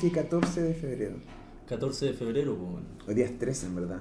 que 0.00 0.10
14 0.10 0.62
de 0.62 0.74
febrero. 0.74 1.16
14 1.68 2.06
de 2.06 2.12
febrero, 2.12 2.56
pues 2.56 2.70
bueno. 2.72 2.86
Hoy 3.06 3.14
día 3.14 3.24
es 3.26 3.38
13 3.38 3.66
en 3.66 3.74
verdad. 3.74 4.00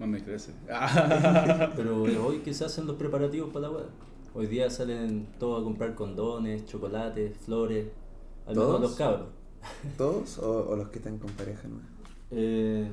Me 0.00 0.22
crece. 0.22 0.52
Pero 1.76 2.06
es 2.08 2.16
hoy 2.18 2.38
que 2.38 2.52
se 2.52 2.64
hacen 2.64 2.86
los 2.86 2.96
preparativos 2.96 3.50
para 3.52 3.68
la 3.68 3.74
web. 3.74 3.86
Hoy 4.34 4.46
día 4.46 4.68
salen 4.68 5.28
todos 5.38 5.60
a 5.60 5.64
comprar 5.64 5.94
condones, 5.94 6.66
chocolates, 6.66 7.36
flores. 7.38 7.86
Al 8.46 8.54
menos 8.56 8.68
¿Todos? 8.68 8.80
los 8.80 8.94
cabros. 8.96 9.28
¿Todos 9.96 10.38
o, 10.40 10.70
o 10.70 10.76
los 10.76 10.88
que 10.88 10.98
están 10.98 11.18
con 11.18 11.30
pareja 11.32 11.68
nueva? 11.68 11.84
Eh, 12.32 12.88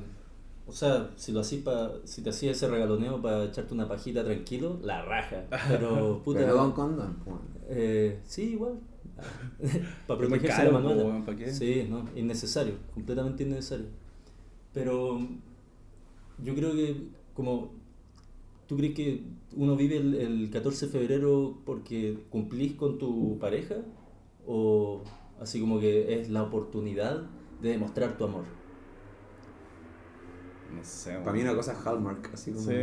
o 0.66 0.72
sea, 0.72 1.10
si 1.16 1.32
lo 1.32 1.40
hacís 1.40 1.62
pa, 1.62 1.92
si 2.04 2.22
te 2.22 2.30
hacías 2.30 2.56
ese 2.56 2.68
regaloneo 2.68 3.20
para 3.20 3.44
echarte 3.44 3.74
una 3.74 3.88
pajita 3.88 4.24
tranquilo, 4.24 4.78
la 4.82 5.02
raja. 5.04 5.44
Pero 5.68 6.20
puta. 6.24 6.40
Pero 6.40 6.56
con 6.56 6.72
condón. 6.72 7.16
pues. 7.24 7.36
eh, 7.68 8.20
sí, 8.24 8.52
igual. 8.52 8.78
para 10.06 10.18
Pero 10.18 10.30
muy 10.30 10.38
protegerse 10.38 10.64
la 10.64 10.70
manuela. 10.70 11.24
Sí, 11.52 11.86
no, 11.88 12.08
innecesario, 12.14 12.74
completamente 12.94 13.42
innecesario. 13.42 13.86
Pero 14.72 15.20
yo 16.42 16.54
creo 16.54 16.72
que 16.72 17.08
como 17.34 17.72
tú 18.66 18.76
crees 18.76 18.94
que 18.94 19.24
uno 19.56 19.76
vive 19.76 19.98
el, 19.98 20.14
el 20.14 20.50
14 20.50 20.86
de 20.86 20.92
febrero 20.92 21.58
porque 21.64 22.18
cumplís 22.30 22.74
con 22.74 22.98
tu 22.98 23.38
pareja 23.38 23.76
o 24.46 25.02
así 25.40 25.60
como 25.60 25.78
que 25.78 26.20
es 26.20 26.30
la 26.30 26.42
oportunidad 26.42 27.22
de 27.60 27.70
demostrar 27.70 28.16
tu 28.16 28.24
amor. 28.24 28.61
No 30.76 30.82
sé. 30.84 31.12
Para 31.18 31.32
mí 31.32 31.42
una 31.42 31.54
cosa 31.54 31.72
es 31.72 31.86
Hallmark, 31.86 32.30
así 32.32 32.50
como... 32.52 32.64
Sí, 32.66 32.74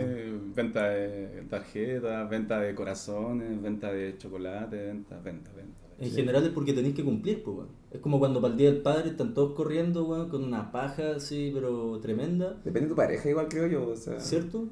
venta 0.55 0.89
de 0.89 1.43
tarjetas, 1.49 2.29
venta 2.29 2.59
de 2.59 2.75
corazones, 2.75 3.61
venta 3.61 3.91
de 3.91 4.17
chocolate, 4.17 4.75
venta, 4.77 5.19
venta, 5.19 5.51
venta. 5.55 5.87
En 5.97 6.09
Sí. 6.09 6.15
general 6.15 6.43
es 6.45 6.49
porque 6.51 6.71
tenéis 6.73 6.95
que 6.95 7.03
cumplir, 7.03 7.43
pues, 7.43 7.57
weón. 7.57 7.69
Es 7.91 7.99
como 7.99 8.19
cuando 8.19 8.39
para 8.41 8.53
el 8.53 8.57
Día 8.57 8.71
del 8.71 8.81
Padre 8.81 9.09
están 9.09 9.33
todos 9.33 9.53
corriendo, 9.53 10.05
weón, 10.05 10.29
con 10.29 10.43
una 10.43 10.71
paja 10.71 11.15
así, 11.17 11.51
pero 11.53 11.99
tremenda. 11.99 12.51
Depende 12.63 12.81
de 12.81 12.87
tu 12.87 12.95
pareja 12.95 13.29
igual 13.29 13.47
creo 13.49 13.67
yo, 13.67 13.89
o 13.89 13.95
sea... 13.95 14.19
¿Cierto? 14.19 14.69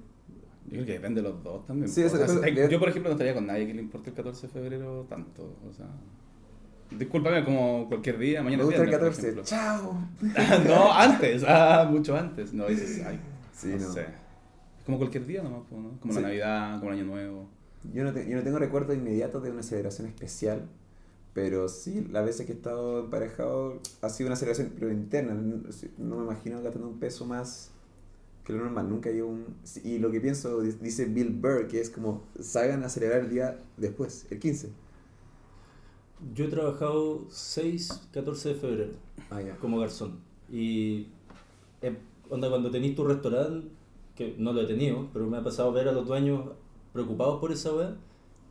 Yo 0.68 0.72
creo 0.72 0.86
que 0.86 0.94
depende 0.94 1.22
de 1.22 1.30
los 1.30 1.44
dos 1.44 1.66
también. 1.66 1.90
Sí, 1.90 2.04
O 2.04 2.10
sea, 2.10 2.20
depende- 2.28 2.70
yo, 2.70 2.80
por 2.80 2.90
ejemplo, 2.90 3.10
no 3.10 3.14
estaría 3.16 3.34
con 3.34 3.48
nadie 3.48 3.68
que 3.68 3.73
le 3.73 3.82
importe 3.82 4.10
el 4.12 4.16
14 4.16 4.48
de 4.48 4.54
febrero 4.54 5.06
tanto. 5.10 5.56
O 5.70 5.73
sea, 5.73 5.88
discúlpame, 6.92 7.44
como 7.44 7.88
cualquier 7.88 8.18
día, 8.18 8.40
Me 8.40 8.46
mañana 8.46 8.64
gusta 8.64 8.82
el 8.84 8.88
viernes, 8.90 9.10
por 9.18 9.24
14. 9.24 9.30
ejemplo. 9.30 9.44
¡Chao! 9.44 10.08
no, 10.68 10.94
antes, 10.94 11.44
ah, 11.48 11.88
mucho 11.90 12.16
antes. 12.16 12.54
No, 12.54 12.68
dices, 12.68 13.04
ay, 13.06 13.20
Sí, 13.56 13.70
no, 13.70 13.88
no. 13.88 13.94
sé. 13.94 14.06
Como 14.86 14.98
cualquier 14.98 15.26
día 15.26 15.44
nomás, 15.44 15.62
po, 15.70 15.78
¿no? 15.80 16.00
Como 16.00 16.14
Sí. 16.14 16.22
la 16.22 16.28
Navidad, 16.28 16.80
como 16.80 16.92
el 16.94 17.00
Año 17.00 17.08
Nuevo. 17.08 17.48
Yo 17.94 18.04
no, 18.04 18.14
te- 18.14 18.28
yo 18.30 18.36
no 18.38 18.44
tengo 18.44 18.60
recuerdos 18.60 18.96
inmediatos 18.96 19.44
de 19.44 19.52
una 19.52 19.64
celebración 19.64 20.08
especial, 20.08 20.66
pero 21.34 21.68
sí, 21.70 22.08
las 22.12 22.26
veces 22.26 22.46
que 22.46 22.54
he 22.54 22.56
estado 22.56 23.02
emparejado 23.06 23.80
ha 24.02 24.10
sido 24.10 24.28
una 24.28 24.36
celebración 24.36 24.72
pero 24.76 24.92
interna. 24.92 25.34
No, 25.98 26.16
me 26.18 26.24
imagino 26.24 26.62
gastando 26.62 26.88
un 26.88 27.00
peso 27.00 27.26
más 27.26 27.72
que 28.44 28.54
lo 28.54 28.60
normal. 28.60 28.90
Nunca 28.90 29.10
hay 29.10 29.22
un... 29.22 29.46
Y 29.84 30.00
lo 30.00 30.10
que 30.10 30.22
pienso, 30.22 30.62
di- 30.62 30.72
dice 30.82 31.06
Bill 31.06 31.30
Burr, 31.32 31.68
que 31.68 31.82
es 31.82 31.90
como 31.90 32.24
salgan 32.40 32.84
a 32.84 32.90
celebrar 32.90 33.22
el 33.22 33.30
día 33.30 33.58
después, 33.78 34.26
el 34.32 34.40
15. 34.40 34.70
Yo 36.34 36.46
he 36.46 36.48
trabajado 36.48 37.26
6, 37.30 38.10
14 38.12 38.50
de 38.50 38.56
febrero 38.56 38.94
Ah, 39.30 39.42
ya. 39.42 39.56
como 39.58 39.80
garzón. 39.80 40.20
Y 40.52 41.08
eh, 41.82 41.96
onda, 42.30 42.50
cuando 42.50 42.72
tenéis 42.72 42.96
tu 42.96 43.04
restaurante, 43.04 43.68
que 44.16 44.36
no 44.38 44.52
lo 44.54 44.62
he 44.62 44.66
tenido, 44.66 45.10
pero 45.14 45.28
me 45.28 45.38
ha 45.38 45.44
pasado 45.44 45.72
ver 45.72 45.88
a 45.88 45.92
los 45.92 46.08
dueños 46.08 46.42
preocupados 46.92 47.40
por 47.40 47.52
esa 47.52 47.73
weá, 47.73 47.95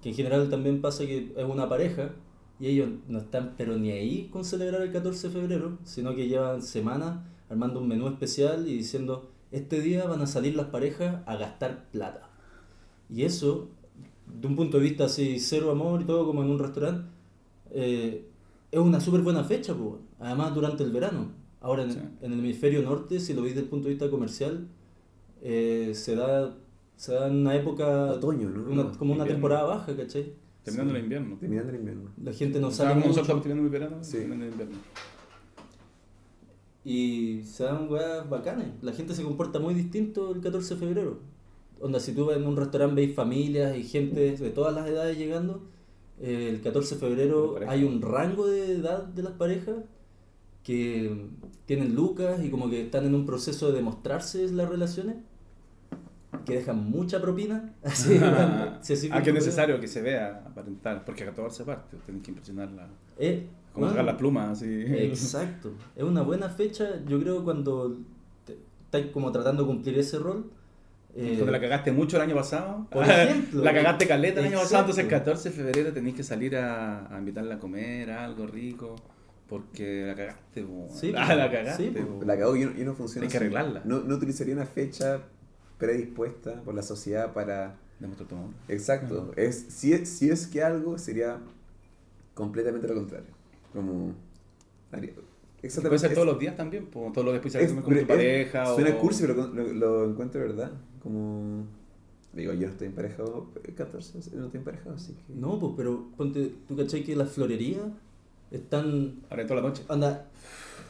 que 0.00 0.11
en 0.11 0.14
general 0.14 0.48
también 0.48 0.81
pasa 0.81 1.05
que 1.06 1.33
es 1.37 1.44
una 1.44 1.69
pareja 1.69 2.12
y 2.60 2.69
ellos 2.69 2.88
no 3.09 3.19
están 3.19 3.54
pero 3.59 3.77
ni 3.77 3.91
ahí 3.91 4.28
con 4.33 4.44
celebrar 4.44 4.83
el 4.83 4.93
14 4.93 5.28
de 5.28 5.34
febrero, 5.34 5.78
sino 5.84 6.15
que 6.15 6.28
llevan 6.28 6.62
semanas 6.62 7.19
armando 7.50 7.81
un 7.81 7.88
menú 7.88 8.06
especial 8.09 8.69
y 8.69 8.77
diciendo, 8.77 9.28
este 9.50 9.81
día 9.81 10.06
van 10.06 10.21
a 10.22 10.27
salir 10.27 10.54
las 10.54 10.66
parejas 10.66 11.22
a 11.27 11.37
gastar 11.37 11.87
plata. 11.91 12.28
Y 13.10 13.22
eso, 13.22 13.69
de 14.27 14.47
un 14.47 14.54
punto 14.56 14.78
de 14.78 14.84
vista 14.84 15.04
así, 15.06 15.38
cero 15.41 15.71
amor 15.72 16.03
y 16.03 16.04
todo 16.04 16.27
como 16.27 16.43
en 16.43 16.50
un 16.50 16.59
restaurante, 16.59 17.09
eh, 17.71 18.28
es 18.71 18.78
una 18.81 19.00
súper 19.00 19.21
buena 19.22 19.44
fecha, 19.44 19.75
po. 19.75 20.00
además 20.19 20.54
durante 20.54 20.82
el 20.84 20.91
verano. 20.93 21.32
Ahora 21.60 21.82
en, 21.84 21.93
Sí. 21.93 21.99
en 22.22 22.32
el 22.32 22.38
hemisferio 22.41 22.82
norte, 22.82 23.19
si 23.21 23.34
lo 23.34 23.43
veis 23.43 23.54
desde 23.54 23.65
el 23.65 23.71
punto 23.71 23.88
de 23.88 23.94
vista 23.94 24.10
comercial, 24.10 24.69
eh, 25.43 25.93
se, 25.94 26.15
da, 26.16 26.56
se 26.97 27.12
da 27.15 27.27
en 27.28 27.37
una 27.37 27.54
época, 27.56 28.12
Otoño, 28.12 28.49
¿no? 28.50 28.62
una- 28.71 28.93
como 28.93 29.12
una 29.12 29.22
Invierno. 29.22 29.27
temporada 29.34 29.65
baja, 29.65 29.97
¿cachai? 29.97 30.32
Terminando 30.62 30.93
Sí. 30.93 30.97
el 30.99 31.03
invierno. 31.04 31.37
Terminando 31.38 31.71
el 31.72 31.78
invierno. 31.78 32.10
La 32.22 32.32
gente 32.32 32.59
no 32.60 32.69
mucho 32.69 32.84
nosotros 32.84 33.19
estamos 33.19 33.43
terminando 33.43 33.66
el 33.66 33.71
verano, 33.81 34.03
Sí. 34.04 34.12
terminando 34.19 34.44
el 34.47 34.50
invierno. 34.53 34.77
y 36.84 37.43
se 37.43 37.65
dan 37.65 37.91
weas 37.91 38.28
bacanes. 38.31 38.69
La 38.81 38.93
gente 38.93 39.12
se 39.15 39.25
comporta 39.25 39.59
muy 39.59 39.75
distinto 39.75 40.33
el 40.33 40.41
14 40.41 40.75
de 40.75 40.81
febrero. 40.81 41.19
Onda, 41.81 41.98
si 41.98 42.12
tú 42.15 42.31
en 42.31 42.47
un 42.47 42.56
restaurante 42.56 42.94
veis 42.94 43.15
familias 43.15 43.77
y 43.77 43.83
gente 43.83 44.37
de 44.37 44.50
todas 44.50 44.72
las 44.75 44.88
edades 44.88 45.19
llegando, 45.19 45.65
el 46.21 46.60
14 46.62 46.94
de 46.94 47.00
febrero 47.00 47.59
hay 47.69 47.84
un 47.84 48.00
rango 48.00 48.47
de 48.47 48.72
edad 48.72 49.04
de 49.04 49.22
las 49.22 49.32
parejas 49.32 49.77
que 50.62 51.28
tienen 51.66 51.94
lucas 51.94 52.43
y 52.43 52.50
como 52.50 52.69
que 52.69 52.82
están 52.82 53.06
en 53.06 53.15
un 53.15 53.25
proceso 53.25 53.69
de 53.69 53.75
demostrarse 53.75 54.49
las 54.50 54.69
relaciones, 54.69 55.16
que 56.44 56.54
dejan 56.56 56.91
mucha 56.91 57.21
propina. 57.21 57.72
Así, 57.84 58.16
así 58.81 59.09
ah, 59.12 59.22
que 59.22 59.31
es 59.31 59.34
necesario 59.34 59.81
que 59.81 59.88
se 59.88 60.03
vea 60.03 60.43
aparentar, 60.47 61.04
porque 61.04 61.22
a 61.22 61.27
14 61.27 61.65
partes 61.65 62.00
tienen 62.04 62.22
que 62.22 62.31
impresionarla. 62.31 62.88
Eh, 63.19 63.47
Como 63.72 63.87
bueno, 63.87 63.91
sacar 63.91 64.04
las 64.04 64.16
plumas, 64.16 64.59
así. 64.59 64.84
Exacto. 64.88 65.72
Es 65.94 66.03
una 66.03 66.22
buena 66.22 66.48
fecha, 66.48 67.00
yo 67.06 67.21
creo, 67.21 67.44
cuando 67.44 67.98
estás 68.84 69.10
como 69.12 69.31
tratando 69.33 69.62
de 69.62 69.69
cumplir 69.69 69.98
ese 69.98 70.19
rol. 70.19 70.50
Eh, 71.16 71.44
la 71.47 71.60
cagaste 71.60 71.93
mucho 71.93 72.16
el 72.16 72.22
año 72.22 72.34
pasado. 72.34 72.87
Por 72.91 73.04
ejemplo. 73.04 73.62
la 73.65 73.72
cagaste 73.72 74.06
caleta 74.06 74.41
el 74.41 74.47
año 74.47 74.59
pasado, 74.59 74.81
entonces 74.82 75.04
el 75.04 75.10
Exacto. 75.10 75.31
14 75.32 75.49
de 75.50 75.54
febrero 75.54 75.93
tenéis 75.93 76.16
que 76.16 76.22
salir 76.22 76.56
a, 76.56 77.15
a 77.15 77.19
invitarla 77.19 77.54
a 77.54 77.59
comer 77.59 78.10
algo 78.10 78.47
rico. 78.47 78.97
Porque 79.49 80.04
la 80.06 80.15
cagaste, 80.16 80.62
po. 80.65 80.88
Sí, 80.91 81.12
Ah, 81.16 81.34
la 81.34 81.50
cagaste, 81.50 81.93
Sí. 81.93 81.94
La 82.25 82.37
cago 82.37 82.56
y 82.56 82.65
no, 82.65 82.72
y 82.77 82.84
no 82.84 82.94
funciona 82.94 83.27
Hay 83.27 83.31
que 83.31 83.37
arreglarla. 83.37 83.82
No, 83.84 84.00
no 84.00 84.16
utilizaría 84.16 84.54
una 84.54 84.66
fecha 84.66 85.21
predispuesta 85.78 86.62
por 86.62 86.75
la 86.75 86.82
sociedad 86.82 87.33
para... 87.33 87.77
Demuestra 88.00 88.27
tu 88.27 88.34
amor. 88.34 88.50
Exacto. 88.69 89.33
Es, 89.37 89.66
si, 89.69 89.93
es, 89.93 90.09
si 90.09 90.31
es 90.31 90.47
que 90.48 90.62
algo 90.62 90.98
sería 90.98 91.38
completamente 92.34 92.88
lo 92.88 92.94
contrario. 92.94 93.28
Como... 93.72 94.15
Se 95.62 95.81
puede 95.81 95.97
es- 95.97 96.15
todos 96.15 96.27
los 96.27 96.38
días 96.38 96.56
también, 96.56 96.87
po. 96.87 97.10
todos 97.12 97.25
los 97.25 97.34
días 97.34 97.43
puedes 97.53 97.69
comer 97.72 97.84
con 97.84 97.98
tu 97.98 98.06
pareja. 98.06 98.75
Suena 98.75 98.91
o... 98.91 98.98
cursi, 98.98 99.22
pero 99.27 99.34
lo, 99.34 99.72
lo 99.72 100.10
encuentro 100.10 100.41
verdad. 100.41 100.72
Como... 101.06 101.65
Digo, 102.33 102.53
yo 102.53 102.67
no 102.67 102.72
estoy 102.72 102.89
emparejado, 102.89 103.47
el 103.65 103.75
14 103.75 104.19
no 104.34 104.47
estoy 104.47 104.59
emparejado, 104.59 104.97
así 104.97 105.15
que... 105.15 105.34
No, 105.34 105.59
pues, 105.59 105.72
pero 105.77 106.09
ponte, 106.17 106.53
tú 106.67 106.77
cachai 106.77 107.05
que 107.05 107.15
las 107.15 107.31
florerías 107.31 107.87
están. 108.50 109.21
Ahora 109.31 109.47
toda 109.47 109.62
la 109.62 109.69
noche. 109.69 109.84
Anda, 109.89 110.27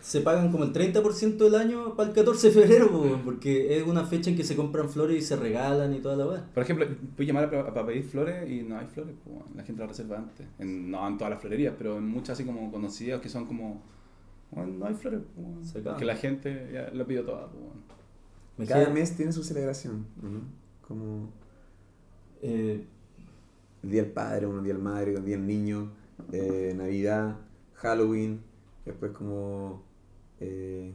se 0.01 0.23
pagan 0.23 0.51
como 0.51 0.65
el 0.65 0.73
30% 0.73 1.37
del 1.37 1.55
año 1.55 1.95
para 1.95 2.09
el 2.09 2.15
14 2.15 2.49
de 2.49 2.53
febrero, 2.53 2.91
po, 2.91 3.21
porque 3.25 3.77
es 3.77 3.87
una 3.87 4.05
fecha 4.05 4.31
en 4.31 4.37
que 4.37 4.43
se 4.43 4.57
compran 4.57 4.89
flores 4.89 5.19
y 5.19 5.21
se 5.21 5.37
regalan 5.37 5.95
y 5.95 5.99
toda 5.99 6.17
la 6.17 6.27
weá. 6.27 6.45
Por 6.53 6.63
ejemplo, 6.63 6.87
puedes 7.15 7.29
llamar 7.29 7.51
para, 7.51 7.87
pedir 7.87 8.05
flores 8.05 8.51
y 8.51 8.63
no 8.63 8.79
hay 8.79 8.87
flores, 8.87 9.15
po. 9.25 9.45
la 9.55 9.63
gente 9.63 9.81
las 9.81 9.91
reserva 9.91 10.19
antes. 10.19 10.47
En- 10.59 10.91
no 10.91 11.07
en 11.07 11.19
todas 11.19 11.31
las 11.31 11.41
florerías, 11.41 11.75
pero 11.77 11.99
en 11.99 12.09
muchas 12.09 12.31
así 12.31 12.45
como 12.45 12.73
conocidas 12.73 13.21
que 13.21 13.29
son 13.29 13.47
como. 13.47 13.83
bueno, 14.51 14.73
no 14.79 14.87
hay 14.87 14.95
flores, 14.95 15.21
po. 15.35 15.43
Porque 15.85 16.05
la 16.05 16.17
gente 16.17 16.71
ya 16.73 16.91
lo 16.93 17.07
pidió 17.07 17.25
todas. 17.25 17.45
po. 17.51 17.73
Me 18.59 18.67
Cada 18.67 18.85
queda- 18.85 18.95
mes 18.95 19.17
tiene 19.17 19.33
su 19.33 19.43
celebración, 19.45 20.07
¿no? 20.23 20.41
Como 20.87 21.31
eh, 22.43 22.85
el 23.83 23.91
Día 23.91 24.03
del 24.03 24.13
Padre, 24.13 24.47
un 24.47 24.63
Día 24.63 24.73
del 24.73 24.83
Madre, 24.83 25.17
un 25.17 25.25
Día 25.25 25.37
del 25.37 25.47
Niño, 25.47 25.91
eh, 26.33 26.73
Navidad, 26.77 27.37
Halloween, 27.75 28.41
después 28.85 29.13
como... 29.13 29.83
Eh, 30.41 30.93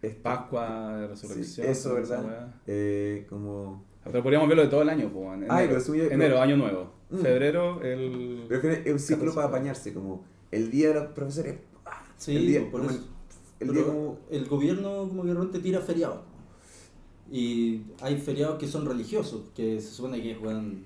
esto. 0.00 0.22
Pascua, 0.22 0.96
de 0.96 1.06
Sí, 1.16 1.26
resurrección. 1.26 1.66
eso, 1.68 1.94
¿verdad? 1.94 2.54
Eh, 2.66 3.26
como... 3.28 3.84
Pero 4.04 4.22
podríamos 4.22 4.48
verlo 4.48 4.64
de 4.64 4.68
todo 4.68 4.82
el 4.82 4.88
año, 4.88 5.12
po. 5.12 5.32
en 5.32 5.44
Ay, 5.50 5.66
enero, 5.66 5.80
pero 5.86 6.10
enero, 6.10 6.40
año 6.40 6.56
nuevo. 6.56 6.92
Mm. 7.10 7.18
Febrero, 7.18 7.80
el. 7.82 8.46
Pero 8.48 8.68
es 8.70 8.92
un 8.92 8.98
ciclo 8.98 9.26
14 9.26 9.34
para 9.36 9.46
apañarse, 9.46 9.94
como 9.94 10.24
el 10.50 10.70
Día 10.72 10.88
de 10.88 10.94
los 10.94 11.06
Profesores. 11.12 11.54
sí, 12.16 12.34
el 12.34 12.46
día, 12.48 12.62
po, 12.64 12.70
por 12.72 12.80
como 12.80 12.90
el- 12.90 12.96
eso. 12.96 13.06
el 13.60 13.68
Pero 13.68 13.72
día 13.74 13.84
como... 13.84 14.18
el 14.30 14.46
gobierno 14.48 15.08
como 15.08 15.22
que 15.22 15.34
repente 15.34 15.58
tira 15.60 15.80
feriados. 15.80 16.18
Y 17.32 17.84
hay 18.02 18.18
feriados 18.18 18.58
que 18.58 18.68
son 18.68 18.84
religiosos, 18.84 19.40
que 19.56 19.80
se 19.80 19.90
supone 19.90 20.22
que 20.22 20.34
juegan 20.34 20.84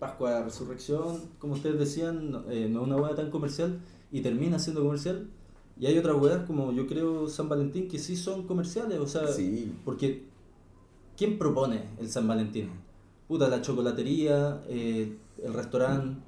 Pascua, 0.00 0.42
Resurrección, 0.42 1.22
como 1.38 1.54
ustedes 1.54 1.78
decían, 1.78 2.32
no, 2.32 2.50
eh, 2.50 2.68
no 2.68 2.80
es 2.80 2.86
una 2.88 2.96
hueá 2.96 3.14
tan 3.14 3.30
comercial 3.30 3.78
y 4.10 4.20
termina 4.20 4.58
siendo 4.58 4.82
comercial. 4.82 5.28
Y 5.78 5.86
hay 5.86 5.96
otras 5.96 6.16
hueás 6.20 6.44
como 6.46 6.72
yo 6.72 6.86
creo 6.88 7.28
San 7.28 7.48
Valentín 7.48 7.86
que 7.86 8.00
sí 8.00 8.16
son 8.16 8.46
comerciales, 8.48 8.98
o 8.98 9.06
sea, 9.06 9.28
Sí. 9.28 9.72
porque 9.84 10.24
¿quién 11.16 11.38
propone 11.38 11.84
el 12.00 12.10
San 12.10 12.26
Valentín? 12.26 12.70
Puta, 13.28 13.48
la 13.48 13.62
chocolatería, 13.62 14.62
eh, 14.68 15.16
el 15.42 15.54
restaurante, 15.54 16.20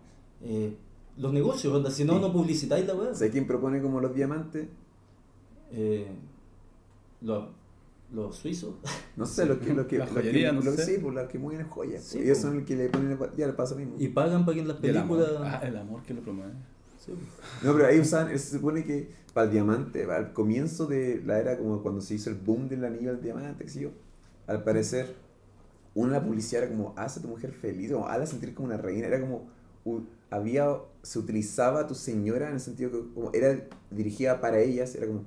eh, 0.45 0.77
los 1.19 1.33
negocios, 1.33 1.75
onda, 1.75 1.91
si 1.91 2.05
no, 2.05 2.15
Sí. 2.15 2.21
no 2.21 2.33
publicitáis 2.33 2.87
la 2.87 2.95
hueá. 2.95 3.13
¿Sabes 3.15 3.33
quién 3.33 3.47
propone 3.49 3.83
como 3.83 4.01
los 4.01 4.15
diamantes? 4.15 4.69
Eh, 5.73 6.07
los, 7.23 7.45
los 8.13 8.37
suizos. 8.37 8.75
No 9.17 9.27
sé, 9.27 9.47
los 9.47 9.59
que, 9.59 9.73
los 9.75 9.87
que, 9.87 9.99
La 9.99 10.05
los 10.05 10.15
que- 10.15 10.21
joyería, 10.21 10.53
no 10.53 10.61
los 10.61 10.77
que- 10.77 10.83
sé. 10.83 10.95
Sí, 10.97 11.01
pues 11.03 11.15
los 11.15 11.29
que 11.29 11.39
mueven 11.39 11.67
joyas. 11.69 12.03
Sí, 12.03 12.19
pues, 12.19 12.25
ellos 12.27 12.39
pues. 12.39 12.43
son 12.43 12.57
los 12.59 12.67
que 12.67 12.77
le 12.77 12.89
ponen, 12.89 13.13
el- 13.13 13.37
ya 13.37 13.47
le 13.47 13.53
pasa 13.55 13.75
lo 13.75 13.81
mismo. 13.81 13.95
Y 13.99 14.09
pagan 14.09 14.45
para 14.45 14.55
que 14.55 14.61
en 14.63 14.69
las 14.69 14.77
Y 14.83 14.87
el 14.89 14.97
amor. 14.97 15.19
películas. 15.25 15.53
Ah, 15.63 15.67
el 15.67 15.77
amor 15.77 16.03
que 16.03 16.15
lo 16.15 16.21
promueve. 16.23 16.53
Sí, 16.99 17.13
No, 17.65 17.73
pero 17.73 17.87
ahí 17.87 17.99
usaban, 17.99 18.29
se 18.39 18.57
supone 18.57 18.85
que 18.85 19.11
para 19.35 19.47
el 19.47 19.53
diamante, 19.53 20.07
para 20.07 20.21
el 20.29 20.33
comienzo 20.33 20.87
de 20.87 21.21
la 21.25 21.39
era 21.41 21.59
como 21.59 21.83
cuando 21.83 22.01
se 22.01 22.15
hizo 22.15 22.31
el 22.31 22.37
boom 22.37 22.69
del 22.69 22.85
anillo 22.85 23.13
del 23.13 23.23
diamante, 23.23 23.67
yo, 23.69 23.91
al 24.47 24.63
parecer, 24.63 25.15
una 25.95 26.13
de 26.15 26.19
la 26.21 26.25
publicidad 26.25 26.63
era 26.63 26.71
como, 26.73 26.95
haz 26.97 27.17
a 27.19 27.23
tu 27.23 27.29
mujer 27.29 27.53
feliz, 27.53 27.91
o 27.93 28.07
hazla 28.07 28.27
sentir 28.27 28.55
como 28.55 28.69
una 28.69 28.77
reina, 28.77 29.09
era 29.09 29.21
como, 29.21 29.49
u- 29.85 30.03
había, 30.31 30.77
se 31.03 31.19
utilizaba 31.19 31.81
a 31.81 31.87
tu 31.89 31.95
señora 31.97 32.49
en 32.49 32.55
el 32.55 32.61
sentido 32.61 32.91
que 32.93 33.13
como 33.15 33.31
era 33.35 33.67
dirigida 33.91 34.41
para 34.41 34.61
ellas, 34.61 34.95
era 34.95 35.07
como, 35.09 35.25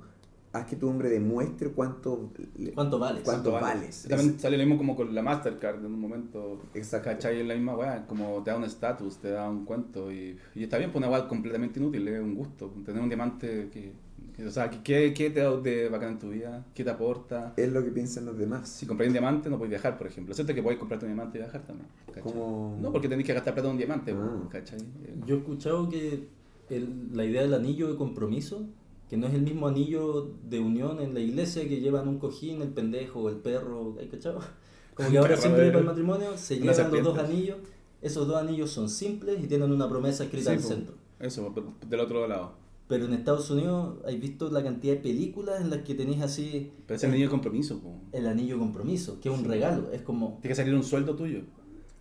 haz 0.56 0.66
que 0.66 0.76
tu 0.76 0.88
hombre 0.88 1.08
demuestre 1.10 1.70
cuánto, 1.70 2.30
¿Cuánto 2.74 2.98
vales? 2.98 3.22
¿Cuánto 3.24 3.52
vale? 3.52 3.66
vales? 3.66 4.06
También 4.08 4.38
sale 4.38 4.56
lo 4.56 4.62
mismo 4.64 4.76
como 4.78 4.96
con 4.96 5.14
la 5.14 5.22
Mastercard 5.22 5.78
en 5.80 5.86
un 5.86 6.00
momento. 6.00 6.60
Exacto. 6.74 7.10
¿Cachai? 7.10 7.40
Es 7.40 7.46
la 7.46 7.54
misma 7.54 7.76
weá, 7.76 8.06
como 8.06 8.42
te 8.42 8.50
da 8.50 8.56
un 8.56 8.64
estatus, 8.64 9.18
te 9.18 9.30
da 9.30 9.48
un 9.48 9.64
cuento 9.64 10.10
y, 10.12 10.36
y 10.54 10.64
está 10.64 10.78
bien, 10.78 10.90
pues 10.90 11.04
una 11.04 11.10
weá 11.10 11.28
completamente 11.28 11.78
inútil, 11.80 12.06
es 12.08 12.20
un 12.20 12.34
gusto. 12.34 12.72
Tener 12.84 13.00
un 13.02 13.08
diamante 13.08 13.68
que, 13.72 13.92
que- 14.36 14.46
o 14.46 14.50
sea, 14.50 14.68
¿qué, 14.68 15.14
qué 15.14 15.30
te 15.30 15.40
da 15.40 15.56
de 15.56 15.88
bacán 15.88 16.10
en 16.12 16.18
tu 16.18 16.28
vida? 16.28 16.64
¿Qué 16.74 16.84
te 16.84 16.90
aporta? 16.90 17.54
Es 17.56 17.72
lo 17.72 17.82
que 17.82 17.90
piensan 17.90 18.26
los 18.26 18.36
demás. 18.36 18.68
Si 18.68 18.84
compras 18.86 19.06
un 19.06 19.12
diamante 19.14 19.48
no 19.48 19.56
puedes 19.56 19.70
viajar, 19.70 19.96
por 19.96 20.06
ejemplo. 20.08 20.34
¿Cierto 20.34 20.54
que 20.54 20.62
podéis 20.62 20.78
comprarte 20.78 21.06
un 21.06 21.12
diamante 21.12 21.38
y 21.38 21.40
viajar 21.40 21.62
también? 21.62 21.88
Como... 22.22 22.78
No, 22.80 22.92
porque 22.92 23.08
tenéis 23.08 23.26
que 23.26 23.32
gastar 23.34 23.54
plata 23.54 23.68
en 23.68 23.72
un 23.72 23.78
diamante, 23.78 24.12
Ah. 24.14 24.48
¿cachai? 24.50 24.78
Yo 25.26 25.36
he 25.36 25.38
escuchado 25.38 25.88
que 25.88 26.28
el- 26.68 27.08
la 27.14 27.24
idea 27.24 27.42
del 27.42 27.54
anillo 27.54 27.90
de 27.90 27.96
compromiso, 27.96 28.66
que 29.08 29.16
no 29.16 29.26
es 29.26 29.34
el 29.34 29.42
mismo 29.42 29.68
anillo 29.68 30.30
de 30.48 30.58
unión 30.58 31.00
en 31.00 31.14
la 31.14 31.20
iglesia 31.20 31.68
que 31.68 31.80
llevan 31.80 32.08
un 32.08 32.18
cojín, 32.18 32.62
el 32.62 32.68
pendejo 32.68 33.28
el 33.28 33.36
perro, 33.36 33.96
¿hay 34.00 34.08
cachado? 34.08 34.40
Como 34.94 35.10
que 35.10 35.18
ahora 35.18 35.36
siempre 35.36 35.68
para 35.68 35.80
el 35.80 35.84
matrimonio 35.84 36.36
se 36.36 36.58
llevan 36.58 36.90
los 36.90 37.02
dos 37.04 37.18
anillos, 37.18 37.58
esos 38.02 38.26
dos 38.26 38.36
anillos 38.36 38.70
son 38.70 38.88
simples 38.88 39.42
y 39.42 39.46
tienen 39.46 39.70
una 39.70 39.88
promesa 39.88 40.24
escrita 40.24 40.50
Sí, 40.50 40.56
al 40.56 40.62
centro. 40.62 40.94
Eso, 41.20 41.54
del 41.88 42.00
otro 42.00 42.26
lado. 42.26 42.52
Pero 42.88 43.06
en 43.06 43.14
Estados 43.14 43.50
Unidos 43.50 43.98
hay 44.04 44.16
visto 44.16 44.48
la 44.50 44.62
cantidad 44.62 44.94
de 44.94 45.00
películas 45.00 45.60
en 45.60 45.70
las 45.70 45.80
que 45.80 45.94
tenéis 45.94 46.22
así 46.22 46.70
Pero 46.86 46.96
es 46.96 47.02
el 47.02 47.10
niño 47.10 47.24
de 47.24 47.30
compromiso, 47.30 47.80
po. 47.80 48.00
el 48.12 48.26
anillo 48.28 48.54
de 48.54 48.60
compromiso, 48.60 49.18
que 49.20 49.28
es 49.28 49.36
un 49.36 49.44
regalo, 49.44 49.90
es 49.92 50.02
como... 50.02 50.38
Tiene 50.40 50.48
que 50.48 50.54
salir 50.54 50.74
un 50.74 50.84
sueldo 50.84 51.16
tuyo. 51.16 51.42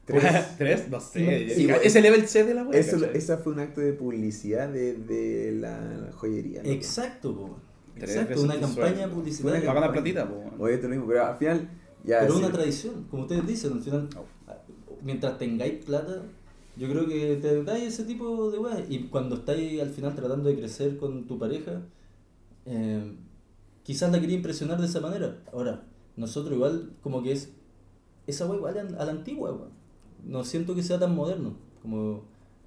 Tres. 0.05 0.23
¿Tres? 0.57 0.89
No 0.89 0.99
sé. 0.99 1.49
Sí, 1.49 2.01
level 2.01 2.27
C 2.27 2.43
de 2.43 2.53
la 2.53 2.63
wea. 2.63 2.79
Eso, 2.79 3.03
esa 3.05 3.37
fue 3.39 3.53
un 3.53 3.59
acto 3.59 3.81
de 3.81 3.93
publicidad 3.93 4.69
de, 4.69 4.93
de 4.93 5.51
la 5.53 6.11
joyería. 6.15 6.63
¿no? 6.63 6.69
Exacto, 6.69 7.35
po. 7.35 7.57
Exacto, 7.97 8.41
una 8.41 8.59
campaña 8.59 9.09
publicitaria. 9.09 9.59
Una 9.61 9.65
Va 9.65 9.71
a 9.71 9.75
ganar 9.75 9.93
campaña. 9.93 10.25
platita, 10.25 10.29
po. 10.29 10.63
Oye, 10.63 10.75
esto 10.75 10.87
es 10.87 10.89
lo 10.89 10.95
mismo, 10.95 11.07
pero 11.07 11.25
al 11.25 11.37
final 11.37 11.69
ya... 12.03 12.19
Pero 12.19 12.33
es 12.33 12.39
sí, 12.39 12.45
una 12.45 12.53
tradición, 12.53 13.03
como 13.09 13.23
ustedes 13.23 13.47
dicen, 13.47 13.73
al 13.73 13.81
final, 13.81 14.09
mientras 15.01 15.37
tengáis 15.37 15.83
plata, 15.85 16.23
yo 16.75 16.89
creo 16.89 17.07
que 17.07 17.37
te 17.41 17.63
dais 17.63 17.83
ese 17.83 18.03
tipo 18.03 18.51
de 18.51 18.59
weas. 18.59 18.83
Y 18.89 19.07
cuando 19.07 19.35
estáis 19.35 19.81
al 19.81 19.89
final 19.89 20.13
tratando 20.13 20.49
de 20.49 20.55
crecer 20.57 20.97
con 20.97 21.25
tu 21.25 21.39
pareja, 21.39 21.81
eh, 22.65 23.15
quizás 23.83 24.11
la 24.11 24.19
quería 24.19 24.35
impresionar 24.35 24.79
de 24.79 24.87
esa 24.87 24.99
manera. 24.99 25.41
Ahora, 25.51 25.83
nosotros 26.17 26.53
igual, 26.53 26.91
como 27.01 27.23
que 27.23 27.31
es 27.31 27.49
esa 28.27 28.45
wea 28.45 28.57
igual 28.57 28.95
a 28.99 29.05
la 29.05 29.11
antigua, 29.11 29.53
wea. 29.53 29.69
No 30.25 30.43
siento 30.43 30.73
que 30.75 30.83
sea 30.83 30.99
tan 30.99 31.15
moderno, 31.15 31.53
como 31.81 32.23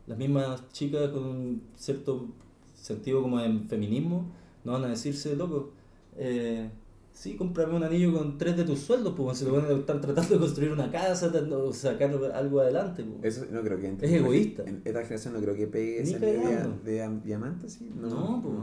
las 0.07 0.17
mismas 0.17 0.63
chicas 0.73 1.09
con 1.11 1.25
un 1.25 1.63
cierto 1.75 2.27
sentido 2.75 3.21
como 3.23 3.39
de 3.41 3.61
feminismo, 3.69 4.31
no 4.65 4.73
van 4.73 4.85
a 4.85 4.89
decirse, 4.89 5.35
loco, 5.37 5.73
eh, 6.17 6.71
sí, 7.13 7.35
cómprame 7.37 7.75
un 7.75 7.83
anillo 7.83 8.13
con 8.17 8.39
tres 8.39 8.57
de 8.57 8.65
tus 8.65 8.79
sueldos, 8.79 9.15
pues 9.17 9.39
se 9.39 9.45
lo 9.47 9.55
van 9.55 9.65
a 9.67 9.71
estar 9.73 10.01
tratando 10.01 10.35
de 10.35 10.41
construir 10.41 10.71
una 10.73 10.91
casa, 10.91 11.29
de 11.31 11.73
sacar 11.73 12.11
algo 12.35 12.61
adelante. 12.61 13.05
pues. 13.05 13.37
Eso 13.37 13.47
no 13.51 13.61
creo 13.63 13.79
que 13.81 13.89
entre- 13.89 14.09
Es 14.09 14.15
egoísta. 14.15 14.63
En 14.63 14.77
esta 14.85 15.01
generación 15.03 15.35
no 15.35 15.41
creo 15.41 15.55
que 15.57 15.67
pegue 15.67 16.03
Ni 16.05 16.11
esa 16.11 16.19
idea 16.19 16.67
de, 16.85 17.21
diamantes, 17.25 17.73
¿sí? 17.75 17.91
No, 18.01 18.41
pues. 18.43 18.55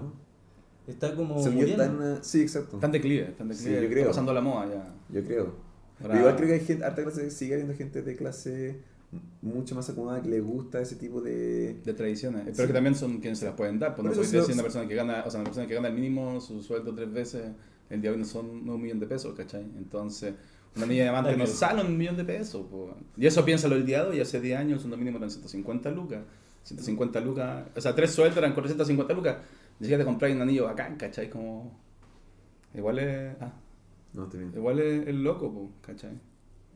Está 0.95 1.15
como 1.15 1.39
está 1.39 1.85
en 1.85 1.95
una- 1.95 2.23
Sí, 2.23 2.41
exacto. 2.41 2.77
Están 2.77 2.91
de 2.91 2.99
declive, 2.99 3.23
están 3.29 3.47
de 3.49 3.55
Sí, 3.55 3.63
declive. 3.69 3.81
yo 3.81 3.85
está 3.87 3.93
creo. 3.95 4.07
pasando 4.07 4.33
la 4.33 4.41
moda 4.41 4.67
ya. 4.69 4.95
Yo 5.09 5.23
creo. 5.25 5.64
Pero 6.01 6.17
igual 6.17 6.35
creo 6.35 6.47
que 6.47 6.53
hay 6.55 6.59
gente, 6.59 6.83
harta 6.85 7.03
clase, 7.03 7.31
sigue 7.31 7.53
habiendo 7.53 7.73
gente 7.75 8.01
de 8.01 8.15
clase 8.15 8.79
mucho 9.41 9.75
más 9.75 9.89
acomodada 9.89 10.21
que 10.21 10.29
le 10.29 10.41
gusta 10.41 10.81
ese 10.81 10.95
tipo 10.97 11.21
de... 11.21 11.75
De 11.85 11.93
tradiciones. 11.93 12.41
Pero 12.43 12.55
Sí. 12.57 12.67
que 12.67 12.73
también 12.73 12.95
son 12.95 13.19
quienes 13.19 13.39
se 13.39 13.45
las 13.45 13.55
pueden 13.55 13.79
dar. 13.79 13.91
Pues 13.95 14.07
Por 14.07 14.15
no 14.17 14.21
lo- 14.21 14.21
decir 14.29 14.53
una 14.53 14.61
persona 14.63 14.87
que 14.87 14.95
gana, 14.95 15.23
o 15.25 15.29
sea, 15.31 15.39
una 15.39 15.45
persona 15.49 15.67
que 15.67 15.73
gana 15.75 15.87
el 15.87 15.93
mínimo, 15.93 16.41
su 16.41 16.61
sueldo 16.61 16.93
tres 16.93 17.11
veces, 17.13 17.43
el 17.89 18.01
día 18.01 18.09
de 18.11 18.15
hoy 18.17 18.21
no 18.23 18.27
son 18.27 18.65
no 18.65 18.75
un 18.75 18.81
millón 18.81 18.99
de 18.99 19.07
pesos, 19.07 19.33
¿cachai? 19.35 19.61
Entonces, 19.77 20.33
una 20.75 20.85
niña 20.85 20.97
de 20.97 21.03
diamante 21.05 21.29
Ay, 21.31 21.37
no 21.37 21.47
sale 21.47 21.81
un 21.81 21.97
millón 21.97 22.17
de 22.17 22.25
pesos. 22.25 22.65
po. 22.69 22.93
Y 23.15 23.25
eso 23.25 23.45
piénsalo 23.45 23.75
el 23.75 23.85
día 23.85 24.03
de 24.03 24.09
hoy, 24.09 24.19
hace 24.19 24.41
10 24.41 24.59
años 24.59 24.73
el 24.73 24.79
sueldo 24.81 24.97
mínimo 24.97 25.17
eran 25.17 25.29
150 25.31 25.91
lucas. 25.91 26.19
150 26.63 27.19
lucas, 27.21 27.67
o 27.75 27.79
sea, 27.79 27.95
tres 27.95 28.11
sueldos 28.11 28.37
eran 28.37 28.53
450 28.53 29.13
lucas. 29.13 29.37
Ni 29.79 29.85
siquiera 29.85 30.03
te 30.03 30.05
compras 30.05 30.31
un 30.33 30.41
anillo 30.41 30.65
bacán, 30.65 30.97
¿cachai? 30.97 31.29
Como... 31.29 31.79
Igual 32.73 32.99
es... 32.99 33.35
Ah, 33.39 33.53
No, 34.15 34.23
estoy 34.25 34.39
bien. 34.41 34.51
igual 34.55 34.79
es, 34.79 35.07
es 35.07 35.15
loco, 35.15 35.51
po, 35.53 35.71
¿cachai? 35.81 36.19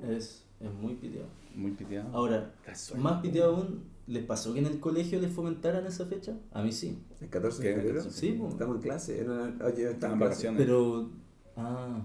Es, 0.07 0.43
es 0.59 0.71
muy 0.73 0.95
piteado. 0.95 1.27
Muy 1.55 1.71
piteado. 1.71 2.09
Ahora, 2.13 2.53
más 2.97 3.21
piteado 3.21 3.55
aún, 3.55 3.83
¿les 4.07 4.23
pasó 4.23 4.53
que 4.53 4.59
en 4.59 4.65
el 4.67 4.79
colegio 4.79 5.19
les 5.19 5.31
fomentaran 5.31 5.85
esa 5.85 6.05
fecha? 6.05 6.37
A 6.51 6.61
mí 6.61 6.71
sí. 6.71 6.97
¿El 7.21 7.29
14 7.29 7.61
¿Qué? 7.61 7.69
de 7.69 7.75
febrero? 7.75 8.01
Sí. 8.09 8.39
Estamos 8.49 8.75
en 8.75 8.81
clase. 8.81 9.19
Era 9.21 9.53
Oye, 9.65 9.91
estamos 9.91 10.13
en 10.13 10.19
vacaciones. 10.19 10.61
Pero. 10.61 11.09
Ah. 11.55 12.01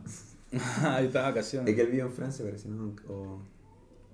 Ahí 0.82 1.06
está 1.06 1.22
vacaciones. 1.22 1.68
Es 1.68 1.74
que 1.76 1.82
él 1.82 1.90
vive 1.90 2.02
en 2.02 2.12
Francia, 2.12 2.44
parece, 2.44 2.68
¿no? 2.68 2.94
O... 3.08 3.38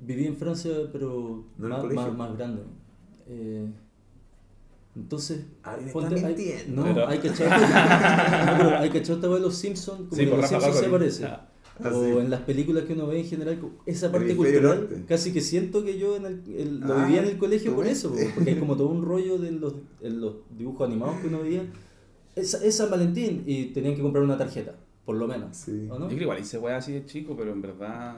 Viví 0.03 0.27
en 0.27 0.37
Francia, 0.37 0.73
pero 0.91 1.45
No 1.59 1.59
en 1.59 1.65
el 1.65 1.69
más, 1.71 1.81
colegio. 1.81 2.03
más, 2.03 2.17
más 2.17 2.37
grande. 2.39 2.63
Eh, 3.29 3.71
entonces, 4.97 5.41
está 5.41 5.73
hay, 5.77 6.65
no, 6.69 6.85
Pero- 6.85 7.09
hay 7.09 7.19
que 7.19 7.29
echar, 7.29 7.49
no, 8.59 8.65
pero 8.65 8.79
hay 8.79 8.91
que 8.91 8.99
echar 8.99 9.17
esta 9.17 9.29
vez 9.29 9.41
los 9.41 9.55
Simpsons, 9.57 9.99
como 10.09 10.17
Sí, 10.17 10.25
que 10.25 10.37
los 10.37 10.49
Simpsons 10.49 10.77
se 10.77 10.89
parece. 10.89 11.25
Ah. 11.27 11.47
Ah, 11.83 11.89
o 11.95 12.05
sí. 12.05 12.11
en 12.11 12.29
las 12.29 12.41
películas 12.43 12.85
que 12.85 12.93
uno 12.93 13.07
ve 13.07 13.21
en 13.21 13.25
general, 13.27 13.59
esa 13.87 14.13
parte 14.13 14.37
cultural, 14.37 14.81
norte. 14.81 15.05
casi 15.09 15.33
que 15.33 15.41
siento 15.41 15.83
que 15.83 15.99
yo 15.99 16.15
en 16.17 16.27
el, 16.27 16.43
el- 16.55 16.81
lo 16.81 16.93
Ah, 16.93 17.07
vivía 17.07 17.23
en 17.23 17.29
el 17.29 17.39
colegio 17.39 17.75
por 17.75 17.87
eso, 17.87 18.11
po, 18.11 18.19
porque 18.35 18.51
hay 18.51 18.57
como 18.59 18.77
todo 18.77 18.89
un 18.89 19.03
rollo 19.03 19.39
de 19.39 19.53
los, 19.53 19.75
en 20.03 20.21
los 20.21 20.35
dibujos 20.59 20.87
animados 20.87 21.17
que 21.21 21.29
uno 21.29 21.41
veía. 21.41 21.65
Es, 22.37 22.53
es 22.53 22.77
San 22.77 22.91
Valentín 22.91 23.45
y 23.47 23.67
tenían 23.67 23.95
que 23.97 24.03
comprar 24.03 24.23
una 24.23 24.37
tarjeta, 24.37 24.75
por 25.07 25.17
lo 25.17 25.27
menos. 25.27 25.57
Sí. 25.57 25.87
¿o 25.89 25.95
Yo 25.95 25.99
no? 26.01 26.07
creo 26.09 26.19
que 26.19 26.25
igual 26.25 26.39
hice 26.41 26.59
weá 26.59 26.77
así 26.77 26.93
de 26.93 27.07
chico, 27.07 27.35
pero 27.35 27.51
en 27.53 27.63
verdad, 27.63 28.15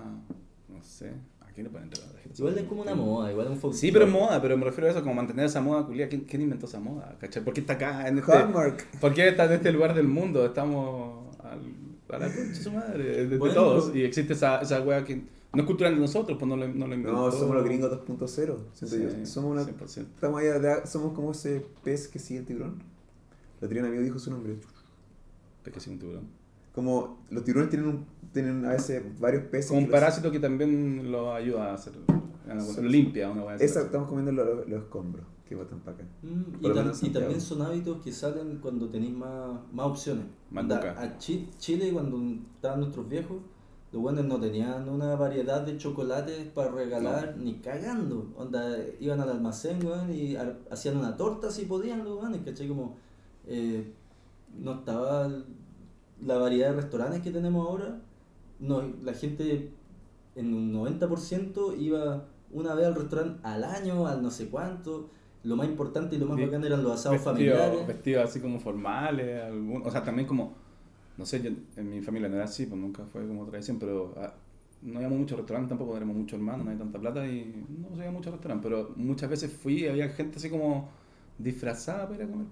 no 0.69 0.83
sé, 0.83 1.11
¿a 1.11 1.32
quién 1.55 1.67
le 1.67 1.73
la 1.73 1.81
tarjeta? 1.81 2.35
Igual 2.39 2.59
es 2.59 2.65
como 2.65 2.83
una 2.83 2.95
moda, 2.95 3.31
igual 3.31 3.47
es 3.47 3.53
un 3.53 3.59
folclore. 3.59 3.79
Sí, 3.81 3.93
pero 3.93 4.05
es 4.07 4.11
moda, 4.11 4.41
pero 4.43 4.57
me 4.57 4.65
refiero 4.65 4.89
a 4.89 4.91
eso, 4.91 5.03
como 5.03 5.15
mantener 5.15 5.47
esa 5.47 5.61
moda 5.61 5.87
culia. 5.87 6.09
¿Quién, 6.09 6.23
quién 6.23 6.43
inventó 6.43 6.67
esa 6.67 6.81
moda? 6.81 7.17
¿Cachai? 7.21 7.45
¿Por 7.45 7.53
qué 7.55 7.61
está 7.61 7.75
acá 7.75 8.09
en 8.09 8.19
este, 8.19 8.33
Hallmark. 8.33 8.99
¿Por 9.01 9.15
qué 9.15 9.29
está 9.29 9.45
en 9.45 9.53
este 9.53 9.73
lugar 9.73 9.95
del 9.95 10.09
mundo? 10.09 10.45
Estamos 10.47 11.37
al, 11.43 11.61
a 12.09 12.19
la 12.19 12.27
concha 12.27 12.43
de 12.43 12.55
su 12.55 12.73
madre, 12.73 13.05
de, 13.05 13.27
de 13.29 13.39
Bueno, 13.39 13.55
todos. 13.55 13.95
Y 13.95 14.03
existe 14.05 14.33
esa, 14.33 14.61
esa 14.61 14.81
wea 14.81 15.05
que 15.05 15.17
no 15.55 15.61
es 15.63 15.67
cultural 15.67 15.95
de 15.95 16.01
nosotros, 16.01 16.39
pues 16.39 16.49
no 16.49 16.57
lo, 16.57 16.67
no 16.67 16.87
lo 16.87 16.95
inventó. 16.95 17.13
No, 17.13 17.31
somos 17.31 17.55
los 17.55 17.65
gringos 17.65 17.91
2.0. 17.91 18.27
siento 18.27 18.57
Sí, 18.97 19.03
yo. 19.21 19.27
Somos, 19.27 19.53
una, 19.53 19.63
100%. 19.65 19.99
estamos 20.15 20.41
allá 20.41 20.59
de- 20.59 20.87
somos 20.87 21.13
como 21.13 21.33
ese 21.33 21.67
pez 21.85 22.09
que 22.09 22.19
sigue 22.19 22.41
el 22.41 22.47
tiburón. 22.47 22.83
El 23.61 23.67
otro 23.67 23.69
día 23.69 23.83
un 23.83 23.89
amigo 23.89 24.03
dijo 24.03 24.19
su 24.19 24.31
nombre. 24.31 24.57
Es 25.65 25.73
que 25.73 25.79
sí, 25.81 25.91
un 25.91 25.99
tiburón. 25.99 26.29
Como 26.75 27.19
los 27.31 27.45
tiburones 27.45 27.71
tienen, 27.71 27.89
un, 27.89 28.07
tienen 28.33 28.65
a 28.65 28.71
veces 28.71 29.03
varios 29.21 29.45
peces. 29.45 29.69
Como 29.69 29.81
un 29.81 29.85
los- 29.87 29.93
parásito 29.93 30.31
que 30.31 30.41
también 30.41 31.11
lo 31.11 31.33
ayuda 31.35 31.71
a 31.71 31.75
hacer. 31.75 31.93
Lo 32.83 32.83
limpia, 32.89 33.31
una 33.31 33.53
así. 33.53 33.65
Esa, 33.65 33.83
estamos 33.83 34.09
comiendo 34.09 34.33
los, 34.33 34.69
los 34.69 34.83
escombros 34.83 35.25
que 35.49 35.55
botan 35.55 35.81
para 35.81 35.97
acá. 35.99 36.05
Mm, 36.23 36.55
y, 36.61 36.67
tam- 36.69 37.13
también 37.13 37.41
son 37.41 37.63
hábitos 37.63 38.03
que 38.03 38.13
salen 38.13 38.59
cuando 38.59 38.89
tenéis 38.89 39.15
más, 39.15 39.61
más 39.73 39.87
opciones. 39.87 40.25
A 40.99 41.19
Chi- 41.19 41.49
Chile, 41.59 41.91
cuando 41.93 42.19
estaban 42.57 42.81
nuestros 42.81 43.09
viejos, 43.09 43.39
los 43.93 44.01
buenos 44.03 44.25
no 44.25 44.41
tenían 44.41 44.89
una 44.89 45.15
variedad 45.17 45.61
de 45.61 45.77
chocolates 45.77 46.47
para 46.49 46.71
regalar 46.71 47.37
ni 47.39 47.55
cagando. 47.57 48.33
Onda, 48.37 48.77
iban 49.01 49.21
al 49.21 49.29
almacén 49.31 49.85
weón, 49.85 50.13
y 50.13 50.37
ar- 50.37 50.59
hacían 50.71 50.97
una 50.97 51.17
torta 51.17 51.51
si 51.51 51.67
podían 51.67 52.03
los 52.05 52.19
weones, 52.21 52.41
¿cachai? 52.45 52.69
Como 52.69 52.97
eh, 53.47 53.93
no 54.59 54.73
estaba 54.75 55.31
la 56.25 56.37
variedad 56.39 56.71
de 56.71 56.77
restaurantes 56.83 57.21
que 57.23 57.31
tenemos 57.31 57.67
ahora. 57.69 58.01
No, 58.63 58.83
la 59.03 59.13
gente 59.15 59.71
en 60.35 60.55
un 60.55 60.73
90% 60.73 61.75
iba 61.79 62.29
una 62.51 62.75
vez 62.75 62.87
al 62.87 62.95
restaurante 62.95 63.41
al 63.43 63.65
año, 63.65 64.07
al 64.07 64.23
no 64.23 64.31
sé 64.31 64.49
cuánto. 64.49 65.11
Lo 65.45 65.57
más 65.57 65.67
importante 65.69 66.15
y 66.17 66.19
lo 66.19 66.27
más 66.27 66.37
Vi- 66.37 66.45
bacán 66.47 66.65
eran 66.65 66.83
los 66.85 66.93
asados 66.93 67.19
Vestidos 67.25 67.59
familiares. 67.59 67.87
vestidos 67.87 68.25
así 68.25 68.41
como 68.41 68.61
formales, 68.61 69.43
algún, 69.43 69.83
o 69.85 69.91
sea, 69.91 70.05
también 70.05 70.29
como, 70.29 70.55
no 71.19 71.27
sé, 71.27 71.43
yo, 71.43 71.51
en 71.77 71.91
mi 71.91 72.01
familia 72.01 72.29
no 72.29 72.37
era 72.37 72.45
así, 72.45 72.67
pues 72.67 72.81
nunca 72.81 73.05
fue 73.07 73.27
como 73.27 73.45
tradición, 73.47 73.79
pero 73.81 74.15
ah, 74.19 74.33
no 74.83 75.01
íbamos 75.01 75.19
muchos 75.19 75.37
restaurantes, 75.39 75.69
tampoco 75.71 75.95
tenemos 75.95 76.15
muchos 76.17 76.39
hermanos, 76.39 76.65
no 76.65 76.71
hay 76.71 76.77
tanta 76.79 77.01
plata 77.01 77.27
y 77.27 77.65
no 77.69 77.97
se 77.97 78.03
iba 78.03 78.13
mucho 78.13 78.31
restaurante, 78.31 78.63
pero 78.69 78.93
muchas 78.97 79.29
veces 79.31 79.53
fui 79.53 79.85
y 79.85 79.89
había 79.89 80.09
gente 80.11 80.39
así 80.39 80.49
como 80.49 80.91
disfrazada 81.39 82.09
para 82.09 82.23
ir 82.25 82.29
a 82.29 82.33
comer. 82.33 82.47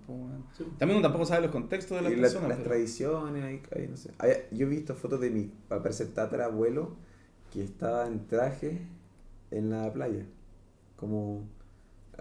Sí. 0.57 0.65
También 0.79 0.99
uno 0.99 1.03
tampoco 1.03 1.27
sabe 1.27 1.43
los 1.43 1.51
contextos 1.53 1.97
de 1.99 2.03
las 2.03 2.13
Y 2.13 2.17
la- 2.17 2.23
las 2.23 2.35
pero- 2.35 2.63
tradiciones, 2.63 3.45
ahí, 3.45 3.63
ahí 3.77 3.89
no 3.89 3.97
sé. 3.97 4.11
Hay- 4.19 4.47
yo 4.51 4.67
he 4.67 4.71
visto 4.71 4.95
fotos 4.95 5.21
de 5.21 5.31
mi, 5.31 5.51
para 5.69 5.83
tatarabuelo, 5.83 6.97
que 7.53 7.63
estaba 7.65 8.07
en 8.07 8.27
traje 8.27 8.83
en 9.51 9.71
la 9.71 9.93
playa. 9.93 10.25
Como, 10.97 11.43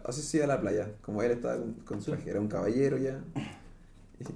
así 0.06 0.22
sí 0.22 0.40
a 0.42 0.48
la 0.48 0.60
playa, 0.62 0.92
como 1.02 1.22
él 1.24 1.32
estaba 1.32 1.58
con, 1.58 1.74
con 1.86 2.02
Sí. 2.02 2.12
traje, 2.12 2.30
era 2.30 2.40
un 2.40 2.48
caballero 2.48 2.98
ya. 2.98 3.22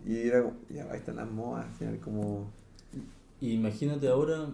Y, 0.05 0.13
y 0.13 0.27
era 0.27 0.43
como, 0.43 0.55
ya, 0.69 0.89
ahí 0.91 0.97
están 0.97 1.17
las 1.17 1.29
modas, 1.29 1.65
al 1.65 1.71
final 1.73 1.99
como... 1.99 2.49
Imagínate 3.41 4.07
ahora 4.07 4.47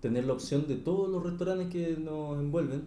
tener 0.00 0.24
la 0.24 0.32
opción 0.32 0.66
de 0.66 0.76
todos 0.76 1.08
los 1.08 1.22
restaurantes 1.22 1.68
que 1.68 1.96
nos 1.96 2.38
envuelven, 2.38 2.82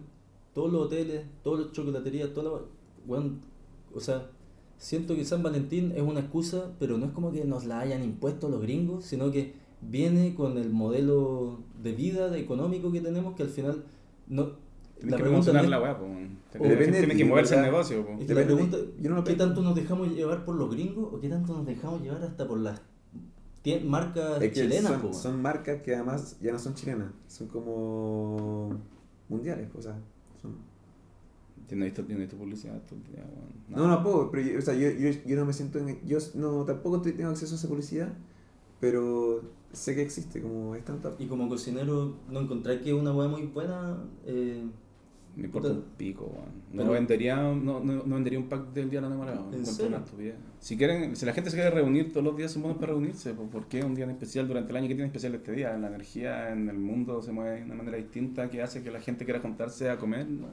todos 0.54 0.70
los 0.72 0.86
hoteles, 0.86 1.24
todas 1.42 1.64
las 1.66 1.72
chocolaterías, 1.72 2.32
toda 2.34 2.50
la... 2.50 2.58
o 3.94 4.00
sea, 4.00 4.28
siento 4.78 5.14
que 5.14 5.24
San 5.24 5.42
Valentín 5.42 5.92
es 5.96 6.02
una 6.02 6.20
excusa, 6.20 6.72
pero 6.78 6.98
no 6.98 7.06
es 7.06 7.12
como 7.12 7.32
que 7.32 7.44
nos 7.44 7.64
la 7.64 7.80
hayan 7.80 8.02
impuesto 8.02 8.48
los 8.48 8.60
gringos, 8.62 9.04
sino 9.04 9.30
que 9.30 9.54
viene 9.80 10.34
con 10.34 10.58
el 10.58 10.70
modelo 10.70 11.58
de 11.82 11.92
vida, 11.92 12.28
de 12.28 12.40
económico 12.40 12.90
que 12.92 13.00
tenemos, 13.00 13.34
que 13.34 13.42
al 13.44 13.48
final 13.48 13.84
no... 14.28 14.60
Tienes 14.98 15.16
que 15.16 15.22
pregunta 15.24 15.52
no 15.52 15.62
la 15.68 15.76
es- 15.78 15.82
weá, 15.82 15.98
po. 15.98 16.04
Depende 16.52 16.92
tiene 16.98 17.06
de 17.08 17.16
que 17.16 17.24
moverse 17.24 17.56
el 17.56 17.62
negocio, 17.62 18.06
po. 18.06 18.12
Es 18.20 18.26
que 18.26 18.34
la 18.34 18.44
pregunta, 18.44 18.76
yo 19.00 19.10
no 19.10 19.16
lo 19.16 19.24
¿qué 19.24 19.34
tanto 19.34 19.60
nos 19.62 19.74
dejamos 19.74 20.08
llevar 20.14 20.44
por 20.44 20.54
los 20.54 20.70
gringos 20.70 21.08
o 21.12 21.18
qué 21.18 21.28
tanto 21.28 21.54
nos 21.54 21.66
dejamos 21.66 22.02
llevar 22.02 22.22
hasta 22.22 22.46
por 22.46 22.60
las 22.60 22.80
marcas 23.84 24.40
Es 24.42 24.52
que 24.52 24.60
chilenas? 24.62 24.92
son, 24.92 25.00
po? 25.00 25.12
son 25.12 25.42
marcas 25.42 25.82
que 25.82 25.94
además 25.94 26.36
ya 26.40 26.52
no 26.52 26.58
son 26.60 26.74
chilenas, 26.74 27.08
son 27.26 27.48
como 27.48 28.70
mundiales, 29.28 29.68
o 29.74 29.82
sea. 29.82 29.98
Yo 31.72 31.78
no 31.78 31.84
he 31.84 31.88
visto, 31.88 32.02
yo 32.02 32.08
no 32.10 32.16
he 32.16 32.20
visto 32.20 32.36
publicidad 32.36 32.78
todo 32.82 32.98
el 32.98 33.04
día, 33.06 33.24
weón. 33.24 33.48
No, 33.88 33.88
no 33.88 34.02
puedo, 34.02 34.30
pero 34.30 34.42
yo, 34.46 34.58
o 34.58 34.60
sea, 34.62 34.74
yo, 34.74 34.90
yo, 34.90 35.08
yo 35.24 35.36
no 35.36 35.46
me 35.46 35.54
siento 35.54 35.78
en... 35.78 35.98
Yo 36.06 36.18
no, 36.34 36.64
tampoco 36.66 36.96
estoy- 36.96 37.12
tengo 37.12 37.30
acceso 37.30 37.54
a 37.54 37.58
esa 37.58 37.66
publicidad, 37.68 38.12
pero 38.78 39.42
sé 39.72 39.94
que 39.94 40.02
existe, 40.02 40.42
como 40.42 40.74
es 40.74 40.84
tanta... 40.84 41.12
Y 41.18 41.26
como 41.26 41.48
cocinero, 41.48 42.16
¿no 42.30 42.40
encontráis 42.40 42.82
que 42.82 42.92
una 42.92 43.12
hueá 43.14 43.28
muy 43.28 43.46
buena? 43.46 43.96
Eh, 44.26 44.64
Me 45.34 45.44
importa 45.46 45.68
un 45.68 45.82
pico, 45.96 46.26
weón. 46.26 46.44
No 46.72 46.82
Pero- 46.82 46.90
vendería, 46.92 47.36
no, 47.36 47.54
no, 47.80 48.02
no 48.04 48.14
vendería 48.16 48.38
un 48.38 48.50
pack 48.50 48.72
del 48.74 48.90
día 48.90 49.00
de 49.00 49.08
la 49.08 49.14
enamorada. 49.14 49.40
Si 50.60 50.76
quieren, 50.76 51.16
si 51.16 51.24
la 51.24 51.32
gente 51.32 51.48
se 51.50 51.56
quiere 51.56 51.70
reunir 51.70 52.12
todos 52.12 52.22
los 52.24 52.36
días 52.36 52.52
son 52.52 52.62
buenos 52.62 52.78
para 52.78 52.92
reunirse, 52.92 53.32
pues, 53.32 53.48
¿por 53.48 53.66
qué 53.66 53.82
un 53.82 53.94
día 53.94 54.04
en 54.04 54.10
especial 54.10 54.46
durante 54.46 54.70
el 54.72 54.76
año? 54.76 54.88
¿Qué 54.88 54.94
tiene 54.94 55.06
especial 55.06 55.34
este 55.34 55.52
día? 55.52 55.76
La 55.78 55.88
energía 55.88 56.52
en 56.52 56.68
el 56.68 56.76
mundo 56.78 57.22
se 57.22 57.32
mueve 57.32 57.60
de 57.60 57.64
una 57.64 57.74
manera 57.76 57.96
distinta 57.96 58.50
que 58.50 58.60
hace 58.62 58.82
que 58.82 58.90
la 58.90 59.00
gente 59.00 59.24
quiera 59.24 59.40
juntarse 59.40 59.88
a 59.88 59.96
comer. 59.98 60.28
No, 60.28 60.48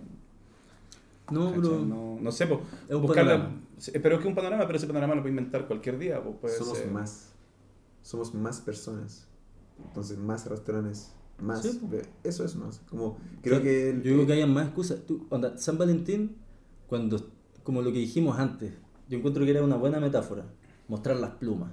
no, 1.32 1.46
¿cachai? 1.48 1.62
pero 1.62 1.86
no, 1.86 2.18
no 2.22 2.32
sé, 2.32 2.48
pues. 2.48 2.60
es 2.90 2.96
un 2.96 3.02
buscarle- 3.04 3.32
panorama. 3.38 3.62
sí, 3.78 3.92
Pero 4.02 4.16
es 4.16 4.22
que 4.22 4.28
un 4.28 4.36
panorama, 4.36 4.66
pero 4.66 4.78
ese 4.78 4.88
panorama 4.88 5.16
lo 5.16 5.22
puede 5.22 5.32
inventar 5.32 5.68
cualquier 5.68 5.98
día, 5.98 6.22
pues 6.24 6.36
puede 6.42 6.58
somos 6.58 6.78
ser- 6.78 6.92
más. 6.92 7.34
Somos 8.02 8.34
más 8.34 8.62
personas. 8.62 9.28
Entonces, 9.86 10.18
más 10.18 10.46
restaurantes. 10.48 11.14
Más. 11.40 11.62
Sí, 11.62 11.80
Eso 12.24 12.44
es 12.44 12.56
más. 12.56 12.80
Como, 12.90 13.18
creo 13.42 13.62
que... 13.62 13.92
el- 13.92 14.04
Yo 14.04 14.12
digo 14.12 14.26
que 14.26 14.34
haya 14.34 14.48
más 14.48 14.66
excusas. 14.66 15.06
Tú, 15.06 15.26
onda, 15.30 15.58
San 15.58 15.78
Valentín, 15.78 16.36
cuando, 16.88 17.30
como 17.64 17.82
lo 17.82 17.92
que 17.94 18.00
dijimos 18.00 18.38
antes, 18.40 18.74
yo 19.08 19.18
encuentro 19.18 19.46
que 19.46 19.52
era 19.52 19.64
una 19.64 19.78
buena 19.78 20.00
metáfora, 20.00 20.46
mostrar 20.88 21.16
las 21.18 21.32
plumas. 21.32 21.72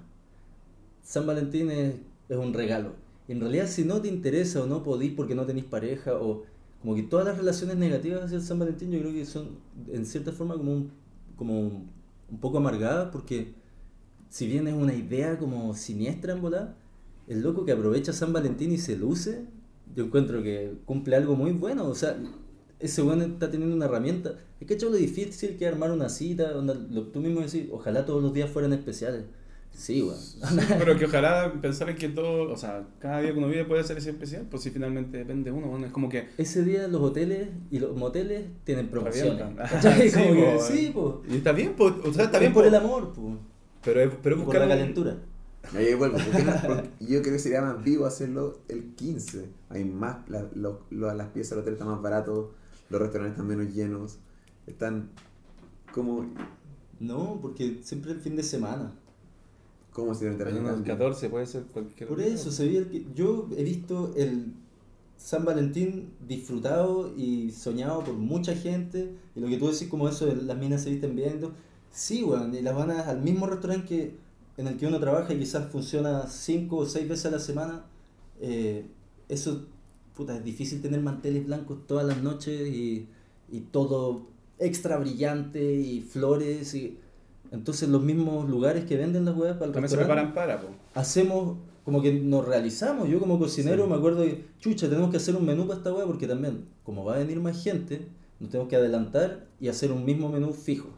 San 1.03 1.27
Valentín 1.27 1.71
es, 1.71 1.97
es 2.29 2.37
un 2.37 2.53
regalo. 2.55 2.93
Y 3.29 3.33
en 3.33 3.41
realidad, 3.41 3.67
si 3.67 3.85
no 3.85 4.01
te 4.01 4.09
interesa 4.09 4.63
o 4.63 4.67
no 4.67 4.83
podís 4.85 5.13
porque 5.13 5.35
no 5.35 5.45
tenéis 5.47 5.67
pareja, 5.67 6.15
o 6.15 6.45
como 6.87 6.95
que 6.95 7.03
todas 7.03 7.27
las 7.27 7.37
relaciones 7.37 7.77
negativas 7.79 8.23
hacia 8.23 8.39
San 8.39 8.61
Valentín, 8.61 8.93
yo 8.93 9.01
creo 9.01 9.13
que 9.13 9.27
son 9.27 9.59
en 9.89 10.07
cierta 10.07 10.31
forma 10.31 10.55
como 10.55 10.73
un, 10.73 10.93
como 11.35 11.61
un, 11.61 12.39
poco 12.41 12.59
amargadas, 12.59 13.09
porque 13.11 13.55
si 14.29 14.47
bien 14.47 14.69
es 14.69 14.75
una 14.75 14.95
idea 14.95 15.37
como 15.37 15.75
siniestra 15.75 16.35
en 16.35 16.43
volar, 16.43 16.77
el 17.27 17.41
loco 17.41 17.65
que 17.65 17.73
aprovecha 17.73 18.13
San 18.13 18.33
Valentín 18.33 18.71
y 18.71 18.79
se 18.79 18.95
luce, 18.95 19.47
yo 19.97 20.05
encuentro 20.05 20.45
que 20.45 20.79
cumple 20.85 21.17
algo 21.17 21.35
muy 21.35 21.51
bueno. 21.51 21.89
O 21.89 21.95
sea, 21.97 22.17
ese 22.79 23.03
weón 23.03 23.21
está 23.21 23.51
teniendo 23.51 23.75
una 23.75 23.87
herramienta. 23.87 24.37
Es 24.61 24.69
que 24.69 24.75
hecho 24.75 24.89
lo 24.89 24.95
difícil 24.95 25.57
que 25.57 25.67
armar 25.67 25.91
una 25.91 26.09
cita, 26.09 26.53
lo, 26.53 27.09
tú 27.09 27.19
mismo 27.19 27.41
decís, 27.41 27.67
ojalá 27.73 28.07
todos 28.07 28.23
los 28.23 28.33
días 28.33 28.49
fueran 28.49 28.73
especiales. 28.73 29.25
Sí, 29.77 30.01
weón. 30.03 30.19
Pero 30.79 30.97
que 30.99 31.05
ojalá 31.05 31.53
pensar 31.61 31.91
en 31.91 31.97
que 31.97 32.09
todo, 32.09 32.51
o 32.51 32.57
sea, 32.57 32.87
cada 32.99 33.21
día 33.21 33.33
que 33.33 33.39
uno 33.39 33.47
vive 33.49 33.67
puede 33.67 33.85
ser 33.85 33.99
ese 33.99 34.09
especial, 34.11 34.47
pues 34.51 34.63
si 34.63 34.71
finalmente 34.71 35.19
depende 35.19 35.51
de 35.51 35.57
uno, 35.57 35.67
bueno, 35.69 35.85
es 35.87 35.93
como 35.93 36.09
que 36.09 36.29
Ese 36.39 36.65
día 36.65 36.89
los 36.89 37.03
hoteles 37.03 37.49
y 37.71 37.79
los 37.79 37.95
moteles 37.95 38.47
tienen 38.65 38.89
promociones. 38.89 39.45
Sí, 39.83 40.11
Como 40.13 40.35
que, 40.35 40.59
sí, 40.61 40.91
po. 40.95 41.23
Y 41.29 41.37
está 41.37 41.53
bien, 41.53 41.75
pues, 41.77 41.93
o 42.05 42.13
sea, 42.13 42.25
está 42.25 42.39
Es 42.39 42.41
bien 42.41 42.53
por 42.55 42.63
po, 42.65 42.69
el 42.69 42.75
amor, 42.75 43.13
po. 43.13 43.37
Pero 43.85 44.01
es, 44.01 44.11
pero 44.23 44.37
es 44.37 44.41
Y 44.41 44.45
por 44.45 44.55
buscar 44.55 44.61
la 44.67 44.75
un- 44.75 44.81
calentura. 44.81 45.17
Ahí 45.75 45.95
vuelvo, 45.95 46.17
porque 46.25 46.43
no- 46.43 46.53
porque 46.67 46.89
yo 47.01 47.21
creo 47.23 47.33
que 47.35 47.39
sería 47.39 47.61
más 47.61 47.83
vivo 47.85 48.07
hacerlo 48.07 48.61
el 48.69 48.95
15. 48.95 49.47
Hay 49.69 49.85
más, 49.85 50.27
la- 50.31 50.47
lo- 50.55 50.87
lo- 50.91 51.13
las 51.13 51.29
piezas 51.29 51.51
del 51.51 51.59
hotel 51.61 51.73
están 51.75 51.89
más 51.89 52.01
baratos, 52.01 52.47
los 52.89 53.01
restaurantes 53.01 53.33
están 53.39 53.47
menos 53.47 53.75
llenos, 53.75 54.19
están 54.67 55.11
como... 55.93 56.25
No, 56.99 57.39
porque 57.43 57.81
siempre 57.83 58.13
el 58.13 58.21
fin 58.21 58.37
de 58.37 58.43
semana. 58.43 58.93
¿Cómo 59.97 60.15
se 60.15 60.27
deben 60.27 60.37
Pero 60.37 60.51
el 60.75 60.83
14 60.83 61.31
puede 61.31 61.47
ser 61.47 61.63
cualquier 61.65 62.07
Por 62.07 62.21
eso, 62.21 62.51
se 62.53 62.67
veía 62.67 62.81
el 62.81 62.91
que- 62.91 63.07
yo 63.15 63.49
he 63.57 63.65
visto 63.65 64.13
el 64.15 64.53
San 65.17 65.47
Valentín 65.47 66.11
disfrutado 66.29 67.15
y 67.17 67.51
soñado 67.51 68.05
por 68.05 68.13
mucha 68.13 68.55
gente. 68.55 69.15
Y 69.35 69.41
lo 69.41 69.47
que 69.49 69.57
tú 69.57 69.69
decís, 69.71 69.89
como 69.89 70.07
eso, 70.07 70.27
de 70.27 70.37
las 70.37 70.59
minas 70.59 70.83
se 70.83 70.91
visten 70.91 71.17
todo. 71.41 71.53
Sí, 71.91 72.23
weón, 72.23 72.55
y 72.55 72.61
las 72.61 72.75
van 72.75 72.91
a- 72.91 73.09
al 73.09 73.23
mismo 73.23 73.47
restaurante 73.47 73.87
que, 73.89 74.15
en 74.59 74.67
el 74.67 74.77
que 74.77 74.87
uno 74.87 75.01
trabaja 75.01 75.33
y 75.33 75.39
quizás 75.39 75.71
funciona 75.73 76.27
cinco 76.29 76.77
o 76.77 76.87
seis 76.87 77.09
veces 77.09 77.25
a 77.27 77.31
la 77.31 77.39
semana. 77.39 77.87
eh, 78.39 78.85
eso, 79.31 79.65
puta, 80.15 80.37
es 80.37 80.45
difícil 80.45 80.83
tener 80.83 81.01
manteles 81.01 81.47
blancos 81.47 81.87
todas 81.87 82.05
las 82.07 82.23
noches 82.23 82.69
y, 82.69 83.09
y 83.51 83.61
todo 83.61 84.27
extra 84.59 84.99
brillante 84.99 85.73
y 85.75 86.03
flores. 86.03 86.75
y 86.75 86.99
Entonces, 87.53 87.89
los 87.89 88.03
mismos 88.03 88.49
lugares 88.49 88.85
que 88.85 88.97
venden 88.97 89.25
las 89.25 89.37
weas 89.37 89.55
para 89.55 89.67
el 89.67 89.73
También 89.73 89.91
se 89.91 89.97
preparan 89.97 90.35
para, 90.35 90.61
pues. 90.61 90.73
hacemos 90.95 91.57
como 91.85 92.03
que 92.03 92.13
nos 92.13 92.45
realizamos. 92.47 93.09
Yo 93.09 93.21
como 93.21 93.39
cocinero 93.39 93.85
Sí. 93.85 93.91
me 93.91 93.97
acuerdo 93.97 94.23
que, 94.25 94.45
chucha, 94.61 94.89
tenemos 94.89 95.11
que 95.11 95.19
hacer 95.19 95.37
un 95.37 95.47
menú 95.47 95.67
para 95.67 95.79
esta 95.79 95.93
weá 95.93 96.05
porque 96.07 96.27
también, 96.27 96.65
como 96.85 97.05
va 97.05 97.15
a 97.15 97.19
venir 97.19 97.39
más 97.41 97.63
gente, 97.63 98.03
nos 98.41 98.51
tenemos 98.51 98.69
que 98.69 98.77
adelantar 98.77 99.47
y 99.61 99.69
hacer 99.69 99.93
un 99.93 100.05
mismo 100.05 100.29
menú 100.29 100.53
fijo. 100.53 100.89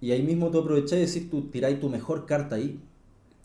Y 0.00 0.12
ahí 0.12 0.22
mismo 0.22 0.50
tú 0.50 0.58
aprovechás 0.60 0.98
y 0.98 1.06
decís, 1.06 1.30
tú 1.30 1.42
tiráis 1.50 1.80
tu 1.80 1.88
mejor 1.88 2.26
carta 2.26 2.56
ahí. 2.56 2.78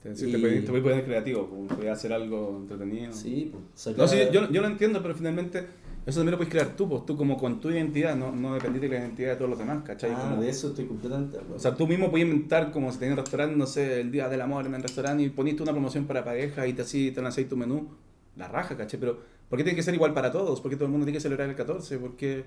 Te, 0.04 0.10
Y- 0.12 0.38
puedes- 0.38 0.66
te 0.66 0.72
poner 0.82 1.04
creativo, 1.06 1.50
puedes 1.76 1.92
hacer 1.92 2.14
algo 2.14 2.58
entretenido. 2.62 3.12
Sí, 3.14 3.50
pues. 3.52 3.64
sacar- 3.76 4.00
No, 4.00 4.08
sí, 4.08 4.18
yo, 4.32 4.50
yo 4.52 4.62
lo 4.62 4.68
entiendo, 4.68 5.02
pero 5.02 5.14
finalmente 5.16 5.66
eso 6.06 6.20
también 6.20 6.32
lo 6.32 6.38
puedes 6.38 6.51
crear 6.51 6.75
tú, 6.75 6.89
pues 6.89 7.06
tú 7.06 7.15
como 7.15 7.38
con 7.38 7.60
tu 7.62 7.70
identidad, 7.70 8.15
no, 8.15 8.32
no 8.32 8.53
dependís 8.56 8.82
de 8.82 8.89
la 8.89 8.96
identidad 9.00 9.32
de 9.32 9.36
todos 9.36 9.50
los 9.50 9.60
demás, 9.60 9.84
¿cachai? 9.84 10.12
Ah, 10.15 10.27
Como- 10.29 10.41
de 10.41 10.50
eso 10.50 10.70
estoy 10.70 10.86
completamente 10.86 11.34
de 11.34 11.38
acuerdo. 11.39 11.56
O 11.58 11.60
sea, 11.60 11.75
tú 11.75 11.86
mismo 11.88 12.10
puedes 12.10 12.25
inventar 12.27 12.72
como 12.72 12.91
si 12.91 12.98
tenías 13.00 13.18
un 13.18 13.24
restaurante, 13.24 13.56
no 13.56 13.65
sé, 13.68 14.01
el 14.01 14.12
día 14.12 14.27
del 14.29 14.41
amor 14.41 14.65
en 14.65 14.74
el 14.75 14.82
restaurante 14.82 15.24
y 15.24 15.29
poniste 15.29 15.62
una 15.63 15.72
promoción 15.72 16.06
para 16.06 16.24
pareja 16.24 16.65
y 16.68 16.74
te 16.74 16.82
así 16.82 17.12
te 17.12 17.22
lanzáis 17.22 17.48
tu 17.48 17.56
menú, 17.58 17.89
la 18.36 18.48
raja, 18.48 18.75
¿cachai? 18.75 19.00
Pero 19.00 19.20
¿por 19.50 19.58
qué 19.58 19.63
tiene 19.63 19.75
que 19.75 19.84
ser 19.84 19.94
igual 19.94 20.13
para 20.13 20.32
todos? 20.32 20.62
¿Por 20.62 20.72
qué 20.72 20.75
todo 20.77 20.86
el 20.86 20.91
mundo 20.91 21.06
tiene 21.06 21.18
que 21.18 21.22
celebrar 21.22 21.50
el 21.50 21.56
14? 21.56 21.98
Porque 22.00 22.46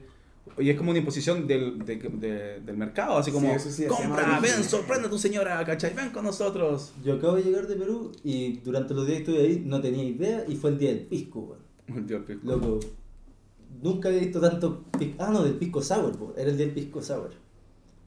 y 0.58 0.70
es 0.70 0.76
como 0.76 0.90
una 0.90 0.98
imposición 0.98 1.46
del, 1.46 1.78
de- 1.84 1.96
de- 1.96 2.60
del 2.60 2.76
mercado, 2.76 3.16
así 3.16 3.30
como, 3.30 3.56
Sí, 3.60 3.70
sí, 3.70 3.86
compra, 3.86 4.40
ven, 4.40 4.64
sorprende 4.64 5.06
a 5.06 5.10
tu 5.10 5.16
señora, 5.16 5.64
¿cachai? 5.64 5.94
Ven 5.94 6.10
con 6.10 6.24
nosotros. 6.24 6.94
Yo 7.04 7.14
acabo 7.14 7.36
de 7.36 7.44
llegar 7.44 7.68
de 7.68 7.76
Perú 7.76 8.10
y 8.24 8.54
durante 8.58 8.92
los 8.92 9.06
días 9.06 9.18
que 9.22 9.30
estuve 9.30 9.46
ahí 9.46 9.62
no 9.64 9.80
tenía 9.80 10.02
idea 10.02 10.44
y 10.48 10.56
fue 10.56 10.70
el 10.70 10.78
día 10.78 10.88
del 10.88 11.02
pisco, 11.02 11.56
weón. 11.88 12.06
Dios, 12.08 12.22
pisco. 12.26 12.40
Loco, 12.44 12.80
nunca 13.82 14.08
había 14.08 14.20
visto 14.20 14.40
tanto. 14.40 14.84
Ah, 15.18 15.30
no, 15.32 15.42
del 15.44 15.54
pisco 15.54 15.80
sour, 15.80 16.16
po. 16.16 16.34
era 16.36 16.50
el 16.50 16.56
día 16.56 16.66
del 16.66 16.74
pisco 16.74 17.00
sour. 17.02 17.30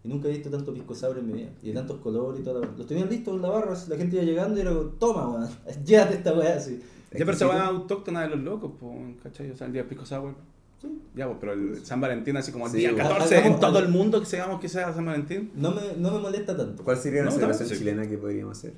Y 0.04 0.08
nunca 0.08 0.26
había 0.28 0.38
visto 0.38 0.52
tanto 0.52 0.74
pisco 0.74 0.94
sour 0.94 1.18
en 1.18 1.28
mi 1.28 1.34
vida. 1.34 1.50
Y 1.64 1.70
de 1.70 1.74
tantos 1.74 1.98
colores 2.00 2.42
y 2.42 2.44
todo. 2.44 2.62
Los 2.78 2.86
tenían 2.86 3.10
listos 3.10 3.36
en 3.36 3.42
la 3.42 3.50
barra, 3.50 3.74
la 3.88 3.98
gente 3.98 4.16
iba 4.18 4.26
llegando 4.26 4.58
y 4.58 4.62
era 4.62 4.72
como, 4.72 4.84
toma, 4.92 5.30
weón, 5.30 5.50
llévate 5.86 6.16
esta 6.16 6.34
weá 6.34 6.56
así. 6.56 6.82
Ya, 7.12 7.24
pero 7.26 7.38
se 7.38 7.46
van 7.46 7.62
autóctona 7.62 8.22
de 8.24 8.30
los 8.30 8.40
locos, 8.40 8.72
pues, 8.80 8.94
¿cachai? 9.24 9.50
O 9.52 9.56
sea, 9.58 9.68
el 9.68 9.74
día 9.74 9.84
de 9.84 9.90
Pisco 9.90 10.06
Sour. 10.06 10.34
Sí. 10.82 11.02
Ya, 11.16 11.26
pues, 11.28 11.38
pero 11.40 11.54
el 11.54 11.86
San 11.86 12.02
Valentín, 12.02 12.36
así 12.36 12.52
como 12.52 12.66
el 12.66 12.72
Sí, 12.74 12.80
día 12.80 12.92
bueno. 12.92 13.08
14 13.10 13.38
Hagamos- 13.38 13.54
en 13.56 13.60
todo 13.62 13.80
el 13.80 13.88
mundo 13.88 14.20
que 14.20 14.26
sepamos 14.26 14.60
que 14.60 14.68
sea 14.68 14.94
San 14.94 15.06
Valentín. 15.06 15.50
No 15.56 15.72
me, 15.72 15.82
no 15.98 16.12
me 16.12 16.20
molesta 16.20 16.58
tanto. 16.58 16.84
¿Cuál 16.84 16.98
sería 16.98 17.22
una 17.22 17.30
No, 17.32 17.36
celebración 17.36 17.70
chilena 17.70 18.06
que 18.08 18.18
podríamos 18.18 18.58
hacer? 18.58 18.74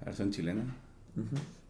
La 0.00 0.06
versión 0.06 0.30
chilena. 0.32 0.76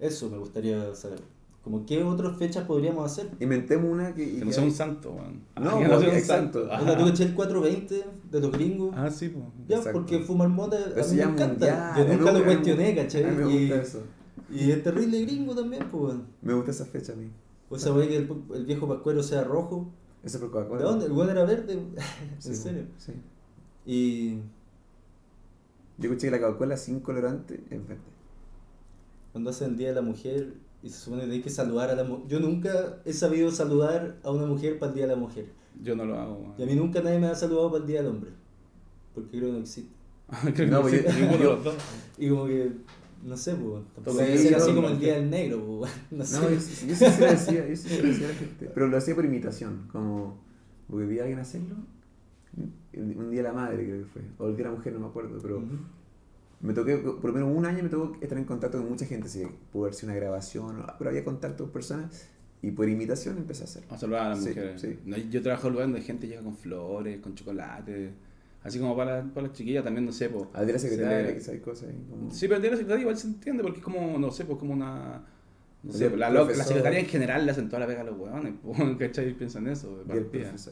Eso 0.00 0.30
me 0.30 0.38
gustaría 0.38 0.94
saber. 0.94 1.20
Como 1.64 1.86
qué 1.86 2.02
otras 2.04 2.36
fechas 2.36 2.66
podríamos 2.66 3.10
hacer. 3.10 3.30
Inventemos 3.40 3.90
una 3.90 4.14
que... 4.14 4.22
y 4.22 4.38
Que 4.38 4.44
no 4.44 4.52
sea 4.52 4.64
un 4.64 4.70
santo, 4.70 5.12
weón. 5.12 5.40
No, 5.58 5.78
que 5.78 5.88
porque- 5.88 6.18
exacto. 6.18 6.60
Onda, 6.64 6.74
Ajá. 6.76 6.98
tú 6.98 7.04
caché 7.06 7.24
el 7.24 7.34
420 7.34 8.04
de 8.30 8.40
los 8.40 8.52
gringos. 8.52 8.94
Ah, 8.96 9.10
sí, 9.10 9.30
pues. 9.30 9.44
ya, 9.66 9.78
exacto. 9.78 9.98
porque 10.00 10.18
fumar 10.20 10.48
mota 10.50 10.76
a 10.76 11.00
Eso 11.00 11.10
mí 11.12 11.16
me 11.16 11.22
encanta. 11.22 11.46
mundial, 11.46 11.92
Yo 11.96 12.02
a 12.12 12.16
nunca 12.16 12.32
lo 12.32 12.44
cuestioné, 12.44 12.86
A 12.86 12.90
mí 12.90 12.96
¿cachai? 12.96 13.24
me 13.24 13.50
Y, 13.54 13.60
gusta 13.68 13.82
eso. 13.82 14.02
y 14.50 14.70
es 14.70 14.82
terrible 14.82 15.22
gringo 15.22 15.54
también, 15.54 15.88
pues. 15.90 16.16
Me 16.42 16.52
gusta 16.52 16.70
esa 16.70 16.84
fecha 16.84 17.14
a 17.14 17.16
mí. 17.16 17.30
O 17.70 17.78
sea, 17.78 17.92
wey, 17.94 18.08
que 18.08 18.16
el, 18.18 18.28
el 18.54 18.66
viejo 18.66 18.86
pascuero 18.86 19.22
sea 19.22 19.42
rojo. 19.42 19.90
Eso 20.22 20.38
por 20.40 20.50
Coca-Cola. 20.50 20.80
¿De 20.82 20.84
dónde? 20.86 21.06
El 21.06 21.12
weón 21.12 21.30
era 21.30 21.44
verde. 21.46 21.78
Sí, 22.40 22.48
en 22.50 22.56
serio. 22.56 22.82
Sí. 22.98 23.12
Y 23.86 24.34
Yo 25.96 26.10
escuché 26.10 26.26
que 26.26 26.30
la 26.32 26.40
Coca-Cola 26.40 26.76
sin 26.76 27.00
colorante 27.00 27.64
es 27.70 27.88
verde. 27.88 28.02
Cuando 29.32 29.48
hacen 29.50 29.70
el 29.70 29.76
Día 29.78 29.88
de 29.88 29.94
la 29.94 30.02
Mujer 30.02 30.54
y 30.84 30.90
se 30.90 30.98
supone 30.98 31.24
que 31.24 31.32
hay 31.32 31.40
que 31.40 31.48
saludar 31.48 31.88
a 31.88 31.94
la 31.94 32.04
mujer. 32.04 32.26
Yo 32.28 32.40
nunca 32.40 32.98
he 33.06 33.12
sabido 33.14 33.50
saludar 33.50 34.18
a 34.22 34.30
una 34.30 34.44
mujer 34.44 34.78
para 34.78 34.90
el 34.90 34.96
Día 34.96 35.06
de 35.06 35.14
la 35.14 35.18
Mujer. 35.18 35.46
Yo 35.82 35.96
no 35.96 36.04
lo 36.04 36.14
hago, 36.20 36.34
weón. 36.34 36.54
Y 36.58 36.62
a 36.62 36.66
mí 36.66 36.74
nunca 36.74 37.00
nadie 37.00 37.18
me 37.18 37.26
ha 37.28 37.34
saludado 37.34 37.70
para 37.70 37.80
el 37.80 37.88
Día 37.88 38.02
del 38.02 38.10
Hombre. 38.10 38.30
Porque 39.14 39.30
creo 39.30 39.46
que 39.46 39.52
no 39.52 39.58
existe. 39.60 39.90
Creo 40.42 40.54
que 40.54 40.66
No, 40.66 40.82
pues 40.82 40.94
existe 40.94 41.38
yo-. 41.42 41.58
Y 42.18 42.28
como 42.28 42.46
que, 42.46 42.70
no 43.24 43.36
sé, 43.36 43.54
pues, 43.54 43.82
tampoco 43.94 44.18
Sí, 44.18 44.38
ser 44.38 44.54
así 44.56 44.70
no, 44.70 44.76
como 44.76 44.88
no, 44.88 44.94
el 44.94 45.00
Día 45.00 45.14
del 45.14 45.30
Negro, 45.30 45.78
pues, 45.80 45.92
no 46.10 46.24
sé. 46.24 46.40
No, 46.40 46.50
yo, 46.50 46.60
sí- 46.60 46.86
yo 46.86 46.94
sí 46.94 47.04
se 47.06 47.20
lo 47.20 47.26
decía, 47.30 47.68
yo 47.68 47.76
sí 47.76 47.88
se 47.88 48.02
lo 48.02 48.08
decía 48.08 48.26
a 48.26 48.30
la 48.30 48.36
gente. 48.36 48.70
Pero 48.74 48.86
lo 48.88 48.96
hacía 48.98 49.14
por 49.14 49.24
imitación, 49.24 49.88
como 49.90 50.38
porque 50.88 51.06
vi 51.06 51.18
a 51.18 51.22
alguien 51.22 51.38
hacerlo. 51.38 51.76
Un 52.96 53.30
día 53.30 53.42
de 53.42 53.48
la 53.48 53.54
madre 53.54 53.84
creo 53.84 54.00
que 54.00 54.04
fue, 54.06 54.22
o 54.38 54.48
el 54.48 54.56
día 54.56 54.66
de 54.66 54.70
la 54.70 54.76
mujer, 54.76 54.92
no 54.92 55.00
me 55.00 55.06
acuerdo, 55.06 55.38
pero. 55.40 55.62
Me 56.66 56.74
toqué, 56.74 56.96
por 56.96 57.24
lo 57.24 57.32
menos 57.32 57.56
un 57.56 57.64
año 57.66 57.82
me 57.82 57.88
tocó 57.88 58.16
estar 58.20 58.38
en 58.38 58.44
contacto 58.44 58.78
con 58.78 58.88
mucha 58.88 59.06
gente, 59.06 59.26
así 59.26 59.40
que 59.40 59.48
pudo 59.72 59.84
haber 59.84 59.94
sido 59.94 60.12
una 60.12 60.20
grabación, 60.20 60.84
pero 60.98 61.10
había 61.10 61.24
contacto 61.24 61.64
con 61.64 61.72
personas 61.72 62.28
y 62.62 62.70
por 62.70 62.88
imitación 62.88 63.36
empecé 63.38 63.62
a 63.62 63.64
hacerlo. 63.64 63.88
A 63.94 63.98
saludar 63.98 64.26
a 64.26 64.28
las 64.30 64.42
Sí, 64.42 64.48
mujeres. 64.48 64.80
sí. 64.80 64.98
No, 65.04 65.16
yo 65.16 65.42
trabajo 65.42 65.66
en 65.68 65.72
lugares 65.74 65.92
donde 65.92 66.06
gente 66.06 66.26
llega 66.26 66.42
con 66.42 66.56
flores, 66.56 67.20
con 67.20 67.34
chocolate. 67.34 68.12
Así 68.62 68.78
como 68.78 68.96
para, 68.96 69.22
para 69.24 69.48
las 69.48 69.56
chiquillas 69.56 69.84
también, 69.84 70.06
no 70.06 70.12
sé, 70.12 70.30
po. 70.30 70.48
Al 70.54 70.66
de 70.66 70.72
la 70.72 70.78
secretaria, 70.78 71.26
Se 71.28 71.34
quizás 71.34 71.48
hay 71.50 71.60
cosas 71.60 71.90
ahí 71.90 72.02
como... 72.08 72.30
Sí, 72.30 72.48
pero 72.48 72.60
de 72.60 72.70
la 72.70 72.76
secretaria 72.76 73.02
igual 73.02 73.18
se 73.18 73.26
entiende 73.26 73.62
porque 73.62 73.78
es 73.80 73.84
como, 73.84 74.18
no 74.18 74.30
sé, 74.30 74.46
pues 74.46 74.58
como 74.58 74.72
una. 74.72 75.22
No 75.82 75.92
sé, 75.92 76.08
la, 76.16 76.30
la 76.30 76.40
profesor. 76.44 76.64
secretaria 76.68 77.00
en 77.00 77.04
general 77.06 77.44
le 77.44 77.50
hacen 77.52 77.66
toda 77.68 77.80
la 77.80 77.86
pega 77.86 78.00
a 78.00 78.04
los 78.04 78.18
huevones, 78.18 78.54
po, 78.62 78.72
¿cachai? 78.98 79.34
Piensan 79.34 79.66
eso. 79.68 80.02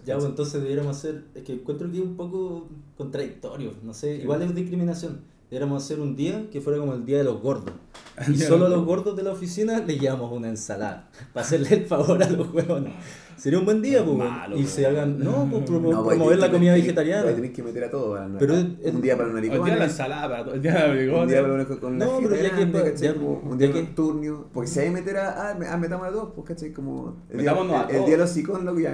Ya, 0.06 0.14
pues 0.14 0.25
entonces 0.25 0.62
debiéramos 0.62 0.96
hacer, 0.96 1.25
es 1.34 1.42
que 1.42 1.52
encuentro 1.52 1.90
que 1.90 1.99
es 1.99 2.02
un 2.02 2.16
poco 2.16 2.70
contradictorio, 2.96 3.75
no 3.82 3.92
sé, 3.92 4.16
igual 4.16 4.40
es 4.40 4.54
discriminación. 4.54 5.20
Deberíamos 5.52 5.85
hacer 5.85 6.00
un 6.00 6.16
día 6.16 6.49
que 6.50 6.62
fuera 6.62 6.78
como 6.78 6.94
el 6.94 7.04
día 7.04 7.18
de 7.18 7.25
los 7.25 7.42
gordos. 7.42 7.75
Y 8.28 8.38
solo 8.38 8.64
a 8.66 8.68
los 8.71 8.87
gordos 8.87 9.14
de 9.16 9.23
la 9.23 9.32
oficina 9.32 9.80
le 9.80 9.99
llevamos 9.99 10.32
una 10.32 10.49
ensalada, 10.49 11.11
para 11.35 11.44
hacerle 11.44 11.75
el 11.75 11.85
favor 11.85 12.23
a 12.23 12.30
los 12.30 12.54
huevones. 12.54 12.94
Sería 13.37 13.59
un 13.59 13.66
buen 13.66 13.82
día, 13.82 14.02
pues, 14.02 14.16
Malo, 14.16 14.56
y 14.56 14.64
se 14.64 14.87
hagan, 14.87 15.18
no, 15.18 15.47
pues 15.50 15.64
promo- 15.64 15.90
No, 15.90 16.04
pues, 16.04 16.16
promover 16.16 16.38
la 16.38 16.50
comida 16.50 16.75
que- 16.75 16.80
vegetariana. 16.80 17.35
tenés 17.35 17.50
que 17.50 17.62
meter 17.62 17.85
a 17.85 17.90
todo. 17.90 18.14
a- 18.14 18.28
Pero 18.38 18.54
a- 18.54 18.61
es- 18.61 18.94
un 18.94 19.02
día 19.02 19.14
para 19.16 19.28
los 19.28 19.37
El 19.37 19.42
día 19.42 19.50
de 19.52 19.59
la 19.59 19.64
naricones, 19.66 19.90
ensalada, 19.90 20.28
para 20.30 20.44
todo- 20.44 20.54
el 20.54 20.62
día 20.62 20.73
de 20.73 20.78
la 21.06 21.18
un 21.21 21.28
día 21.28 21.42
para 21.42 21.66
con 21.80 21.99
la 21.99 22.04
No, 22.06 22.18
pero 22.23 22.35
ya 22.35 22.42
que 22.42 22.49
grande, 22.56 22.80
pa- 22.80 22.94
ya- 22.94 23.12
un 23.12 23.59
día 23.59 23.73
que- 23.73 23.82
nocturno. 23.82 24.47
Porque 24.54 24.71
si 24.71 24.78
hay 24.80 24.87
que 24.87 24.92
meter 24.92 25.16
a. 25.18 25.50
Ah, 25.50 25.54
me- 25.59 25.66
ah, 25.66 25.76
metamos 25.76 26.06
a 26.06 26.11
dos, 26.12 26.28
pues, 26.35 26.47
¿cachai? 26.49 26.73
Como. 26.73 27.16
El 27.28 27.40
día, 27.42 27.52
a 27.52 27.88
el, 27.90 27.97
el 27.97 28.04
día 28.06 28.11
de 28.12 28.16
los 28.16 28.30
psicólogos, 28.30 28.64
loco, 28.64 28.80
ya 28.80 28.92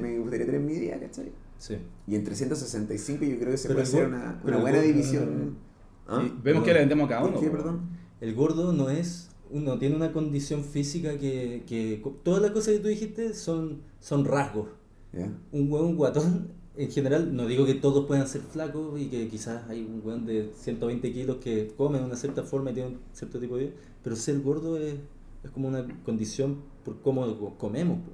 me 0.00 0.18
gustaría 0.18 0.46
tener 0.46 0.60
mi 0.60 0.74
día, 0.74 0.98
¿cachai? 0.98 1.30
Sí. 1.58 1.76
Y 2.08 2.14
en 2.16 2.24
365 2.24 3.24
yo 3.24 3.36
creo 3.38 3.50
que 3.52 3.58
se 3.58 3.68
Pero 3.68 3.80
puede 3.80 3.90
el 3.90 3.94
hacer 3.96 4.08
una, 4.08 4.40
una 4.44 4.56
el 4.56 4.62
buena 4.62 4.80
división. 4.80 5.69
¿Ah? 6.10 6.28
Vemos 6.42 6.64
que 6.64 6.72
le 6.72 6.80
vendemos 6.80 7.06
a 7.06 7.08
cada 7.08 7.20
¿Por 7.22 7.30
uno. 7.30 7.40
qué, 7.40 7.46
po. 7.46 7.56
perdón? 7.56 7.80
El 8.20 8.34
gordo 8.34 8.72
no 8.72 8.90
es, 8.90 9.30
no 9.50 9.78
tiene 9.78 9.96
una 9.96 10.12
condición 10.12 10.64
física 10.64 11.16
que, 11.18 11.62
que 11.66 12.02
todas 12.22 12.42
las 12.42 12.50
cosas 12.50 12.74
que 12.74 12.80
tú 12.80 12.88
dijiste 12.88 13.32
son, 13.34 13.82
son 14.00 14.24
rasgos. 14.24 14.68
Un 15.52 15.72
hueón 15.72 15.96
guatón, 15.96 16.52
en 16.76 16.90
general, 16.90 17.34
no 17.34 17.46
digo 17.46 17.66
que 17.66 17.74
todos 17.74 18.06
puedan 18.06 18.28
ser 18.28 18.42
flacos 18.42 18.98
y 19.00 19.06
que 19.08 19.26
quizás 19.28 19.68
hay 19.68 19.82
un 19.82 20.00
hueón 20.04 20.24
de 20.26 20.50
120 20.54 21.12
kilos 21.12 21.36
que 21.38 21.72
come 21.76 21.98
de 21.98 22.04
una 22.04 22.16
cierta 22.16 22.42
forma 22.44 22.70
y 22.70 22.74
tiene 22.74 22.88
un 22.90 22.98
cierto 23.12 23.40
tipo 23.40 23.56
de 23.56 23.64
vida, 23.66 23.74
pero 24.04 24.14
ser 24.16 24.40
gordo 24.40 24.76
es, 24.78 24.94
es 25.42 25.50
como 25.50 25.68
una 25.68 25.86
condición 26.04 26.58
por 26.84 27.00
cómo 27.02 27.26
co- 27.38 27.56
comemos. 27.58 27.98
po. 27.98 28.12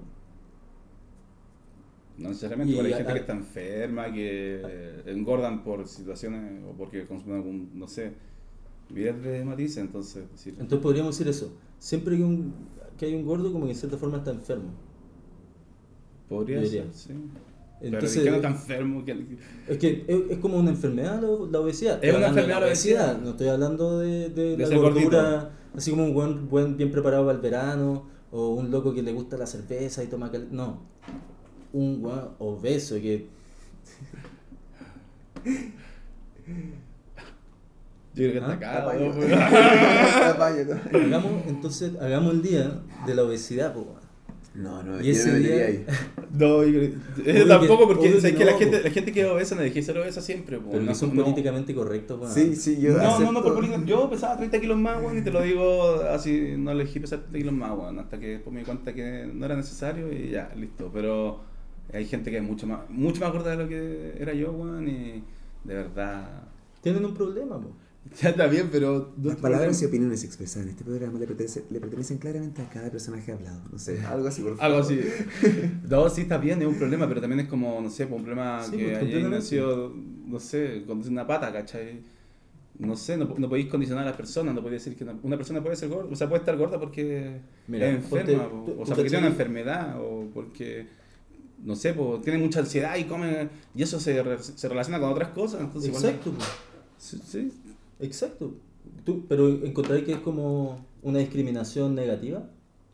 No 2.18 2.28
necesariamente, 2.30 2.72
Y 2.74 2.78
hay 2.78 2.92
gente 2.94 3.10
a- 3.10 3.14
que 3.14 3.20
está 3.20 3.32
enferma, 3.34 4.12
que 4.12 4.60
eh, 4.64 5.02
engordan 5.06 5.62
por 5.62 5.86
situaciones 5.86 6.62
o 6.64 6.72
porque 6.72 7.06
consumen 7.06 7.36
algún, 7.38 7.70
no 7.74 7.86
sé, 7.88 8.12
vidas 8.88 9.22
de 9.22 9.44
matices, 9.44 9.78
entonces, 9.78 10.24
sí. 10.34 10.50
Entonces 10.50 10.78
podríamos 10.78 11.16
decir 11.18 11.28
eso. 11.30 11.52
Siempre 11.78 12.16
que, 12.16 12.24
un, 12.24 12.54
que 12.96 13.06
hay 13.06 13.14
un 13.14 13.24
gordo, 13.26 13.52
como 13.52 13.66
que 13.66 13.72
en 13.72 13.78
cierta 13.78 13.98
forma 13.98 14.18
está 14.18 14.30
enfermo. 14.30 14.70
podría 16.28 16.64
ser, 16.66 16.86
sí. 16.92 17.10
Entonces, 17.80 18.12
pero 18.14 18.22
¿y 18.22 18.24
qué 18.24 18.30
no 18.30 18.36
está 18.36 18.48
enfermo? 18.48 19.04
que 19.04 19.36
Es 19.68 19.78
que 19.78 20.04
es, 20.08 20.30
es 20.30 20.38
como 20.38 20.58
una 20.58 20.70
enfermedad 20.70 21.20
la, 21.20 21.60
obesidad. 21.60 22.02
Es 22.02 22.14
una 22.16 22.28
enfermedad 22.28 22.60
la 22.60 22.66
obesidad. 22.66 23.20
No 23.20 23.30
estoy 23.30 23.48
hablando 23.48 23.98
de, 23.98 24.30
de, 24.30 24.56
De 24.56 24.66
la 24.66 24.76
gordura, 24.78 25.50
así 25.74 25.90
como 25.90 26.04
un 26.04 26.14
buen, 26.14 26.48
buen 26.48 26.76
bien 26.78 26.90
preparado 26.90 27.26
para 27.26 27.36
el 27.36 27.42
verano, 27.42 28.08
o 28.30 28.54
un 28.54 28.70
loco 28.70 28.94
que 28.94 29.02
le 29.02 29.12
gusta 29.12 29.36
la 29.36 29.46
cerveza 29.46 30.02
y 30.02 30.06
toma 30.06 30.30
cal... 30.32 30.48
No. 30.50 30.95
Un 31.76 32.00
buen 32.00 32.20
obeso 32.38 32.94
que... 32.96 33.26
Yo 38.14 38.30
creo 38.30 38.32
que 38.32 38.38
¿Ah? 38.38 38.52
está 38.54 38.84
pues. 38.84 39.32
Apaño, 40.24 40.64
todo. 40.64 41.00
Hagamos, 41.04 41.32
entonces, 41.48 41.92
hagamos 42.00 42.32
el 42.32 42.42
día 42.42 42.80
de 43.06 43.14
la 43.14 43.24
obesidad, 43.24 43.74
po, 43.74 43.80
weón. 43.80 44.06
No, 44.54 44.82
no, 44.82 44.98
Y 45.02 45.04
yo 45.08 45.12
ese 45.12 45.32
no 45.32 45.38
día- 45.38 45.66
ahí. 45.66 45.84
No, 46.32 46.64
yo 46.64 46.70
creo- 46.80 46.92
Obvio 47.18 47.44
eh, 47.44 47.44
tampoco 47.46 47.78
que- 47.88 47.94
porque 47.94 48.32
que 48.34 48.44
la 48.46 48.52
no, 48.52 48.58
gente, 48.58 48.78
po. 48.78 48.84
la 48.84 48.90
gente 48.90 49.12
que 49.12 49.20
es 49.20 49.26
obesa 49.26 49.54
no 49.54 49.60
deje 49.60 49.74
de 49.74 49.82
ser 49.82 49.98
obesa 49.98 50.22
siempre, 50.22 50.58
po. 50.58 50.70
Pero 50.70 50.82
no, 50.82 50.94
son 50.94 51.14
no- 51.14 51.22
políticamente 51.24 51.74
correctos, 51.74 52.18
weón. 52.18 52.32
Sí, 52.32 52.56
sí, 52.56 52.80
yo 52.80 52.92
No, 52.92 52.96
no, 52.96 53.02
no, 53.02 53.40
acepto- 53.40 53.42
por 53.42 53.54
política. 53.56 53.82
Yo 53.84 54.08
pesaba 54.08 54.38
30 54.38 54.58
kilos 54.60 54.78
más, 54.78 55.02
weón, 55.02 55.18
y 55.18 55.20
te 55.22 55.30
lo 55.30 55.42
digo 55.42 56.00
así, 56.10 56.54
no 56.56 56.70
elegí 56.70 57.00
pesar 57.00 57.18
30 57.18 57.36
kilos 57.38 57.52
más, 57.52 57.72
weón, 57.78 57.98
hasta 57.98 58.18
que 58.18 58.28
después 58.28 58.54
me 58.54 58.60
di 58.60 58.64
cuenta 58.66 58.94
que 58.94 59.28
no 59.30 59.44
era 59.44 59.56
necesario 59.56 60.10
y 60.10 60.30
ya, 60.30 60.50
listo. 60.56 60.90
Pero 60.90 61.40
hay 61.92 62.04
gente 62.06 62.30
que 62.30 62.38
es 62.38 62.42
mucho 62.42 62.66
más, 62.66 62.88
mucho 62.90 63.20
más 63.20 63.32
gorda 63.32 63.50
de 63.52 63.56
lo 63.62 63.68
que 63.68 64.14
era 64.18 64.32
yo, 64.34 64.52
weón, 64.52 64.88
y 64.88 65.22
de 65.64 65.74
verdad. 65.74 66.42
Tienen 66.82 67.04
un 67.04 67.14
problema, 67.14 67.60
po. 67.60 67.70
Ya 68.22 68.28
está 68.30 68.46
bien, 68.46 68.68
pero. 68.70 69.12
no 69.16 69.28
Las 69.30 69.38
palabras 69.38 69.82
y 69.82 69.84
opiniones 69.84 70.22
expresadas 70.22 70.66
en 70.66 70.70
este 70.70 70.84
programa 70.84 71.18
le 71.18 71.26
pertenecen, 71.26 71.64
le 71.70 71.80
pertenecen 71.80 72.18
claramente 72.18 72.62
a 72.62 72.68
cada 72.68 72.88
personaje 72.90 73.32
hablado. 73.32 73.60
No 73.72 73.78
sé, 73.78 74.00
algo 74.06 74.28
así, 74.28 74.42
por 74.42 74.56
favor. 74.56 74.64
Algo 74.64 74.78
así. 74.86 75.00
No, 75.90 76.08
sí 76.08 76.20
está 76.22 76.38
bien, 76.38 76.60
es 76.62 76.68
un 76.68 76.76
problema, 76.78 77.08
pero 77.08 77.20
también 77.20 77.40
es 77.40 77.48
como, 77.48 77.80
no 77.80 77.90
sé, 77.90 78.06
pues, 78.06 78.18
un 78.18 78.24
problema 78.24 78.62
Sí, 78.62 78.76
que 78.76 78.84
pues, 78.90 79.02
haya 79.02 79.28
nacido, 79.28 79.92
no 80.26 80.38
sé, 80.38 80.84
con 80.86 80.98
una 81.06 81.26
pata, 81.26 81.52
¿cachai? 81.52 82.00
No 82.78 82.94
sé, 82.94 83.16
no, 83.16 83.24
no 83.38 83.48
podéis 83.48 83.66
condicionar 83.68 84.04
a 84.04 84.08
las 84.08 84.16
personas, 84.16 84.54
no 84.54 84.62
podéis 84.62 84.84
decir 84.84 84.98
que 84.98 85.04
una, 85.04 85.18
una 85.22 85.36
persona 85.36 85.62
puede 85.62 85.76
ser 85.76 85.88
gorda, 85.88 86.10
o 86.12 86.14
sea, 86.16 86.28
puede 86.28 86.40
estar 86.40 86.56
gorda 86.58 86.78
porque 86.78 87.40
Mira, 87.68 87.88
es 87.88 87.94
enferma, 87.96 88.48
ponte- 88.48 88.48
po, 88.50 88.64
tú- 88.66 88.82
o 88.82 88.86
sea, 88.86 88.94
porque 88.94 89.08
tiene 89.10 89.26
una 89.26 89.32
enfermedad, 89.32 89.96
o 90.00 90.26
porque, 90.34 90.86
no 91.64 91.74
sé, 91.76 91.94
pues, 91.94 92.22
tiene 92.22 92.38
mucha 92.38 92.60
ansiedad 92.60 92.96
y 92.96 93.04
come, 93.04 93.48
y 93.74 93.82
eso 93.82 93.98
se, 94.00 94.22
re- 94.22 94.38
se 94.42 94.68
relaciona 94.68 95.00
con 95.00 95.10
otras 95.10 95.30
cosas, 95.30 95.60
entonces 95.60 95.90
Exacto. 95.90 96.32
Sí, 96.98 97.20
sí. 97.26 97.52
Exacto. 98.00 98.54
Tú, 99.04 99.24
pero 99.28 99.48
encontráis 99.48 100.04
que 100.04 100.12
es 100.12 100.18
como 100.18 100.84
una 101.02 101.18
discriminación 101.18 101.94
negativa. 101.94 102.48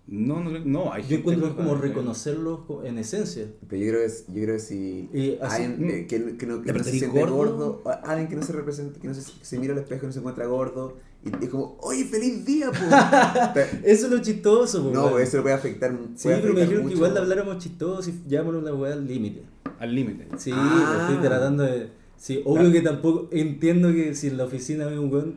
No, 0.07 0.41
no, 0.43 0.51
no, 0.59 0.93
hay 0.93 1.03
Yo 1.03 1.09
gente 1.09 1.21
encuentro 1.21 1.47
que 1.47 1.51
es 1.53 1.57
como 1.67 1.77
eh. 1.77 1.81
reconocerlos 1.81 2.61
co- 2.67 2.85
en 2.85 2.99
esencia. 2.99 3.47
Pero 3.69 3.83
yo 3.83 3.89
creo 3.91 4.01
que, 4.01 4.07
es- 4.07 4.27
yo 4.27 4.43
creo 4.43 4.55
que 4.57 4.61
si 4.61 5.09
Y 5.13 5.39
así- 5.41 5.63
alguien 5.63 5.91
eh, 5.91 6.07
que, 6.09 6.37
que 6.37 6.47
no, 6.47 6.61
que 6.63 6.73
¿Te 6.73 6.79
no 6.79 6.85
se 6.85 6.91
siente 6.91 7.21
gordo? 7.21 7.83
alguien 8.05 8.29
que 8.29 8.37
no 8.37 8.43
se 8.43 8.53
representa, 8.53 8.99
que 9.01 9.07
no 9.09 9.15
se, 9.15 9.23
se 9.41 9.59
mira 9.59 9.75
al 9.75 9.79
espejo 9.79 10.05
y 10.05 10.07
no 10.09 10.13
se 10.13 10.19
encuentra 10.19 10.47
gordo, 10.47 10.97
y 11.25 11.45
es 11.45 11.51
como, 11.51 11.77
oye, 11.83 12.05
feliz 12.05 12.45
día, 12.45 12.71
po. 12.71 12.79
Eso 13.85 14.07
es 14.07 14.11
lo 14.13 14.19
chistoso, 14.21 14.83
po, 14.83 14.91
no, 14.91 15.11
pues 15.11 15.29
eso 15.29 15.37
lo 15.39 15.43
puede 15.45 15.55
afectar. 15.55 15.97
Sí, 16.17 16.25
puede 16.25 16.39
pero 16.39 16.55
me 16.55 16.61
dijeron 16.63 16.81
que 16.83 16.85
mucho. 16.89 16.97
igual 16.97 17.17
habláramos 17.17 17.59
chistoso 17.59 18.11
y 18.11 18.29
llevámonos 18.29 18.63
la 18.65 18.75
weá 18.75 18.93
al 18.95 19.07
límite. 19.07 19.43
Al 19.79 19.95
límite. 19.95 20.27
Sí, 20.39 20.51
Ah. 20.55 21.09
estoy 21.09 21.25
tratando 21.29 21.63
de. 21.65 21.91
Sí, 22.17 22.41
obvio 22.45 22.71
que 22.73 22.81
tampoco 22.83 23.29
entiendo 23.33 23.93
que 23.93 24.15
si 24.15 24.29
en 24.29 24.37
la 24.37 24.45
oficina 24.45 24.87
ve 24.87 24.99
un 24.99 25.13
weón 25.13 25.35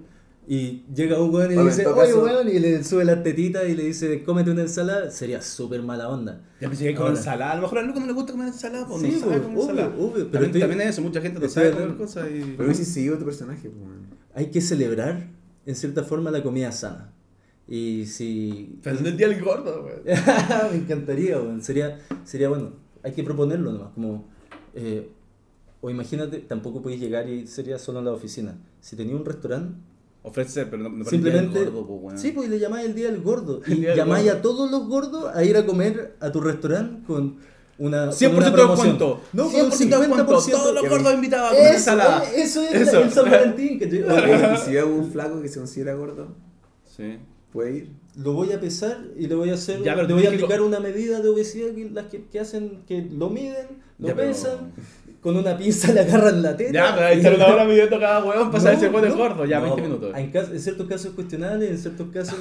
y 0.47 0.83
llega 0.93 1.19
un 1.19 1.33
weón 1.33 1.51
y 1.51 1.55
Bueno, 1.55 1.61
en 1.71 1.75
dice, 1.75 1.87
oye 1.87 2.01
caso- 2.11 2.23
weón, 2.23 2.47
y 2.49 2.59
le 2.59 2.83
sube 2.83 3.03
las 3.05 3.23
tetitas 3.23 3.67
y 3.67 3.73
le 3.75 3.83
dice, 3.85 4.23
cómete 4.23 4.51
una 4.51 4.61
ensalada, 4.61 5.09
sería 5.09 5.41
súper 5.41 5.81
mala 5.81 6.09
onda. 6.09 6.43
Ya 6.61 6.67
pensé 6.67 6.85
que 6.85 6.93
con 6.95 7.07
Ahora. 7.07 7.17
ensalada. 7.17 7.51
A 7.51 7.55
lo 7.55 7.61
mejor 7.63 7.79
al 7.79 7.87
loco 7.87 7.99
no 7.99 8.05
le 8.07 8.13
gusta 8.13 8.31
comer 8.33 8.47
ensalada, 8.49 8.87
pues 8.87 9.01
Sí, 9.01 9.07
no 9.13 9.19
sabe 9.19 9.31
pues, 9.31 9.41
comer 9.41 9.57
obvio, 9.57 9.69
ensalada. 9.71 9.95
obvio, 9.97 10.11
pero 10.13 10.25
también, 10.29 10.45
estoy- 10.51 10.61
también 10.61 10.81
eso, 10.89 11.01
mucha 11.01 11.21
gente 11.21 11.39
no 11.39 11.49
sabe 11.49 11.71
comer 11.71 11.95
cosas 11.97 12.27
y... 12.29 12.53
Pero 12.57 12.73
si 12.75 12.85
sigo 12.85 13.17
tu 13.17 13.25
personaje, 13.25 13.69
pues. 13.69 13.89
Hay 14.35 14.51
que 14.51 14.61
celebrar, 14.61 15.27
en 15.65 15.75
cierta 15.75 16.03
forma, 16.03 16.31
la 16.31 16.43
comida 16.43 16.71
sana. 16.71 17.13
Y 17.67 18.05
si. 18.05 18.79
Pero 18.83 18.97
es 18.97 19.05
el 19.05 19.17
día 19.17 19.27
del 19.27 19.43
gordo, 19.43 19.83
güey. 19.83 19.95
Me 20.71 20.77
encantaría, 20.77 21.39
weón. 21.39 21.61
Sería, 21.61 21.99
sería 22.23 22.49
bueno. 22.49 22.73
Hay 23.03 23.13
que 23.13 23.23
proponerlo 23.23 23.71
nomás. 23.71 23.93
Como, 23.93 24.27
eh, 24.73 25.09
o 25.81 25.89
imagínate, 25.89 26.39
tampoco 26.39 26.81
podéis 26.81 27.01
llegar 27.01 27.29
y 27.29 27.47
sería 27.47 27.79
solo 27.79 27.99
en 27.99 28.05
la 28.05 28.11
oficina. 28.11 28.57
Si 28.81 28.95
tenía 28.95 29.15
un 29.15 29.25
restaurante, 29.25 29.75
Ofrecer, 30.27 30.71
pero 30.71 30.81
no, 30.81 30.89
no 30.89 31.05
simplemente. 31.05 31.59
el 31.59 31.65
gordo, 31.69 31.85
pues, 31.85 31.99
weón. 32.01 32.17
sí, 32.17 32.31
pues 32.31 32.47
y 32.47 32.49
le 32.51 32.57
llamáis 32.57 32.87
el 32.87 32.95
día 32.95 33.11
del 33.11 33.21
gordo. 33.21 33.61
El 33.67 33.77
Y 33.77 33.81
llamáis 33.95 34.27
a 34.31 34.41
todos 34.41 34.71
los 34.71 34.87
gordos 34.87 35.31
a 35.35 35.43
ir 35.43 35.55
a 35.55 35.67
comer 35.67 36.15
a 36.19 36.31
tu 36.31 36.41
restaurante 36.41 37.05
con 37.05 37.37
una. 37.77 38.07
100% 38.11 38.27
con 38.29 38.37
una 38.37 38.49
de 38.49 38.67
descuento. 38.67 39.21
No, 39.33 39.43
con 39.43 39.51
100% 39.51 39.61
un 39.63 39.69
de 39.69 39.97
descuento. 39.97 40.39
50%. 40.41 40.51
Todos 40.51 40.73
los 40.73 40.83
Que- 40.83 40.89
gordos 40.89 41.13
invitados 41.13 41.47
a 41.47 41.49
comer 41.55 41.65
Eso, 41.67 41.75
ensalada. 41.77 42.23
eso 42.33 42.61
es 42.61 42.73
Eso. 42.87 42.99
el 43.01 43.11
San 43.11 43.25
Valentín. 43.31 43.79
Y 43.81 44.57
si 44.65 44.71
veo 44.71 44.87
un 44.87 45.11
flaco 45.11 45.41
que 45.41 45.47
se 45.49 45.59
considera 45.59 45.93
gordo, 45.93 46.35
Sí. 46.95 47.17
puede 47.51 47.71
ir. 47.77 47.89
Lo 48.17 48.31
voy 48.33 48.51
a 48.53 48.59
pesar 48.61 48.97
y 49.17 49.27
le 49.27 49.35
voy 49.35 49.49
a 49.49 49.55
hacer, 49.55 49.83
Ya, 49.83 49.93
pero 49.95 50.07
le 50.07 50.13
voy 50.13 50.25
a 50.25 50.29
que 50.29 50.35
aplicar 50.37 50.61
una 50.61 50.79
medida 50.79 51.19
de 51.19 51.27
obesidad 51.27 51.73
que 51.75 51.89
las 51.89 52.05
que, 52.05 52.23
que 52.27 52.39
hacen, 52.39 52.83
que 52.87 53.01
lo 53.11 53.29
miden, 53.29 53.67
lo 53.99 54.07
Ya, 54.07 54.15
pero- 54.15 54.29
pesan, 54.29 54.71
con 55.25 55.35
una 55.37 55.57
pinza 55.57 55.91
le 55.91 56.01
agarran 56.01 56.43
la 56.43 56.55
teta. 56.55 56.71
Ya, 56.71 56.93
pero 56.93 57.07
ahí 57.07 57.17
está 57.17 57.33
una 57.33 57.47
hora 57.47 57.65
midiendo 57.65 57.99
cada 57.99 58.23
huevón 58.23 58.51
para 58.51 58.61
saber 58.61 58.77
si 58.77 58.85
el 58.85 58.93
hueón 58.93 59.05
es 59.07 59.11
no, 59.13 59.17
gordo. 59.17 59.45
Ya, 59.45 59.57
no, 59.59 59.63
20 59.65 59.81
minutos. 59.81 60.11
En, 60.15 60.29
cas- 60.31 60.51
en 60.51 60.59
ciertos 60.59 60.87
casos 60.87 61.07
es 61.07 61.11
cuestionable, 61.13 61.67
en 61.67 61.77
ciertos 61.79 62.07
casos 62.13 62.37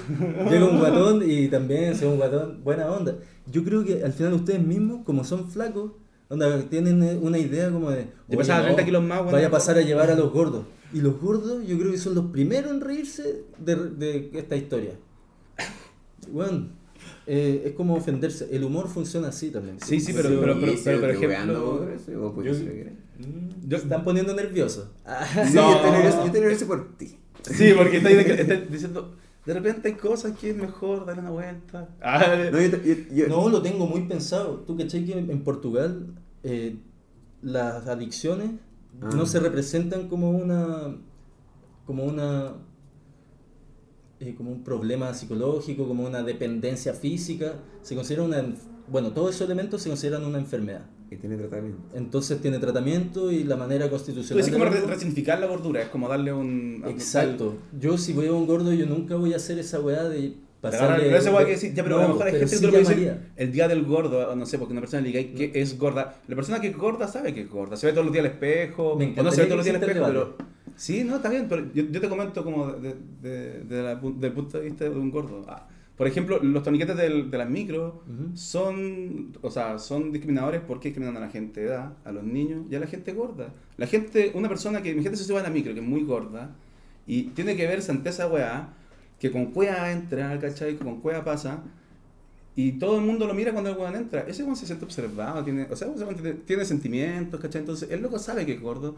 llega 0.50 0.66
un 0.66 0.78
guatón 0.78 1.22
y 1.26 1.48
también 1.48 1.94
sea 1.96 2.08
un 2.08 2.18
guatón 2.18 2.62
buena 2.62 2.90
onda. 2.90 3.14
Yo 3.50 3.64
creo 3.64 3.82
que 3.86 4.04
al 4.04 4.12
final 4.12 4.34
ustedes 4.34 4.60
mismos, 4.62 5.00
como 5.06 5.24
son 5.24 5.48
flacos, 5.50 5.92
onda, 6.28 6.60
tienen 6.68 7.02
eh, 7.02 7.18
una 7.18 7.38
idea 7.38 7.70
como 7.70 7.90
de... 7.90 8.02
Yo 8.02 8.08
"Oye, 8.28 8.36
pesaba 8.36 8.64
30 8.64 8.84
kilos 8.84 9.02
más, 9.02 9.18
bueno, 9.20 9.32
Vaya 9.32 9.46
a 9.46 9.50
pasar 9.50 9.78
a 9.78 9.80
llevar 9.80 10.10
a 10.10 10.14
los 10.14 10.30
gordos. 10.30 10.64
Y 10.92 11.00
los 11.00 11.18
gordos 11.18 11.66
yo 11.66 11.78
creo 11.78 11.90
que 11.90 11.96
son 11.98 12.14
los 12.14 12.26
primeros 12.26 12.70
en 12.70 12.82
reírse 12.82 13.44
de, 13.58 13.76
de 13.76 14.30
esta 14.34 14.56
historia. 14.56 14.92
Bueno, 16.30 16.68
eh, 17.26 17.62
es 17.66 17.72
como 17.72 17.94
ofenderse. 17.94 18.48
El 18.50 18.64
humor 18.64 18.88
funciona 18.88 19.28
así 19.28 19.50
también. 19.50 19.80
Sí, 19.80 20.00
sí, 20.00 20.12
pero- 20.12 20.28
pero- 20.40 20.60
pero- 20.60 20.72
¿Y 20.72 20.76
pero, 20.84 21.00
por 21.00 21.10
ejemplo, 21.10 21.86
crees? 21.88 22.08
Mm, 23.18 23.68
Yo- 23.68 23.76
están 23.78 24.04
poniendo 24.04 24.34
nerviosos. 24.34 24.88
Sí, 25.48 25.54
No. 25.54 25.70
yo 25.70 25.76
estoy 25.76 25.90
nervioso- 25.92 26.18
yo 26.20 26.26
estoy 26.26 26.40
nervioso 26.40 26.66
por 26.66 26.96
ti. 26.96 27.16
Sí, 27.42 27.72
porque 27.76 27.96
está, 27.98 28.10
está 28.10 28.54
diciendo, 28.70 29.14
de 29.46 29.54
repente 29.54 29.88
hay 29.88 29.94
cosas 29.94 30.36
que 30.38 30.50
es 30.50 30.56
mejor 30.56 31.04
darle 31.06 31.22
una 31.22 31.30
vuelta. 31.30 31.88
Ah, 32.00 32.48
No, 32.50 32.60
yo, 32.60 32.68
yo, 32.82 32.94
yo- 33.14 33.28
No, 33.28 33.48
lo 33.48 33.60
tengo 33.62 33.86
muy 33.86 34.02
pensado. 34.02 34.60
Tú 34.66 34.76
cachai 34.76 35.04
que 35.04 35.18
en 35.18 35.44
Portugal 35.44 36.06
eh, 36.42 36.76
las 37.42 37.86
adicciones 37.86 38.50
Ah. 39.02 39.10
no 39.14 39.26
se 39.26 39.40
representan 39.40 40.08
como 40.08 40.30
una 40.30 40.96
como 41.84 42.04
una 42.04 42.52
eh, 44.20 44.34
como 44.36 44.50
un 44.50 44.62
problema 44.62 45.12
psicológico, 45.14 45.86
como 45.86 46.06
una 46.06 46.22
dependencia 46.22 46.94
física, 46.94 47.54
se 47.82 47.94
considera 47.94 48.22
una 48.22 48.44
bueno, 48.86 49.12
todos 49.12 49.34
esos 49.34 49.46
elementos 49.46 49.82
se 49.82 49.88
consideran 49.88 50.24
una 50.24 50.38
enfermedad. 50.38 50.82
que 51.08 51.16
tiene 51.16 51.36
tratamiento. 51.36 51.80
Entonces 51.94 52.40
tiene 52.40 52.58
tratamiento 52.58 53.30
y 53.30 53.44
la 53.44 53.56
manera 53.56 53.88
constitucional 53.88 54.44
de 54.44 54.52
como 54.52 54.64
resignificar 54.66 55.38
la 55.38 55.46
gordura, 55.46 55.82
es 55.82 55.88
como 55.88 56.08
darle 56.08 56.32
un... 56.32 56.82
Exacto. 56.86 57.56
Yo 57.78 57.96
si 57.98 58.12
veo 58.12 58.34
a 58.34 58.38
un 58.38 58.46
gordo 58.46 58.72
yo 58.72 58.86
nunca 58.86 59.16
voy 59.16 59.32
a 59.32 59.36
hacer 59.36 59.58
esa 59.58 59.80
weá 59.80 60.04
de 60.04 60.34
Pero 60.60 60.72
pasarle 60.72 61.08
weá 61.30 61.44
que 61.44 61.52
decir, 61.52 61.74
ya, 61.74 61.82
pero 61.82 61.96
a 61.96 62.02
No, 62.02 62.08
lo 62.08 62.14
mejor 62.14 62.26
hay 62.26 62.32
pero 62.32 62.48
gente 62.48 62.56
que 62.60 62.66
sí 62.66 62.72
llamaría. 62.72 63.12
decir 63.12 63.32
el 63.36 63.52
día 63.52 63.68
del 63.68 63.84
gordo, 63.84 64.34
no 64.36 64.46
sé, 64.46 64.58
porque 64.58 64.72
una 64.72 64.80
persona 64.80 65.02
le 65.02 65.12
diga 65.12 65.34
que 65.34 65.52
es 65.60 65.78
gorda. 65.78 66.20
La 66.26 66.36
persona 66.36 66.60
que 66.60 66.68
es 66.68 66.76
gorda 66.76 67.08
sabe 67.08 67.32
que 67.32 67.42
es 67.42 67.48
gorda, 67.50 67.76
se 67.76 67.86
ve 67.86 67.92
todos 67.92 68.04
los 68.06 68.12
días 68.12 68.24
al 68.26 68.32
espejo, 68.32 68.92
o 68.92 69.22
no 69.22 69.30
se 69.30 69.40
ve 69.42 69.46
todos 69.46 69.56
los 69.58 69.64
días 69.64 69.76
al 69.76 69.82
que 69.82 69.90
espejo, 69.92 70.06
pero... 70.06 70.36
Sí, 70.76 71.04
no, 71.04 71.16
está 71.16 71.28
bien, 71.30 71.46
pero 71.48 71.72
yo, 71.72 71.84
yo 71.84 72.00
te 72.00 72.08
comento 72.08 72.42
como 72.44 72.72
de, 72.72 72.94
de- 73.22 73.60
de 73.64 73.82
la 73.82 73.94
del 73.96 74.32
punto 74.32 74.58
de 74.58 74.64
vista 74.64 74.84
de 74.84 74.90
un 74.90 75.10
gordo. 75.10 75.44
Ah, 75.48 75.68
por 75.96 76.08
ejemplo, 76.08 76.40
los 76.42 76.62
torniquetes 76.64 76.96
del- 76.96 77.30
de 77.30 77.38
las 77.38 77.48
micro 77.48 78.02
Ujú. 78.08 78.36
son, 78.36 79.36
o 79.42 79.50
sea, 79.50 79.78
son 79.78 80.10
discriminadores 80.10 80.60
porque 80.66 80.88
discriminan 80.88 81.16
a 81.16 81.20
la 81.26 81.30
gente 81.30 81.60
de 81.60 81.66
edad, 81.68 81.92
a 82.04 82.10
los 82.12 82.24
niños 82.24 82.62
y 82.70 82.74
a 82.74 82.80
la 82.80 82.86
gente 82.88 83.12
gorda. 83.12 83.52
La 83.76 83.86
gente, 83.86 84.32
una 84.34 84.48
persona 84.48 84.82
que, 84.82 84.94
mi 84.94 85.02
gente 85.02 85.16
se 85.16 85.24
sube 85.24 85.38
a 85.38 85.42
la 85.44 85.50
micro, 85.50 85.72
que 85.72 85.80
es 85.80 85.86
muy 85.86 86.02
gorda, 86.02 86.50
y 87.06 87.24
tiene 87.34 87.54
que 87.56 87.66
verse 87.66 87.92
ante 87.92 88.08
esa 88.10 88.26
weá, 88.26 88.70
que 89.20 89.30
con 89.30 89.46
cueva 89.52 89.92
entra, 89.92 90.36
¿cachai? 90.40 90.76
Que 90.76 90.84
con 90.84 91.00
cueva 91.00 91.22
pasa, 91.24 91.62
y 92.56 92.72
todo 92.72 92.98
el 92.98 93.04
mundo 93.04 93.26
lo 93.26 93.34
mira 93.34 93.52
cuando 93.52 93.70
el 93.70 93.76
weón 93.76 93.94
entra. 93.96 94.20
Ese 94.22 94.42
weón 94.42 94.56
se 94.56 94.66
siente 94.66 94.84
observado, 94.84 95.42
tiene, 95.44 95.66
o 95.70 95.76
sea, 95.76 95.88
tiene, 95.94 96.32
tiene 96.44 96.64
sentimientos, 96.64 97.40
¿cachai? 97.40 97.60
Entonces, 97.60 97.90
el 97.90 98.00
loco 98.02 98.18
sabe 98.18 98.44
que 98.46 98.52
es 98.54 98.60
gordo, 98.60 98.96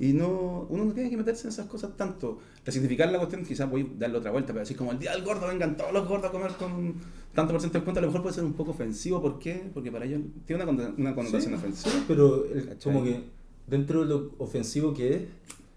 y 0.00 0.12
no, 0.12 0.66
uno 0.70 0.84
no 0.84 0.92
tiene 0.92 1.10
que 1.10 1.16
meterse 1.16 1.48
en 1.48 1.52
esas 1.52 1.66
cosas 1.66 1.96
tanto. 1.96 2.38
Resignificar 2.64 3.10
la 3.10 3.18
cuestión, 3.18 3.44
quizás 3.44 3.68
voy 3.68 3.82
a 3.82 3.98
darle 3.98 4.18
otra 4.18 4.30
vuelta, 4.30 4.52
pero 4.52 4.62
así 4.62 4.74
como 4.74 4.92
el 4.92 4.98
día 4.98 5.12
del 5.12 5.24
gordo, 5.24 5.48
vengan 5.48 5.76
todos 5.76 5.92
los 5.92 6.06
gordos 6.08 6.28
a 6.28 6.32
comer 6.32 6.52
con 6.52 6.94
tanto 7.34 7.52
por 7.52 7.60
ciento 7.60 7.78
de 7.78 7.80
descuento, 7.80 7.98
a 7.98 8.02
lo 8.02 8.06
mejor 8.08 8.22
puede 8.22 8.34
ser 8.34 8.44
un 8.44 8.52
poco 8.54 8.70
ofensivo. 8.70 9.20
¿Por 9.20 9.38
qué? 9.38 9.70
Porque 9.74 9.90
para 9.90 10.04
ellos 10.04 10.20
tiene 10.46 10.64
una, 10.64 10.88
una 10.96 11.14
connotación 11.14 11.52
Sí, 11.52 11.58
ofensiva. 11.58 11.92
sí, 11.94 12.04
pero 12.06 12.44
el- 12.46 12.76
como 12.82 13.02
que 13.02 13.22
dentro 13.66 14.00
de 14.02 14.06
lo 14.06 14.32
ofensivo 14.38 14.94
que 14.94 15.14
es, 15.14 15.22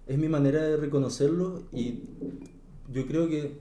es 0.08 0.18
mi 0.18 0.30
manera 0.30 0.62
de 0.62 0.78
reconocerlo 0.78 1.64
y 1.72 2.00
yo 2.94 3.06
creo 3.08 3.28
que 3.28 3.58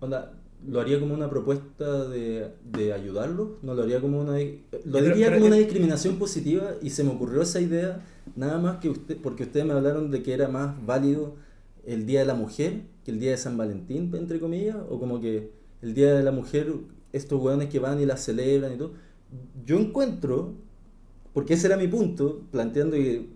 onda, 0.00 0.37
lo 0.66 0.80
haría 0.80 0.98
como 0.98 1.14
una 1.14 1.30
propuesta 1.30 2.08
de, 2.08 2.52
de 2.64 2.92
ayudarlo, 2.92 3.58
no 3.62 3.74
lo 3.74 3.82
haría 3.82 4.00
como 4.00 4.20
una 4.20 4.32
lo 4.84 5.02
diría 5.02 5.26
pero 5.26 5.36
como 5.36 5.46
una 5.46 5.56
discriminación 5.56 6.18
positiva 6.18 6.74
y 6.82 6.90
se 6.90 7.04
me 7.04 7.10
ocurrió 7.10 7.42
esa 7.42 7.60
idea 7.60 8.04
nada 8.36 8.58
más 8.58 8.78
que 8.78 8.88
usted 8.88 9.16
porque 9.22 9.44
ustedes 9.44 9.64
me 9.64 9.72
hablaron 9.72 10.10
de 10.10 10.22
que 10.22 10.34
era 10.34 10.48
más 10.48 10.84
válido 10.84 11.36
el 11.86 12.06
día 12.06 12.20
de 12.20 12.26
la 12.26 12.34
mujer 12.34 12.82
que 13.04 13.12
el 13.12 13.20
día 13.20 13.30
de 13.30 13.36
San 13.36 13.56
Valentín 13.56 14.10
entre 14.14 14.40
comillas 14.40 14.76
o 14.90 14.98
como 14.98 15.20
que 15.20 15.52
el 15.80 15.94
día 15.94 16.14
de 16.14 16.22
la 16.22 16.32
mujer 16.32 16.72
estos 17.12 17.40
hueones 17.40 17.68
que 17.68 17.78
van 17.78 18.00
y 18.00 18.06
la 18.06 18.16
celebran 18.16 18.74
y 18.74 18.76
todo. 18.76 18.92
Yo 19.64 19.78
encuentro 19.78 20.54
porque 21.32 21.54
ese 21.54 21.66
era 21.66 21.76
mi 21.76 21.88
punto, 21.88 22.42
planteando 22.50 22.96
que 22.96 23.26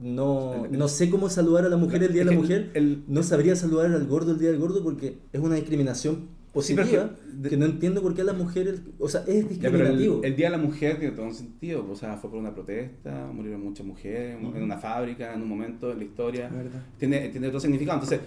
no, 0.00 0.66
no 0.70 0.88
sé 0.88 1.10
cómo 1.10 1.28
saludar 1.28 1.66
a 1.66 1.68
la 1.68 1.76
mujer 1.76 2.02
el 2.02 2.12
Día 2.12 2.24
de 2.24 2.30
la 2.30 2.40
Mujer, 2.40 2.70
no 3.06 3.22
sabría 3.22 3.54
saludar 3.54 3.92
al 3.92 4.06
gordo 4.06 4.32
el 4.32 4.38
Día 4.38 4.50
del 4.50 4.58
Gordo 4.58 4.82
porque 4.82 5.18
es 5.32 5.40
una 5.40 5.56
discriminación 5.56 6.28
positiva 6.52 7.10
que, 7.42 7.48
que 7.48 7.50
de- 7.50 7.56
no 7.56 7.66
entiendo 7.66 8.02
por 8.02 8.14
qué 8.14 8.22
a 8.22 8.24
las 8.24 8.36
mujeres, 8.36 8.80
o 8.98 9.08
sea, 9.08 9.20
es 9.26 9.26
Ya, 9.60 9.70
pero 9.70 9.84
el, 9.84 9.98
discriminativo. 9.98 10.20
el 10.24 10.36
Día 10.36 10.46
de 10.50 10.56
la 10.56 10.62
Mujer 10.62 10.98
tiene 10.98 11.14
todo 11.14 11.26
un 11.26 11.34
sentido. 11.34 11.86
O 11.90 11.94
sea, 11.94 12.16
fue 12.16 12.30
por 12.30 12.38
una 12.38 12.54
protesta, 12.54 13.28
murieron 13.32 13.62
muchas 13.62 13.86
mujeres 13.86 14.36
en 14.40 14.62
una 14.62 14.78
fábrica, 14.78 15.32
en 15.34 15.42
un 15.42 15.48
momento 15.48 15.92
en 15.92 15.98
la 15.98 16.04
historia. 16.04 16.48
verdad. 16.48 16.82
Tiene, 16.98 17.28
tiene 17.28 17.46
otro 17.48 17.60
significado. 17.60 17.96
Entonces, 18.00 18.20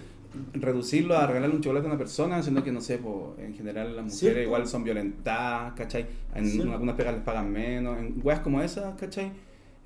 reducirlo 0.54 1.16
a 1.16 1.26
regalarle 1.26 1.54
un 1.54 1.62
chocolate 1.62 1.86
a 1.86 1.90
una 1.90 1.98
persona, 1.98 2.42
siendo 2.42 2.64
que, 2.64 2.72
no 2.72 2.80
sé, 2.80 2.98
po, 2.98 3.36
en 3.38 3.54
general 3.54 3.88
las 3.94 4.04
mujeres 4.04 4.18
Cierto. 4.18 4.40
igual 4.42 4.66
son 4.66 4.82
violentadas, 4.84 5.74
¿cachai? 5.74 6.06
En 6.34 6.46
Cierto. 6.46 6.72
algunas 6.72 6.96
pegas 6.96 7.14
les 7.14 7.22
pagan 7.22 7.52
menos, 7.52 7.98
en 7.98 8.20
weas 8.22 8.40
como 8.40 8.60
esas, 8.60 8.94
¿cachai? 8.98 9.30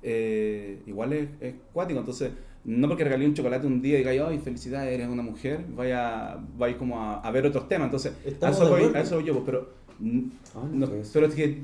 Eh, 0.01 0.81
igual 0.87 1.13
es, 1.13 1.27
es 1.41 1.53
cuático. 1.73 1.99
Entonces, 1.99 2.31
no 2.65 2.87
porque 2.87 3.03
regalé 3.03 3.25
un 3.25 3.33
chocolate 3.33 3.65
un 3.67 3.81
día 3.81 3.95
y 3.99 4.03
diga, 4.03 4.27
ay, 4.27 4.39
felicidades, 4.39 4.93
eres 4.93 5.07
una 5.07 5.23
mujer, 5.23 5.65
vaya, 5.75 6.37
vaya 6.57 6.77
como 6.77 6.99
a, 6.99 7.19
a 7.21 7.31
ver 7.31 7.45
otros 7.45 7.67
temas. 7.67 7.85
Entonces, 7.87 8.13
a 8.41 8.49
eso, 8.49 8.69
voy, 8.69 8.83
a 8.93 9.01
eso 9.01 9.15
voy 9.15 9.23
yo, 9.25 9.33
pues, 9.33 9.45
pero, 9.45 9.69
Ah, 10.55 10.63
no, 10.71 10.87
pues. 10.87 11.09
pero 11.13 11.25
es 11.25 11.35
que 11.35 11.57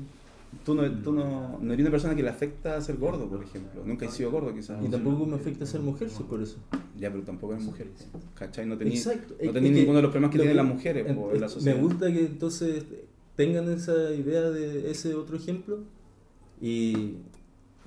tú 0.64 0.74
no, 0.74 0.90
tú 1.02 1.12
no, 1.12 1.58
no 1.60 1.72
eres 1.72 1.84
una 1.84 1.90
persona 1.90 2.14
que 2.14 2.22
le 2.22 2.28
afecta 2.30 2.80
ser 2.80 2.96
gordo, 2.96 3.28
por 3.28 3.42
ejemplo. 3.42 3.82
Nunca 3.84 4.06
he 4.06 4.08
sido 4.10 4.30
gordo, 4.30 4.54
quizás. 4.54 4.82
Y 4.84 4.88
tampoco 4.88 5.26
me 5.26 5.36
afecta 5.36 5.64
ser 5.66 5.80
mujer, 5.80 6.10
sí, 6.10 6.22
por 6.28 6.42
eso. 6.42 6.56
Ya, 6.98 7.10
pero 7.10 7.22
tampoco 7.24 7.52
eres 7.54 7.64
mujer, 7.64 7.88
¿cachai? 8.34 8.66
No 8.66 8.74
Exacto. 8.74 9.34
no 9.42 9.52
ninguno 9.60 9.96
de 9.96 10.02
los 10.02 10.10
problemas 10.10 10.30
que 10.32 10.38
lo 10.38 10.44
tienen 10.44 10.52
que- 10.56 10.62
las 10.62 10.66
mujeres 10.66 11.06
en- 11.06 11.16
po, 11.16 11.32
en 11.32 11.40
la 11.40 11.48
sociedad. 11.48 11.76
Me 11.76 11.82
gusta 11.82 12.12
que 12.12 12.20
entonces 12.20 12.84
tengan 13.36 13.70
esa 13.70 14.12
idea 14.12 14.42
de 14.50 14.90
ese 14.90 15.14
otro 15.14 15.36
ejemplo 15.36 15.80
y 16.60 17.14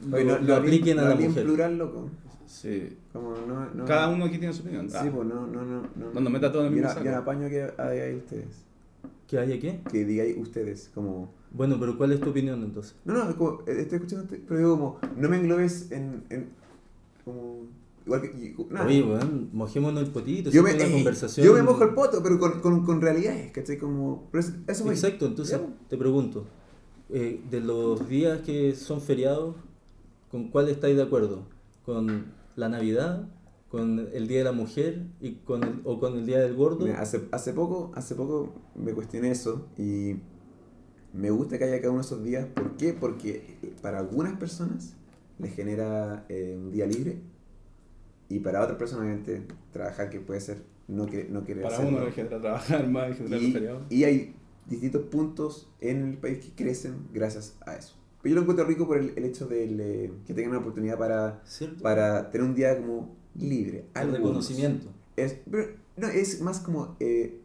lo, 0.07 0.17
lo 0.19 0.33
hablé- 0.35 0.53
apliquen 0.55 0.99
a 0.99 1.09
la 1.09 1.15
mujer. 1.15 1.43
plural, 1.43 1.77
loco. 1.77 2.09
Sí. 2.49 2.97
Como 3.13 3.35
no, 3.47 3.69
no, 3.75 3.85
Cada 3.85 4.09
uno 4.09 4.25
aquí 4.25 4.39
tiene 4.39 4.51
su 4.53 4.63
opinión. 4.63 4.89
Sí, 4.89 4.97
Ah, 4.99 5.07
pues 5.13 5.27
no, 5.27 5.45
no, 5.45 5.63
no. 5.63 5.83
No, 5.95 6.19
No 6.19 6.29
meta 6.31 6.51
todo 6.51 6.63
en 6.63 6.69
el 6.69 6.73
mismo 6.73 6.89
saco. 6.89 7.05
Yo 7.05 7.11
no 7.11 7.17
apaño 7.17 7.47
que 7.47 7.61
digáis 7.91 8.17
ustedes. 8.17 8.65
¿Qué 9.27 9.37
hay 9.37 9.53
aquí? 9.53 9.79
Que 9.91 10.03
digáis 10.03 10.35
ustedes, 10.35 10.89
como. 10.95 11.31
Bueno, 11.51 11.77
pero 11.79 11.95
¿cuál 11.95 12.11
es 12.11 12.19
tu 12.19 12.31
opinión 12.31 12.63
entonces? 12.63 12.95
No, 13.05 13.13
no, 13.13 13.29
es 13.29 13.35
como, 13.35 13.61
eh, 13.67 13.81
estoy 13.81 13.97
escuchando, 13.97 14.25
pero 14.47 14.57
digo 14.59 14.71
como, 14.71 14.99
no 15.15 15.29
me 15.29 15.37
englobes 15.37 15.91
en, 15.91 16.23
en 16.31 16.49
como, 17.23 17.67
igual 18.05 18.21
que, 18.21 18.55
nada. 18.71 18.85
Oye, 18.87 19.03
weón, 19.03 19.49
mojémonos 19.53 20.03
el 20.03 20.09
potito, 20.09 20.49
yo 20.49 20.63
me, 20.63 20.73
una 20.73 20.83
ey, 20.85 20.93
conversación. 20.93 21.45
yo 21.45 21.53
me 21.53 21.61
mojo 21.63 21.83
el 21.83 21.93
poto, 21.93 22.21
pero 22.23 22.39
con, 22.39 22.59
con, 22.61 22.83
con 22.85 23.01
realidades, 23.01 23.51
¿cachai? 23.51 23.77
Como, 23.77 24.27
pero 24.31 24.43
eso. 24.67 24.89
Exacto, 24.89 25.25
entonces 25.27 25.59
Ya, 25.59 25.65
te 25.87 25.97
pregunto, 25.97 26.45
eh, 27.09 27.41
de 27.49 27.59
los 27.61 28.07
días 28.09 28.41
que 28.41 28.73
son 28.75 29.01
feriados, 29.01 29.55
¿con 30.31 30.49
cuál 30.49 30.69
estáis 30.69 30.95
de 30.97 31.03
acuerdo? 31.03 31.43
¿Con 31.83 32.25
la 32.59 32.69
Navidad? 32.69 33.27
¿Con 33.69 34.07
el 34.13 34.27
Día 34.27 34.39
de 34.39 34.43
la 34.45 34.51
Mujer? 34.51 35.05
y 35.21 35.35
con 35.45 35.63
el- 35.63 35.81
¿O 35.83 35.99
con 35.99 36.17
el 36.17 36.25
Día 36.25 36.39
del 36.39 36.55
Gordo? 36.55 36.85
Mira, 36.85 37.01
hace, 37.01 37.21
hace 37.31 37.53
poco, 37.53 37.91
hace 37.95 38.15
poco 38.15 38.53
me 38.75 38.93
cuestioné 38.93 39.31
eso 39.31 39.67
y 39.77 40.15
me 41.13 41.29
gusta 41.31 41.57
que 41.57 41.63
haya 41.65 41.77
cada 41.79 41.91
uno 41.91 42.01
de 42.01 42.05
esos 42.05 42.23
días. 42.23 42.45
¿Por 42.47 42.77
qué? 42.77 42.93
Porque 42.93 43.57
para 43.81 43.99
algunas 43.99 44.37
personas 44.37 44.95
les 45.39 45.53
genera 45.55 46.25
eh, 46.29 46.57
un 46.59 46.71
día 46.71 46.85
libre 46.85 47.19
y 48.27 48.39
para 48.39 48.61
otras 48.63 48.77
personas 48.77 49.05
obviamente 49.05 49.47
trabajar 49.71 50.09
que 50.09 50.19
puede 50.19 50.41
ser 50.41 50.63
no, 50.87 51.05
que, 51.05 51.25
no 51.29 51.43
querer 51.45 51.63
Para 51.63 51.75
hacerlo. 51.77 51.97
uno 51.97 52.05
le 52.05 52.11
genera 52.11 52.41
trabajar 52.41 52.87
más 52.89 53.11
y 53.11 53.13
generar 53.15 53.41
los 53.41 53.87
y, 53.91 53.95
y 53.95 54.03
hay 54.03 54.35
distintos 54.67 55.03
puntos 55.03 55.69
en 55.79 56.09
el 56.09 56.17
país 56.17 56.39
que 56.39 56.51
crecen 56.63 57.07
gracias 57.13 57.55
a 57.65 57.75
eso. 57.75 57.95
Pero 58.21 58.31
yo 58.31 58.35
lo 58.35 58.41
encuentro 58.41 58.65
rico 58.65 58.85
por 58.85 58.97
el, 58.97 59.13
el 59.15 59.23
hecho 59.25 59.47
de 59.47 59.63
eh, 60.05 60.11
que 60.27 60.33
tengan 60.33 60.51
una 60.51 60.59
oportunidad 60.59 60.97
para, 60.97 61.41
¿Cierto? 61.45 61.81
para 61.81 62.29
tener 62.31 62.47
un 62.47 62.55
día 62.55 62.77
como 62.77 63.15
libre. 63.35 63.85
el 63.93 64.01
algunos. 64.01 64.17
reconocimiento. 64.19 64.87
Es, 65.15 65.37
pero, 65.49 65.67
no, 65.97 66.07
es 66.07 66.41
más 66.41 66.59
como, 66.59 66.95
eh, 66.99 67.39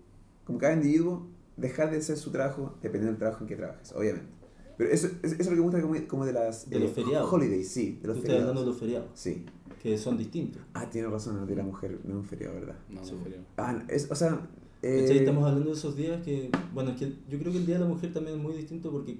como 0.44 0.58
cada 0.58 0.74
individuo 0.74 1.26
dejar 1.56 1.90
de 1.90 1.98
hacer 1.98 2.16
su 2.16 2.30
trabajo 2.30 2.74
dependiendo 2.82 3.12
del 3.12 3.18
trabajo 3.18 3.44
en 3.44 3.48
que 3.48 3.56
trabajes, 3.56 3.92
obviamente. 3.92 4.28
Pero 4.76 4.90
eso, 4.90 5.06
es- 5.22 5.32
eso 5.32 5.37
es 5.42 5.46
lo 5.46 5.50
que 5.52 5.56
me 5.56 5.62
gusta 5.62 5.80
como, 5.82 5.94
como 6.08 6.26
de 6.26 6.32
las 6.32 6.68
De 6.68 6.80
los 6.80 6.90
feriados. 6.90 7.32
holidays, 7.32 7.68
sí, 7.68 7.92
de 7.92 8.00
Tú 8.00 8.06
los 8.08 8.16
estás 8.16 8.22
feriados. 8.22 8.40
hablando 8.48 8.60
de 8.62 8.66
los 8.66 8.76
feriados, 8.80 9.08
Sí. 9.14 9.46
que 9.80 9.96
son 9.96 10.18
distintos. 10.18 10.60
Ah, 10.74 10.90
tiene 10.90 11.06
razón, 11.08 11.38
el 11.38 11.46
de 11.46 11.54
la 11.54 11.62
mujer 11.62 12.00
no 12.02 12.10
es 12.10 12.16
un 12.16 12.24
feriado, 12.24 12.54
¿verdad? 12.56 12.74
No, 12.90 13.04
Sí. 13.04 13.12
no 13.12 13.22
feriado. 13.22 13.44
Ah, 13.56 13.72
no, 13.72 13.84
es, 13.88 14.10
o 14.10 14.14
sea... 14.16 14.40
Eh, 14.82 15.06
Estamos 15.18 15.44
hablando 15.46 15.70
de 15.70 15.76
esos 15.76 15.96
días 15.96 16.20
que, 16.22 16.50
bueno, 16.74 16.90
es 16.90 16.96
que 16.98 17.06
yo 17.30 17.38
creo 17.38 17.52
que 17.52 17.58
el 17.58 17.64
Día 17.66 17.76
de 17.76 17.82
la 17.82 17.87
Mujer 17.88 18.12
también 18.12 18.37
es 18.37 18.42
muy 18.42 18.52
distinto 18.54 18.90
porque 18.90 19.16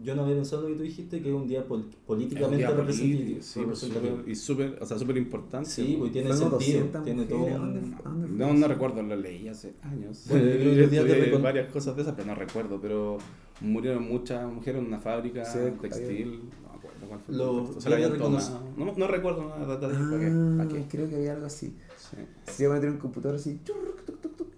yo 0.00 0.14
no 0.14 0.22
había 0.22 0.36
pensado 0.36 0.62
lo 0.62 0.68
que 0.68 0.74
tú 0.74 0.82
dijiste, 0.84 1.20
que 1.20 1.28
es 1.28 1.34
un 1.34 1.46
día 1.46 1.64
pol- 1.66 1.80
Es 1.90 1.96
un 1.96 2.02
políticamente 2.06 2.56
día 2.58 2.70
representativo. 2.70 3.18
político, 3.20 3.42
sí, 3.42 3.60
pues, 3.64 3.82
representativo. 3.82 4.30
y 4.30 4.34
súper, 4.36 4.78
o 4.80 4.86
sea, 4.86 4.98
súper 4.98 5.16
importante. 5.18 5.68
Sí, 5.68 5.96
pues 5.98 6.12
tiene 6.12 6.28
Fueron 6.32 6.50
sentido, 6.50 6.78
200 6.78 7.04
tiene 7.04 7.24
todo 7.24 7.44
un... 7.44 7.52
¿dónde- 7.52 7.80
dónde 8.04 8.28
fue 8.28 8.36
No, 8.38 8.54
no 8.54 8.68
recuerdo, 8.68 9.02
lo 9.02 9.16
leí 9.16 9.48
hace 9.48 9.74
años. 9.82 10.24
Bueno, 10.30 10.44
yo 10.46 10.52
creo 10.52 10.70
que 10.74 10.80
los 10.82 10.90
días 10.90 11.04
de 11.04 11.32
recon- 11.32 11.42
varias 11.42 11.72
cosas 11.72 11.94
de 11.96 12.02
esas, 12.02 12.14
pero 12.14 12.26
no 12.28 12.34
recuerdo. 12.34 12.80
Pero 12.80 13.18
murieron 13.60 14.02
muchas 14.08 14.50
mujeres 14.52 14.80
en 14.80 14.86
una 14.88 14.98
fábrica 14.98 15.44
Sí, 15.44 15.58
textil. 15.80 16.42
No 16.62 16.70
acuerdo 16.72 17.06
cuál 17.08 17.20
fue. 17.20 17.32
el 17.34 17.38
Los 17.38 17.46
contexto. 17.56 17.80
Se 17.82 17.90
la 17.90 17.96
días 17.96 18.10
habían 18.10 18.18
de 18.20 18.24
reconoc- 18.26 18.46
tomado. 18.46 18.70
No, 18.76 18.94
no 18.96 19.06
recuerdo 19.08 19.48
nada. 19.48 19.80
¿Para 19.80 19.90
qué? 19.92 20.26
Ah, 20.26 20.54
¿Para 20.58 20.68
qué? 20.70 20.84
creo 20.88 21.08
que 21.08 21.16
había 21.16 21.32
algo 21.34 21.46
así. 21.46 21.76
Sí. 21.98 22.16
Se 22.52 22.64
iba 22.64 22.72
a 22.72 22.76
meter 22.76 22.88
en 22.88 22.94
un 22.96 23.00
computador 23.00 23.36
así, 23.36 23.60
churruc, 23.64 24.01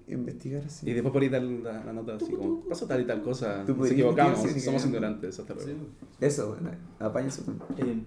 investigar 0.08 0.62
así. 0.64 0.88
Y 0.88 0.92
después 0.92 1.12
por 1.12 1.22
ahí 1.22 1.30
tal 1.30 1.62
la, 1.62 1.84
la 1.84 1.92
nota 1.92 2.16
así 2.16 2.32
como, 2.32 2.60
pasó 2.68 2.86
tal 2.86 3.00
y 3.00 3.06
tal 3.06 3.22
cosa, 3.22 3.64
Tú 3.66 3.74
nos 3.76 3.90
equivocamos, 3.90 4.40
somos 4.62 4.84
ignorantes, 4.86 5.38
hasta 5.38 5.54
luego. 5.54 5.70
Sí. 5.70 5.76
Eso, 6.20 6.48
bueno, 6.50 6.70
apaña 6.98 7.30
su 7.30 7.42
Eh, 7.78 8.02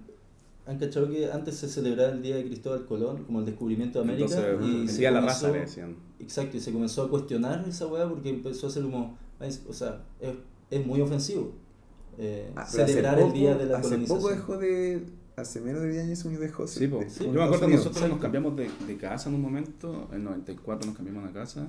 ¿Han 0.67 0.77
cachado 0.77 1.09
que 1.09 1.31
antes 1.31 1.55
se 1.55 1.69
celebraba 1.69 2.09
el 2.11 2.21
Día 2.21 2.35
de 2.35 2.45
Cristóbal 2.45 2.85
Colón, 2.85 3.23
como 3.23 3.39
el 3.39 3.45
descubrimiento 3.45 3.99
de 3.99 4.05
América? 4.05 4.35
Entonces, 4.35 4.69
y 4.69 4.81
el 4.81 4.89
se 4.89 4.97
día 4.99 5.11
la 5.11 5.21
raza 5.21 5.49
le 5.49 5.59
decían. 5.61 5.95
Exacto, 6.19 6.57
y 6.57 6.59
se 6.59 6.73
comenzó 6.73 7.03
a 7.03 7.09
cuestionar 7.09 7.63
esa 7.67 7.87
weá 7.87 8.07
porque 8.09 8.29
empezó 8.29 8.67
a 8.67 8.69
ser 8.69 8.83
como, 8.83 9.17
o 9.69 9.73
sea, 9.73 10.03
es, 10.19 10.35
es 10.69 10.85
muy 10.85 10.99
ofensivo 10.99 11.53
eh, 12.17 12.51
Ah, 12.55 12.65
celebrar 12.65 13.17
el 13.19 13.31
día 13.31 13.55
de 13.55 13.65
la 13.65 13.77
Hace 13.77 13.89
colonización. 13.89 14.19
poco 14.19 14.29
dejó 14.33 14.57
de. 14.57 15.05
Hace 15.37 15.61
menos 15.61 15.83
de 15.83 15.91
10 15.91 16.03
años 16.03 16.25
un 16.25 16.39
dejó. 16.39 16.65
Sí, 16.65 16.87
po. 16.87 16.97
de- 16.97 17.09
Sí, 17.11 17.19
Yo 17.19 17.27
con 17.27 17.35
me 17.35 17.43
acuerdo 17.43 17.67
nosotros 17.67 18.09
nos 18.09 18.19
cambiamos 18.19 18.55
de, 18.55 18.71
de 18.87 18.97
casa 18.97 19.29
en 19.29 19.35
un 19.35 19.41
momento, 19.43 20.09
en 20.11 20.23
94 20.23 20.87
nos 20.87 20.95
cambiamos 20.97 21.25
de 21.27 21.31
casa, 21.31 21.67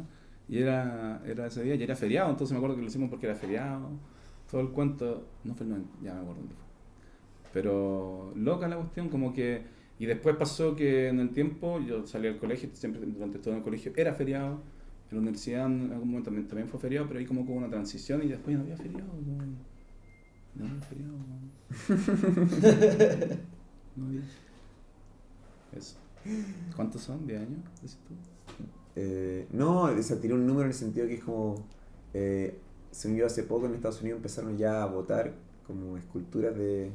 y 0.49 0.57
era, 0.57 1.23
era 1.27 1.47
ese 1.49 1.63
día, 1.63 1.75
y 1.75 1.83
era 1.83 1.95
feriado, 1.95 2.31
entonces 2.31 2.53
me 2.53 2.57
acuerdo 2.57 2.77
que 2.77 2.81
lo 2.83 2.89
hicimos 2.89 3.11
porque 3.11 3.27
era 3.27 3.35
feriado, 3.35 3.91
todo 4.51 4.63
el 4.63 4.71
cuento, 4.71 5.27
no 5.45 5.55
fue 5.55 5.65
el 5.67 5.71
90, 5.73 5.91
ya 6.03 6.15
me 6.15 6.21
acuerdo 6.21 6.41
dónde 6.41 6.55
fue. 6.55 6.65
Pero 7.53 8.33
loca 8.37 8.69
la 8.69 8.77
cuestión, 8.77 9.11
como 9.11 9.35
que, 9.35 9.61
y 9.99 10.07
después 10.07 10.35
pasó 10.37 10.75
que 10.75 11.09
en 11.09 11.21
el 11.21 11.29
tiempo, 11.35 11.79
yo 11.81 12.07
salí 12.07 12.27
al 12.29 12.39
colegio, 12.39 12.71
siempre 12.73 13.03
durante 13.05 13.39
todo 13.39 13.55
el 13.55 13.63
colegio 13.63 13.93
era 13.97 14.15
feriado, 14.15 14.61
en 15.11 15.17
la 15.17 15.21
universidad 15.21 15.67
en 15.67 15.93
algún 15.93 16.09
momento 16.09 16.31
también, 16.31 16.49
también 16.49 16.69
fue 16.69 16.81
feriado, 16.81 17.07
pero 17.07 17.21
ahí 17.21 17.27
como 17.27 17.43
hubo 17.43 17.53
una 17.53 17.69
transición 17.69 18.23
y 18.25 18.29
después 18.29 18.55
ya 18.57 18.59
no 18.59 18.65
había 18.65 18.79
feriado. 18.79 19.11
No, 20.57 20.65
no 20.65 20.71
había 20.71 20.81
feriado. 20.81 21.19
No. 23.99 24.21
Eso. 25.77 25.97
¿Cuántos 26.77 27.03
son? 27.03 27.27
¿10 27.27 27.37
años? 27.37 27.61
Dices 27.83 27.99
tú? 28.07 28.15
Eh, 28.97 29.47
no, 29.53 29.91
se 30.03 30.17
tiró 30.17 30.35
un 30.35 30.47
número 30.47 30.63
en 30.65 30.69
el 30.69 30.75
sentido 30.75 31.07
que 31.07 31.15
es 31.15 31.25
como. 31.25 31.65
Eh, 32.15 32.59
según 32.91 33.19
yo, 33.19 33.27
hace 33.27 33.43
poco 33.43 33.67
en 33.67 33.75
Estados 33.75 34.01
Unidos 34.01 34.19
empezaron 34.19 34.57
ya 34.57 34.83
a 34.83 34.87
votar 34.87 35.35
como 35.67 35.97
esculturas 35.97 36.57
de, 36.57 36.91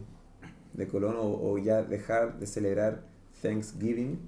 de 0.73 0.87
Colón 0.87 1.15
o, 1.17 1.51
o 1.51 1.57
ya 1.57 1.83
dejar 1.83 2.39
de 2.39 2.47
celebrar 2.47 3.03
Thanksgiving. 3.41 4.19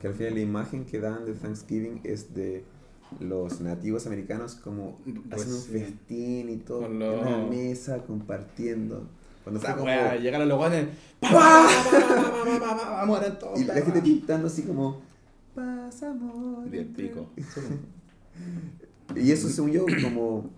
Que 0.00 0.08
al 0.08 0.14
final 0.14 0.34
la 0.34 0.40
imagen 0.40 0.84
que 0.84 1.00
dan 1.00 1.24
de 1.24 1.34
Thanksgiving 1.34 2.00
es 2.04 2.34
de 2.34 2.64
los 3.20 3.60
nativos 3.60 4.06
americanos 4.06 4.54
como 4.54 4.98
Pues 5.04 5.42
haciendo 5.42 5.56
un 5.56 5.62
festín 5.62 6.48
y 6.50 6.56
todo 6.58 6.86
en 6.86 7.02
una 7.02 7.38
mesa 7.48 8.04
compartiendo. 8.04 9.08
Cuando 9.50 9.60
fue 9.60 9.70
Esa 9.70 9.78
como, 9.78 10.20
llegaron 10.22 10.48
los 10.48 10.58
guanes. 10.58 10.88
¡Pa, 11.20 11.28
pa, 11.30 11.66
pa, 11.90 11.90
pa, 11.90 12.44
pa, 12.44 12.60
pa, 12.60 12.76
pa, 12.76 12.90
pa! 13.00 13.06
Mueren 13.06 13.38
todos. 13.38 13.60
y 13.60 13.64
la 13.64 13.74
gente 13.74 14.02
pintando 14.02 14.46
así 14.46 14.62
como 14.62 15.00
paz, 15.54 16.02
amor. 16.02 16.68
Bien 16.68 16.84
entre-". 16.86 17.08
pico. 17.08 17.26
Y 19.16 19.32
eso, 19.32 19.48
según 19.48 19.72
yo, 19.72 19.86
como 20.02 20.50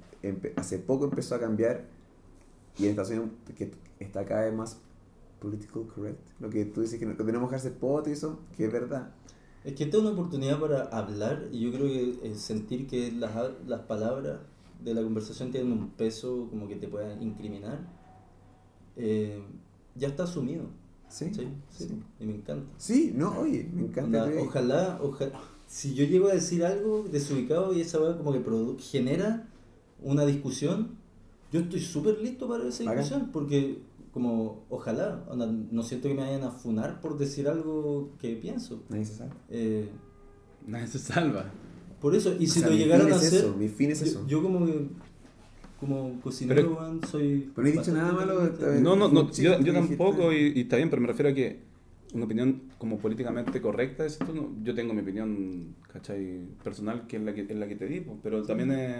hace 0.56 0.78
poco 0.78 1.04
empezó 1.04 1.34
a 1.34 1.40
cambiar 1.40 1.84
y 2.78 2.84
en 2.84 2.90
Estados 2.90 3.10
Unidos 3.10 3.30
que 3.56 3.70
está 4.00 4.24
cada 4.26 4.42
vez 4.44 4.54
más 4.54 4.78
political 5.40 5.86
correct. 5.94 6.18
Lo 6.40 6.50
que 6.50 6.64
tú 6.66 6.82
dices 6.82 6.98
que 6.98 7.06
no- 7.06 7.16
que 7.16 7.24
tenemos 7.24 7.48
que 7.48 7.56
hacer 7.56 7.72
poto 7.74 8.10
y 8.10 8.12
eso, 8.12 8.40
que 8.56 8.66
es 8.66 8.72
verdad. 8.72 9.10
Es 9.64 9.74
que 9.74 9.84
esta 9.84 9.96
es 9.98 10.02
una 10.02 10.12
oportunidad 10.12 10.58
para 10.58 10.82
hablar 10.84 11.48
y 11.52 11.60
yo 11.60 11.70
creo 11.72 11.86
que 11.86 12.18
eh, 12.30 12.34
sentir 12.34 12.86
que 12.86 13.12
las, 13.12 13.30
las 13.66 13.80
palabras 13.82 14.40
de 14.82 14.94
la 14.94 15.02
conversación 15.02 15.50
tienen 15.50 15.72
un 15.72 15.90
peso 15.90 16.48
como 16.50 16.66
que 16.66 16.76
te 16.76 16.88
puedan 16.88 17.22
incriminar, 17.22 17.78
eh, 18.96 19.42
ya 19.94 20.08
está 20.08 20.24
asumido. 20.24 20.64
Sí, 21.08 21.26
Sí, 21.34 21.48
sí, 21.70 21.86
sí. 21.88 22.02
y 22.20 22.24
me 22.26 22.34
encanta. 22.36 22.70
Sí, 22.78 23.12
no, 23.16 23.40
oye, 23.40 23.68
me 23.74 23.82
encanta. 23.82 24.30
Ojalá, 24.40 24.98
ojalá, 25.02 25.32
si 25.66 25.94
yo 25.94 26.04
llego 26.04 26.28
a 26.28 26.34
decir 26.34 26.64
algo 26.64 27.04
desubicado 27.10 27.72
y 27.72 27.80
esa 27.80 28.00
weá 28.00 28.16
como 28.16 28.32
que 28.32 28.38
genera 28.78 29.48
una 30.02 30.24
discusión, 30.24 30.96
yo 31.52 31.60
estoy 31.60 31.80
súper 31.80 32.18
listo 32.20 32.48
para 32.48 32.66
esa 32.68 32.84
discusión, 32.84 33.30
porque 33.32 33.82
como, 34.12 34.64
ojalá, 34.70 35.24
onda, 35.28 35.46
no 35.46 35.82
siento 35.82 36.08
que 36.08 36.14
me 36.14 36.22
vayan 36.22 36.44
a 36.44 36.50
funar 36.50 37.00
por 37.00 37.18
decir 37.18 37.48
algo 37.48 38.10
que 38.20 38.36
pienso. 38.36 38.82
Nadie 38.88 39.04
se 39.04 39.14
sabe. 39.16 39.30
Eh, 39.48 39.88
Nadie 40.66 40.86
se 40.86 40.98
salva. 41.00 41.50
por 42.00 42.14
eso, 42.14 42.30
y 42.38 42.46
O 42.46 42.48
si 42.48 42.60
sea, 42.60 42.68
lo 42.70 42.76
fin 42.76 43.12
a 43.12 43.16
hacer, 43.16 43.44
eso, 43.44 43.56
mi 43.56 43.68
fin 43.68 43.90
es 43.90 44.00
yo, 44.00 44.06
eso. 44.06 44.26
yo 44.28 44.42
como 44.42 44.64
que- 44.64 44.88
como 45.80 46.20
cocinero, 46.20 46.76
Pero- 46.78 47.08
soy... 47.08 47.50
Pero 47.54 47.62
no 47.66 47.68
he 47.68 47.76
dicho 47.76 47.92
nada 47.92 48.12
malo, 48.12 48.50
No, 48.80 48.94
no, 48.96 49.08
no, 49.08 49.30
yo, 49.32 49.58
tampoco, 49.72 50.32
y, 50.32 50.52
y 50.54 50.60
está 50.60 50.76
bien, 50.76 50.90
pero 50.90 51.00
me 51.02 51.08
refiero 51.08 51.30
a 51.30 51.34
que 51.34 51.58
una 52.12 52.24
opinión 52.26 52.62
como 52.78 52.98
políticamente 52.98 53.60
correcta, 53.60 54.04
es 54.04 54.12
esto, 54.20 54.32
no, 54.34 54.50
yo 54.62 54.74
tengo 54.74 54.92
mi 54.92 55.00
opinión, 55.00 55.74
¿cachai? 55.92 56.40
Personal, 56.62 57.06
que 57.06 57.16
es 57.16 57.22
la 57.22 57.32
que, 57.34 57.42
es 57.42 57.56
la 57.56 57.66
que 57.68 57.76
te 57.76 57.86
di, 57.86 58.00
po, 58.00 58.18
pero 58.22 58.42
también 58.42 58.72
es, 58.72 58.96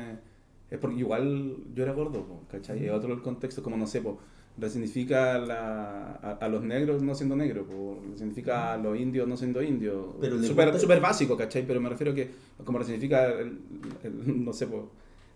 es 0.70 0.78
porque 0.78 0.98
igual 1.00 1.56
yo 1.74 1.82
era 1.82 1.92
gordo, 1.92 2.24
po, 2.24 2.42
¿cachai? 2.50 2.86
Es 2.86 2.92
otro 2.92 3.12
el 3.12 3.20
contexto, 3.20 3.62
como 3.62 3.76
no 3.76 3.86
sé, 3.86 4.00
po, 4.00 4.18
resignifica 4.58 5.38
la, 5.38 6.12
a, 6.22 6.38
a 6.40 6.48
los 6.48 6.62
negros 6.62 7.02
no 7.02 7.14
siendo 7.14 7.34
negros, 7.36 7.66
po, 7.66 8.00
resignifica 8.12 8.74
a 8.74 8.78
los 8.78 8.98
indios 8.98 9.26
no 9.26 9.36
siendo 9.36 9.62
indios. 9.62 10.06
Súper 10.46 10.78
súper 10.80 11.00
básico, 11.00 11.36
¿cachai? 11.36 11.66
Pero 11.66 11.80
me 11.80 11.88
refiero 11.88 12.12
a 12.12 12.14
que, 12.14 12.30
como 12.64 12.78
resignifica, 12.78 13.26
el- 13.32 13.58
el- 14.04 14.44
no 14.44 14.52
sé, 14.52 14.66
po, 14.66 14.90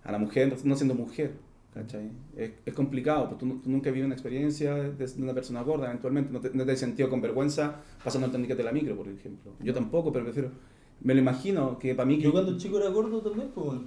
a 0.05 0.12
la 0.12 0.19
mujer 0.19 0.55
no 0.64 0.77
siendo 0.77 0.95
mujer. 0.95 1.33
¿Cachai? 1.75 2.09
Es, 2.37 2.53
es 2.64 2.73
complicado, 2.73 3.29
porque 3.31 3.45
tú, 3.47 3.59
tú 3.61 3.69
nunca 3.69 3.90
vivido 3.90 4.07
una 4.07 4.14
experiencia 4.14 4.75
de, 4.77 4.93
de 4.93 5.23
una 5.23 5.35
persona 5.35 5.61
gorda, 5.62 5.87
eventualmente, 5.87 6.33
no 6.33 6.38
te, 6.40 6.51
no 6.55 6.64
te 6.64 6.71
has 6.71 6.79
sentido 6.79 7.11
con 7.11 7.21
vergüenza 7.21 7.81
pasando 8.05 8.27
el 8.27 8.31
torniquete 8.31 8.59
de 8.59 8.62
la 8.64 8.71
micro, 8.71 8.97
por 8.97 9.09
ejemplo. 9.09 9.51
Yo 9.61 9.75
tampoco, 9.75 10.12
pero 10.12 10.25
prefiero, 10.25 10.51
me 11.01 11.14
lo 11.14 11.21
imagino 11.21 11.77
que 11.81 11.97
para 11.97 12.07
mí... 12.07 12.19
que- 12.19 12.23
Yo 12.23 12.31
cuando 12.33 12.57
chico 12.59 12.79
era 12.79 12.90
gordo 12.90 13.21
también, 13.23 13.49
pues. 13.53 13.81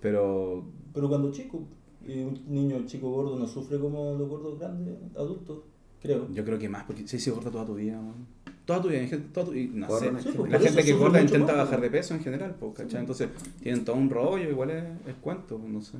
Pero 0.00 0.64
pero 0.94 1.08
cuando 1.08 1.32
chico, 1.32 1.64
y 2.06 2.20
un 2.22 2.40
niño 2.48 2.84
chico 2.86 3.10
gordo 3.10 3.36
no 3.38 3.46
sufre 3.48 3.78
como 3.80 4.14
los 4.14 4.28
gordos 4.28 4.58
grandes, 4.60 4.94
adultos, 5.16 5.62
creo. 6.00 6.28
yo 6.32 6.44
creo 6.44 6.58
que 6.60 6.68
más, 6.68 6.84
porque 6.84 7.08
si 7.08 7.16
has 7.16 7.22
sido 7.22 7.36
gorda 7.36 7.50
toda 7.50 7.66
tu 7.66 7.74
vida, 7.74 8.00
man. 8.00 8.24
Toda 8.64 8.80
tu 8.80 8.88
vida, 8.88 9.00
toda 9.32 9.46
tu- 9.46 9.54
y 9.54 9.66
no 9.68 9.88
sé, 9.98 10.12
Sí, 10.22 10.28
pues, 10.36 10.50
la 10.52 10.58
gente 10.60 10.84
que 10.84 10.92
gorda 10.92 11.20
intenta 11.20 11.54
bajar 11.54 11.80
de 11.80 11.90
peso 11.90 12.14
en 12.14 12.20
general, 12.20 12.54
pues, 12.60 12.74
¿cachai? 12.76 13.00
Entonces 13.00 13.28
tienen 13.60 13.84
todo 13.84 13.96
un 13.96 14.08
rollo, 14.08 14.48
igual 14.48 14.70
es, 14.70 14.84
es 15.08 15.14
cuento, 15.20 15.60
no 15.66 15.80
sé. 15.82 15.98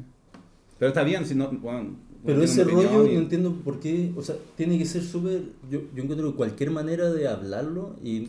Pero 0.78 0.88
está 0.90 1.02
bien, 1.02 1.26
si 1.26 1.34
no, 1.34 1.48
bueno, 1.48 1.90
Pero 2.24 2.42
ese 2.42 2.62
rollo 2.64 3.06
y- 3.06 3.14
no 3.14 3.20
entiendo 3.20 3.52
por 3.64 3.80
qué, 3.80 4.12
o 4.16 4.22
sea, 4.22 4.36
tiene 4.56 4.78
que 4.78 4.84
ser 4.84 5.02
súper, 5.02 5.42
yo, 5.70 5.80
yo 5.94 6.02
encuentro 6.04 6.30
que 6.30 6.36
cualquier 6.36 6.70
manera 6.70 7.10
de 7.10 7.26
hablarlo 7.26 7.96
y, 8.02 8.28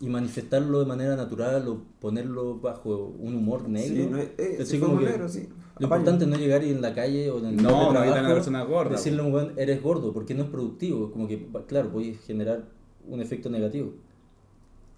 y 0.00 0.08
manifestarlo 0.08 0.80
de 0.80 0.86
manera 0.86 1.14
natural 1.14 1.68
o 1.68 1.82
ponerlo 2.00 2.58
bajo 2.58 3.14
un 3.18 3.34
humor 3.36 3.68
negro. 3.68 3.94
Sí, 3.94 4.08
no, 4.10 4.18
eh, 4.18 4.58
así 4.62 4.78
como 4.78 4.98
que 4.98 5.04
negros, 5.04 5.32
sí. 5.32 5.46
Lo 5.78 5.86
Apaño. 5.86 6.00
importante 6.00 6.24
es 6.24 6.30
no 6.30 6.36
llegar 6.36 6.64
y 6.64 6.70
en 6.70 6.80
la 6.82 6.94
calle 6.94 7.30
o 7.30 7.38
en 7.38 7.46
el 7.46 7.56
No, 7.56 7.62
de 7.62 7.74
no 7.74 7.88
a 7.90 7.92
trabajo, 7.92 8.20
una 8.20 8.34
persona 8.34 8.62
gorda, 8.64 8.90
decirle 8.92 9.20
a 9.20 9.24
un 9.24 9.32
weón, 9.32 9.52
eres 9.56 9.82
gordo, 9.82 10.12
porque 10.12 10.34
no 10.34 10.44
es 10.44 10.48
productivo, 10.50 11.10
como 11.10 11.26
que, 11.28 11.46
claro, 11.66 11.90
puede 11.90 12.14
generar 12.14 12.64
un 13.08 13.20
efecto 13.20 13.50
negativo. 13.50 13.92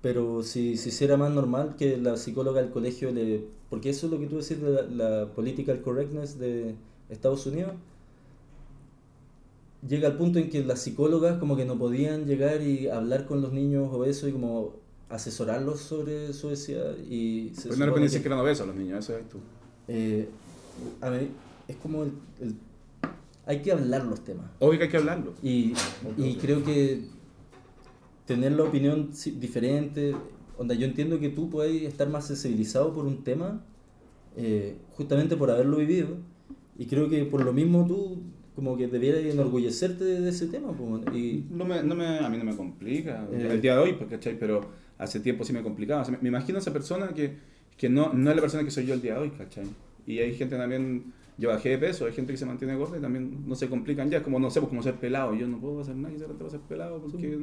Pero 0.02 0.42
si 0.42 0.76
se 0.76 0.90
hiciera 0.90 1.16
más 1.16 1.32
normal 1.32 1.76
que 1.78 1.96
la 1.96 2.16
psicóloga 2.16 2.60
del 2.60 2.70
colegio 2.70 3.10
le... 3.10 3.44
Porque 3.70 3.90
eso 3.90 4.06
es 4.06 4.12
lo 4.12 4.18
que 4.18 4.26
tú 4.26 4.36
decís 4.36 4.60
de 4.60 4.70
la, 4.70 4.82
la 4.82 5.26
political 5.32 5.80
correctness 5.80 6.38
de 6.38 6.74
Estados 7.08 7.46
Unidos. 7.46 7.72
Llega 9.86 10.08
al 10.08 10.16
punto 10.16 10.38
en 10.38 10.48
que 10.48 10.64
las 10.64 10.80
psicólogas 10.80 11.38
como 11.38 11.56
que 11.56 11.64
no 11.66 11.78
podían 11.78 12.24
llegar 12.26 12.62
y 12.62 12.88
hablar 12.88 13.26
con 13.26 13.42
los 13.42 13.52
niños 13.52 13.92
obesos 13.92 14.30
y 14.30 14.32
como 14.32 14.76
asesorarlos 15.10 15.80
sobre 15.80 16.32
su 16.32 16.46
obesidad 16.48 16.96
y 16.98 17.50
se 17.54 17.68
Pues 17.68 17.78
no 17.78 17.86
le 17.86 18.08
que- 18.10 18.20
que 18.22 18.26
eran 18.28 18.38
obesos 18.40 18.66
los 18.66 18.74
niños, 18.76 19.04
eso 19.04 19.18
es 19.18 19.28
tú. 19.28 19.38
eh, 19.88 20.26
a 21.02 21.10
mí, 21.10 21.28
es 21.68 21.76
como 21.76 22.04
el, 22.04 22.12
el- 22.40 22.54
hay 23.46 23.60
que 23.60 23.72
hablar 23.72 24.04
los 24.06 24.24
temas 24.24 24.46
Obvio 24.58 24.78
que 24.78 24.84
hay 24.84 24.90
que 24.90 24.96
hablarlo. 24.96 25.34
y, 25.42 25.74
y 26.16 26.36
creo 26.36 26.64
que 26.64 27.04
tener 28.26 28.52
la 28.52 28.64
opinión 28.64 29.10
diferente 29.37 30.14
onda 30.56 30.74
yo 30.74 30.87
entiendo 30.87 31.18
que 31.20 31.28
tú 31.28 31.50
puedes 31.50 31.82
estar 31.82 32.08
más 32.08 32.26
sensibilizado 32.26 32.92
por 32.92 33.06
un 33.06 33.24
tema 33.24 33.64
eh, 34.37 34.76
justamente 34.90 35.37
por 35.37 35.50
haberlo 35.50 35.78
vivido 35.78 36.16
y 36.78 36.87
creo 36.87 37.08
que 37.08 37.24
por 37.24 37.44
lo 37.44 37.52
mismo 37.52 37.87
tú 37.87 38.22
como 38.54 38.76
que 38.76 38.87
debieras 38.87 39.24
enorgullecerte 39.24 40.04
de, 40.04 40.20
de 40.20 40.30
ese 40.30 40.46
tema 40.46 40.72
pues, 40.72 41.14
y 41.14 41.44
No 41.50 41.64
me, 41.64 41.82
no 41.82 41.94
me, 41.94 42.18
a 42.18 42.28
mí 42.28 42.38
no 42.38 42.44
me 42.44 42.54
complica. 42.54 43.26
Eh. 43.32 43.48
El 43.50 43.60
día 43.60 43.74
de 43.74 43.80
hoy, 43.80 43.92
pues, 43.94 44.08
¿cachai? 44.08 44.38
Pero 44.38 44.60
hace 44.96 45.18
tiempo 45.18 45.44
sí 45.44 45.52
me 45.52 45.62
complicaba. 45.62 46.02
O 46.02 46.04
sea, 46.04 46.16
me, 46.20 46.28
imagino 46.28 46.58
a 46.58 46.60
esa 46.60 46.72
persona 46.72 47.08
que, 47.08 47.37
que 47.76 47.88
no, 47.88 48.12
no 48.12 48.30
es 48.30 48.37
la 48.37 48.40
persona 48.40 48.62
que 48.62 48.70
soy 48.70 48.87
yo 48.87 48.94
el 48.94 49.02
día 49.02 49.14
de 49.14 49.20
hoy, 49.20 49.30
¿cachai? 49.30 49.64
Y 50.06 50.20
hay 50.20 50.34
gente 50.34 50.56
también 50.56 51.12
yo 51.37 51.48
bajé 51.48 51.70
de 51.70 51.78
peso, 51.78 52.06
hay 52.06 52.12
gente 52.12 52.32
que 52.32 52.37
se 52.37 52.46
mantiene 52.46 52.76
gorda 52.76 52.96
y 52.96 53.00
también 53.00 53.42
no 53.44 53.56
se 53.56 53.68
complican 53.68 54.08
ya, 54.08 54.22
como 54.22 54.38
no 54.38 54.50
sé, 54.50 54.60
pues 54.60 54.68
como 54.68 54.84
ser 54.84 54.94
pelado, 54.94 55.34
yo 55.34 55.48
no 55.48 55.58
puedo 55.58 55.80
hacer 55.80 55.96
nada 55.96 56.14
y 56.14 56.18
se 56.18 56.26
va 56.26 56.46
a 56.46 56.50
ser 56.50 56.60
pelado 56.60 57.00
porque 57.00 57.37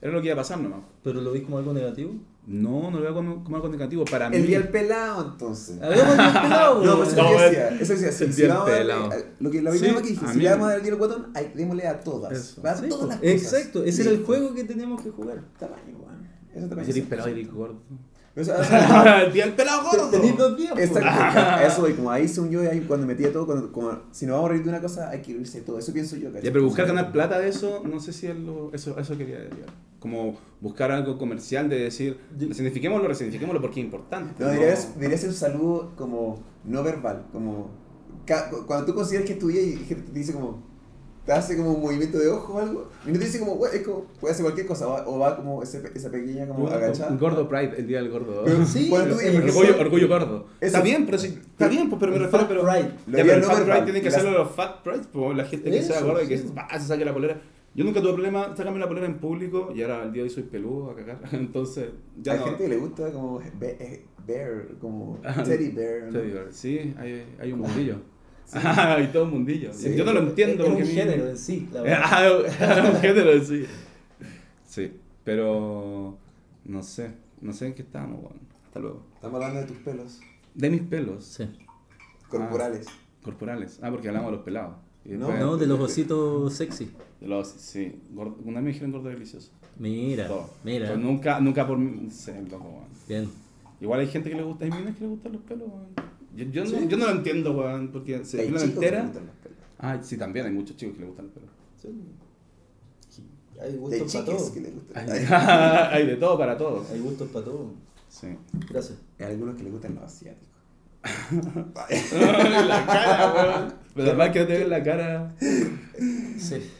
era 0.00 0.12
lo 0.12 0.20
que 0.20 0.26
iba 0.26 0.34
a 0.34 0.38
pasar 0.38 0.58
nomás. 0.60 0.80
¿Pero 1.02 1.20
lo 1.20 1.32
veis 1.32 1.44
como 1.44 1.58
algo 1.58 1.72
negativo? 1.72 2.12
No, 2.46 2.90
no 2.90 2.98
lo 2.98 3.02
veo 3.02 3.14
como, 3.14 3.42
como 3.42 3.56
algo 3.56 3.68
negativo 3.68 4.04
para 4.04 4.30
mí. 4.30 4.36
El 4.36 4.46
día 4.46 4.60
del 4.60 4.68
pelado, 4.68 5.32
entonces. 5.32 5.78
El 5.82 5.88
pelado, 5.88 6.84
No, 6.84 6.96
pues 6.98 7.08
eso 7.12 7.22
No, 7.22 7.30
el- 7.32 7.50
decía, 7.50 7.68
eso 7.80 7.92
decía, 7.94 8.12
si, 8.12 8.24
el 8.24 8.36
día 8.36 8.46
del 8.46 8.56
darle- 8.56 8.76
pelado. 8.78 9.10
lo 9.40 9.50
que 9.50 9.62
la 9.62 9.72
Sí, 9.72 9.82
misma 9.82 10.02
que 10.02 10.08
dije, 10.08 10.26
si 10.32 10.38
le 10.38 10.50
vamos 10.50 10.64
a 10.66 10.68
dar 10.68 10.76
el 10.76 10.82
día 10.82 10.90
del 10.92 10.98
guatón, 10.98 11.26
hay, 11.34 11.52
démosle 11.54 11.88
a 11.88 12.00
todas. 12.00 12.32
Eso. 12.32 12.62
Va 12.62 12.70
a 12.72 12.76
Sí, 12.76 12.88
todas 12.88 13.06
pues, 13.18 13.20
las 13.32 13.42
cosas. 13.42 13.52
Exacto, 13.60 13.84
ese 13.84 14.02
era 14.02 14.10
el 14.12 14.24
juego 14.24 14.54
que 14.54 14.64
teníamos 14.64 15.02
que 15.02 15.10
jugar. 15.10 15.42
Tamaño, 15.58 15.96
weón. 15.98 16.28
Eso 16.54 16.68
tamaño. 16.68 16.84
Si 16.86 16.90
eres 16.98 17.08
pelado 17.08 17.28
y 17.28 17.32
eres 17.32 17.50
gordo. 17.52 17.80
O 18.38 18.44
sea, 18.44 19.22
el 19.22 19.32
día 19.32 19.46
del 19.46 19.54
pelado 19.54 19.82
gordo. 19.82 20.10
Tenéis 20.10 20.36
dos 20.36 20.56
días, 20.56 20.72
pues. 20.74 20.90
Exacto, 20.90 21.40
a 21.40 21.64
eso 21.64 21.80
voy, 21.80 21.94
como 21.94 22.10
ahí 22.10 22.28
según 22.28 22.50
yo, 22.50 22.60
ahí 22.60 22.80
cuando 22.86 23.06
metía 23.06 23.32
todo, 23.32 23.46
cuando, 23.46 23.72
como, 23.72 23.98
si 24.10 24.26
nos 24.26 24.34
vamos 24.34 24.50
a 24.50 24.52
reír 24.52 24.64
de 24.64 24.68
una 24.68 24.80
cosa, 24.80 25.08
hay 25.08 25.22
que 25.22 25.32
irse 25.32 25.60
de 25.60 25.64
todo, 25.64 25.78
eso 25.78 25.92
pienso 25.92 26.16
yo. 26.16 26.28
¿cachai? 26.28 26.44
Ya, 26.44 26.52
pero 26.52 26.64
buscar 26.64 26.86
ganar 26.86 27.12
plata 27.12 27.38
de 27.38 27.48
eso, 27.48 27.82
no 27.84 27.98
sé 27.98 28.12
si 28.12 28.26
es 28.26 28.36
lo, 28.36 28.72
eso, 28.74 28.98
eso 28.98 29.16
quería 29.16 29.38
decir. 29.38 29.64
Como 29.98 30.38
buscar 30.60 30.92
algo 30.92 31.16
comercial 31.16 31.70
de 31.70 31.78
decir, 31.78 32.20
resignifiquémoslo, 32.38 33.08
resignifiquémoslo 33.08 33.60
porque 33.62 33.80
es 33.80 33.86
importante. 33.86 34.44
No, 34.44 34.50
debería, 34.50 34.76
debería 34.94 35.18
ser 35.18 35.30
un 35.30 35.34
saludo 35.34 35.92
como 35.96 36.42
no 36.64 36.82
verbal, 36.82 37.24
como 37.32 37.70
cuando 38.66 38.86
tú 38.86 38.94
consideras 38.94 39.26
que 39.26 39.34
es 39.34 39.38
tu 39.38 39.50
y 39.50 39.76
te 39.76 40.12
dice 40.12 40.32
como, 40.32 40.62
hace 41.32 41.56
como 41.56 41.72
un 41.72 41.80
movimiento 41.82 42.18
de 42.18 42.28
ojo 42.28 42.54
o 42.54 42.58
algo, 42.58 42.88
y 43.06 43.08
no 43.10 43.18
te 43.18 43.24
dice 43.24 43.38
como, 43.40 43.56
"Güey", 43.56 43.76
es 43.76 43.82
como, 43.82 44.04
puede 44.20 44.32
hacer 44.32 44.44
cualquier 44.44 44.66
cosa, 44.66 44.86
va- 44.86 45.04
o 45.06 45.18
va 45.18 45.36
como 45.36 45.62
ese, 45.62 45.82
esa 45.94 46.10
pequeña 46.10 46.46
como 46.46 46.68
agachada. 46.68 47.10
Un 47.10 47.18
gordo 47.18 47.48
Pride, 47.48 47.74
el 47.78 47.86
día 47.86 47.98
del 48.02 48.10
gordo. 48.10 48.42
Pero, 48.44 48.64
Sí, 48.64 48.88
tú 48.90 48.96
el 49.20 49.42
orgullo, 49.42 49.80
orgullo 49.80 50.08
gordo. 50.08 50.46
Eso. 50.60 50.66
Está 50.66 50.80
bien, 50.82 51.04
pero 51.06 51.18
sí, 51.18 51.38
está 51.50 51.68
bien, 51.68 51.88
pues, 51.88 51.98
pero 52.00 52.12
me 52.12 52.18
El 52.18 52.24
refiero, 52.24 52.46
pero. 52.48 52.62
pride. 52.62 52.90
Lo 53.06 53.18
Ya, 53.18 53.24
pero 53.24 53.34
el 53.34 53.40
no 53.40 53.46
fat 53.48 53.62
pride 53.64 53.82
tiene 53.82 54.00
que 54.02 54.08
hacerlo 54.08 54.30
los 54.32 54.50
fat 54.52 54.82
pride, 54.82 55.02
pues 55.12 55.36
la 55.36 55.44
gente 55.44 55.70
que 55.70 55.82
sea 55.82 56.00
gorda 56.00 56.22
y 56.22 56.28
que 56.28 56.38
sí. 56.38 56.50
bah, 56.54 56.68
se 56.72 56.86
saque 56.86 57.04
la 57.04 57.12
polera. 57.12 57.40
Yo 57.74 57.84
nunca 57.84 58.00
tuve 58.00 58.14
problema 58.14 58.56
sacarme 58.56 58.78
la 58.78 58.88
polera 58.88 59.04
en 59.06 59.18
público 59.18 59.70
y 59.74 59.82
ahora 59.82 60.00
al 60.00 60.10
día 60.12 60.22
de 60.22 60.28
hoy 60.28 60.34
soy 60.34 60.44
peludo 60.44 60.90
a 60.92 60.96
cagar. 60.96 61.18
Entonces, 61.32 61.90
ya 62.22 62.32
hay 62.32 62.38
no. 62.38 62.44
gente 62.46 62.62
que 62.62 62.68
le 62.70 62.76
gusta 62.78 63.12
como 63.12 63.40
eh, 63.42 64.02
bear, 64.26 64.68
como 64.80 65.18
teddy 65.44 65.68
bear. 65.72 66.04
¿no? 66.04 66.12
Te 66.12 66.22
digo, 66.22 66.40
Sí, 66.50 66.94
hay, 66.98 67.26
hay 67.38 67.52
un 67.52 67.58
mundillo. 67.60 67.96
Hay 68.54 69.06
todo 69.12 69.24
un 69.24 69.30
mundillo. 69.30 69.72
Sí. 69.72 69.94
Yo 69.96 70.04
no 70.04 70.12
lo 70.12 70.20
entiendo. 70.20 70.64
Es 70.64 70.68
un 70.70 70.74
porque 70.76 70.88
mí- 70.88 70.94
género 70.94 71.28
en 71.30 71.38
sí, 71.38 71.68
la 71.72 71.82
verdad. 71.82 72.00
Ah, 72.60 72.90
un 72.92 73.00
género, 73.00 73.44
sí. 73.44 73.64
Sí, 74.66 74.92
pero 75.24 76.16
no 76.64 76.82
sé, 76.82 77.10
no 77.40 77.52
sé 77.52 77.66
en 77.66 77.74
qué 77.74 77.82
estábamos, 77.82 78.20
bueno. 78.22 78.36
Hasta 78.66 78.80
luego. 78.80 79.02
Estamos 79.14 79.34
hablando 79.36 79.60
de 79.60 79.66
tus 79.66 79.76
pelos 79.78 80.20
De 80.54 80.70
mis 80.70 80.82
pelos 80.82 81.24
Sí. 81.24 81.44
corporales. 82.28 82.86
corporales. 83.22 83.78
Ah, 83.82 83.90
porque 83.90 84.08
hablamos 84.08 84.30
de 84.30 84.36
los 84.36 84.44
pelados. 84.44 84.76
Y 85.04 85.10
No, 85.10 85.18
después- 85.28 85.40
No, 85.40 85.56
de 85.56 85.66
los 85.66 85.80
ositos 85.80 86.52
sexy. 86.54 86.90
de 87.20 87.28
los, 87.28 87.48
sí. 87.48 88.00
gordo- 88.12 88.36
una 88.44 88.56
vez 88.56 88.64
me 88.64 88.68
dijeron 88.72 88.92
gordo 88.92 89.08
delicioso. 89.08 89.50
Mira, 89.78 90.26
Todo. 90.26 90.50
mira. 90.64 90.86
Pero 90.88 90.98
nunca, 90.98 91.38
nunca 91.40 91.66
por 91.66 91.78
mí. 91.78 92.08
Sí, 92.10 92.32
loco, 92.50 92.64
weón. 92.64 92.84
Bien. 93.08 93.28
Igual 93.80 94.00
hay 94.00 94.06
gente 94.08 94.30
que 94.30 94.36
le 94.36 94.42
gusta, 94.42 94.64
hay 94.64 94.70
minas 94.70 94.96
que 94.96 95.02
le 95.04 95.08
gustan 95.10 95.32
los 95.32 95.42
pelos, 95.42 95.68
weón. 95.68 95.86
Yo, 96.36 96.44
yo, 96.44 96.64
no, 96.64 96.70
Sí. 96.70 96.86
yo 96.88 96.96
no 96.96 97.06
lo 97.06 97.12
entiendo, 97.12 97.52
weón, 97.52 97.88
porque 97.92 98.24
se 98.24 98.40
Hay 98.42 98.50
entera. 98.64 99.10
Ah, 99.78 99.98
sí, 100.02 100.16
también 100.16 100.46
hay 100.46 100.52
muchos 100.52 100.76
chicos 100.76 100.94
que 100.94 101.00
le 101.00 101.06
gustan 101.06 101.26
los 101.26 101.34
pelos. 101.34 101.50
Hay 103.60 103.70
Hay 103.70 103.76
gustos 103.78 103.98
para 104.00 104.10
chicas 104.10 104.24
todo. 104.26 104.52
que 104.54 104.60
gustan. 104.70 105.06
Hay, 105.92 106.06
de 106.06 106.16
todo 106.16 106.36
para 106.38 106.58
todos. 106.58 106.90
Hay 106.90 107.00
gustos 107.00 107.28
para 107.30 107.44
todo. 107.46 107.70
Sí. 108.08 108.28
Gracias. 108.70 108.98
hay 109.18 109.26
algunos 109.26 109.56
que 109.56 109.62
le 109.64 109.70
gustan 109.70 109.94
los 109.94 110.04
asiáticos. 110.04 110.48
la 112.68 112.86
cara, 112.86 113.32
weón. 113.34 113.74
Pero 113.94 114.08
además 114.08 114.30
que 114.30 114.40
no 114.40 114.46
te 114.46 114.58
ven 114.58 114.70
la 114.70 114.82
cara. 114.82 115.34
Sí. 116.38 116.70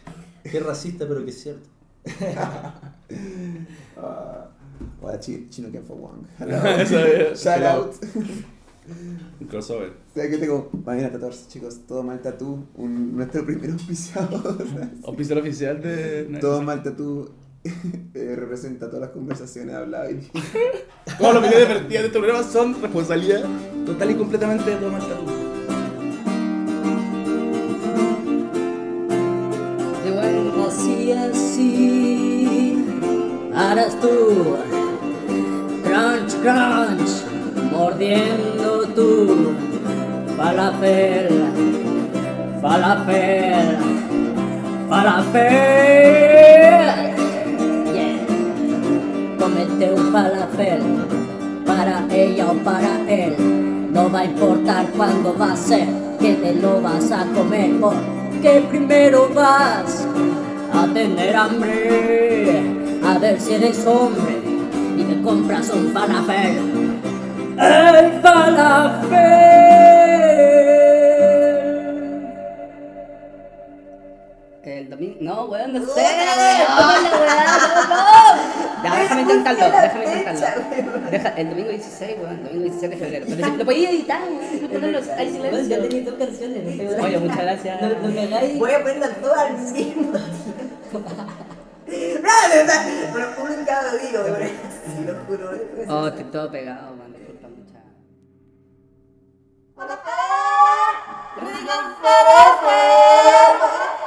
Qué 0.50 0.60
racista, 0.60 1.06
pero 1.08 1.24
que 1.24 1.30
es 1.30 1.40
cierto. 1.42 1.68
Ah, 3.98 4.48
Hola, 5.00 5.18
chi- 5.18 5.48
chino 5.48 5.70
que 5.72 5.80
fue 5.80 5.96
es- 7.32 7.42
Shout 7.42 7.62
out. 7.62 7.94
Un 9.40 9.46
crossover. 9.48 9.90
O 9.90 10.14
sea, 10.14 10.28
que 10.30 10.38
tengo 10.38 10.70
mañana 10.84 11.10
14, 11.10 11.48
chicos. 11.48 11.80
Todo 11.86 12.02
mal 12.02 12.20
tatú. 12.22 12.66
Un, 12.76 13.16
nuestro 13.16 13.44
primer 13.44 13.70
auspiciador. 13.72 14.56
Oficial 15.02 15.38
oficial 15.38 15.80
de. 15.82 16.38
Todo 16.40 16.62
mal 16.62 16.82
tatú 16.82 17.30
eh, 18.14 18.34
representa 18.36 18.86
todas 18.86 19.02
las 19.02 19.10
conversaciones 19.10 19.74
habladas. 19.74 20.12
y- 20.12 20.30
Todas 21.18 21.34
las 21.34 21.42
opiniones 21.44 21.68
vertidas 21.68 22.02
de 22.02 22.06
este 22.08 22.18
programa 22.18 22.42
son 22.44 22.80
responsabilidad 22.80 23.44
total 23.84 24.10
y 24.10 24.14
completamente 24.14 24.70
de 24.70 24.76
Tomás 24.76 25.08
Tatú. 25.08 25.24
Yo 30.06 30.14
vengo 30.20 30.66
así, 30.68 31.12
así, 31.12 32.84
harás 33.54 33.98
tú, 34.00 34.56
crunch, 35.82 36.32
crunch, 36.42 37.70
mordiendo 37.72 38.55
falafel, 40.46 41.28
falafel, 42.62 43.68
falafel. 44.88 46.86
Yeah. 47.92 48.22
Cómete 49.38 49.86
un 49.90 50.12
falafel 50.12 50.82
para 51.66 52.06
ella 52.10 52.46
o 52.52 52.54
para 52.62 52.94
él. 53.08 53.34
No 53.92 54.08
va 54.08 54.20
a 54.20 54.24
importar 54.24 54.86
cuándo 54.96 55.36
va 55.36 55.52
a 55.52 55.56
ser 55.56 55.88
que 56.20 56.34
te 56.34 56.54
lo 56.54 56.80
vas 56.80 57.10
a 57.10 57.24
comer. 57.34 57.80
Porque 57.80 58.64
primero 58.70 59.28
vas 59.34 60.06
a 60.72 60.86
tener 60.94 61.34
hambre. 61.34 62.62
A 63.04 63.18
ver 63.18 63.40
si 63.40 63.54
eres 63.54 63.84
hombre 63.84 64.38
y 64.96 65.02
te 65.02 65.22
compras 65.22 65.70
un 65.70 65.92
falafel. 65.92 66.56
El 67.58 68.20
falafel. 68.22 69.65
Domingo. 74.96 75.16
No, 75.20 75.44
weón, 75.46 75.72
no 75.72 75.80
sé. 75.86 76.00
weón. 76.00 77.04
Ya, 78.82 78.96
déjame 79.00 79.22
intentarlo, 79.22 79.64
déjame 79.80 80.04
intentarlo. 80.04 80.64
Deja, 81.10 81.28
el 81.28 81.50
domingo 81.50 81.70
16, 81.70 82.16
weón, 82.20 82.44
domingo 82.44 82.64
16 82.64 82.90
de 82.90 82.96
febrero. 82.96 83.26
Pero 83.28 83.50
si 83.50 83.56
lo 83.56 83.64
podía 83.64 83.90
editar, 83.90 84.20
weón, 84.22 84.68
ponerlo, 84.68 85.00
hay 85.16 85.30
silencio. 85.30 85.62
Ya 85.68 85.82
tenía 85.82 86.10
dos 86.10 86.14
canciones. 86.14 87.00
Oye, 87.00 87.18
muchas 87.18 87.38
gracias. 87.38 87.82
No, 87.82 88.08
me 88.08 88.22
hagáis. 88.22 88.58
Voy 88.58 88.72
a 88.72 88.82
poner 88.82 89.14
todo 89.16 89.34
al 89.34 89.58
100. 89.58 90.12
Pero 91.86 93.26
un 93.42 93.64
cada 93.64 93.92
digo, 93.94 94.18
güey. 94.28 94.48
Sí, 94.48 95.04
lo 95.04 95.14
juro. 95.26 95.50
Oh, 95.88 96.08
estoy 96.08 96.24
todo 96.24 96.50
pegado, 96.50 96.96
man, 96.96 97.12
disculpa, 97.12 97.48
mucha. 97.48 97.78
Ahí 101.38 101.48
en 101.48 101.66
la 101.66 101.74
esquina. 101.74 102.16
Oh, 102.72 104.05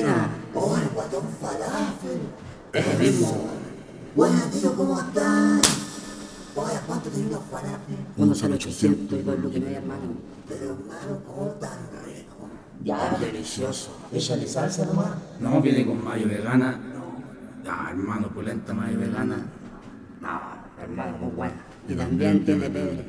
el 0.00 0.88
guatón 0.94 1.28
falafel. 1.40 2.20
Ese 2.72 2.98
mismo. 2.98 3.48
Buenas, 4.14 4.50
tío, 4.50 4.74
¿cómo 4.74 4.98
estás? 4.98 5.62
Oye, 6.54 6.78
¿cuánto 6.86 7.10
tiene 7.10 7.30
los 7.30 7.44
falafel? 7.44 7.96
Uno 8.16 8.34
sale 8.34 8.54
800 8.54 9.18
y 9.18 9.22
dos 9.22 9.38
lucas 9.38 9.56
y 9.56 9.60
media, 9.60 9.78
hermano. 9.78 10.00
Pero, 10.48 10.64
hermano, 10.64 11.22
¿cómo 11.26 11.46
tan 11.52 11.78
rico? 12.04 12.48
Ya. 12.84 13.16
Delicioso. 13.20 13.90
Échale 14.12 14.46
salsa 14.46 14.86
nomás. 14.86 15.12
No, 15.40 15.60
viene 15.60 15.86
con 15.86 16.02
mayo 16.02 16.26
vegana. 16.28 16.80
Ah, 17.68 17.88
hermano, 17.90 18.28
pulenta 18.28 18.72
mayo 18.74 18.98
vegana. 18.98 19.36
No, 20.20 20.40
hermano, 20.82 21.18
muy 21.18 21.30
buena. 21.32 21.64
Y 21.88 21.94
también 21.94 22.44
tiene 22.44 22.68
pebre. 22.70 23.04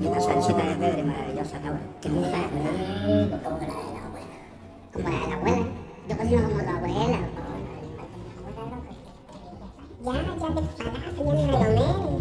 Y 0.00 0.06
una 0.06 0.20
salsita 0.20 0.62
de 0.62 0.74
pebre 0.76 1.04
maravillosa, 1.04 1.60
cabrón. 1.60 1.80
Que 2.00 2.08
me 2.08 2.18
gusta 2.18 2.48
como 2.50 2.64
la 2.64 2.72
de 2.72 2.82
la 2.82 4.06
abuela. 4.06 4.30
Como 4.92 5.08
la 5.08 5.18
de 5.18 5.28
la 5.28 5.36
abuela. 5.36 5.85
Yo 6.08 6.16
cocino 6.16 6.42
como 6.48 6.58
la 6.62 6.76
abuela. 6.76 7.28
Ya, 10.04 10.12
ya 10.12 10.22
te 10.22 10.38
ya 10.76 11.42
me 11.42 11.50
lo 11.50 11.58
tomé. 11.58 12.16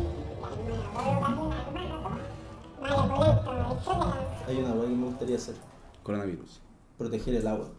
Hay 4.48 4.58
una 4.58 4.74
hueá 4.74 4.90
que 4.90 4.96
me 4.96 5.06
gustaría 5.06 5.36
hacer. 5.36 5.56
Coronavirus. 6.02 6.62
Proteger 6.98 7.36
el 7.36 7.48
agua. 7.48 7.70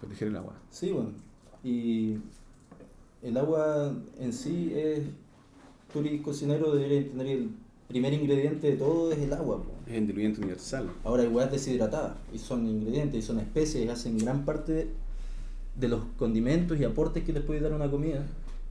Proteger 0.00 0.28
el 0.28 0.36
agua. 0.36 0.54
Sí, 0.70 0.92
bueno. 0.92 1.10
Y 1.62 2.18
el 3.22 3.36
agua 3.36 3.92
en 4.18 4.32
sí 4.32 4.72
es... 4.74 5.02
Tú 5.92 6.00
eres 6.00 6.22
cocinero, 6.22 6.74
deberías 6.74 7.10
tener 7.10 7.26
el 7.26 7.50
primer 7.88 8.12
ingrediente 8.12 8.70
de 8.70 8.76
todo 8.76 9.12
es 9.12 9.18
el 9.18 9.32
agua. 9.32 9.62
Es 9.86 9.94
el 9.94 10.06
diluyente 10.06 10.40
universal. 10.40 10.90
Ahora 11.04 11.22
hay 11.22 11.28
hueás 11.28 11.50
deshidratadas 11.50 12.16
y 12.32 12.38
son 12.38 12.66
ingredientes 12.66 13.22
y 13.22 13.26
son 13.26 13.38
especies 13.38 13.84
y 13.84 13.88
hacen 13.88 14.18
gran 14.18 14.44
parte 14.44 14.90
de 15.76 15.88
los 15.88 16.00
condimentos 16.16 16.78
y 16.80 16.84
aportes 16.84 17.22
que 17.24 17.32
les 17.32 17.42
puede 17.42 17.60
dar 17.60 17.72
una 17.72 17.90
comida. 17.90 18.24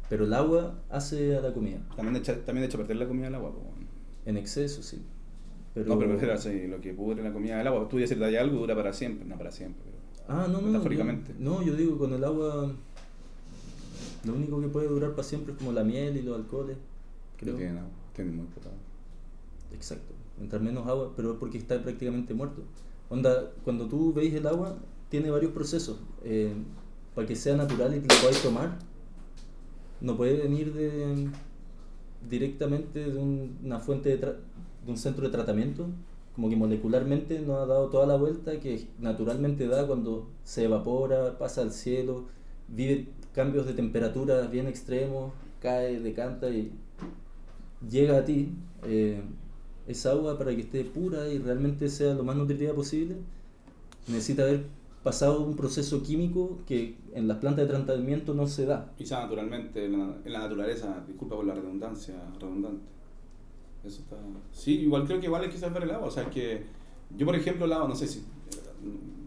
Pero 0.09 0.25
el 0.25 0.33
agua 0.33 0.75
hace 0.89 1.35
a 1.35 1.41
la 1.41 1.53
comida. 1.53 1.79
También 1.95 2.15
echa, 2.17 2.35
también 2.45 2.65
echa 2.67 2.77
a 2.77 2.81
perder 2.81 2.97
la 2.97 3.07
comida 3.07 3.27
al 3.27 3.35
agua, 3.35 3.51
po. 3.53 3.61
En 4.25 4.37
exceso, 4.37 4.83
sí. 4.83 5.01
Pero... 5.73 5.87
No, 5.89 5.97
pero 5.97 6.11
prefiero 6.11 6.33
así, 6.35 6.67
lo 6.67 6.79
que 6.79 6.93
pudre 6.93 7.23
la 7.23 7.33
comida 7.33 7.57
del 7.57 7.67
agua. 7.67 7.87
Tú 7.89 7.97
dices 7.97 8.17
que 8.17 8.37
algo 8.39 8.57
dura 8.59 8.75
para 8.75 8.93
siempre, 8.93 9.25
no 9.25 9.37
para 9.37 9.51
siempre. 9.51 9.81
pero- 9.83 9.95
Ah, 10.27 10.47
no, 10.49 10.61
no. 10.61 10.67
Metafóricamente. 10.67 11.33
yo- 11.33 11.39
no, 11.43 11.61
yo 11.63 11.75
digo, 11.75 11.97
con 11.97 12.13
el 12.13 12.23
agua. 12.23 12.71
Lo 14.25 14.33
único 14.33 14.59
que 14.61 14.67
puede 14.67 14.87
durar 14.87 15.11
para 15.11 15.23
siempre 15.23 15.53
es 15.53 15.59
como 15.59 15.71
la 15.71 15.83
miel 15.83 16.17
y 16.17 16.21
los 16.23 16.35
alcoholes. 16.35 16.77
Creo. 17.37 17.53
No 17.53 17.59
tiene 17.59 17.79
agua, 17.79 17.91
tiene 18.15 18.31
muy 18.31 18.45
agua. 18.45 18.71
Exacto. 19.73 20.13
Entrar 20.39 20.61
menos 20.61 20.87
agua, 20.87 21.13
pero 21.15 21.37
porque 21.39 21.57
está 21.57 21.81
prácticamente 21.81 22.33
muerto. 22.33 22.63
Onda, 23.09 23.51
cuando 23.63 23.87
tú 23.87 24.13
veis 24.13 24.33
el 24.33 24.47
agua, 24.47 24.77
tiene 25.09 25.29
varios 25.29 25.51
procesos. 25.51 25.99
Eh, 26.23 26.53
para 27.15 27.27
que 27.27 27.35
sea 27.35 27.55
natural 27.55 27.95
y 27.95 28.01
que 28.01 28.13
lo 28.13 28.21
podáis 28.21 28.41
tomar, 28.41 28.77
no 30.01 30.17
puede 30.17 30.37
venir 30.43 30.73
de, 30.73 31.29
directamente 32.29 33.11
de 33.11 33.17
un- 33.17 33.57
una 33.63 33.79
fuente 33.79 34.09
de, 34.09 34.17
de 34.17 34.91
un 34.91 34.97
centro 34.97 35.25
de 35.25 35.31
tratamiento. 35.31 35.87
Como 36.35 36.49
que 36.49 36.55
molecularmente 36.57 37.39
nos 37.39 37.59
ha 37.61 37.65
dado 37.65 37.87
toda 37.89 38.05
la 38.05 38.17
vuelta 38.17 38.59
que 38.59 38.87
naturalmente 38.99 39.67
da 39.67 39.87
cuando 39.87 40.27
se 40.43 40.65
evapora, 40.65 41.37
pasa 41.37 41.61
al 41.61 41.71
cielo, 41.71 42.25
vive 42.67 43.07
cambios 43.33 43.65
de 43.65 43.73
temperatura 43.73 44.41
bien 44.47 44.67
extremos, 44.67 45.31
cae, 45.61 45.99
decanta 46.01 46.49
y 46.49 46.71
llega 47.89 48.17
a 48.17 48.25
ti. 48.25 48.49
eh, 48.83 49.21
esa 49.87 50.11
agua 50.11 50.35
para 50.37 50.53
que 50.55 50.61
esté 50.61 50.83
pura 50.83 51.27
y 51.29 51.37
realmente 51.37 51.89
sea 51.89 52.15
lo 52.15 52.23
más 52.23 52.35
nutritiva 52.35 52.73
posible, 52.73 53.17
necesita 54.07 54.41
haber 54.43 54.65
pasado 55.05 55.41
un 55.41 55.55
proceso 55.55 56.01
químico 56.01 56.57
que 56.65 56.97
en 57.13 57.27
las 57.27 57.37
plantas 57.37 57.67
de 57.67 57.73
tratamiento 57.73 58.33
no 58.33 58.47
se 58.47 58.65
da. 58.65 58.91
Quizá 58.97 59.21
naturalmente, 59.21 59.85
en 59.85 59.99
la, 59.99 60.15
en 60.25 60.33
la 60.33 60.39
naturaleza, 60.39 61.03
disculpa 61.07 61.35
por 61.35 61.45
la 61.45 61.53
redundancia, 61.53 62.15
redundante. 62.39 62.83
Eso 63.85 64.01
está... 64.01 64.17
Sí, 64.51 64.79
igual 64.79 65.05
creo 65.05 65.21
que 65.21 65.27
hay 65.27 65.49
que 65.49 65.59
salvar 65.59 65.83
el 65.83 65.91
agua. 65.91 66.07
O 66.07 66.11
sea, 66.11 66.27
que 66.31 66.63
yo, 67.15 67.23
por 67.27 67.35
ejemplo, 67.35 67.67
lavo, 67.67 67.87
no 67.87 67.93
sé 67.93 68.07
si... 68.07 68.25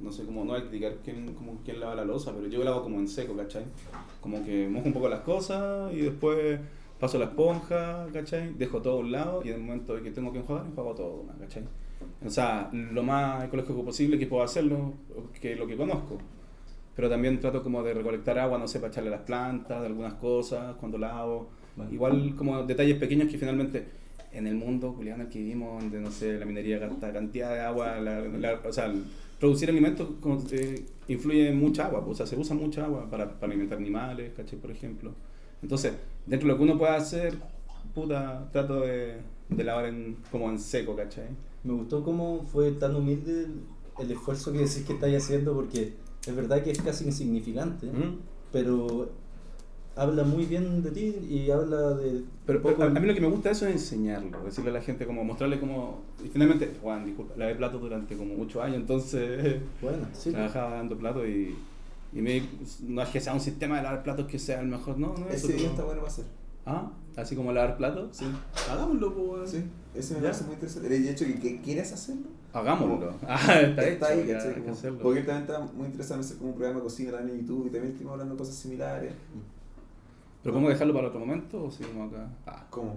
No 0.02 0.10
sé 0.10 0.24
cómo, 0.24 0.44
no 0.44 0.50
voy 0.50 0.62
a 0.62 0.68
criticar 0.68 0.96
quién, 1.04 1.34
como, 1.34 1.60
quién 1.64 1.78
lava 1.78 1.94
la 1.94 2.04
losa, 2.04 2.32
pero 2.34 2.48
yo 2.48 2.64
lavo 2.64 2.82
como 2.82 2.98
en 2.98 3.06
seco, 3.06 3.36
¿cachai? 3.36 3.64
Como 4.20 4.44
que 4.44 4.68
mojo 4.68 4.86
un 4.86 4.92
poco 4.92 5.08
las 5.08 5.20
cosas 5.20 5.92
y 5.92 5.98
después 5.98 6.58
paso 6.98 7.18
la 7.18 7.26
esponja, 7.26 8.08
¿cachai? 8.12 8.52
Dejo 8.54 8.82
todo 8.82 8.94
a 8.94 9.00
un 9.00 9.12
lado 9.12 9.42
y 9.44 9.50
en 9.50 9.54
el 9.54 9.60
momento 9.60 9.94
de 9.94 10.02
que 10.02 10.10
tengo 10.10 10.32
que 10.32 10.38
enjuagar, 10.38 10.66
enjuago 10.66 10.94
todo. 10.94 11.24
¿cachai? 11.38 11.62
O 12.24 12.30
sea, 12.30 12.70
lo 12.72 13.02
más 13.02 13.44
ecológico 13.44 13.84
posible 13.84 14.18
que 14.18 14.26
puedo 14.26 14.42
hacerlo, 14.42 14.94
que 15.40 15.56
lo 15.56 15.66
que 15.66 15.76
conozco. 15.76 16.18
Pero 16.96 17.08
también 17.08 17.38
trato 17.38 17.62
como 17.62 17.82
de 17.82 17.94
recolectar 17.94 18.38
agua, 18.38 18.58
no 18.58 18.66
sé, 18.66 18.80
para 18.80 18.90
echarle 18.90 19.08
a 19.08 19.12
las 19.12 19.22
plantas, 19.22 19.80
de 19.80 19.86
algunas 19.86 20.14
cosas, 20.14 20.74
cuando 20.76 20.98
lavo. 20.98 21.48
Vale. 21.76 21.92
Igual 21.94 22.34
como 22.36 22.62
detalles 22.64 22.96
pequeños 22.96 23.28
que 23.28 23.38
finalmente 23.38 23.84
en 24.32 24.46
el 24.46 24.56
mundo 24.56 24.96
en 25.00 25.20
el 25.20 25.28
que 25.28 25.38
vivimos, 25.38 25.80
donde 25.82 26.00
no 26.00 26.10
sé, 26.10 26.38
la 26.38 26.44
minería 26.44 26.78
gasta 26.78 27.12
cantidad 27.12 27.54
de 27.54 27.60
agua, 27.60 27.98
la- 28.00 28.20
la- 28.20 28.60
o 28.66 28.72
sea, 28.72 28.92
producir 29.38 29.70
alimentos 29.70 30.08
con- 30.20 30.44
eh, 30.50 30.84
influye 31.06 31.48
en 31.48 31.58
mucha 31.58 31.86
agua, 31.86 32.04
pues, 32.04 32.16
o 32.16 32.18
sea, 32.18 32.26
se 32.26 32.36
usa 32.36 32.54
mucha 32.56 32.84
agua 32.84 33.08
para, 33.08 33.28
para 33.38 33.52
alimentar 33.52 33.78
animales, 33.78 34.32
¿cachai? 34.36 34.58
Por 34.58 34.70
ejemplo. 34.72 35.12
Entonces, 35.62 35.92
dentro 36.26 36.48
de 36.48 36.52
lo 36.54 36.58
que 36.58 36.64
uno 36.64 36.76
puede 36.78 36.92
hacer, 36.96 37.34
puta, 37.94 38.48
trato 38.52 38.80
de, 38.80 39.18
de 39.48 39.64
lavar 39.64 39.86
en, 39.86 40.16
como 40.30 40.50
en 40.50 40.58
seco, 40.58 40.94
¿cachai? 40.96 41.28
Me 41.64 41.72
gustó 41.74 42.02
cómo 42.04 42.44
fue 42.52 42.70
tan 42.72 42.94
humilde 42.96 43.44
el, 43.44 43.60
el 43.98 44.10
esfuerzo 44.12 44.52
que 44.52 44.58
decís 44.58 44.84
que 44.86 44.92
estáis 44.94 45.16
haciendo 45.22 45.54
porque 45.54 45.94
es 46.26 46.36
verdad 46.36 46.62
que 46.62 46.70
es 46.70 46.80
casi 46.80 47.04
insignificante, 47.04 47.86
¿Mm? 47.86 48.18
pero 48.52 49.10
habla 49.96 50.22
muy 50.22 50.46
bien 50.46 50.82
de 50.82 50.90
ti 50.92 51.16
y 51.28 51.50
habla 51.50 51.94
de... 51.94 52.22
Pero, 52.46 52.58
un 52.60 52.62
poco- 52.62 52.76
pero 52.78 52.90
a, 52.96 53.00
mí 53.00 53.06
lo 53.06 53.14
que 53.14 53.20
me 53.20 53.26
gusta 53.28 53.50
eso 53.50 53.66
es 53.66 53.72
enseñarlo, 53.72 54.44
decirle 54.44 54.70
a 54.70 54.74
la 54.74 54.80
gente, 54.82 55.04
como 55.06 55.24
mostrarle 55.24 55.58
cómo... 55.58 56.02
Y 56.24 56.28
finalmente, 56.28 56.72
Juan, 56.80 57.04
disculpa, 57.04 57.34
lavé 57.36 57.56
platos 57.56 57.80
durante 57.80 58.16
como 58.16 58.40
8 58.40 58.62
años, 58.62 58.76
entonces 58.76 59.56
Bueno, 59.82 60.06
sí. 60.12 60.30
trabajaba 60.30 60.74
dando 60.76 60.96
platos 60.96 61.26
y, 61.26 61.56
y 62.12 62.22
me, 62.22 62.40
no 62.86 63.02
es 63.02 63.08
que 63.08 63.20
sea 63.20 63.34
un 63.34 63.40
sistema 63.40 63.78
de 63.78 63.82
lavar 63.82 64.04
platos 64.04 64.28
que 64.28 64.38
sea 64.38 64.60
el 64.60 64.68
mejor, 64.68 64.96
no, 64.98 65.14
no 65.18 65.28
es 65.28 65.42
Ese 65.42 65.48
eso, 65.48 65.56
día 65.56 65.66
no. 65.66 65.70
está 65.72 65.84
bueno 65.84 66.00
para 66.02 66.12
hacer. 66.12 66.24
Ah, 66.70 66.90
así 67.16 67.34
como 67.34 67.50
lavar 67.52 67.76
platos. 67.78 68.16
Sí. 68.16 68.26
Hagámoslo, 68.70 69.14
pues. 69.14 69.50
Sí, 69.50 69.64
ese 69.94 70.14
me 70.14 70.20
¿Ya? 70.20 70.26
parece 70.26 70.44
muy 70.44 70.54
interesante. 70.54 70.94
El 70.96 71.08
hecho 71.08 71.24
de 71.24 71.34
que 71.38 71.60
quieres 71.62 71.92
hacerlo. 71.92 72.26
Hagámoslo. 72.52 73.14
Ah, 73.26 73.60
está, 73.60 73.88
hecho, 73.88 74.04
ahí, 74.06 74.26
ya, 74.26 74.54
Como- 74.54 74.72
hacerlo. 74.72 74.98
Porque 75.02 75.20
también 75.22 75.42
está 75.42 75.60
muy 75.60 75.86
interesado 75.86 76.20
en 76.20 76.26
hacer 76.26 76.36
como 76.38 76.50
un 76.50 76.56
programa 76.56 76.78
de 76.80 76.84
cocina 76.84 77.12
también 77.12 77.38
en 77.38 77.46
YouTube 77.46 77.66
y 77.66 77.70
también 77.70 77.86
estuvimos 77.92 78.12
hablando 78.12 78.34
de 78.34 78.38
cosas 78.38 78.54
similares. 78.54 79.12
¿Pero 80.42 80.52
podemos 80.54 80.72
dejarlo 80.72 80.94
para 80.94 81.08
otro 81.08 81.20
momento 81.20 81.64
o 81.64 81.70
seguimos 81.70 82.12
acá? 82.12 82.28
Ah, 82.46 82.66
¿Cómo? 82.70 82.96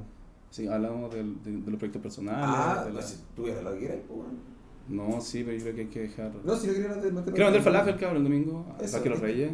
sí, 0.49 0.67
hablamos 0.67 1.13
del- 1.13 1.41
de, 1.43 1.51
de 1.51 1.71
los 1.71 1.77
proyectos 1.79 2.01
personales. 2.01 2.43
Ah, 2.45 2.83
de 2.85 2.93
la- 2.93 3.01
si 3.01 3.17
tuviera 3.35 3.61
lo 3.61 3.71
que 3.73 3.79
quieras, 3.79 3.97
pues 4.07 4.19
bueno. 4.19 4.39
No, 4.89 5.21
sí, 5.21 5.43
pero 5.45 5.55
yo 5.57 5.63
creo 5.63 5.75
que 5.75 5.81
hay 5.81 5.87
que 5.87 5.99
dejar... 6.01 6.31
No, 6.43 6.55
si 6.55 6.67
no 6.67 6.73
quería 6.73 6.89
no 6.89 6.95
te 7.23 7.31
Quiero 7.31 7.45
vender 7.45 7.61
falafel, 7.61 7.95
cabrón, 7.95 8.17
el 8.17 8.23
domingo. 8.23 8.65
Eso, 8.81 8.91
Para 8.93 9.03
que 9.03 9.09
los 9.09 9.19
reyes. 9.21 9.51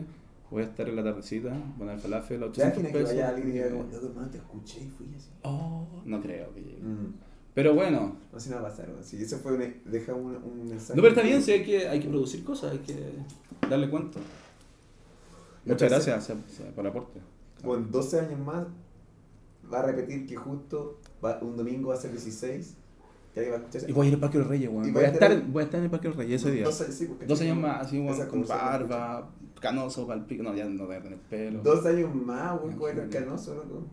Voy 0.49 0.61
a 0.63 0.65
estar 0.65 0.87
en 0.87 0.95
la 0.95 1.03
tardecita, 1.03 1.49
voy 1.77 1.87
a 1.87 1.91
dar 1.91 1.99
falafel, 1.99 2.39
¿Te 2.39 2.45
800 2.45 2.79
imaginas 2.79 2.91
que 2.91 2.97
pesos. 2.99 3.09
vaya 3.15 3.27
alguien 3.29 3.47
y 3.49 3.51
diga 3.51 3.69
como, 3.69 3.83
loco 3.83 4.05
hermano, 4.07 4.29
te 4.29 4.37
escuché 4.37 4.81
y 4.81 4.87
fui 4.89 5.13
así? 5.15 5.29
Oh, 5.43 5.85
no 6.05 6.21
creo 6.21 6.53
que 6.53 6.61
llegue. 6.61 6.81
Mm. 6.81 7.13
Pero 7.53 7.73
bueno. 7.75 8.15
No 8.31 8.39
sé, 8.39 8.49
no 8.51 8.55
va 8.57 8.61
a 8.61 8.69
pasar. 8.69 8.87
Si 9.01 9.21
eso 9.21 9.39
fue 9.39 9.53
un, 9.53 9.73
deja 9.85 10.13
un, 10.13 10.35
un 10.37 10.67
mensaje. 10.69 10.95
No, 10.95 11.01
pero 11.01 11.09
está 11.15 11.21
bien, 11.21 11.41
sí, 11.41 11.51
hay 11.51 11.63
que, 11.65 11.87
hay 11.89 11.99
que 11.99 12.07
producir 12.07 12.43
cosas, 12.43 12.71
hay 12.71 12.79
que 12.79 12.95
darle 13.69 13.89
cuento. 13.89 14.19
Yo 15.65 15.73
Muchas 15.73 15.89
gracias 15.89 16.29
o 16.29 16.49
sea, 16.49 16.71
por 16.73 16.85
el 16.85 16.91
aporte. 16.91 17.19
Como 17.61 17.75
en 17.75 17.91
12 17.91 18.19
años 18.21 18.39
más 18.39 18.67
va 19.73 19.79
a 19.79 19.81
repetir 19.81 20.25
que 20.27 20.35
justo 20.37 20.99
va- 21.23 21.39
un 21.41 21.57
domingo 21.57 21.89
va 21.89 21.95
a 21.95 21.97
ser 21.97 22.11
16. 22.11 22.75
Que 23.33 23.39
alguien 23.41 23.53
va 23.59 23.63
a 23.63 23.67
escuchar 23.67 23.89
Y 23.89 23.93
voy 23.93 24.05
a 24.05 24.09
ir 24.09 24.13
al 24.15 24.19
Parque 24.21 24.37
de 24.37 24.43
los 24.43 24.49
Reyes, 24.49 24.69
weón. 24.69 24.93
Voy 24.93 25.03
a, 25.03 25.07
estar, 25.07 25.41
voy 25.47 25.61
a 25.61 25.65
estar 25.65 25.79
en 25.79 25.83
el 25.85 25.89
Parque 25.91 26.03
de 26.07 26.09
los 26.13 26.17
Reyes 26.17 26.41
ese 26.41 26.51
día. 26.51 26.63
Dos, 26.63 26.79
años- 26.81 26.95
sí, 26.95 27.05
porque 27.05 27.25
Dos 27.25 27.41
años 27.41 27.55
como- 27.57 27.67
más, 27.67 27.81
así, 27.87 27.99
weón, 27.99 28.27
con 28.29 28.47
barba, 28.47 29.29
canoso, 29.59 30.07
palpico. 30.07 30.43
No, 30.43 30.53
ya 30.55 30.65
no 30.65 30.85
voy 30.85 30.95
a 30.95 31.01
tener 31.01 31.19
pelo. 31.19 31.61
Dos 31.61 31.85
años 31.85 32.13
más, 32.13 32.59
weón, 32.61 32.77
con 32.77 32.97
el 32.97 33.09
canoso, 33.09 33.55
loco. 33.55 33.83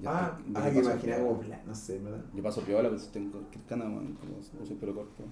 Ya 0.00 0.10
Ah, 0.26 0.38
ah, 0.54 0.70
que 0.70 0.80
como 1.18 1.40
plan, 1.40 1.60
no 1.66 1.74
sé, 1.74 1.98
¿verdad? 1.98 2.24
Yo 2.32 2.42
paso 2.42 2.60
piola, 2.62 2.88
pero 2.88 3.00
si 3.00 3.08
tengo 3.08 3.32
cualquier 3.32 3.64
cana, 3.64 3.84
weón, 3.86 4.14
como 4.14 4.36
el 4.64 4.76
pelo 4.76 4.94
corto. 4.94 5.24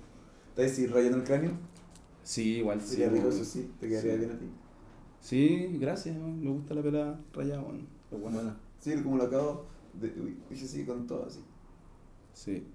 ¿Estás 0.51 0.73
así 0.73 0.87
rayando 0.87 1.19
el 1.19 1.25
cráneo? 1.25 1.53
Sí, 2.23 2.57
igual 2.57 2.81
sí. 2.81 2.97
Sería 2.97 3.11
rico, 3.11 3.29
eso 3.29 3.45
sí, 3.45 3.71
te 3.79 3.89
quedaría 3.89 4.13
Sí. 4.15 4.19
bien 4.19 4.31
a 4.33 4.39
ti. 4.39 4.47
Sí, 5.21 5.79
gracias, 5.81 6.17
weón, 6.17 6.41
me 6.43 6.51
gusta 6.51 6.75
la 6.75 6.83
pela 6.83 7.21
rayada, 7.33 7.63
weón. 7.63 7.87
Es 8.11 8.21
buena. 8.21 8.37
Buena. 8.37 8.57
Sí, 8.81 8.95
como 9.03 9.17
lo 9.19 9.25
acabo 9.25 9.67
de. 9.95 10.37
Hice 10.51 10.65
así 10.65 10.85
con 10.85 11.07
todo, 11.07 11.27
así. 11.27 11.41
Sí, 12.33 12.67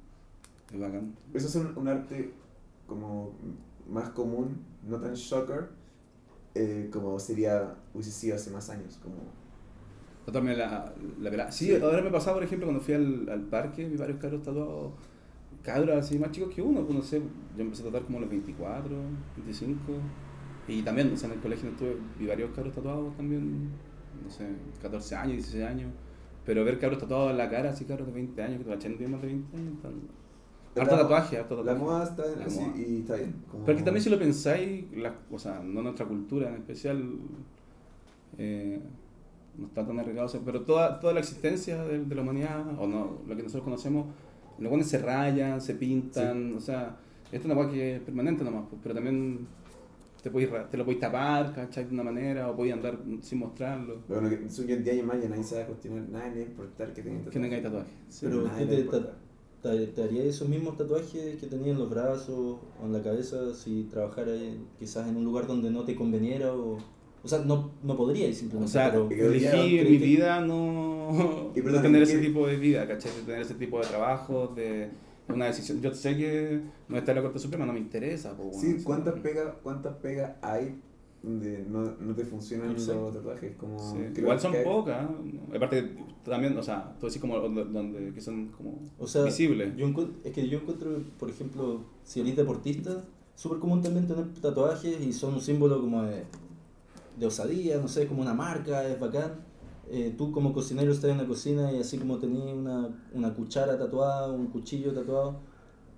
es 0.74 0.80
bacán. 0.80 1.16
Eso 1.34 1.47
es 1.47 1.55
un, 1.55 1.78
un 1.78 1.88
arte 1.88 2.34
como 2.88 3.34
más 3.89 4.09
común, 4.12 4.62
no 4.88 4.97
tan 4.99 5.14
shocker, 5.14 5.70
eh, 6.56 6.89
como 6.91 7.20
sería, 7.20 7.76
hubiese 7.93 8.12
sido 8.12 8.36
hace 8.36 8.52
más 8.52 8.70
años. 8.70 8.99
Como, 9.02 9.16
Tatuarme 10.26 10.56
la, 10.56 10.93
la 11.20 11.30
pelada. 11.32 11.52
Sí, 11.52 11.66
Sí. 11.68 11.76
ahora 11.82 12.02
me 12.02 12.12
pasaba, 12.12 12.36
por 12.38 12.43
ejemplo, 12.43 12.68
cuando 12.68 12.84
fui 12.84 12.93
al, 12.93 13.28
al 13.30 13.41
parque, 13.41 13.88
vi 13.88 13.97
varios 13.97 14.20
cabros 14.20 14.43
tatuados, 14.43 14.93
cabros 15.64 15.95
así 15.97 16.20
más 16.20 16.32
chicos 16.32 16.54
que 16.54 16.62
uno, 16.62 16.84
pues 16.84 16.95
no 16.95 17.02
sé, 17.04 17.22
yo 17.56 17.62
empecé 17.64 17.82
a 17.82 17.86
tatuar 17.86 18.04
como 18.04 18.18
a 18.20 18.22
los 18.22 18.30
24, 18.30 18.95
25, 19.38 19.80
y 20.68 20.84
también, 20.84 21.12
o 21.12 21.18
sea, 21.18 21.28
en 21.30 21.36
el 21.36 21.41
colegio 21.41 21.70
estuve, 21.70 21.97
vi 22.20 22.28
varios 22.28 22.52
cabros 22.52 22.74
tatuados 22.76 23.16
también, 23.18 23.70
no 24.24 24.30
sé, 24.30 24.47
14 24.82 25.16
años, 25.16 25.34
16 25.38 25.64
años, 25.64 25.91
pero 26.45 26.64
ver 26.64 26.78
cabros 26.80 26.99
tatuados 26.99 27.32
en 27.32 27.38
la 27.38 27.49
cara, 27.49 27.72
así 27.72 27.86
cabros 27.86 28.08
de 28.08 28.14
20 28.14 28.43
años, 28.43 28.64
que 28.64 28.66
te 28.66 28.78
tienen 28.78 29.12
más 29.12 29.22
de 29.22 29.28
20 29.28 29.58
años, 29.58 29.74
están... 29.76 29.93
Harto 30.76 30.96
La- 30.96 31.02
tatuaje, 31.02 31.38
harto 31.38 31.64
La 31.64 31.74
tatuaje. 31.74 31.80
moda 31.84 32.04
está 32.06 32.24
así 32.46 32.60
moda. 32.62 32.74
y 32.78 33.00
está 33.02 33.16
bien. 33.16 33.36
como- 33.52 33.66
Pero 33.66 33.78
que 33.78 33.84
también 33.84 34.04
si 34.04 34.10
lo 34.10 34.18
pensáis, 34.20 34.86
la, 34.96 35.14
o 35.32 35.38
sea, 35.38 35.60
no 35.64 35.82
nuestra 35.82 36.06
cultura 36.06 36.48
en 36.50 36.56
especial, 36.56 37.04
eh, 38.38 38.80
no 39.58 39.68
está 39.68 39.86
tan 39.86 40.00
arreglado, 40.00 40.28
o 40.28 40.30
sea, 40.30 40.40
pero 40.46 40.62
toda, 40.62 41.00
toda 41.00 41.14
la 41.14 41.20
existencia 41.20 41.84
de, 41.84 42.06
de 42.06 42.16
la 42.16 42.22
humanidad, 42.22 42.66
o 42.80 42.88
no, 42.88 43.18
lo 43.28 43.36
que 43.36 43.44
nosotros 43.44 43.64
conocemos, 43.66 44.06
los 44.60 44.70
buenos 44.70 44.88
se 44.88 45.00
rayan, 45.00 45.60
se 45.60 45.76
pintan, 45.76 46.56
o 46.56 46.60
sea, 46.62 46.96
esto 47.32 47.38
es 47.40 47.46
una 47.46 47.56
cosa 47.56 47.72
que 47.72 47.96
es 47.98 48.02
permanente 48.02 48.44
nomás, 48.44 48.66
pues, 48.70 48.80
pero 48.82 48.96
también 48.96 49.48
te, 50.24 50.30
podéis 50.32 50.52
ra- 50.52 50.70
te 50.70 50.78
lo 50.78 50.86
podéis 50.86 51.02
tapar, 51.02 51.54
¿cachai? 51.54 51.86
De 51.86 51.94
una 51.94 52.04
manera, 52.04 52.50
o 52.50 52.56
podéis 52.56 52.76
andar 52.76 52.98
sin 53.22 53.40
mostrarlo, 53.40 53.98
Pero 54.08 54.22
bueno, 54.22 54.30
que 54.38 54.66
que 54.66 54.74
en 54.74 54.84
10 54.84 54.96
años 54.96 55.06
más 55.08 55.22
ya 55.22 55.30
nadie 55.30 55.44
se 55.44 55.56
va 55.58 55.64
a 55.64 55.68
cuestionar, 55.68 56.10
nada, 56.10 56.30
ni 56.30 56.36
va 56.36 56.46
a 56.46 56.50
importar 56.50 56.94
que 56.94 57.02
tengan 57.02 57.24
que 57.26 57.30
tengáis 57.32 57.64
tatuaje. 57.64 57.90
Sí. 58.08 58.26
Pero 58.30 58.44
nada 58.44 58.58
¿qué 58.58 58.66
le 58.66 58.76
te, 58.76 58.82
importa. 58.82 59.14
Te, 59.62 59.88
te 59.88 60.03
haría 60.03 60.24
esos 60.24 60.47
mismos 60.49 60.78
tatuajes 60.78 61.38
que 61.39 61.47
tenía 61.47 61.72
en 61.74 61.80
los 61.80 61.89
brazos 61.89 62.30
o 62.82 62.86
en 62.86 62.93
la 62.93 63.01
cabeza 63.01 63.53
si 63.53 63.84
trabajara 63.91 64.34
en- 64.36 64.66
quizás 64.80 65.07
en 65.07 65.18
un 65.18 65.24
lugar 65.24 65.47
donde 65.47 65.70
no 65.72 65.84
te 65.84 65.95
conveniera 65.95 66.53
o... 66.53 66.78
O 67.24 67.28
sea, 67.28 67.39
no, 67.39 67.70
no 67.84 67.95
podríais 67.95 68.36
O 68.36 68.39
simplemente, 68.39 68.72
sea, 68.74 68.89
pero... 68.91 69.07
elegí 69.12 69.45
¿crees 69.47 69.86
en 69.86 69.91
mi 69.91 69.97
vida 69.99 70.41
no, 70.41 71.51
Y 71.55 71.62
no 71.62 71.82
tener 71.82 72.03
¿qué- 72.03 72.14
ese 72.14 72.18
tipo 72.20 72.47
de 72.47 72.57
vida, 72.57 72.88
¿cachai? 72.88 73.12
De 73.16 73.22
tener 73.22 73.41
ese 73.41 73.53
tipo 73.53 73.80
de 73.80 73.86
trabajo, 73.88 74.47
de 74.47 74.89
una 75.30 75.45
decisión. 75.45 75.80
Yo 75.82 75.93
sé 75.93 76.18
que 76.18 76.62
no 76.89 76.97
está 76.97 77.12
en 77.12 77.18
la 77.18 77.22
Corte 77.22 77.38
Suprema, 77.38 77.66
no 77.68 77.74
me 77.74 77.80
interesa. 77.80 78.36
po, 78.36 78.49
Sí, 78.53 78.78
¿cuántas 78.84 79.20
pegas 79.20 79.53
cuántas 79.62 79.95
pegas 79.97 80.32
hay 80.41 80.82
donde 81.24 81.66
no, 81.70 81.84
no 82.00 82.16
te 82.16 82.26
funcionan 82.26 82.72
Exacto. 82.72 83.02
los 83.04 83.14
tatuajes. 83.14 83.56
Como, 83.58 83.78
Sí. 83.80 83.98
Igual 84.18 84.40
son 84.40 84.52
que- 84.54 84.62
pocas. 84.62 85.08
Aparte, 85.56 85.96
también, 86.24 86.58
o 86.58 86.64
sea, 86.64 86.96
tú 87.00 87.06
decís 87.08 87.22
como 87.22 87.38
donde, 87.40 87.64
donde- 87.66 88.14
que 88.14 88.22
son 88.22 88.48
como 88.50 88.80
O 88.98 89.06
sea, 89.08 89.24
visibles. 89.24 89.76
Yo 89.78 89.88
es 90.24 90.32
que 90.34 90.48
yo 90.50 90.60
encuentro, 90.60 90.98
por 91.20 91.30
ejemplo, 91.30 91.82
si 92.04 92.22
eres 92.22 92.36
deportista, 92.36 93.04
súper 93.36 93.60
común 93.60 93.82
también 93.82 94.08
tener 94.08 94.34
tatuajes 94.34 95.00
y 95.02 95.14
son 95.14 95.36
un 95.36 95.42
símbolo 95.42 95.80
como 95.80 96.04
de, 96.04 96.24
de 97.20 97.26
osadía, 97.26 97.78
no 97.78 97.88
sé, 97.88 98.08
como 98.08 98.22
una 98.22 98.34
marca, 98.34 98.88
es 98.88 99.00
bacán. 99.00 99.52
Eh, 99.90 100.16
tú 100.18 100.32
como 100.32 100.54
cocinero 100.54 100.92
estás 100.92 101.12
en 101.12 101.18
la 101.18 101.28
cocina 101.28 101.72
y 101.72 101.80
así 101.80 101.98
como 101.98 102.18
tenías 102.18 102.56
una, 102.56 102.90
una 103.14 103.34
cuchara 103.34 103.78
tatuada, 103.78 104.32
un 104.32 104.48
cuchillo 104.48 104.94
tatuado. 104.94 105.40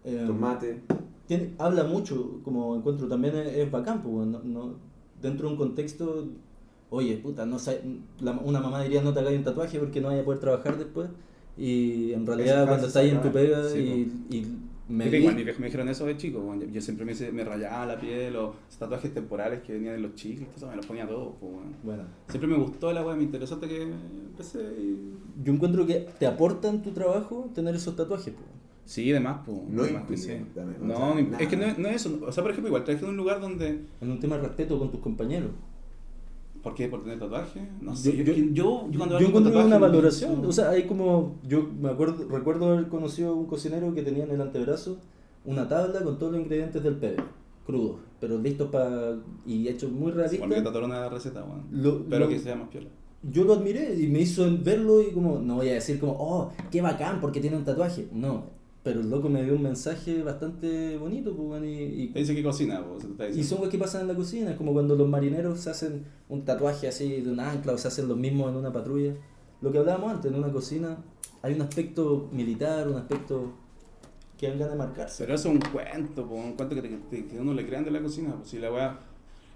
eh, 0.05 0.23
Tomate. 0.27 0.81
tiene, 1.27 1.53
habla 1.57 1.85
mucho, 1.85 2.41
como 2.43 2.75
encuentro 2.75 3.07
también 3.07 3.35
es, 3.37 3.47
es 3.55 3.71
bacán, 3.71 4.01
pues, 4.03 4.27
no, 4.27 4.39
no- 4.43 4.92
dentro 5.23 5.47
de 5.47 5.53
un 5.53 5.57
contexto, 5.57 6.27
oye, 6.91 7.17
puta, 7.17 7.45
no 7.47 7.57
sa- 7.57 7.73
la- 8.21 8.33
una 8.33 8.59
mamá 8.61 8.83
diría 8.83 9.01
no 9.01 9.13
te 9.13 9.21
hagas 9.21 9.33
un 9.33 9.43
tatuaje 9.43 9.79
porque 9.79 9.99
no 10.01 10.09
vaya 10.09 10.21
a 10.21 10.25
poder 10.25 10.39
trabajar 10.39 10.77
después. 10.77 11.09
Y 11.57 12.13
en 12.13 12.25
realidad 12.25 12.57
Esa 12.63 12.67
cuando 12.67 12.87
estás 12.87 13.05
en 13.05 13.21
tu 13.21 13.31
pega 13.31 13.63
sí, 13.69 14.11
y, 14.29 14.35
y 14.37 14.57
me 14.89 15.09
di- 15.09 15.17
igual 15.17 15.35
me 15.35 15.65
dijeron 15.67 15.87
eso 15.87 16.05
de 16.05 16.17
chico, 16.17 16.39
bueno, 16.41 16.63
yo, 16.65 16.81
siempre 16.81 17.05
me, 17.05 17.13
me 17.31 17.43
rayaba 17.43 17.85
la 17.85 17.99
piel 17.99 18.35
esos 18.35 18.77
tatuajes 18.79 19.13
temporales 19.13 19.61
que 19.61 19.73
venían 19.73 19.95
en 19.95 20.01
los 20.01 20.15
chicles, 20.15 20.49
eso 20.55 20.67
me 20.67 20.75
los 20.75 20.85
ponía 20.85 21.07
todos. 21.07 21.35
pues, 21.39 21.51
bueno. 21.53 21.71
bueno, 21.83 22.03
Siempre 22.27 22.47
me 22.49 22.57
gustó 22.57 22.91
la 22.91 23.05
weá, 23.05 23.15
me 23.15 23.23
interesó 23.23 23.55
hasta 23.55 23.67
que 23.67 23.81
empecé 23.83 24.59
y... 24.77 25.13
yo 25.43 25.53
encuentro 25.53 25.85
que 25.85 26.07
te 26.19 26.25
aportan 26.27 26.81
tu 26.81 26.91
trabajo 26.91 27.49
tener 27.55 27.75
esos 27.75 27.95
tatuajes. 27.95 28.33
pues. 28.33 28.45
Sí, 28.85 29.11
demás, 29.11 29.39
pues. 29.45 29.57
No 29.69 29.85
impide, 29.87 30.17
sí. 30.17 30.31
también, 30.53 30.81
o 30.81 30.85
No, 30.85 30.95
sea, 30.97 31.07
no 31.13 31.19
imp- 31.19 31.39
es 31.41 31.47
que 31.47 31.55
no, 31.57 31.65
es- 31.65 31.77
no 31.77 31.87
es 31.87 31.95
eso. 31.95 32.19
O 32.27 32.31
sea, 32.31 32.43
por 32.43 32.51
ejemplo, 32.51 32.67
igual 32.69 32.83
trabajé 32.83 33.05
en 33.05 33.11
un 33.11 33.17
lugar 33.17 33.39
donde... 33.39 33.85
En 34.01 34.11
un 34.11 34.19
tema 34.19 34.35
de 34.35 34.41
respeto 34.43 34.77
con 34.77 34.91
tus 34.91 34.99
compañeros. 34.99 35.51
¿Por 36.61 36.73
qué? 36.75 36.87
¿Por 36.87 37.03
tener 37.03 37.19
tatuaje? 37.19 37.67
No 37.81 37.95
sé. 37.95 38.15
Yo, 38.15 38.23
yo- 38.23 38.33
yo, 38.33 38.87
yo 38.89 38.97
cuando 38.99 39.19
Yo 39.19 39.27
encuentro 39.27 39.51
tatuaje 39.51 39.67
una 39.67 39.77
valoración, 39.79 40.45
o 40.45 40.51
sea, 40.51 40.69
hay 40.69 40.83
como, 40.83 41.35
yo 41.47 41.67
me 41.81 41.89
acuerdo, 41.89 42.25
recuerdo 42.29 42.71
haber 42.73 42.87
conocido 42.87 43.31
a 43.31 43.33
un 43.33 43.45
cocinero 43.47 43.93
que 43.93 44.01
tenía 44.01 44.23
en 44.23 44.31
el 44.31 44.41
antebrazo 44.41 44.97
una 45.45 45.67
tabla 45.67 46.01
con 46.03 46.17
todos 46.17 46.31
los 46.33 46.41
ingredientes 46.41 46.81
del 46.81 46.95
pebre, 46.95 47.21
crudos, 47.65 47.97
pero 48.21 48.37
listos 48.37 48.69
para, 48.69 49.17
y 49.45 49.67
hechos 49.67 49.91
muy 49.91 50.11
realistas. 50.13 50.63
tatuar 50.63 50.85
una 50.85 51.09
receta, 51.09 51.43
weón. 51.43 51.63
Lo- 51.71 52.05
Pero 52.05 52.25
lo- 52.25 52.29
que 52.29 52.39
sea 52.39 52.55
más 52.55 52.69
piola. 52.69 52.87
Yo 53.29 53.43
lo 53.45 53.53
admiré 53.53 53.95
y 53.99 54.07
me 54.07 54.19
hizo 54.21 54.45
verlo 54.61 55.01
y 55.01 55.11
como, 55.11 55.39
no 55.39 55.55
voy 55.55 55.69
a 55.69 55.73
decir 55.73 55.99
como, 55.99 56.13
oh, 56.13 56.51
qué 56.71 56.81
bacán 56.81 57.19
porque 57.21 57.39
tiene 57.41 57.55
un 57.57 57.63
tatuaje, 57.65 58.07
no, 58.13 58.45
pero 58.83 58.99
el 58.99 59.09
loco 59.09 59.29
me 59.29 59.43
dio 59.43 59.55
un 59.55 59.61
mensaje 59.63 60.21
bastante 60.23 60.97
bonito, 60.97 61.33
pues, 61.35 61.63
y, 61.63 61.67
y- 62.03 62.07
Te 62.09 62.19
dice 62.19 62.35
que 62.35 62.43
cocina, 62.43 62.83
pues, 62.85 63.05
te 63.17 63.29
y 63.39 63.43
son 63.43 63.59
cosas 63.59 63.71
que 63.71 63.77
pasan 63.77 64.01
en 64.01 64.07
la 64.09 64.15
cocina, 64.15 64.51
es 64.51 64.57
como 64.57 64.73
cuando 64.73 64.95
los 64.95 65.07
marineros 65.07 65.59
se 65.61 65.69
hacen 65.69 66.03
un 66.29 66.43
tatuaje 66.43 66.87
así 66.89 67.21
de 67.21 67.31
un 67.31 67.39
ancla 67.39 67.73
o 67.73 67.77
se 67.77 67.87
hacen 67.87 68.07
los 68.07 68.17
mismos 68.17 68.49
en 68.51 68.57
una 68.57 68.71
patrulla. 68.73 69.13
Lo 69.61 69.71
que 69.71 69.77
hablábamos 69.77 70.11
antes, 70.15 70.31
en 70.31 70.37
una 70.37 70.51
cocina 70.51 70.97
hay 71.41 71.53
un 71.53 71.61
aspecto 71.61 72.27
militar, 72.33 72.87
un 72.89 72.97
aspecto 72.97 73.53
que 74.37 74.49
dan 74.49 74.59
ganas 74.59 74.73
de 74.73 74.77
marcarse. 74.79 75.23
Pero 75.23 75.35
eso 75.35 75.47
es 75.49 75.55
un 75.55 75.61
cuento, 75.71 76.27
po, 76.27 76.35
un 76.35 76.53
cuento 76.53 76.75
que, 76.75 76.81
te- 76.81 77.25
que, 77.27 77.39
uno 77.39 77.53
le 77.53 77.65
crean 77.65 77.85
de 77.85 77.91
la 77.91 78.01
cocina. 78.01 78.35
Pues 78.35 78.49
si 78.49 78.59
la 78.59 78.69
weá, 78.73 78.99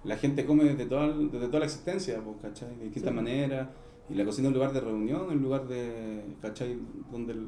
la 0.05 0.15
gente 0.15 0.45
come 0.45 0.63
desde 0.63 0.85
toda, 0.85 1.09
desde 1.09 1.47
toda 1.47 1.59
la 1.59 1.65
existencia, 1.65 2.21
pues, 2.23 2.37
¿cachai? 2.41 2.77
De 2.77 2.85
distintas 2.85 3.11
Sí. 3.11 3.15
maneras. 3.15 3.67
Y 4.09 4.13
la 4.13 4.23
cocina 4.23 4.47
es 4.47 4.53
un 4.53 4.53
lugar 4.53 4.71
de 4.71 4.79
reunión, 4.79 5.23
un 5.29 5.41
lugar 5.41 5.67
de, 5.67 6.23
¿cachai? 6.41 6.77
Donde, 7.11 7.33
el- 7.33 7.47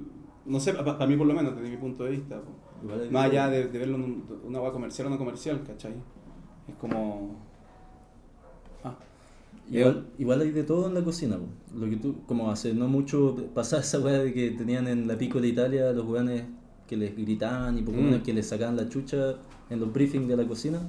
no 0.50 0.60
sé, 0.60 0.74
para 0.74 1.06
mí 1.08 1.16
por 1.16 1.28
lo 1.28 1.34
menos, 1.34 1.56
desde 1.56 1.70
mi 1.70 1.78
punto 1.78 2.04
de 2.04 2.12
vista, 2.12 2.42
pues. 2.42 3.12
Más 3.12 3.26
allá 3.26 3.50
de, 3.50 3.68
de 3.68 3.80
verlo 3.80 3.96
en 3.96 4.04
un- 4.04 4.24
una 4.46 4.62
weá 4.62 4.72
comercial 4.72 5.08
o 5.08 5.10
no 5.12 5.18
comercial, 5.18 5.62
¿cachai? 5.66 5.94
Es 6.68 6.76
como... 6.76 7.36
Ah, 8.84 8.96
Igual, 9.72 10.08
igual 10.18 10.42
hay 10.42 10.52
de 10.52 10.64
todo 10.64 10.88
en 10.88 10.94
la 10.96 11.04
cocina, 11.04 11.38
po. 11.38 11.46
lo 11.78 11.90
que 11.90 11.98
tú, 11.98 12.16
como 12.26 12.50
hace 12.52 12.74
no 12.74 12.88
mucho 12.88 13.36
pasaba 13.54 13.82
esa 13.82 14.00
weá 14.00 14.20
de 14.20 14.34
que 14.34 14.52
tenían 14.52 14.88
en 14.88 15.08
la 15.08 15.18
Pico 15.18 15.40
de 15.40 15.48
Italia 15.50 15.92
los 15.92 16.06
weones 16.06 16.44
que 16.88 16.98
les 16.98 17.16
gritaban 17.16 17.78
y 17.78 17.82
Pokémon 17.84 18.18
Mm. 18.20 18.24
que 18.24 18.34
les 18.34 18.48
sacaban 18.48 18.76
la 18.76 18.90
chucha 18.90 19.36
en 19.70 19.80
los 19.80 19.94
briefings 19.94 20.28
de 20.28 20.36
la 20.38 20.48
cocina. 20.48 20.80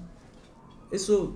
Eso 0.90 1.34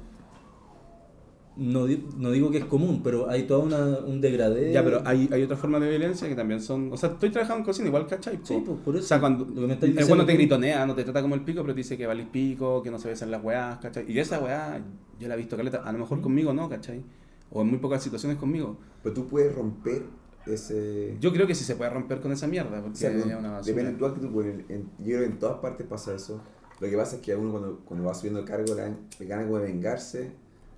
no, 1.56 1.86
di- 1.86 2.04
no 2.16 2.30
digo 2.32 2.50
que 2.50 2.58
es 2.58 2.64
común, 2.64 3.00
pero 3.04 3.30
hay 3.30 3.44
todo 3.44 3.60
una, 3.60 3.78
un 4.00 4.20
degradé. 4.20 4.72
Ya, 4.72 4.82
pero 4.82 5.02
hay, 5.04 5.28
hay 5.32 5.42
otras 5.42 5.60
formas 5.60 5.80
de 5.80 5.88
violencia 5.88 6.28
que 6.28 6.34
también 6.34 6.60
son... 6.60 6.92
O 6.92 6.96
sea, 6.96 7.10
estoy 7.10 7.30
trabajando 7.30 7.60
en 7.60 7.64
cocina 7.64 7.88
igual, 7.88 8.06
¿cachai? 8.06 8.40
Sí, 8.42 8.62
pues, 8.64 8.78
por 8.84 8.96
eso. 8.96 9.04
O 9.04 9.08
sea, 9.08 9.20
cuando 9.20 9.44
Lo 9.44 9.60
que 9.60 9.66
me 9.68 9.74
estáis 9.74 9.90
el 9.90 9.96
diciendo 9.96 10.08
bueno 10.08 10.26
te 10.26 10.34
gritonea, 10.34 10.84
no 10.86 10.94
te 10.94 11.04
trata 11.04 11.22
como 11.22 11.34
el 11.36 11.42
pico, 11.42 11.62
pero 11.62 11.74
te 11.74 11.78
dice 11.78 11.96
que 11.96 12.06
valís 12.06 12.26
pico, 12.26 12.82
que 12.82 12.90
no 12.90 12.98
se 12.98 13.08
besan 13.08 13.30
las 13.30 13.42
weás, 13.44 13.78
¿cachai? 13.78 14.10
Y 14.10 14.18
esa 14.18 14.40
weá 14.40 14.82
yo 15.20 15.28
la 15.28 15.34
he 15.34 15.38
visto 15.38 15.56
caleta, 15.56 15.78
a 15.84 15.92
lo 15.92 15.98
mejor 15.98 16.20
conmigo 16.20 16.52
no, 16.52 16.68
¿cachai? 16.68 17.04
O 17.50 17.62
en 17.62 17.68
muy 17.68 17.78
pocas 17.78 18.02
situaciones 18.02 18.36
conmigo. 18.38 18.76
Pero 19.02 19.14
tú 19.14 19.26
puedes 19.28 19.54
romper 19.54 20.02
ese... 20.46 21.16
Yo 21.20 21.32
creo 21.32 21.46
que 21.46 21.54
sí 21.54 21.64
se 21.64 21.76
puede 21.76 21.90
romper 21.90 22.20
con 22.20 22.32
esa 22.32 22.46
mierda, 22.46 22.80
porque 22.82 22.94
O 22.94 22.96
sea, 22.96 23.10
es 23.10 23.26
no- 23.26 23.38
una 23.38 23.62
depende 23.62 23.92
de 23.92 23.98
tu 23.98 24.06
actitud, 24.06 24.30
porque 24.32 24.50
en- 24.50 24.64
en- 24.68 24.90
yo 24.98 25.04
creo 25.04 25.20
que 25.20 25.26
en 25.26 25.38
todas 25.38 25.58
partes 25.60 25.86
pasa 25.86 26.14
eso. 26.14 26.40
Lo 26.80 26.88
que 26.90 26.96
pasa 26.96 27.16
es 27.16 27.22
que 27.22 27.32
a 27.32 27.38
uno 27.38 27.50
cuando, 27.52 27.78
cuando 27.84 28.06
va 28.06 28.14
subiendo 28.14 28.40
el 28.40 28.44
cargo 28.46 28.74
le 28.74 29.26
gana 29.26 29.44
como 29.44 29.58
de 29.58 29.66
vengarse, 29.66 30.32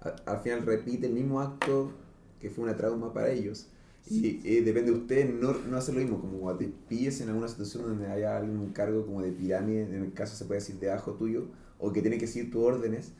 a- 0.06 0.30
al 0.32 0.38
final 0.40 0.62
repite 0.64 1.06
el 1.06 1.12
mismo 1.12 1.40
acto 1.40 1.92
que 2.40 2.50
fue 2.50 2.64
una 2.64 2.76
trauma 2.76 3.12
para 3.12 3.30
ellos. 3.30 3.68
Y, 4.08 4.60
depende 4.60 4.92
de 4.92 4.98
usted 4.98 5.28
no, 5.34 5.52
no 5.68 5.76
hacer 5.76 5.94
lo 5.94 6.00
mismo, 6.00 6.20
como 6.20 6.38
cuando 6.38 6.60
te 6.60 6.70
pilles 6.88 7.20
en 7.20 7.28
alguna 7.28 7.48
situación 7.48 7.82
donde 7.84 8.06
haya 8.06 8.36
alguien 8.36 8.56
un 8.58 8.70
cargo 8.72 9.04
como 9.04 9.20
de 9.20 9.32
pirámide, 9.32 9.82
en 9.82 10.04
el 10.04 10.12
caso 10.12 10.36
se 10.36 10.44
puede 10.44 10.60
decir 10.60 10.76
debajo 10.78 11.14
tuyo, 11.14 11.46
o 11.80 11.92
que 11.92 12.02
tiene 12.02 12.16
que 12.18 12.28
seguir 12.28 12.52
tus 12.52 12.62
órdenes, 12.62 13.12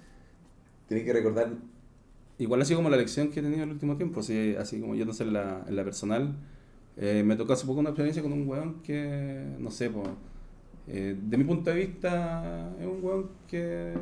tienes 0.89 1.05
que 1.05 1.13
recordar 1.13 1.51
Igual 2.39 2.67
sido 2.67 2.79
como 2.81 2.91
la 2.91 2.99
lección 2.99 3.31
que 3.31 3.41
he 3.41 3.43
tenido 3.43 3.63
en 3.63 3.69
el 3.71 3.75
último 3.75 3.97
tiempo, 3.97 4.21
así, 4.21 4.55
así 4.59 4.79
como 4.81 4.95
yo 4.95 5.07
no 5.07 5.13
sé, 5.15 5.25
en 5.25 5.33
la, 5.33 5.65
en 5.67 5.75
la 5.77 5.85
personal. 5.85 6.37
Eh, 6.99 7.23
me 7.25 7.37
tocó 7.37 7.55
hace 7.55 7.67
poco 7.67 7.81
una 7.81 7.91
experiencia 7.91 8.23
con 8.23 8.33
un 8.33 8.47
weón 8.49 8.83
que, 8.83 9.55
no 9.59 9.71
sé, 9.71 9.91
pues, 9.91 10.09
eh, 10.89 11.17
de 11.21 11.37
mi 11.39 11.45
punto 11.45 11.71
de 11.71 11.77
vista, 11.77 12.71
es 12.81 12.87
un 12.87 13.03
weón 13.03 13.31
que 13.49 13.95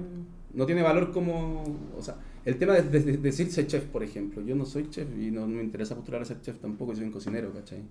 no 0.52 0.66
tiene 0.66 0.82
valor 0.82 1.12
como, 1.12 1.64
o 1.96 2.02
sea, 2.02 2.16
el 2.44 2.56
tema 2.56 2.74
de, 2.74 2.82
de- 2.82 3.00
de 3.12 3.16
decirse 3.18 3.66
chef, 3.66 3.84
por 3.84 4.02
ejemplo, 4.02 4.42
yo 4.42 4.54
no 4.54 4.64
soy 4.66 4.88
chef 4.90 5.08
y 5.18 5.30
no, 5.30 5.46
me 5.46 5.62
interesa 5.62 5.94
postular 5.94 6.22
a 6.22 6.24
ser 6.24 6.40
chef 6.42 6.58
tampoco, 6.58 6.94
soy 6.94 7.04
un 7.04 7.10
cocinero, 7.12 7.52
¿cachai? 7.52 7.82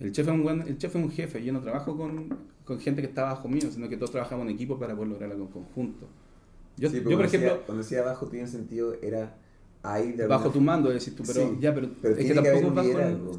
El 0.00 0.12
chef 0.12 0.26
es 0.28 0.32
un 0.32 0.42
buen, 0.42 0.60
el 0.62 0.78
chef 0.78 0.94
es 0.94 1.02
un 1.02 1.10
jefe, 1.10 1.42
yo 1.44 1.52
no 1.52 1.60
trabajo 1.60 1.96
con, 1.96 2.28
con 2.64 2.78
gente 2.80 3.00
que 3.02 3.08
está 3.08 3.24
bajo 3.24 3.48
mío, 3.48 3.68
sino 3.70 3.88
que 3.88 3.96
todos 3.96 4.10
trabajamos 4.12 4.46
en 4.46 4.52
equipo 4.54 4.78
para 4.78 4.94
poder 4.94 5.08
lograr 5.10 5.32
algo 5.32 5.44
en 5.46 5.50
conjunto. 5.52 6.06
Yo, 6.76 6.88
Sí, 6.88 6.96
yo 6.98 7.04
pero 7.04 7.16
por 7.16 7.24
decía- 7.26 7.38
ejemplo, 7.40 7.62
cuando 7.66 7.82
decía 7.82 8.00
abajo 8.00 8.26
tiene 8.28 8.46
sentido, 8.46 8.94
era 9.02 9.36
ahí 9.82 10.12
de 10.12 10.26
bajo 10.26 10.50
tu 10.50 10.60
mando, 10.60 10.88
decís 10.90 11.14
tú, 11.14 11.22
pero 11.26 11.48
Sí, 11.48 11.56
ya, 11.60 11.74
pero, 11.74 11.88
pero 12.00 12.14
es 12.16 12.26
que 12.26 12.34
tampoco 12.34 12.70
bajo 12.74 12.88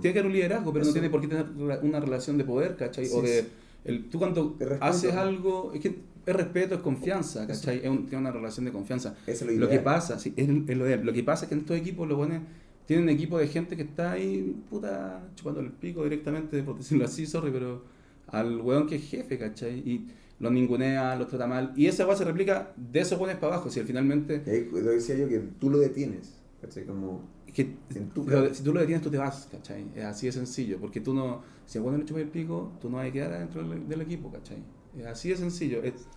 tiene 0.02 0.14
que 0.14 0.20
haber 0.20 0.26
un 0.26 0.34
liderazgo, 0.34 0.74
pero 0.74 0.84
no 0.86 0.90
Eso. 0.90 0.94
tiene 0.94 1.10
por 1.10 1.22
qué 1.22 1.28
tener 1.28 1.46
una 1.82 2.00
relación 2.00 2.38
de 2.38 2.44
poder, 2.44 2.76
¿cachai? 2.76 3.06
Sí, 3.06 3.14
o 3.16 3.22
de, 3.22 3.46
el, 3.86 4.10
tú 4.10 4.20
cuando 4.20 4.58
haces 4.82 5.14
algo, 5.14 5.72
es 5.74 5.80
que 5.82 5.96
es 6.32 6.36
respeto, 6.38 6.76
es 6.76 6.82
confianza, 6.82 7.46
¿cachai? 7.48 7.80
Es 7.84 7.90
un- 7.90 8.06
tiene 8.06 8.18
una 8.22 8.32
relación 8.32 8.66
de 8.66 8.72
confianza. 8.72 9.16
Eso 9.28 9.46
es 9.46 9.52
lo 9.54 9.66
Lo 9.66 9.70
que 9.70 9.80
pasa, 9.80 10.18
sí, 10.20 10.34
es, 10.36 10.48
es 10.50 10.78
lo, 10.78 10.86
ideal. 10.88 11.06
lo 11.06 11.14
que 11.14 11.24
pasa 11.24 11.46
es 11.46 11.50
que 11.50 11.56
en 11.56 11.62
estos 11.62 11.78
equipos 11.78 12.08
los 12.08 12.18
buenos 12.18 12.42
tienen 12.86 13.04
un 13.04 13.10
equipo 13.10 13.38
de 13.38 13.48
gente 13.48 13.76
que 13.76 13.84
está 13.84 14.14
ahí, 14.14 14.56
puta, 14.70 15.22
chupando 15.36 15.60
el 15.62 15.72
pico 15.72 16.04
directamente, 16.04 16.62
por 16.64 16.78
decirlo 16.78 17.06
así, 17.06 17.26
sorry, 17.26 17.52
pero 17.52 17.84
al 18.28 18.60
weón 18.62 18.88
que 18.88 18.96
es 18.96 19.04
jefe, 19.10 19.38
¿cachai? 19.38 19.80
Y 19.80 20.08
los 20.40 20.52
ningunea, 20.52 21.16
los 21.16 21.28
trata 21.28 21.46
mal. 21.48 21.74
Y 21.76 21.86
esa 21.88 22.08
weá 22.08 22.16
se 22.16 22.24
replica 22.26 22.74
de 22.78 23.00
esos 23.02 23.20
buenos 23.20 23.38
para 23.40 23.56
abajo, 23.56 23.70
si 23.70 23.82
finalmente... 23.82 24.42
Y 24.46 24.50
ahí 24.50 24.70
lo 24.72 24.92
decía 24.92 25.16
yo 25.18 25.28
que 25.28 25.40
tú 25.60 25.70
lo 25.70 25.78
detienes. 25.80 26.36
¿cachai? 26.62 26.86
Como, 26.86 27.22
que 27.54 27.66
tu 28.14 28.26
cara. 28.26 28.54
si 28.54 28.64
tú 28.64 28.74
lo 28.74 28.80
detienes, 28.80 29.02
tú 29.04 29.10
te 29.10 29.18
vas, 29.18 29.48
¿cachai? 29.52 29.86
Es 29.96 30.04
así 30.06 30.26
de 30.28 30.32
sencillo, 30.34 30.78
porque 30.80 31.00
tú 31.02 31.14
no, 31.14 31.42
si 31.66 31.78
a 31.78 31.82
bueno 31.82 31.98
le 31.98 32.06
chupas 32.06 32.24
el 32.24 32.30
pico, 32.30 32.72
tú 32.82 32.90
no 32.90 32.98
vas 32.98 33.08
a 33.08 33.12
quedar 33.12 33.38
dentro 33.38 33.64
del, 33.68 33.88
del 33.88 34.02
equipo, 34.02 34.32
¿cachai? 34.32 34.58
Es 34.98 35.06
así 35.06 35.30
de 35.30 35.38
sencillo. 35.38 35.82
es- 35.84 36.08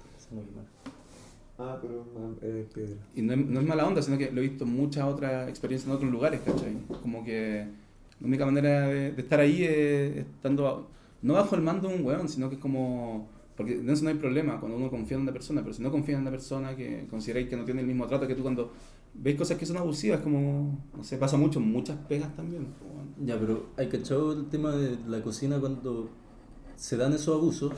ah, 1.58 1.78
pero 1.80 2.04
ah, 2.16 2.30
eres 2.46 2.66
piedra. 2.72 2.96
y 3.14 3.22
no 3.22 3.32
es, 3.34 3.38
no 3.46 3.60
es 3.60 3.66
mala 3.66 3.86
onda, 3.86 4.02
sino 4.02 4.18
que 4.18 4.30
lo 4.30 4.40
he 4.40 4.48
visto 4.48 4.64
en 4.64 4.74
muchas 4.74 5.04
otras 5.04 5.48
experiencias 5.48 5.88
en 5.88 5.96
otros 5.96 6.10
lugares, 6.10 6.40
¿cachai? 6.44 6.76
Como 7.02 7.24
que 7.24 7.66
la 8.20 8.26
única 8.26 8.46
manera 8.46 8.88
de, 8.88 9.12
de 9.12 9.22
estar 9.22 9.40
ahí 9.40 9.64
es 9.64 10.16
estando, 10.18 10.66
a- 10.68 10.86
no 11.22 11.34
bajo 11.34 11.54
el 11.54 11.62
mando 11.62 11.88
de 11.88 11.96
un 11.96 12.04
weón, 12.04 12.28
sino 12.28 12.48
que 12.48 12.56
es 12.56 12.60
como, 12.60 13.28
porque 13.56 13.74
en 13.74 13.88
eso 13.90 14.04
no 14.04 14.10
hay 14.10 14.16
problema, 14.16 14.58
cuando 14.60 14.76
uno 14.76 14.90
confía 14.90 15.16
en 15.16 15.22
una 15.22 15.32
persona, 15.32 15.60
pero 15.62 15.72
si 15.74 15.82
no 15.82 15.90
confía 15.90 16.16
en 16.16 16.22
una 16.22 16.30
persona 16.30 16.74
que 16.76 17.06
consideráis 17.08 17.48
que 17.48 17.56
no 17.56 17.64
tiene 17.64 17.80
el 17.82 17.86
mismo 17.86 18.06
trato 18.06 18.26
que 18.26 18.34
tú 18.34 18.42
cuando 18.42 18.72
veis 19.14 19.36
cosas 19.36 19.58
que 19.58 19.66
son 19.66 19.76
abusivas, 19.76 20.20
como, 20.20 20.78
no 20.96 21.04
sé, 21.04 21.18
pasa 21.18 21.36
mucho, 21.36 21.60
muchas 21.60 21.96
pegas 22.08 22.34
también. 22.34 22.66
pues, 22.78 22.90
weón. 22.92 23.26
Ya, 23.26 23.38
pero 23.38 23.66
hay 23.76 23.88
cachado 23.88 24.32
el 24.32 24.46
tema 24.48 24.72
de 24.72 24.96
la 25.06 25.22
cocina 25.22 25.60
cuando 25.60 26.08
se 26.76 26.96
dan 26.96 27.12
esos 27.12 27.36
abusos. 27.36 27.72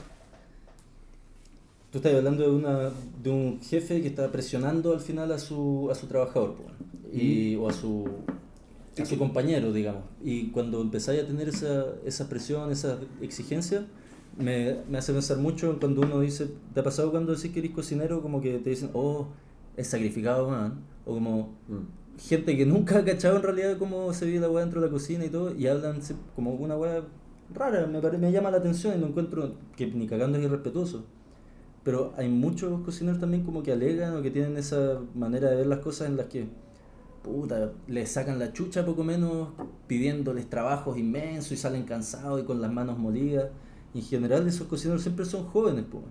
Tú 1.94 1.98
estás 1.98 2.12
hablando 2.12 2.42
de, 2.42 2.50
una, 2.50 2.90
de 3.22 3.30
un 3.30 3.60
jefe 3.60 4.02
que 4.02 4.08
está 4.08 4.32
presionando 4.32 4.92
al 4.94 4.98
final 4.98 5.30
a 5.30 5.38
su, 5.38 5.86
a 5.92 5.94
su 5.94 6.08
trabajador 6.08 6.56
y, 7.12 7.54
o 7.54 7.68
a 7.68 7.72
su, 7.72 8.04
a 9.00 9.04
su 9.04 9.16
compañero, 9.16 9.72
digamos. 9.72 10.02
Y 10.20 10.48
cuando 10.48 10.80
empezáis 10.80 11.22
a 11.22 11.26
tener 11.28 11.48
esa, 11.50 11.84
esa 12.04 12.28
presión, 12.28 12.72
esa 12.72 12.98
exigencia, 13.22 13.86
me, 14.36 14.78
me 14.90 14.98
hace 14.98 15.12
pensar 15.12 15.38
mucho 15.38 15.78
cuando 15.78 16.00
uno 16.00 16.18
dice, 16.18 16.48
¿te 16.74 16.80
ha 16.80 16.82
pasado 16.82 17.12
cuando 17.12 17.32
decís 17.32 17.52
que 17.52 17.60
eres 17.60 17.70
cocinero 17.70 18.20
como 18.22 18.40
que 18.40 18.58
te 18.58 18.70
dicen, 18.70 18.90
oh, 18.92 19.28
es 19.76 19.86
sacrificado, 19.86 20.50
man? 20.50 20.80
O 21.06 21.14
como, 21.14 21.54
Mm. 21.68 22.18
gente 22.18 22.56
que 22.56 22.66
nunca 22.66 22.98
ha 22.98 23.04
cachado 23.04 23.36
en 23.36 23.44
realidad 23.44 23.78
cómo 23.78 24.12
se 24.12 24.26
vive 24.26 24.40
la 24.40 24.50
weá 24.50 24.64
dentro 24.64 24.80
de 24.80 24.88
la 24.88 24.92
cocina 24.92 25.24
y 25.26 25.28
todo, 25.30 25.54
y 25.54 25.68
hablan 25.68 26.00
como 26.34 26.54
una 26.54 26.76
weá 26.76 27.04
rara, 27.54 27.86
me, 27.86 28.00
pare- 28.00 28.18
me 28.18 28.32
llama 28.32 28.50
la 28.50 28.56
atención 28.56 28.96
y 28.96 29.00
no 29.00 29.06
encuentro 29.06 29.52
que 29.76 29.86
ni 29.86 30.08
cagando 30.08 30.38
es 30.38 30.44
irrespetuoso. 30.44 31.04
Pero 31.84 32.14
hay 32.16 32.28
muchos 32.28 32.80
cocineros 32.80 33.20
también 33.20 33.44
como 33.44 33.62
que 33.62 33.72
alegan 33.72 34.16
o 34.16 34.22
que 34.22 34.30
tienen 34.30 34.56
esa 34.56 35.00
manera 35.14 35.50
de 35.50 35.56
ver 35.56 35.66
las 35.66 35.80
cosas 35.80 36.08
en 36.08 36.16
las 36.16 36.26
que, 36.26 36.46
puta, 37.22 37.72
les 37.86 38.10
sacan 38.10 38.38
la 38.38 38.52
chucha 38.52 38.86
poco 38.86 39.04
menos 39.04 39.48
pidiéndoles 39.86 40.48
trabajos 40.48 40.96
inmensos 40.96 41.52
y 41.52 41.56
salen 41.58 41.84
cansados 41.84 42.40
y 42.40 42.44
con 42.44 42.62
las 42.62 42.72
manos 42.72 42.98
molidas. 42.98 43.50
En 43.94 44.02
general 44.02 44.48
esos 44.48 44.66
cocineros 44.66 45.02
siempre 45.02 45.26
son 45.26 45.44
jóvenes, 45.44 45.84
pues. 45.90 46.04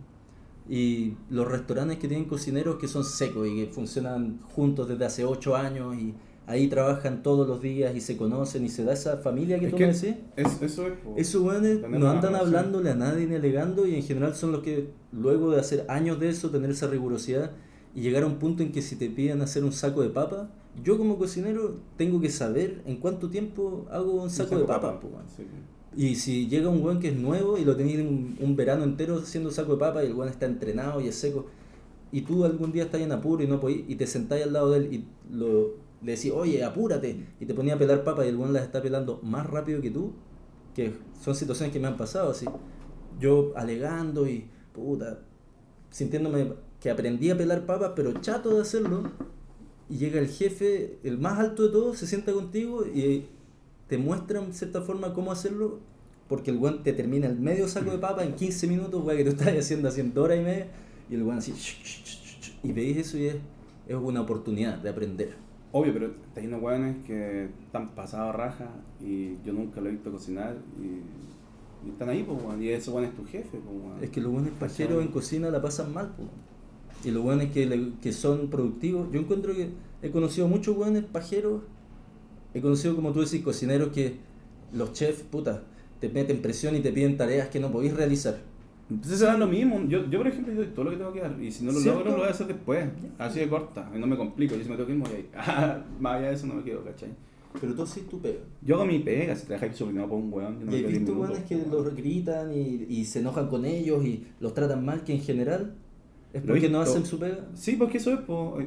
Y 0.70 1.16
los 1.30 1.48
restaurantes 1.48 1.98
que 1.98 2.08
tienen 2.08 2.26
cocineros 2.26 2.78
que 2.78 2.88
son 2.88 3.04
secos 3.04 3.48
y 3.48 3.56
que 3.56 3.68
funcionan 3.68 4.40
juntos 4.44 4.88
desde 4.88 5.06
hace 5.06 5.26
8 5.26 5.56
años 5.56 5.96
y 5.96 6.14
ahí 6.46 6.68
trabajan 6.68 7.24
todos 7.24 7.48
los 7.48 7.62
días 7.62 7.96
y 7.96 8.02
se 8.02 8.18
conocen 8.18 8.66
y 8.66 8.70
se 8.70 8.84
da 8.84 8.94
esa 8.94 9.18
familia 9.18 9.60
que 9.60 9.66
Es 9.68 9.72
tú 9.72 9.78
que 9.78 9.88
me 9.88 9.94
decís. 9.94 10.16
es- 10.36 10.62
eso 10.62 10.88
es. 10.88 10.94
Esos 11.16 11.42
weones 11.42 11.80
no 11.90 12.10
andan 12.10 12.36
hablándole 12.36 12.90
a 12.92 12.96
nadie 12.96 13.26
ni 13.28 13.36
alegando 13.36 13.88
y 13.88 13.96
en 13.96 14.04
general 14.04 14.36
son 14.36 14.52
los 14.52 14.62
que 14.62 14.90
luego 15.12 15.52
de 15.52 15.60
hacer 15.60 15.86
años 15.90 16.20
de 16.20 16.30
eso, 16.30 16.50
tener 16.50 16.70
esa 16.72 16.88
rigurosidad 16.88 17.52
y 17.96 18.02
llegar 18.02 18.24
a 18.24 18.26
un 18.28 18.36
punto 18.40 18.64
en 18.64 18.72
que 18.72 18.82
si 18.82 18.96
te 18.96 19.10
piden 19.10 19.42
hacer 19.42 19.64
un 19.64 19.72
saco 19.72 20.02
de 20.02 20.10
papa, 20.10 20.50
yo 20.84 20.98
como 20.98 21.18
cocinero 21.18 21.78
tengo 21.98 22.20
que 22.20 22.30
saber 22.30 22.82
en 22.86 22.98
cuánto 22.98 23.30
tiempo 23.30 23.86
hago 23.92 24.24
un 24.24 24.30
saco, 24.30 24.58
de 24.58 24.66
papa. 24.66 25.00
Sí. 25.38 25.44
Y 25.96 26.16
si 26.16 26.48
llega 26.48 26.70
un 26.70 26.84
weón 26.84 27.00
que 27.00 27.10
es 27.10 27.16
nuevo 27.16 27.58
y 27.60 27.64
lo 27.64 27.76
tenéis 27.76 28.00
un, 28.00 28.36
un 28.40 28.56
verano 28.56 28.84
entero 28.84 29.18
haciendo 29.20 29.52
saco 29.52 29.74
de 29.74 29.80
papa 29.80 30.04
y 30.04 30.08
el 30.08 30.14
weón 30.16 30.30
está 30.30 30.48
entrenado 30.48 31.00
y 31.00 31.08
es 31.08 31.16
seco, 31.16 31.46
y 32.12 32.22
tú 32.22 32.44
algún 32.46 32.72
día 32.72 32.84
estás 32.86 33.02
en 33.02 33.12
apuro 33.12 33.44
y 33.44 33.48
no 33.48 33.60
podís, 33.60 33.84
y 33.88 33.96
te 33.96 34.08
sentáis 34.08 34.44
al 34.44 34.54
lado 34.54 34.72
de 34.72 34.78
él 34.80 34.94
y 34.94 35.06
lo, 35.36 35.76
le 36.04 36.16
decís, 36.16 36.32
oye, 36.32 36.64
apúrate, 36.64 37.28
y 37.40 37.46
te 37.46 37.54
ponía 37.54 37.76
a 37.76 37.78
pelar 37.78 38.04
papa 38.04 38.26
y 38.26 38.30
el 38.30 38.36
weón 38.36 38.54
las 38.54 38.64
está 38.64 38.82
pelando 38.82 39.20
más 39.24 39.46
rápido 39.46 39.82
que 39.82 39.90
tú, 39.90 40.12
que 40.76 40.94
son 41.22 41.36
situaciones 41.36 41.72
que 41.72 41.80
me 41.80 41.88
han 41.88 41.98
pasado 41.98 42.32
así. 42.32 42.46
Yo 43.20 43.54
alegando 43.56 44.28
y, 44.28 44.46
puta, 44.74 45.20
sintiéndome 45.90 46.54
que 46.80 46.90
aprendí 46.90 47.30
a 47.30 47.38
pelar 47.38 47.66
papas, 47.66 47.94
pero 47.96 48.12
chato 48.20 48.56
de 48.56 48.62
hacerlo, 48.62 49.04
y 49.90 49.98
llega 49.98 50.20
el 50.20 50.28
jefe, 50.28 51.00
el 51.04 51.18
más 51.18 51.40
alto 51.40 51.64
de 51.64 51.70
todos, 51.70 51.98
se 51.98 52.08
sienta 52.08 52.34
contigo 52.34 52.86
y 52.86 53.26
te 53.88 53.98
muestra 53.98 54.44
en 54.44 54.54
cierta 54.54 54.82
forma 54.82 55.14
cómo 55.14 55.32
hacerlo, 55.32 55.80
porque 56.28 56.52
el 56.52 56.58
weón 56.58 56.84
te 56.84 56.92
termina 56.92 57.28
el 57.28 57.40
medio 57.40 57.68
saco 57.68 57.92
de 57.92 57.98
papa 57.98 58.24
en 58.24 58.36
15 58.36 58.68
minutos, 58.68 59.04
weón, 59.06 59.18
que 59.18 59.24
tú 59.24 59.30
estás 59.30 59.58
haciendo 59.58 59.88
haciendo 59.88 60.24
hora 60.24 60.36
y 60.36 60.44
media, 60.44 60.68
y 61.10 61.16
el 61.16 61.24
weón 61.24 61.38
así, 61.38 61.54
y 62.64 62.72
veis 62.74 62.98
eso 62.98 63.18
y 63.18 63.28
es, 63.28 63.36
es 63.88 63.96
una 63.96 64.22
oportunidad 64.22 64.80
de 64.80 64.90
aprender. 64.90 65.53
Obvio, 65.76 65.92
pero 65.94 66.06
está 66.28 66.40
lleno 66.40 66.58
de 66.58 66.64
hueones 66.64 66.98
que 67.06 67.46
están 67.66 67.96
pasados 67.96 68.36
raja 68.36 68.70
y 69.02 69.42
yo 69.44 69.54
nunca 69.54 69.82
lo 69.82 69.90
he 69.90 69.94
visto 69.94 70.12
cocinar 70.12 70.56
y, 70.80 71.88
y 71.88 71.92
están 71.92 72.10
ahí, 72.10 72.24
pues, 72.24 72.40
y 72.62 72.70
ese 72.70 72.92
weón 72.92 73.06
es 73.06 73.16
tu 73.16 73.26
jefe, 73.26 73.58
pues. 73.60 74.04
Es 74.04 74.10
que 74.12 74.22
los 74.22 74.32
buenos 74.32 74.52
pajeros 74.60 75.02
en 75.02 75.10
cocina 75.10 75.50
la 75.50 75.62
pasan 75.62 75.92
mal, 75.94 76.10
po. 76.16 76.24
Y 77.04 77.12
los 77.12 77.24
buenos 77.24 77.48
que, 77.48 77.66
le- 77.66 77.94
que 78.02 78.14
son 78.14 78.50
productivos. 78.50 79.12
Yo 79.12 79.20
encuentro 79.20 79.54
que 79.56 79.70
he 80.04 80.12
conocido 80.12 80.48
muchos 80.48 80.76
buenos 80.76 81.06
pajeros. 81.06 81.64
He 82.54 82.62
conocido, 82.62 82.96
como 82.96 83.12
tú 83.12 83.22
decís, 83.22 83.42
cocineros 83.44 83.90
que 83.90 84.18
los 84.72 84.94
chefs, 84.94 85.24
puta, 85.24 85.64
te 86.00 86.08
meten 86.10 86.42
presión 86.44 86.76
y 86.76 86.82
te 86.82 86.92
piden 86.92 87.18
tareas 87.18 87.50
que 87.50 87.60
no 87.60 87.72
podéis 87.72 87.96
realizar. 87.96 88.38
Entonces 88.94 89.20
se 89.20 89.26
da 89.26 89.38
lo 89.38 89.48
mismo. 89.48 89.82
Yo, 89.88 90.10
yo, 90.10 90.20
por 90.20 90.28
ejemplo, 90.28 90.54
doy 90.54 90.68
todo 90.68 90.86
lo 90.86 90.92
que 90.92 90.98
tengo 90.98 91.14
que 91.14 91.20
dar. 91.22 91.36
Y 91.42 91.52
si 91.52 91.64
no 91.66 91.72
lo 91.72 91.80
logro, 91.80 92.12
lo 92.12 92.18
voy 92.18 92.28
a 92.28 92.32
hacer 92.32 92.48
después. 92.48 92.88
Así 93.18 93.40
de 93.40 93.50
corta. 93.50 93.92
Y 93.96 94.00
no 94.00 94.08
me 94.08 94.18
complico. 94.18 94.56
Yo 94.56 94.64
si 94.64 94.70
me 94.70 94.76
tengo 94.76 94.88
que 94.88 94.94
ir, 94.94 95.00
me 95.00 95.06
voy 95.06 95.16
a 95.16 95.20
ir. 95.20 95.30
Más 96.00 96.16
allá 96.18 96.28
de 96.30 96.34
eso 96.36 96.48
no 96.48 96.56
me 96.56 96.64
quedo, 96.64 96.84
¿cachai? 96.84 97.10
Pero 97.62 97.76
tú 97.76 97.86
sí 97.86 98.08
tú 98.10 98.20
pega. 98.20 98.40
Yo 98.64 98.76
hago 98.76 98.86
mi 98.86 99.00
pega. 99.00 99.36
Si 99.36 99.46
trabajáis 99.46 99.76
subordinado 99.76 100.10
por 100.10 100.18
un 100.20 100.34
weón, 100.34 100.60
yo 100.60 100.66
no 100.66 100.72
y 100.76 100.80
he 100.80 100.88
visto 100.88 101.14
buenos 101.14 101.38
que 101.40 101.56
los 101.70 101.96
gritan 101.96 102.52
y, 102.54 102.86
y 102.90 103.06
se 103.06 103.20
enojan 103.20 103.48
con 103.48 103.64
ellos 103.66 104.04
y 104.06 104.26
los 104.40 104.54
tratan 104.56 104.84
mal, 104.84 105.04
que 105.04 105.14
en 105.14 105.22
general 105.22 105.76
es 106.34 106.42
porque 106.42 106.68
no 106.70 106.82
hacen 106.82 107.06
su 107.06 107.20
pega. 107.20 107.46
Sí, 107.54 107.76
porque 107.78 107.98
eso 108.00 108.12
es, 108.12 108.20
po, 108.22 108.58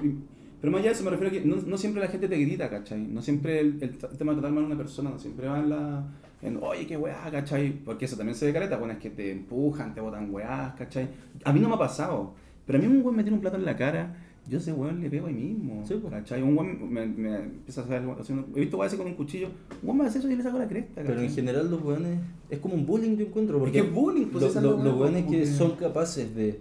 pero 0.61 0.73
más 0.73 0.81
allá 0.81 0.91
de 0.91 0.95
eso 0.95 1.05
me 1.05 1.11
refiero 1.11 1.37
a 1.37 1.41
que 1.41 1.47
no, 1.47 1.57
no 1.57 1.77
siempre 1.77 2.01
la 2.01 2.09
gente 2.09 2.29
te 2.29 2.37
grita, 2.39 2.71
¿cachai? 2.71 3.01
No 3.01 3.21
siempre 3.23 3.59
el, 3.61 3.79
el 3.83 3.99
t- 3.99 4.07
tema 4.17 4.33
de 4.33 4.39
tratar 4.41 4.53
mal 4.55 4.63
a 4.65 4.67
una 4.69 4.77
persona, 4.79 5.11
no 5.11 5.19
siempre 5.19 5.49
va 5.49 5.59
en 5.59 5.69
la... 5.71 6.07
En, 6.43 6.59
Oye, 6.63 6.87
qué 6.87 6.97
weá, 6.97 7.29
¿cachai? 7.31 7.73
Porque 7.85 8.05
eso 8.05 8.17
también 8.17 8.37
se 8.37 8.47
ve 8.47 8.53
careta, 8.53 8.77
bueno, 8.77 8.93
es 8.93 8.99
que 9.01 9.11
te 9.11 9.31
empujan, 9.33 9.95
te 9.95 10.01
botan 10.01 10.33
weás, 10.33 10.75
¿cachai? 10.75 11.09
A 11.45 11.53
mí 11.53 11.61
no 11.61 11.69
me 11.69 11.75
ha 11.75 11.79
pasado, 11.79 12.35
pero 12.67 12.79
a 12.79 12.83
mí 12.83 12.87
un 12.87 13.03
weón 13.03 13.17
me 13.17 13.23
tiene 13.23 13.37
un 13.37 13.41
plato 13.41 13.57
en 13.57 13.65
la 13.65 13.75
cara, 13.77 14.15
yo 14.49 14.59
a 14.59 14.61
ese 14.61 14.73
weón 14.73 15.01
le 15.01 15.09
pego 15.11 15.27
ahí 15.27 15.35
mismo, 15.35 15.83
Sí, 15.87 15.95
po. 15.95 16.09
¿cachai? 16.11 16.43
Un 16.43 16.57
weón 16.57 16.93
me, 16.93 17.07
me 17.07 17.37
empieza 17.37 17.81
a 17.81 17.85
hacer 17.85 17.97
algo, 17.97 18.17
haciendo- 18.21 18.47
he 18.55 18.61
visto 18.61 18.77
weas 18.77 18.93
así 18.93 18.99
con 18.99 19.07
un 19.11 19.15
cuchillo, 19.15 19.49
un 19.83 19.89
weón 19.89 19.99
me 19.99 20.05
hace 20.07 20.19
eso 20.19 20.31
y 20.31 20.37
le 20.37 20.43
saco 20.43 20.59
la 20.59 20.69
cresta, 20.69 20.93
Pero 21.03 21.09
en 21.15 21.21
¿cachai? 21.21 21.35
general 21.35 21.71
los 21.71 21.83
weones 21.83 22.19
es 22.51 22.59
como 22.59 22.75
un 22.75 22.85
bullying 22.87 23.17
yo 23.17 23.27
encuentro. 23.27 23.59
Porque 23.59 23.73
que 23.73 23.79
es 23.89 23.93
bullying, 23.93 24.27
pues, 24.27 24.55
lo- 24.57 24.61
lo- 24.61 24.77
los 24.85 24.95
weá, 24.95 25.11
weones 25.11 25.25
que- 25.25 25.47
son 25.47 25.73
capaces 25.77 26.35
de 26.37 26.61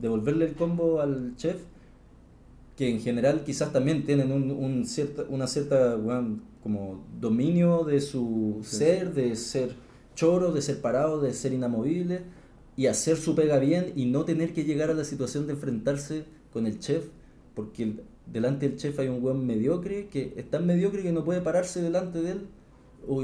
devolverle 0.00 0.44
el 0.46 0.52
combo 0.54 1.00
al 1.00 1.34
chef, 1.36 1.56
que 2.76 2.90
en 2.90 3.00
general 3.00 3.42
quizás 3.44 3.72
también 3.72 4.04
tienen 4.04 4.32
un, 4.32 4.50
un 4.50 4.84
cierta, 4.86 5.24
una 5.28 5.46
cierta 5.46 5.96
como 6.62 7.04
dominio 7.20 7.84
de 7.84 8.00
su 8.00 8.60
ser, 8.62 9.14
de 9.14 9.36
ser 9.36 9.74
choro, 10.14 10.52
de 10.52 10.60
ser 10.62 10.80
parado, 10.80 11.20
de 11.20 11.32
ser 11.32 11.52
inamovible 11.52 12.22
y 12.76 12.86
hacer 12.86 13.16
su 13.16 13.34
pega 13.34 13.58
bien 13.58 13.92
y 13.96 14.06
no 14.06 14.24
tener 14.24 14.52
que 14.52 14.64
llegar 14.64 14.90
a 14.90 14.94
la 14.94 15.04
situación 15.04 15.46
de 15.46 15.54
enfrentarse 15.54 16.24
con 16.52 16.66
el 16.66 16.78
chef, 16.78 17.04
porque 17.54 17.82
el- 17.84 18.02
delante 18.26 18.68
del 18.68 18.76
chef 18.78 18.98
hay 18.98 19.08
un 19.08 19.22
weón 19.22 19.46
mediocre 19.46 20.08
que 20.08 20.34
es 20.36 20.50
tan 20.50 20.66
mediocre 20.66 21.02
que 21.02 21.12
no 21.12 21.24
puede 21.24 21.40
pararse 21.40 21.80
delante 21.80 22.20
de 22.22 22.32
él 22.32 22.40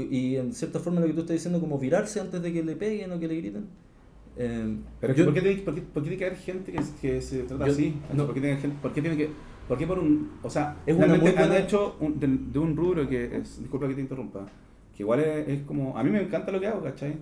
y 0.09 0.37
en 0.37 0.53
cierta 0.53 0.79
forma 0.79 1.01
lo 1.01 1.07
que 1.07 1.13
tú 1.13 1.19
estás 1.21 1.33
diciendo 1.35 1.59
como 1.59 1.77
virarse 1.77 2.19
antes 2.21 2.41
de 2.41 2.53
que 2.53 2.63
le 2.63 2.75
peguen 2.75 3.11
o 3.11 3.19
que 3.19 3.27
le 3.27 3.35
griten. 3.35 3.65
Eh, 4.35 4.77
Pero 4.99 5.13
yo- 5.13 5.25
¿por, 5.25 5.33
qué 5.33 5.41
tiene, 5.41 5.61
por, 5.61 5.75
qué, 5.75 5.81
por 5.81 6.03
qué 6.03 6.09
tiene 6.09 6.17
que 6.17 6.25
haber 6.25 6.37
gente 6.39 6.71
que, 6.71 6.79
que 7.01 7.21
se 7.21 7.43
trata 7.43 7.67
Yo- 7.67 7.71
así? 7.73 7.95
no. 8.13 8.25
¿Por, 8.25 8.33
qué 8.35 8.41
tiene 8.41 8.57
gente, 8.57 8.77
¿Por 8.81 8.91
qué 8.93 9.01
tiene 9.01 9.17
que.? 9.17 9.29
¿Por 9.67 9.77
qué 9.77 9.87
por 9.87 9.99
un.? 9.99 10.31
O 10.43 10.49
sea, 10.49 10.77
Es 10.85 10.95
una 10.95 11.07
muy 11.07 11.19
buena- 11.19 11.43
han 11.43 11.53
hecho 11.53 11.95
un- 11.99 12.19
de, 12.19 12.27
de 12.27 12.59
un 12.59 12.75
rubro 12.75 13.07
que 13.07 13.37
es. 13.37 13.59
Disculpa 13.59 13.87
que 13.87 13.93
te 13.95 14.01
interrumpa. 14.01 14.45
Que 14.95 15.03
igual 15.03 15.19
es, 15.21 15.47
es 15.47 15.61
como. 15.63 15.97
A 15.97 16.03
mí 16.03 16.09
me 16.09 16.21
encanta 16.21 16.51
lo 16.51 16.59
que 16.59 16.67
hago, 16.67 16.81
¿cachai? 16.83 17.15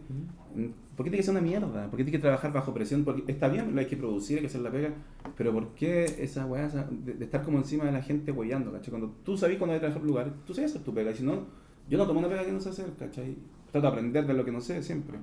¿Por 0.95 1.05
qué 1.05 1.09
tiene 1.09 1.17
que 1.17 1.23
ser 1.23 1.31
una 1.33 1.41
mierda? 1.41 1.87
¿Por 1.89 1.91
qué 1.97 2.03
tiene 2.03 2.11
que 2.11 2.19
trabajar 2.19 2.51
bajo 2.51 2.73
presión? 2.73 3.03
Porque 3.05 3.23
está 3.31 3.47
bien, 3.47 3.73
lo 3.73 3.79
hay 3.79 3.87
que 3.87 3.95
producir, 3.95 4.37
hay 4.37 4.41
que 4.41 4.47
hacer 4.47 4.61
la 4.61 4.71
pega. 4.71 4.89
Pero 5.37 5.53
¿por 5.53 5.69
qué 5.75 6.03
esa 6.19 6.45
weá 6.45 6.65
esa 6.67 6.87
de, 6.91 7.13
de 7.13 7.23
estar 7.25 7.43
como 7.43 7.57
encima 7.59 7.85
de 7.85 7.91
la 7.93 8.01
gente 8.01 8.31
huellando, 8.31 8.71
¿cachai? 8.71 8.89
Cuando 8.89 9.13
tú 9.23 9.37
sabes 9.37 9.57
cuando 9.57 9.73
hay 9.73 9.79
que 9.79 9.85
trabajar 9.87 10.05
lugar, 10.05 10.33
tú 10.45 10.53
sabes 10.53 10.71
hacer 10.71 10.83
tu 10.83 10.93
pega. 10.93 11.11
Y 11.11 11.15
si 11.15 11.23
no, 11.23 11.45
yo 11.89 11.97
no 11.97 12.05
tomo 12.05 12.19
una 12.19 12.27
pega 12.27 12.43
que 12.45 12.51
no 12.51 12.59
sé 12.59 12.69
hacer, 12.69 12.87
¿cachai? 12.99 13.35
Trato 13.71 13.87
de 13.87 13.93
aprender 13.93 14.25
de 14.27 14.33
lo 14.33 14.43
que 14.43 14.51
no 14.51 14.59
sé 14.61 14.83
siempre. 14.83 15.17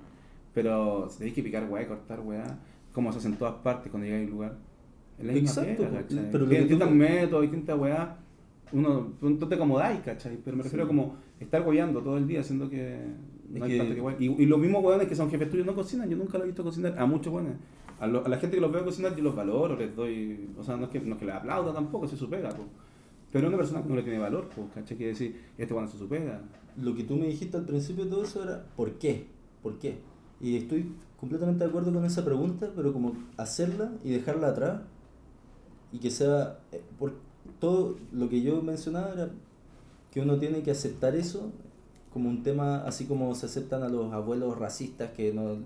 Pero 0.62 1.09
si 1.09 1.18
tenéis 1.18 1.34
que 1.36 1.42
picar 1.44 1.68
weá 1.70 1.82
y 1.84 1.86
cortar 1.86 2.18
weá, 2.20 2.59
como 2.92 3.12
se 3.12 3.18
hace 3.18 3.28
en 3.28 3.36
todas 3.36 3.54
partes 3.62 3.92
cuando 3.92 4.06
llegáis 4.06 4.24
a 4.24 4.26
un 4.26 4.32
lugar. 4.32 4.56
Es 5.18 5.24
la 5.24 5.32
misma 5.32 5.50
Exacto, 5.50 5.82
pega. 5.84 6.02
¿cachai? 6.02 6.30
Pero 6.32 6.46
distintos 6.46 6.90
métodos, 6.90 7.42
distintas 7.42 7.78
weá. 7.78 8.16
Uno, 8.72 9.12
tú 9.20 9.46
te 9.48 9.54
acomodáis, 9.54 10.00
¿cachai? 10.00 10.36
Pero 10.44 10.56
me 10.56 10.64
refiero 10.64 10.84
Sí. 10.84 10.88
como 10.88 11.14
estar 11.38 11.66
hueando 11.66 12.02
todo 12.02 12.18
el 12.18 12.26
día, 12.26 12.40
haciendo 12.40 12.68
que 12.68 12.98
no 13.50 13.64
hay 13.64 13.70
que- 13.70 13.78
tanto 13.78 13.94
que. 14.18 14.24
Y, 14.24 14.42
y 14.42 14.46
los 14.46 14.59
mismos 14.59 14.82
weones 14.84 15.06
que 15.06 15.14
son 15.14 15.30
jefes 15.30 15.48
tuyos 15.48 15.64
no 15.64 15.74
cocinan, 15.76 16.11
yo 16.11 16.16
nunca 16.16 16.38
lo 16.38 16.44
he 16.44 16.48
visto 16.48 16.64
cocinar, 16.64 16.98
a 16.98 17.06
muchos 17.06 17.32
weones. 17.32 17.54
A, 18.00 18.06
lo- 18.09 18.24
a 18.26 18.28
la 18.28 18.36
gente 18.38 18.56
que 18.56 18.61
los 18.61 18.72
veo 18.72 18.84
cocinar 18.84 19.14
yo 19.16 19.22
los 19.22 19.36
valoro, 19.36 19.76
les 19.76 19.94
doy, 19.94 20.50
o 20.59 20.62
sea, 20.64 20.76
no 20.76 20.84
es 20.84 20.90
que, 20.90 21.00
no 21.00 21.14
es 21.14 21.20
que 21.20 21.26
les 21.26 21.34
aplauda 21.36 21.72
tampoco, 21.72 22.04
eso 22.06 22.14
es 22.14 22.20
su 22.20 22.28
pega, 22.28 22.48
po. 22.50 22.64
Pero 23.32 23.46
una 23.48 23.56
persona 23.56 23.82
que 23.82 23.88
no 23.90 23.94
le 23.96 24.02
tiene 24.02 24.18
valor, 24.18 24.48
pues, 24.54 24.66
¿cachai? 24.74 24.96
Quiere 24.96 25.12
decir, 25.12 25.40
este 25.56 25.72
bueno 25.72 25.88
hace 25.88 25.98
su 25.98 26.09
pega. 26.09 26.40
lo 26.82 26.94
que 26.94 27.04
tú 27.04 27.16
me 27.16 27.26
dijiste 27.26 27.56
al 27.56 27.64
principio 27.64 28.04
de 28.04 28.11
todo 28.11 28.22
eso 28.24 28.42
era 28.42 28.64
¿por 28.76 28.92
qué? 28.98 29.26
¿Por 29.62 29.78
qué? 29.78 29.96
Y 30.41 30.57
estoy 30.57 30.93
completamente 31.20 31.64
de 31.64 31.70
acuerdo 31.70 31.93
con 31.93 32.05
esa 32.05 32.24
pregunta, 32.24 32.70
pero 32.76 32.93
como 32.93 33.12
hacerla 33.36 33.91
y 34.05 34.11
dejarla 34.11 34.49
atrás 34.49 34.80
y 35.93 35.99
que 35.99 36.11
sea 36.11 36.59
eh, 36.72 36.82
por 36.99 37.14
todo 37.59 37.97
lo 38.12 38.28
que 38.28 38.43
yo 38.43 38.62
mencionaba 38.62 39.12
era 39.14 39.30
que 40.12 40.20
uno 40.20 40.36
tiene 40.39 40.62
que 40.62 40.70
aceptar 40.70 41.16
eso 41.16 41.51
como 42.12 42.28
un 42.28 42.43
tema 42.43 42.78
así 42.84 43.05
como 43.07 43.34
se 43.34 43.47
aceptan 43.47 43.82
a 43.82 43.89
los 43.89 44.12
abuelos 44.12 44.59
racistas 44.59 45.11
que 45.12 45.32
no 45.32 45.57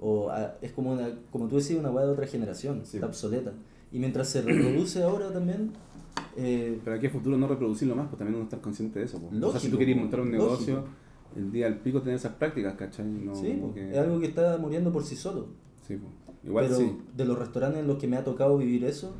o 0.00 0.28
a- 0.30 0.56
es 0.60 0.72
como 0.72 0.92
una 0.92 1.08
como 1.30 1.46
tú 1.48 1.56
decías 1.56 1.78
una 1.78 1.90
hueá 1.90 2.04
de 2.06 2.12
otra 2.12 2.26
generación 2.26 2.82
Sí. 2.84 2.96
está 2.98 3.06
obsoleta 3.06 3.52
y 3.92 3.98
mientras 3.98 4.28
se 4.28 4.42
reproduce 4.42 5.02
ahora 5.02 5.32
también 5.32 5.70
eh, 6.36 6.78
Pero 6.84 6.96
aquí 6.96 7.06
a 7.06 7.10
futuro 7.10 7.36
no 7.38 7.46
reproducirlo 7.48 7.94
más, 7.96 8.06
pues 8.08 8.18
también 8.18 8.34
uno 8.36 8.44
estar 8.44 8.60
consciente 8.60 8.98
de 8.98 9.04
eso. 9.06 9.18
pues. 9.20 9.42
o 9.42 9.50
sea, 9.52 9.60
si 9.60 9.68
Lógico, 9.68 9.70
tú 9.72 9.78
querías 9.78 9.96
po, 9.98 10.02
montar 10.02 10.20
un 10.20 10.32
lógico. 10.36 10.84
El 11.36 11.52
día 11.52 11.66
del 11.66 11.78
pico 11.78 12.00
tener 12.00 12.16
esas 12.16 12.32
prácticas, 12.34 12.74
¿cachai? 12.74 13.06
No, 13.06 13.34
sí, 13.34 13.58
po, 13.60 13.72
que- 13.74 13.90
es 13.92 13.98
algo 13.98 14.18
que 14.20 14.26
está 14.26 14.56
muriendo 14.58 14.92
por 14.92 15.04
sí 15.04 15.16
solo 15.16 15.46
Sí, 15.86 15.96
pues. 15.96 16.12
Igual 16.44 16.66
pero 16.66 16.78
sí. 16.78 16.98
de 17.16 17.24
los 17.24 17.38
restaurantes 17.38 17.80
en 17.80 17.86
los 17.88 17.98
que 17.98 18.06
me 18.06 18.16
ha 18.16 18.24
tocado 18.24 18.56
vivir 18.58 18.84
eso, 18.84 19.14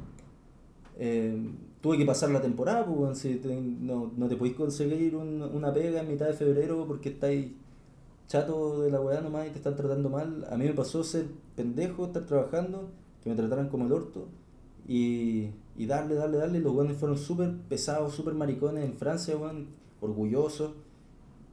eh, 0.98 1.36
tuve 1.80 1.98
que 1.98 2.04
pasar 2.06 2.30
la 2.30 2.40
temporada, 2.40 2.84
pues, 2.86 3.18
si 3.18 3.36
te- 3.36 3.60
no, 3.60 4.12
no 4.16 4.28
te 4.28 4.36
podéis 4.36 4.56
conseguir 4.56 5.14
un- 5.16 5.42
una 5.42 5.72
pega 5.72 6.00
en 6.00 6.08
mitad 6.08 6.26
de 6.26 6.32
febrero 6.34 6.84
porque 6.86 7.10
estáis 7.10 7.52
chato 8.26 8.82
de 8.82 8.90
la 8.90 9.00
weá 9.00 9.20
nomás 9.20 9.46
y 9.46 9.50
te 9.50 9.56
están 9.58 9.76
tratando 9.76 10.10
mal. 10.10 10.46
A 10.50 10.56
mí 10.56 10.64
me 10.64 10.74
pasó 10.74 11.02
ser 11.04 11.26
pendejo, 11.56 12.06
estar 12.06 12.26
trabajando, 12.26 12.90
que 13.22 13.30
me 13.30 13.36
trataran 13.36 13.68
como 13.68 13.86
el 13.86 13.92
orto 13.92 14.28
Y, 14.90 15.50
y 15.76 15.84
darle, 15.86 16.14
darle, 16.14 16.38
darle. 16.38 16.60
Los 16.60 16.74
weones 16.74 16.96
fueron 16.96 17.18
súper 17.18 17.52
pesados, 17.68 18.14
súper 18.14 18.32
maricones 18.32 18.84
en 18.86 18.94
Francia, 18.94 19.36
weón, 19.36 19.66
orgullosos. 20.00 20.72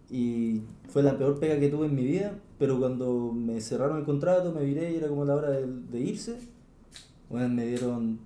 Y 0.10 0.62
fue 0.89 1.03
la 1.03 1.18
peor 1.18 1.39
pega 1.39 1.60
que 1.60 1.70
tuve 1.70 1.88
en 1.88 1.95
mi 1.95 2.03
vida. 2.06 2.39
Pero 2.60 2.80
cuando 2.80 3.32
me 3.34 3.60
cerraron 3.62 3.99
el 3.99 4.06
contrato, 4.06 4.51
me 4.53 4.64
viré 4.66 4.91
y 4.93 4.95
era 4.97 5.08
como 5.08 5.26
la 5.26 5.36
hora 5.36 5.51
de, 5.51 5.66
de 5.68 5.99
irse. 5.99 6.39
Bueno, 7.30 7.49
me 7.49 7.66
dieron 7.68 8.20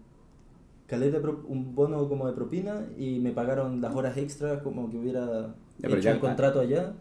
caleta 0.88 1.20
un 1.48 1.76
bono 1.76 2.08
como 2.10 2.28
de 2.28 2.34
propina 2.34 2.88
y 2.98 3.20
me 3.20 3.32
pagaron 3.32 3.82
las 3.82 3.96
horas 3.96 4.18
extras 4.18 4.62
como 4.64 4.90
que 4.90 4.98
hubiera 4.98 5.56
pero 5.82 5.96
hecho 5.96 6.04
ya- 6.10 6.12
el 6.12 6.20
contrato 6.20 6.60
allá. 6.60 6.94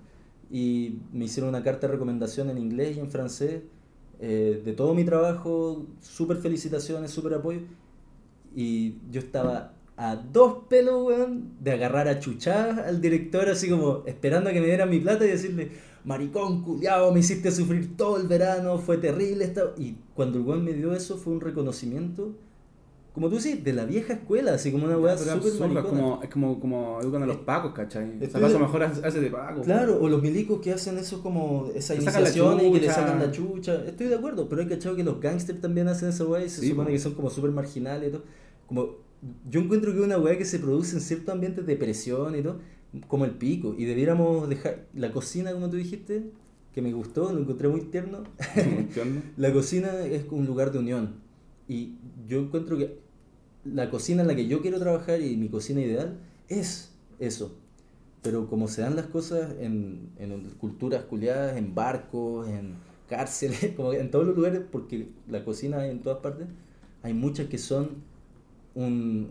Y 0.51 1.01
me 1.13 1.27
hicieron 1.27 1.51
una 1.51 1.63
carta 1.63 1.87
de 1.87 1.95
recomendación 1.95 2.51
en 2.51 2.59
inglés 2.59 2.97
y 2.97 3.01
en 3.01 3.11
francés 3.11 3.63
eh, 4.21 4.63
de 4.65 4.73
todo 4.75 4.95
mi 4.95 5.05
trabajo, 5.05 5.87
súper 6.01 6.39
felicitaciones, 6.39 7.11
súper 7.11 7.35
apoyo. 7.35 7.61
Y 8.55 8.97
yo 9.11 9.21
estaba 9.21 9.75
a 10.01 10.15
dos 10.17 10.65
pelos, 10.69 11.05
weón, 11.05 11.55
de 11.61 11.73
agarrar 11.73 12.07
a 12.09 12.21
chuchar 12.21 12.81
al 12.87 13.01
director, 13.01 13.49
así 13.49 13.69
como 13.69 14.05
esperando 14.07 14.49
a 14.49 14.53
que 14.53 14.61
me 14.61 14.67
dieran 14.67 14.89
mi 14.89 15.01
plata 15.01 15.25
y 15.27 15.29
decirle, 15.31 15.73
maricón, 16.05 16.63
culiao, 16.63 17.13
me 17.13 17.19
hiciste 17.21 17.51
sufrir 17.51 17.97
todo 17.97 18.17
el 18.17 18.29
verano, 18.29 18.79
fue 18.79 18.97
terrible. 18.99 19.45
Esta... 19.45 19.63
Y 19.77 19.97
cuando 20.15 20.39
el 20.39 20.45
weón 20.45 20.65
me 20.65 20.73
dio 20.73 20.93
eso 20.95 21.17
fue 21.19 21.33
un 21.33 21.41
reconocimiento, 21.41 22.33
como 23.13 23.29
tú 23.29 23.37
decís, 23.37 23.65
de 23.65 23.73
la 23.73 23.85
vieja 23.85 24.13
escuela, 24.13 24.53
así 24.55 24.71
como 24.71 24.85
una 24.85 24.97
weá 24.97 25.17
Pero 25.17 25.33
súper 25.35 25.35
absurdo, 25.49 25.55
es 25.67 25.73
maricona. 25.73 25.89
como, 26.03 26.23
es 26.23 26.29
como, 26.31 26.61
como 26.61 27.01
educan 27.01 27.23
a 27.25 27.27
los 27.27 27.39
pacos, 27.39 27.73
¿cachai? 27.73 28.05
O 28.23 28.31
sea, 28.31 28.41
de- 28.49 28.59
mejor 28.61 28.83
hace 28.85 29.21
de 29.21 29.31
paco. 29.31 29.63
Claro, 29.63 29.99
o 30.01 30.09
los 30.09 30.23
milicos 30.23 30.61
que 30.61 30.73
hacen 30.73 30.97
eso 30.99 31.21
como 31.21 31.69
esa 31.75 31.97
iniciación 31.97 32.61
y 32.65 32.73
que 32.73 32.81
le 32.83 32.87
sacan 32.93 33.19
la 33.19 33.33
chucha. 33.33 33.83
Estoy 33.85 34.07
de 34.07 34.15
acuerdo, 34.15 34.49
pero 34.49 34.63
hay 34.63 34.69
cachado 34.69 34.95
que 34.95 35.03
los 35.03 35.21
gangsters 35.21 35.61
también 35.61 35.89
hacen 35.89 36.11
esa 36.11 36.25
weá 36.25 36.45
y 36.45 36.49
se 36.49 36.61
Sí, 36.61 36.69
supone 36.69 36.87
po. 36.87 36.93
que 36.93 36.99
son 37.01 37.15
como 37.15 37.31
súper 37.31 37.51
marginales 37.51 38.11
y 38.11 38.13
todo. 38.13 38.23
Como, 38.69 39.08
yo 39.51 39.61
encuentro 39.61 39.93
que 39.93 40.01
una 40.01 40.19
weá 40.19 40.39
que 40.39 40.45
se 40.45 40.59
produce 40.59 40.97
en 40.97 41.03
ciertos 41.03 41.35
ambientes 41.35 41.67
de 41.67 41.77
presión 41.77 42.37
y 42.37 42.43
todo, 42.43 42.61
como 43.07 43.25
el 43.25 43.33
pico. 43.33 43.75
Y 43.77 43.85
debiéramos 43.85 44.49
dejar 44.49 44.87
la 44.95 45.13
cocina, 45.13 45.53
como 45.53 45.69
tú 45.71 45.77
dijiste, 45.77 46.31
que 46.75 46.83
me 46.83 46.93
gustó, 46.93 47.33
lo 47.33 47.41
encontré 47.41 47.69
muy 47.69 47.83
tierno. 47.83 48.25
La 49.37 49.53
cocina 49.53 50.05
es 50.05 50.25
un 50.31 50.47
lugar 50.47 50.71
de 50.71 50.79
unión. 50.79 51.15
Y 51.67 51.95
yo 52.29 52.41
encuentro 52.41 52.79
que 52.79 52.99
la 53.65 53.91
cocina 53.91 54.23
en 54.23 54.29
la 54.29 54.37
que 54.37 54.47
yo 54.47 54.63
quiero 54.63 54.79
trabajar 54.79 55.21
y 55.21 55.37
mi 55.37 55.49
cocina 55.49 55.81
ideal 55.81 56.19
es 56.49 56.93
eso. 57.19 57.57
Pero 58.23 58.49
como 58.49 58.69
se 58.69 58.83
dan 58.83 58.97
las 58.97 59.07
cosas 59.07 59.55
en, 59.61 60.11
en 60.19 60.51
culturas 60.59 61.05
culiadas, 61.05 61.57
en 61.57 61.75
barcos, 61.75 62.49
en 62.49 62.75
cárceles, 63.09 63.73
como 63.77 63.93
en 63.93 64.11
todos 64.11 64.27
los 64.27 64.37
lugares, 64.37 64.63
porque 64.71 65.09
la 65.29 65.45
cocina 65.45 65.81
hay 65.81 65.91
en 65.91 66.01
todas 66.01 66.21
partes, 66.21 66.47
hay 67.03 67.15
muchas 67.15 67.49
que 67.49 67.59
son 67.59 68.03
un, 68.83 69.31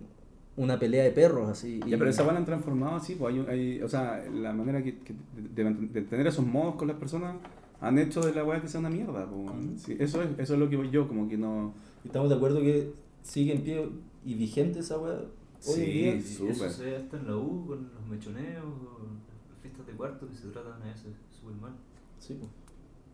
una 0.55 0.77
pelea 0.79 1.03
de 1.03 1.11
perros 1.11 1.49
así. 1.49 1.79
Ya, 1.87 1.95
y- 1.95 1.99
pero 1.99 2.09
esa 2.09 2.23
van 2.23 2.37
han 2.37 2.45
transformado 2.45 2.95
así, 2.97 3.15
pues 3.15 3.33
hay, 3.35 3.45
hay- 3.47 3.81
o 3.81 3.87
sea, 3.89 4.23
la 4.33 4.53
manera 4.53 4.83
que, 4.83 4.99
que 4.99 5.13
de, 5.53 6.01
tener 6.03 6.27
esos 6.27 6.45
modos 6.45 6.75
con 6.75 6.87
las 6.87 6.97
personas 6.97 7.35
han 7.79 7.97
hecho 7.99 8.21
de 8.21 8.33
la 8.33 8.43
weá 8.43 8.59
que 8.61 8.67
sea 8.67 8.79
una 8.79 8.89
mierda, 8.89 9.27
pues. 9.29 9.81
Sí, 9.83 9.95
eso 9.99 10.21
es, 10.23 10.29
eso 10.39 10.53
es 10.55 10.59
lo 10.59 10.69
que 10.69 10.77
voy 10.77 10.89
yo, 10.89 11.07
como 11.07 11.27
que 11.29 11.37
no. 11.37 11.73
Estamos 12.03 12.29
de 12.29 12.35
acuerdo 12.35 12.59
que 12.61 12.91
sigue 13.21 13.53
en 13.53 13.61
pie 13.61 13.87
y 14.25 14.33
vigente 14.33 14.79
esa 14.79 14.97
weá 14.97 15.13
hoy 15.13 15.19
en 15.19 15.75
Sí, 15.75 15.85
día. 15.85 16.21
Súper. 16.21 16.51
eso 16.51 16.69
se 16.71 16.95
hasta 16.95 17.17
en 17.17 17.27
la 17.27 17.35
U 17.37 17.65
con 17.67 17.89
los 17.93 18.07
mechoneos, 18.09 18.63
con 18.63 19.07
las 19.51 19.59
fiestas 19.61 19.85
de 19.85 19.93
cuarto 19.93 20.27
que 20.27 20.35
se 20.35 20.47
tratan 20.49 20.81
a 20.81 20.85
veces 20.85 21.13
súper 21.39 21.55
mal. 21.61 21.73
Sí, 22.19 22.35
pues. 22.39 22.49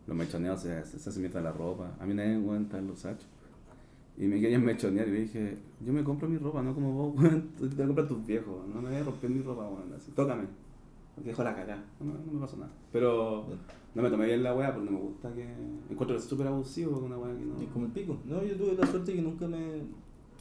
Los 0.06 0.16
mechoneos 0.16 0.60
se, 0.60 0.84
se, 0.86 0.98
se 0.98 1.08
hacen 1.10 1.22
mierda 1.22 1.40
la 1.42 1.52
ropa. 1.52 1.94
A 2.00 2.06
mí 2.06 2.14
nadie 2.14 2.30
me 2.30 2.36
aguanta 2.36 2.80
los 2.80 3.00
sachos. 3.00 3.26
Y 4.16 4.26
me 4.26 4.40
querían 4.40 4.64
mechonear 4.64 5.08
y 5.08 5.10
le 5.10 5.20
dije, 5.22 5.58
yo 5.84 5.92
me 5.92 6.04
compro 6.04 6.28
mi 6.28 6.38
ropa, 6.38 6.62
no 6.62 6.72
como 6.74 6.92
vos, 6.92 7.16
weón. 7.16 7.50
Te 7.76 7.84
compras 7.84 8.06
tus 8.06 8.24
viejos, 8.24 8.66
no 8.72 8.80
me 8.80 8.90
voy 8.90 8.98
a 8.98 9.02
romper 9.02 9.30
mi 9.30 9.42
ropa, 9.42 9.68
weón. 9.68 9.92
Así, 9.92 10.12
tócame. 10.12 10.44
Porque 11.14 11.30
dejo 11.30 11.44
la 11.44 11.54
cagada. 11.54 11.84
No, 12.00 12.12
no 12.12 12.32
me 12.32 12.40
pasa 12.40 12.56
nada. 12.56 12.72
Pero 12.92 13.46
no 13.94 14.02
me 14.02 14.10
tomé 14.10 14.26
bien 14.26 14.42
la 14.42 14.54
weá 14.54 14.72
porque 14.72 14.90
no 14.90 14.98
me 14.98 15.04
gusta 15.04 15.32
que. 15.32 15.46
Encuentro 15.90 16.20
súper 16.20 16.46
abusivo 16.46 16.92
con 16.94 17.04
una 17.04 17.18
weá 17.18 17.36
que 17.36 17.44
no. 17.44 17.60
Es 17.60 17.68
como 17.68 17.86
el 17.86 17.92
pico. 17.92 18.18
No, 18.24 18.42
yo 18.42 18.56
tuve 18.56 18.74
la 18.74 18.86
suerte 18.86 19.14
que 19.14 19.22
nunca 19.22 19.46
me. 19.46 19.82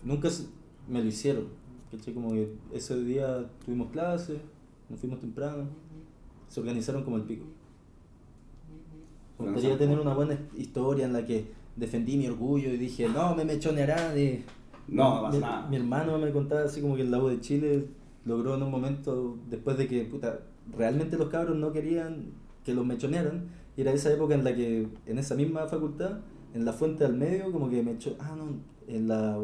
Nunca 0.03 0.29
me 0.87 1.01
lo 1.01 1.05
hicieron. 1.05 1.45
¿Cachai? 1.91 2.13
Como 2.13 2.31
que 2.31 2.55
ese 2.73 3.03
día 3.03 3.47
tuvimos 3.63 3.91
clase, 3.91 4.39
nos 4.89 4.99
fuimos 4.99 5.19
temprano. 5.19 5.67
Se 6.47 6.59
organizaron 6.59 7.03
como 7.03 7.17
el 7.17 7.23
pico. 7.23 7.45
Me 9.39 9.51
gustaría 9.51 9.77
tener 9.77 9.99
una 9.99 10.13
buena 10.13 10.39
historia 10.55 11.05
en 11.05 11.13
la 11.13 11.25
que 11.25 11.45
defendí 11.75 12.17
mi 12.17 12.27
orgullo 12.27 12.69
y 12.71 12.77
dije, 12.77 13.07
no, 13.09 13.35
me 13.35 13.45
mechonearán. 13.45 14.17
Y 14.17 14.43
No, 14.87 15.15
no 15.15 15.21
pasa 15.23 15.35
mi, 15.37 15.41
nada. 15.41 15.67
mi 15.69 15.75
hermano 15.77 16.17
me 16.17 16.31
contaba 16.31 16.63
así 16.63 16.81
como 16.81 16.95
que 16.95 17.01
el 17.01 17.11
lago 17.11 17.29
de 17.29 17.39
Chile 17.39 17.87
logró 18.25 18.55
en 18.55 18.63
un 18.63 18.71
momento, 18.71 19.37
después 19.49 19.77
de 19.77 19.87
que 19.87 20.03
puta, 20.05 20.39
realmente 20.77 21.17
los 21.17 21.29
cabros 21.29 21.57
no 21.57 21.71
querían 21.71 22.27
que 22.63 22.73
los 22.73 22.85
mechonearan, 22.85 23.45
y 23.75 23.81
era 23.81 23.91
esa 23.91 24.11
época 24.13 24.33
en 24.35 24.43
la 24.43 24.55
que 24.55 24.87
en 25.05 25.17
esa 25.19 25.35
misma 25.35 25.67
facultad, 25.67 26.19
en 26.53 26.63
la 26.65 26.71
fuente 26.73 27.03
al 27.05 27.15
medio, 27.15 27.51
como 27.51 27.69
que 27.69 27.81
me 27.83 27.91
echó, 27.93 28.15
ah, 28.19 28.35
no, 28.37 28.55
en 28.87 29.07
la, 29.07 29.37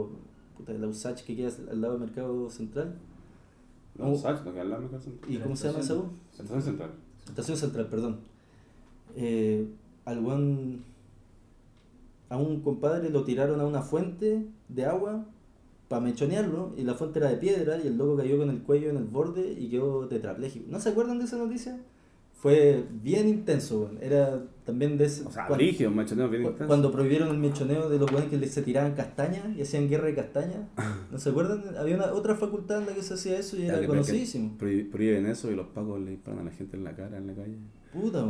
puta, 0.56 0.72
en 0.74 0.82
la 0.82 0.88
USACH 0.88 1.24
que 1.24 1.36
queda 1.36 1.50
al 1.72 1.82
lado 1.82 1.94
del 1.98 2.02
mercado 2.08 2.50
central. 2.50 2.96
No, 3.98 4.12
Oh. 4.12 4.16
Sach, 4.18 4.46
no 4.46 4.54
que 4.54 4.60
hablar 4.62 4.80
me 4.80 4.88
canso. 4.88 5.10
¿Y 5.28 5.38
cómo 5.38 5.56
se 5.58 5.68
llama 5.68 5.80
esa 5.80 5.96
U? 5.96 6.06
Estación 6.32 6.62
Central. 6.62 6.92
Estación 7.28 7.58
Central, 7.58 7.88
perdón. 7.88 8.18
Eh, 9.18 9.68
al 10.06 10.20
buen- 10.22 10.84
a 12.30 12.38
un 12.38 12.62
compadre 12.62 13.10
lo 13.10 13.24
tiraron 13.24 13.60
a 13.60 13.66
una 13.66 13.82
fuente 13.82 14.46
de 14.68 14.86
agua 14.86 15.26
para 15.88 16.02
mechonearlo 16.02 16.74
y 16.78 16.84
la 16.84 16.94
fuente 16.94 17.20
era 17.20 17.30
de 17.30 17.38
piedra 17.38 17.78
y 17.84 17.88
el 17.88 17.98
loco 17.98 18.18
cayó 18.18 18.38
con 18.38 18.50
el 18.52 18.60
cuello 18.62 18.90
en 18.92 18.98
el 18.98 19.06
borde 19.06 19.52
y 19.58 19.70
quedó 19.70 20.08
tetrapléjico. 20.08 20.66
¿No 20.70 20.80
se 20.80 20.90
acuerdan 20.90 21.18
de 21.20 21.26
esa 21.26 21.38
noticia? 21.38 21.80
Fue 22.36 22.86
bien 23.02 23.28
intenso. 23.28 23.92
Era 24.00 24.42
también 24.64 24.98
de 24.98 25.06
ese... 25.06 25.26
O 25.26 25.32
sea, 25.32 25.48
cuan- 25.48 25.58
brígido, 25.58 25.90
un 25.90 25.98
mechoneo 25.98 26.30
bien 26.30 26.44
intenso. 26.44 26.68
cuando 26.68 26.90
prohibieron 26.92 27.28
el 27.30 27.38
mechoneo 27.38 27.90
de 27.90 27.98
los 28.00 28.10
weones 28.12 28.30
que 28.30 28.48
se 28.48 28.62
tiraban 28.62 28.94
castañas 28.94 29.44
y 29.58 29.62
hacían 29.64 29.90
guerra 29.90 30.06
de 30.06 30.16
castañas. 30.16 30.62
¿No 31.12 31.18
se 31.18 31.30
acuerdan? 31.32 31.64
Había 31.78 31.96
una, 31.96 32.14
otra 32.14 32.36
facultad 32.36 32.80
en 32.82 32.86
la 32.86 32.94
que 32.94 33.02
se 33.02 33.16
hacía 33.16 33.38
eso 33.40 33.58
y 33.58 33.64
Ya, 33.66 33.78
era 33.80 33.88
conocidísimo. 33.88 34.56
prohí- 34.58 34.90
Prohíben 34.90 35.26
eso 35.26 35.52
y 35.52 35.56
los 35.56 35.68
pacos 35.68 36.00
le 36.00 36.12
disparan 36.12 36.42
a 36.42 36.44
la 36.46 36.52
gente 36.52 36.78
en 36.78 36.84
la 36.86 36.96
cara, 36.96 37.18
en 37.18 37.28
la 37.28 37.34
calle. 37.34 37.58
Puta. 37.92 38.26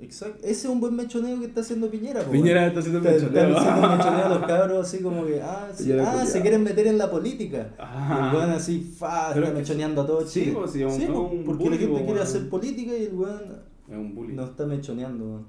Exacto. 0.00 0.38
Ese 0.42 0.50
es 0.50 0.64
un 0.66 0.80
buen 0.80 0.94
mechoneo 0.96 1.38
que 1.40 1.46
está 1.46 1.60
haciendo 1.60 1.88
Piñera, 1.90 2.22
po, 2.22 2.30
Piñera 2.32 2.66
está 2.66 2.80
haciendo 2.80 2.98
Está- 2.98 3.12
mechoneo. 3.26 3.56
Están 3.56 3.74
haciendo 3.74 3.88
mechoneo 3.96 4.24
a 4.24 4.28
los 4.28 4.38
cabros 4.46 4.86
así 4.86 5.02
como 5.02 5.24
que, 5.24 5.40
ah, 5.40 5.68
sí, 5.72 5.92
ah 5.92 6.26
se 6.26 6.42
quieren 6.42 6.62
meter 6.64 6.86
en 6.88 6.98
la 6.98 7.10
política. 7.10 7.74
Ah. 7.78 8.18
Y 8.24 8.28
el 8.28 8.36
weón 8.40 8.50
así, 8.50 8.80
fa, 8.80 9.32
está 9.34 9.50
mechoneando 9.52 10.02
a 10.02 10.06
todo 10.06 10.26
sí, 10.26 10.50
pues, 10.54 10.72
sí, 10.72 10.82
es 10.82 10.92
un- 10.92 10.98
Sí, 10.98 11.04
es 11.04 11.10
po, 11.10 11.20
un 11.22 11.44
porque 11.44 11.70
la 11.70 11.76
gente 11.76 12.04
quiere 12.04 12.20
hacer 12.20 12.48
política 12.50 12.92
y 12.96 13.04
el 13.04 13.14
weón 13.14 13.62
Es 13.88 13.96
un 13.96 14.14
bullying. 14.14 14.34
no 14.36 14.44
está 14.44 14.66
mechoneando. 14.66 15.46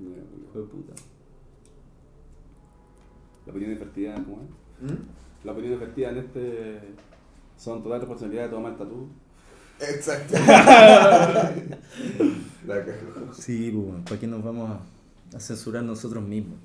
Mira, 0.00 0.22
Hijo 0.50 0.60
de 0.60 0.66
puta. 0.66 0.92
La 3.46 3.52
opinión 3.52 3.72
divertida, 3.72 4.14
¿cómo 4.14 4.38
es? 4.42 4.90
¿Mm? 4.92 4.96
La 5.44 5.52
opinión 5.52 5.74
divertida 5.74 6.10
en 6.10 6.18
este 6.18 6.80
son 7.56 7.82
total 7.82 8.00
responsabilidad 8.00 8.44
de 8.44 8.48
tomar 8.50 8.72
el 8.72 8.78
tatú. 8.78 9.08
Exacto. 9.90 10.34
La 12.66 12.84
cagó. 12.84 13.34
Sí, 13.34 13.70
pues, 13.72 13.84
weón. 13.86 14.04
¿para 14.04 14.20
qué 14.20 14.26
nos 14.26 14.42
vamos 14.44 14.70
a, 14.70 14.80
a 15.36 15.40
censurar 15.40 15.82
nosotros 15.82 16.22
mismos? 16.22 16.58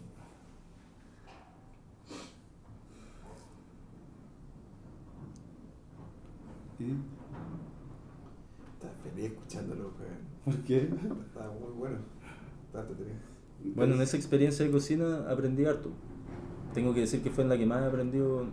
¿Y? 6.79 6.83
Estaba 8.73 8.93
feliz 9.03 9.25
escuchándolo, 9.31 9.93
weón. 9.99 10.27
¿Por 10.45 10.55
qué? 10.63 10.77
Estaba 10.77 11.51
muy 11.53 11.71
bueno. 11.77 11.97
Entretenido. 12.73 13.17
Bueno, 13.75 13.95
en 13.95 14.01
esa 14.01 14.17
experiencia 14.17 14.63
de 14.65 14.71
cocina 14.71 15.25
aprendí 15.29 15.65
harto. 15.65 15.89
Tengo 16.73 16.93
que 16.93 17.01
decir 17.01 17.23
que 17.23 17.31
fue 17.31 17.43
en 17.43 17.49
la 17.49 17.57
que 17.57 17.65
más 17.65 17.81
he 17.81 17.87
aprendido 17.87 18.45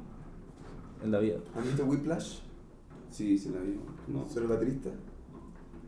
en 1.03 1.13
la 1.13 1.19
vida. 1.19 1.37
¿Has 1.55 1.65
visto 1.65 1.85
Whiplash? 1.85 2.39
Sí, 3.15 3.39
sí 3.39 3.51
la 3.51 3.61
vi. 3.61 3.79
No, 4.09 4.29
¿Sobre 4.29 4.47
el 4.47 4.51
baterista? 4.51 4.91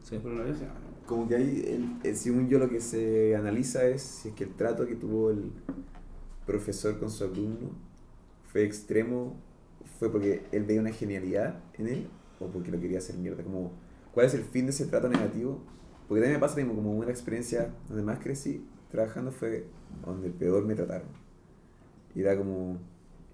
Sí. 0.02 0.20
pero 0.22 0.36
la 0.36 0.44
vi 0.44 0.52
hace- 0.52 0.68
Como 1.06 1.26
que 1.26 1.34
ahí, 1.34 1.64
el- 1.66 1.96
el- 2.08 2.16
según 2.16 2.48
yo, 2.48 2.60
lo 2.60 2.68
que 2.68 2.80
se 2.80 3.34
analiza 3.34 3.84
es 3.84 4.02
si 4.02 4.28
es 4.28 4.34
que 4.36 4.44
el 4.44 4.50
trato 4.54 4.86
que 4.86 4.94
tuvo 4.94 5.30
el 5.30 5.50
profesor 6.46 6.98
con 7.00 7.10
su 7.10 7.24
alumno 7.24 7.70
fue 8.52 8.62
extremo, 8.64 9.34
fue 9.98 10.10
porque 10.12 10.44
él 10.52 10.62
veía 10.64 10.80
una 10.80 10.92
genialidad 10.92 11.58
en 11.78 11.88
él 11.88 12.06
o 12.38 12.46
porque 12.46 12.70
lo 12.70 12.78
quería 12.80 12.98
hacer 12.98 13.16
mierda. 13.16 13.42
Como, 13.42 13.72
¿Cuál 14.14 14.26
es 14.26 14.34
el 14.34 14.44
fin 14.44 14.66
de 14.66 14.70
ese 14.70 14.86
trato 14.86 15.08
negativo? 15.08 15.58
Porque 16.08 16.20
también 16.22 16.34
me 16.34 16.40
pasa 16.40 16.56
mismo, 16.56 16.74
como 16.74 16.92
una 16.92 17.10
experiencia 17.10 17.74
donde 17.88 18.02
más 18.04 18.18
crecí 18.20 18.64
trabajando 18.90 19.32
fue 19.32 19.66
donde 20.04 20.30
peor 20.30 20.64
me 20.64 20.74
trataron. 20.76 21.08
Y 22.14 22.20
era 22.20 22.36
como, 22.38 22.78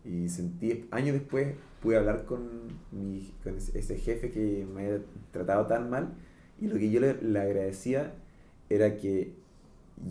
y 0.04 0.28
sentí, 0.28 0.88
años 0.90 1.12
después 1.12 1.54
pude 1.82 1.96
hablar 1.96 2.24
con, 2.24 2.48
mi, 2.92 3.32
con 3.42 3.56
ese 3.56 3.96
jefe 3.98 4.30
que 4.30 4.66
me 4.72 4.86
había 4.86 5.00
tratado 5.32 5.66
tan 5.66 5.90
mal 5.90 6.14
y 6.60 6.68
lo 6.68 6.76
que 6.76 6.90
yo 6.90 7.00
le, 7.00 7.20
le 7.20 7.40
agradecía 7.40 8.14
era 8.70 8.96
que 8.96 9.32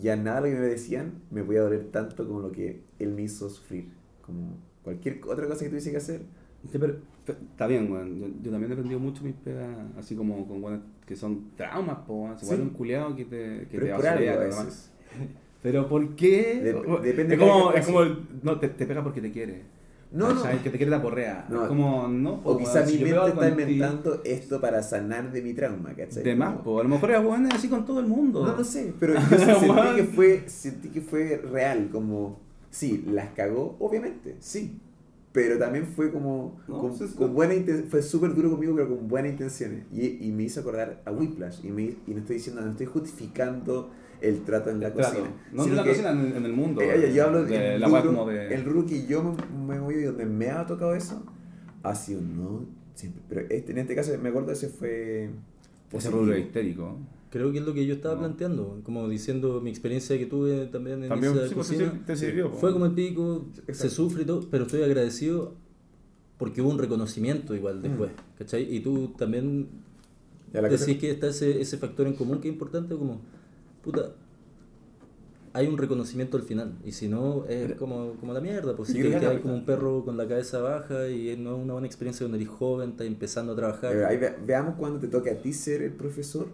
ya 0.00 0.16
nada 0.16 0.40
de 0.40 0.50
lo 0.50 0.56
que 0.56 0.60
me 0.62 0.68
decían 0.68 1.14
me 1.30 1.42
podía 1.42 1.62
doler 1.62 1.86
tanto 1.90 2.26
como 2.26 2.40
lo 2.40 2.52
que 2.52 2.82
él 2.98 3.12
me 3.12 3.22
hizo 3.22 3.48
sufrir. 3.50 3.88
Como 4.24 4.56
Cualquier 4.84 5.20
otra 5.26 5.46
cosa 5.46 5.64
que 5.64 5.68
tuviese 5.68 5.90
que 5.92 5.96
hacer. 5.98 6.22
Sí, 6.70 6.78
pero, 6.78 6.96
pero 7.24 7.38
está 7.40 7.66
bien, 7.66 7.90
weón. 7.90 8.18
Yo, 8.18 8.26
yo 8.42 8.50
también 8.50 8.70
he 8.70 8.74
aprendido 8.74 9.00
mucho 9.00 9.22
mis 9.24 9.34
pegas, 9.34 9.68
así 9.96 10.14
como 10.16 10.46
con 10.46 10.62
weones 10.62 10.80
que 11.06 11.16
son 11.16 11.50
traumas, 11.56 11.98
po, 12.06 12.24
weón. 12.24 12.38
Se 12.38 12.46
Sí. 12.46 12.54
un 12.54 12.70
culeado 12.70 13.14
que 13.16 13.24
te, 13.24 13.66
que 13.68 13.78
Pero 13.78 13.86
te 13.86 13.92
bajorea, 13.92 14.32
a. 14.32 14.66
Pero 15.62 15.88
¿por 15.88 16.16
qué? 16.16 16.74
O- 16.86 16.98
depende 16.98 17.34
es 17.34 17.40
de 17.40 17.46
como, 17.46 17.72
es 17.72 17.86
como 17.86 18.00
no, 18.42 18.58
te, 18.58 18.68
te 18.68 18.86
pega 18.86 19.02
porque 19.02 19.20
te 19.20 19.30
quiere. 19.30 19.62
No, 20.12 20.28
no. 20.34 20.42
¿Cachai? 20.42 20.62
Que 20.62 20.70
te 20.70 20.76
quiere 20.76 20.90
la 20.90 21.00
porrea. 21.00 21.46
No. 21.48 21.62
Es 21.62 21.68
como, 21.68 22.06
no, 22.08 22.42
po, 22.42 22.50
O 22.52 22.58
quizá 22.58 22.86
si 22.86 22.98
mi 22.98 23.04
mente 23.10 23.28
está 23.28 23.48
inventando 23.48 24.20
esto 24.24 24.60
para 24.60 24.82
sanar 24.82 25.32
de 25.32 25.40
mi 25.42 25.54
trauma, 25.54 25.94
¿cachai? 25.94 26.22
De 26.22 26.34
más, 26.36 26.56
po. 26.58 26.80
A 26.80 26.82
lo 26.82 26.88
mejor 26.90 27.10
es 27.12 27.22
bueno 27.22 27.48
así 27.52 27.68
con 27.68 27.84
todo 27.86 28.00
el 28.00 28.06
mundo. 28.06 28.44
No, 28.44 28.56
no 28.56 28.64
sé, 28.64 28.92
pero 29.00 29.14
yo 29.14 29.20
sentí 29.38 29.96
que 29.96 30.04
fue, 30.04 30.42
sentí 30.48 30.88
que 30.90 31.00
fue 31.00 31.38
real, 31.50 31.88
como, 31.90 32.40
sí, 32.70 33.04
las 33.10 33.30
cagó, 33.30 33.76
obviamente, 33.80 34.36
sí, 34.40 34.78
pero 35.32 35.58
también 35.58 35.86
fue 35.86 36.12
como, 36.12 36.58
No, 36.68 36.78
con, 36.80 36.94
sí, 36.98 37.08
sí. 37.08 37.14
con 37.14 37.32
buena 37.34 37.54
inten- 37.54 37.86
fue 37.88 38.02
súper 38.02 38.34
duro 38.34 38.50
conmigo, 38.50 38.74
pero 38.74 38.88
con 38.90 39.08
buenas 39.08 39.32
intenciones, 39.32 39.84
y, 39.90 40.26
y 40.26 40.30
me 40.30 40.42
hizo 40.42 40.60
acordar 40.60 41.00
a 41.06 41.10
Whiplash, 41.10 41.64
y, 41.64 41.70
me, 41.70 41.84
y 41.84 42.00
no 42.08 42.18
estoy 42.18 42.36
diciendo, 42.36 42.60
no 42.60 42.70
estoy 42.72 42.84
justificando 42.84 43.90
el 44.22 44.42
trato 44.44 44.70
en 44.70 44.80
la 44.80 44.92
Claro. 44.92 45.10
cocina. 45.10 45.34
No 45.52 45.62
en 45.62 45.68
sino 45.70 45.76
la 45.76 45.82
que- 45.84 45.88
cocina, 45.90 46.10
en, 46.12 46.36
en 46.36 46.44
el 46.44 46.52
mundo. 46.52 46.80
Eh, 46.80 46.94
oye, 46.96 47.12
yo 47.14 47.24
hablo 47.24 47.44
de 47.44 47.74
el 47.74 47.80
la 47.80 47.88
rubro- 47.88 48.06
como 48.06 48.28
de. 48.28 48.54
El 48.54 48.64
rubro 48.64 48.86
que 48.86 49.06
yo 49.06 49.22
me, 49.22 49.74
me 49.74 49.80
voy 49.80 49.94
y 49.96 50.02
donde 50.04 50.26
me 50.26 50.50
ha 50.50 50.64
tocado 50.66 50.94
eso, 50.94 51.22
ha 51.82 51.94
sido 51.94 52.20
no 52.20 52.64
siempre, 52.94 53.22
pero 53.28 53.40
este, 53.48 53.72
en 53.72 53.78
este 53.78 53.94
caso 53.94 54.12
me 54.22 54.28
acuerdo 54.28 54.52
ese 54.52 54.68
fue... 54.68 55.30
ese 55.92 56.10
rubro 56.10 56.36
histérico. 56.36 56.98
Creo 57.30 57.50
que 57.50 57.58
es 57.58 57.64
lo 57.64 57.72
que 57.72 57.86
yo 57.86 57.94
estaba 57.94 58.14
No. 58.14 58.20
planteando, 58.20 58.80
como 58.84 59.08
diciendo 59.08 59.60
mi 59.62 59.70
experiencia 59.70 60.18
que 60.18 60.26
tuve 60.26 60.66
también 60.66 61.02
en 61.02 61.08
También, 61.08 61.32
esa 61.32 61.48
sí, 61.48 61.54
pues, 61.54 61.68
cocina. 61.68 62.02
te- 62.06 62.14
sirvió. 62.16 62.50
Fue 62.50 62.72
como 62.74 62.84
el 62.84 62.92
pico, 62.92 63.46
se 63.72 63.88
sufre 63.88 64.22
y 64.22 64.26
todo, 64.26 64.46
pero 64.50 64.64
estoy 64.64 64.82
agradecido 64.82 65.54
porque 66.36 66.60
hubo 66.60 66.70
un 66.70 66.78
reconocimiento 66.78 67.54
igual 67.54 67.80
después, 67.80 68.10
¿cachai? 68.38 68.74
Y 68.74 68.80
tú 68.80 69.14
también 69.16 69.68
la 70.52 70.60
decís 70.68 70.98
que 70.98 71.10
está 71.10 71.28
ese, 71.28 71.60
ese 71.62 71.78
factor 71.78 72.06
en 72.06 72.12
común 72.12 72.40
que 72.40 72.48
es 72.48 72.52
importante, 72.52 72.94
como, 72.96 73.22
puta, 73.82 74.12
hay 75.54 75.66
un 75.66 75.76
reconocimiento 75.76 76.38
al 76.38 76.44
final, 76.44 76.78
y 76.82 76.92
si 76.92 77.08
no, 77.08 77.44
es 77.46 77.74
como, 77.74 78.14
como 78.14 78.32
la 78.32 78.40
mierda, 78.40 78.74
pues 78.74 78.88
si 78.88 78.94
te 78.94 79.02
quedas 79.10 79.22
la- 79.34 79.42
como 79.42 79.54
un 79.54 79.64
perro 79.66 80.02
con 80.04 80.16
la 80.16 80.26
cabeza 80.26 80.60
baja 80.60 81.08
y 81.10 81.36
no 81.36 81.56
es 81.56 81.62
una 81.62 81.74
buena 81.74 81.86
experiencia 81.86 82.24
cuando 82.24 82.36
eres 82.36 82.48
joven, 82.48 82.90
estás 82.90 83.06
empezando 83.06 83.52
a 83.52 83.56
trabajar. 83.56 83.94
Eh, 83.94 84.04
ahí 84.06 84.16
ve- 84.16 84.34
veamos 84.46 84.76
cuando 84.76 84.98
te 84.98 85.08
toque 85.08 85.30
a 85.30 85.42
ti 85.42 85.52
ser 85.52 85.82
el 85.82 85.92
profesor. 85.92 86.46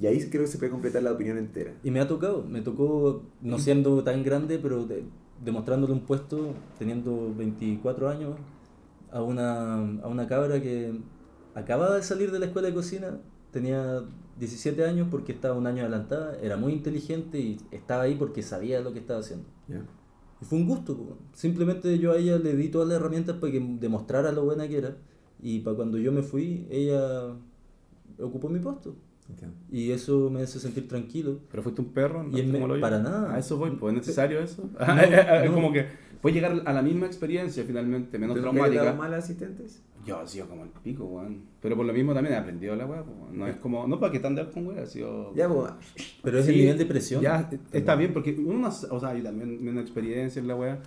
Y 0.00 0.06
ahí 0.06 0.20
creo 0.30 0.42
que 0.42 0.46
se 0.48 0.58
puede 0.58 0.70
completar 0.70 1.02
la 1.02 1.10
opinión 1.10 1.36
entera. 1.38 1.74
Y 1.82 1.90
me 1.90 1.98
ha 1.98 2.06
tocado, 2.06 2.44
me 2.44 2.60
tocó, 2.60 3.24
no 3.42 3.58
siendo 3.58 4.04
tan 4.04 4.22
grande, 4.22 4.60
pero 4.60 4.86
de- 4.86 5.02
demostrándole 5.44 5.92
un 5.92 6.00
puesto, 6.06 6.54
teniendo 6.78 7.34
24 7.36 8.08
años, 8.08 8.36
a 9.10 9.20
una, 9.22 9.78
a 9.78 10.06
una 10.06 10.28
cabra 10.28 10.62
que 10.62 10.92
acababa 11.56 11.96
de 11.96 12.02
salir 12.04 12.30
de 12.30 12.38
la 12.38 12.46
escuela 12.46 12.68
de 12.68 12.74
cocina, 12.74 13.18
tenía 13.50 14.04
17 14.38 14.84
años 14.84 15.08
porque 15.10 15.32
estaba 15.32 15.56
un 15.56 15.66
año 15.66 15.82
adelantada, 15.82 16.38
era 16.40 16.56
muy 16.56 16.72
inteligente 16.72 17.38
y 17.40 17.58
estaba 17.70 18.02
ahí 18.02 18.14
porque 18.14 18.42
sabía 18.42 18.80
lo 18.80 18.92
que 18.92 18.98
estaba 19.00 19.20
haciendo. 19.20 19.46
¿ya? 19.68 19.82
Y 20.40 20.44
fue 20.44 20.58
un 20.58 20.66
gusto, 20.68 20.96
po. 20.96 21.18
simplemente 21.32 21.98
yo 21.98 22.12
a 22.12 22.16
ella 22.16 22.38
le 22.38 22.54
di 22.54 22.68
todas 22.68 22.86
las 22.88 22.98
herramientas 22.98 23.36
para 23.36 23.52
que 23.52 23.60
demostrara 23.80 24.30
lo 24.32 24.44
buena 24.44 24.68
que 24.68 24.78
era 24.78 24.96
y 25.42 25.60
para 25.60 25.76
cuando 25.76 25.98
yo 25.98 26.12
me 26.12 26.22
fui, 26.22 26.66
ella 26.70 27.34
ocupó 28.20 28.48
mi 28.48 28.58
puesto. 28.60 28.94
Entiendo. 29.28 29.56
Y 29.70 29.90
eso 29.90 30.30
me 30.30 30.40
hace 30.42 30.58
sentir 30.58 30.88
tranquilo. 30.88 31.40
Pero 31.50 31.62
fuiste 31.62 31.82
un 31.82 31.88
perro, 31.92 32.26
Y 32.32 32.40
es 32.40 32.46
me- 32.46 32.54
como 32.54 32.66
lo 32.68 32.76
yo. 32.76 32.80
para 32.80 32.98
nada. 32.98 33.34
A 33.34 33.38
eso 33.38 33.58
voy, 33.58 33.70
pues 33.72 33.92
es 33.92 33.98
necesario 33.98 34.40
eso. 34.40 34.70
No, 34.78 35.00
es 35.02 35.50
no. 35.50 35.54
como 35.54 35.70
que 35.72 35.86
puedes 36.20 36.34
llegar 36.34 36.62
a 36.64 36.72
la 36.72 36.82
misma 36.82 37.06
experiencia 37.06 37.64
finalmente, 37.66 38.18
menos 38.18 38.34
¿Te 38.36 38.40
nunca 38.42 38.64
has 38.64 38.70
dado 38.70 38.72
traumática. 38.82 39.02
mal 39.02 39.14
asistentes? 39.14 39.82
Yo 40.06 40.22
he 40.22 40.28
sido 40.28 40.48
como 40.48 40.62
el 40.64 40.70
pico, 40.70 41.04
weón. 41.04 41.42
Pero 41.60 41.76
por 41.76 41.84
lo 41.84 41.92
mismo 41.92 42.14
también 42.14 42.34
he 42.34 42.38
aprendido 42.38 42.74
la 42.76 42.86
weá, 42.86 43.04
No 43.32 43.46
es 43.46 43.56
como, 43.56 43.86
no 43.86 43.98
para 44.00 44.12
que 44.12 44.20
te 44.20 44.26
andar 44.26 44.50
con 44.50 44.66
weá, 44.66 44.82
ha 44.82 44.86
sido. 44.86 45.34
Ya, 45.34 45.48
pues, 45.48 45.70
Pero 46.22 46.38
es 46.38 46.46
Sí, 46.46 46.52
el 46.52 46.58
nivel 46.58 46.78
de 46.78 46.86
presión. 46.86 47.20
Ya, 47.22 47.50
está 47.72 47.94
bien, 47.96 48.12
porque 48.12 48.34
uno, 48.38 48.58
no- 48.68 48.68
o 48.96 49.00
sea, 49.00 49.14
yo 49.14 49.22
también, 49.22 49.62
mi 49.62 49.78
experiencia 49.80 50.40
en 50.40 50.48
la 50.48 50.56
weá, 50.56 50.78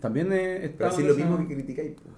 también 0.00 0.32
he 0.32 0.56
pero 0.56 0.64
estado 0.66 0.90
así 0.90 1.00
en 1.02 1.06
lo 1.08 1.14
esa- 1.14 1.24
mismo 1.28 1.48
que 1.48 1.54
criticáis. 1.54 1.92
pues. 1.92 2.14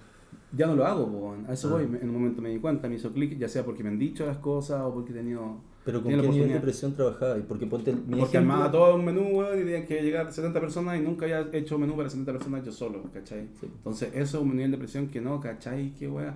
Ya 0.53 0.65
no 0.65 0.75
lo 0.75 0.85
hago, 0.85 1.03
weón. 1.05 1.45
a 1.47 1.53
eso 1.53 1.67
Ah. 1.67 1.71
voy. 1.73 1.83
En 1.83 2.09
un 2.09 2.13
momento 2.13 2.41
me 2.41 2.49
di 2.49 2.57
cuenta, 2.59 2.87
me 2.89 2.95
hizo 2.95 3.11
clic, 3.11 3.37
ya 3.37 3.49
sea 3.49 3.63
porque 3.65 3.83
me 3.83 3.89
han 3.89 3.99
dicho 3.99 4.25
las 4.25 4.37
cosas 4.37 4.81
o 4.81 4.93
porque 4.93 5.11
he 5.11 5.15
tenido. 5.15 5.61
Pero 5.87 6.03
con 6.03 6.11
qué 6.11 6.17
nivel 6.27 6.49
de 6.53 6.59
presión 6.59 6.93
trabajaba. 6.93 7.35
Porque 7.47 7.65
ponte 7.65 7.91
mi 7.93 8.17
Porque 8.19 8.37
ejemplo- 8.37 8.39
armaba 8.53 8.71
todo 8.71 8.95
un 8.95 9.05
menú, 9.05 9.21
weón, 9.39 9.57
y 9.59 9.63
tenía 9.63 9.85
que 9.85 10.01
llegar 10.03 10.31
70 10.31 10.59
personas 10.59 10.99
y 10.99 11.01
nunca 11.01 11.25
había 11.25 11.47
hecho 11.53 11.79
menú 11.79 11.95
para 11.95 12.09
70 12.09 12.33
personas 12.33 12.65
yo 12.65 12.71
solo, 12.71 13.03
¿cachai? 13.13 13.47
Sí. 13.59 13.67
Entonces, 13.77 14.09
eso 14.13 14.37
es 14.37 14.43
un 14.43 14.49
nivel 14.55 14.71
de 14.71 14.77
presión 14.77 15.07
que 15.07 15.21
no, 15.21 15.39
¿cachai? 15.39 15.93
Qué 15.97 16.07
weá. 16.07 16.35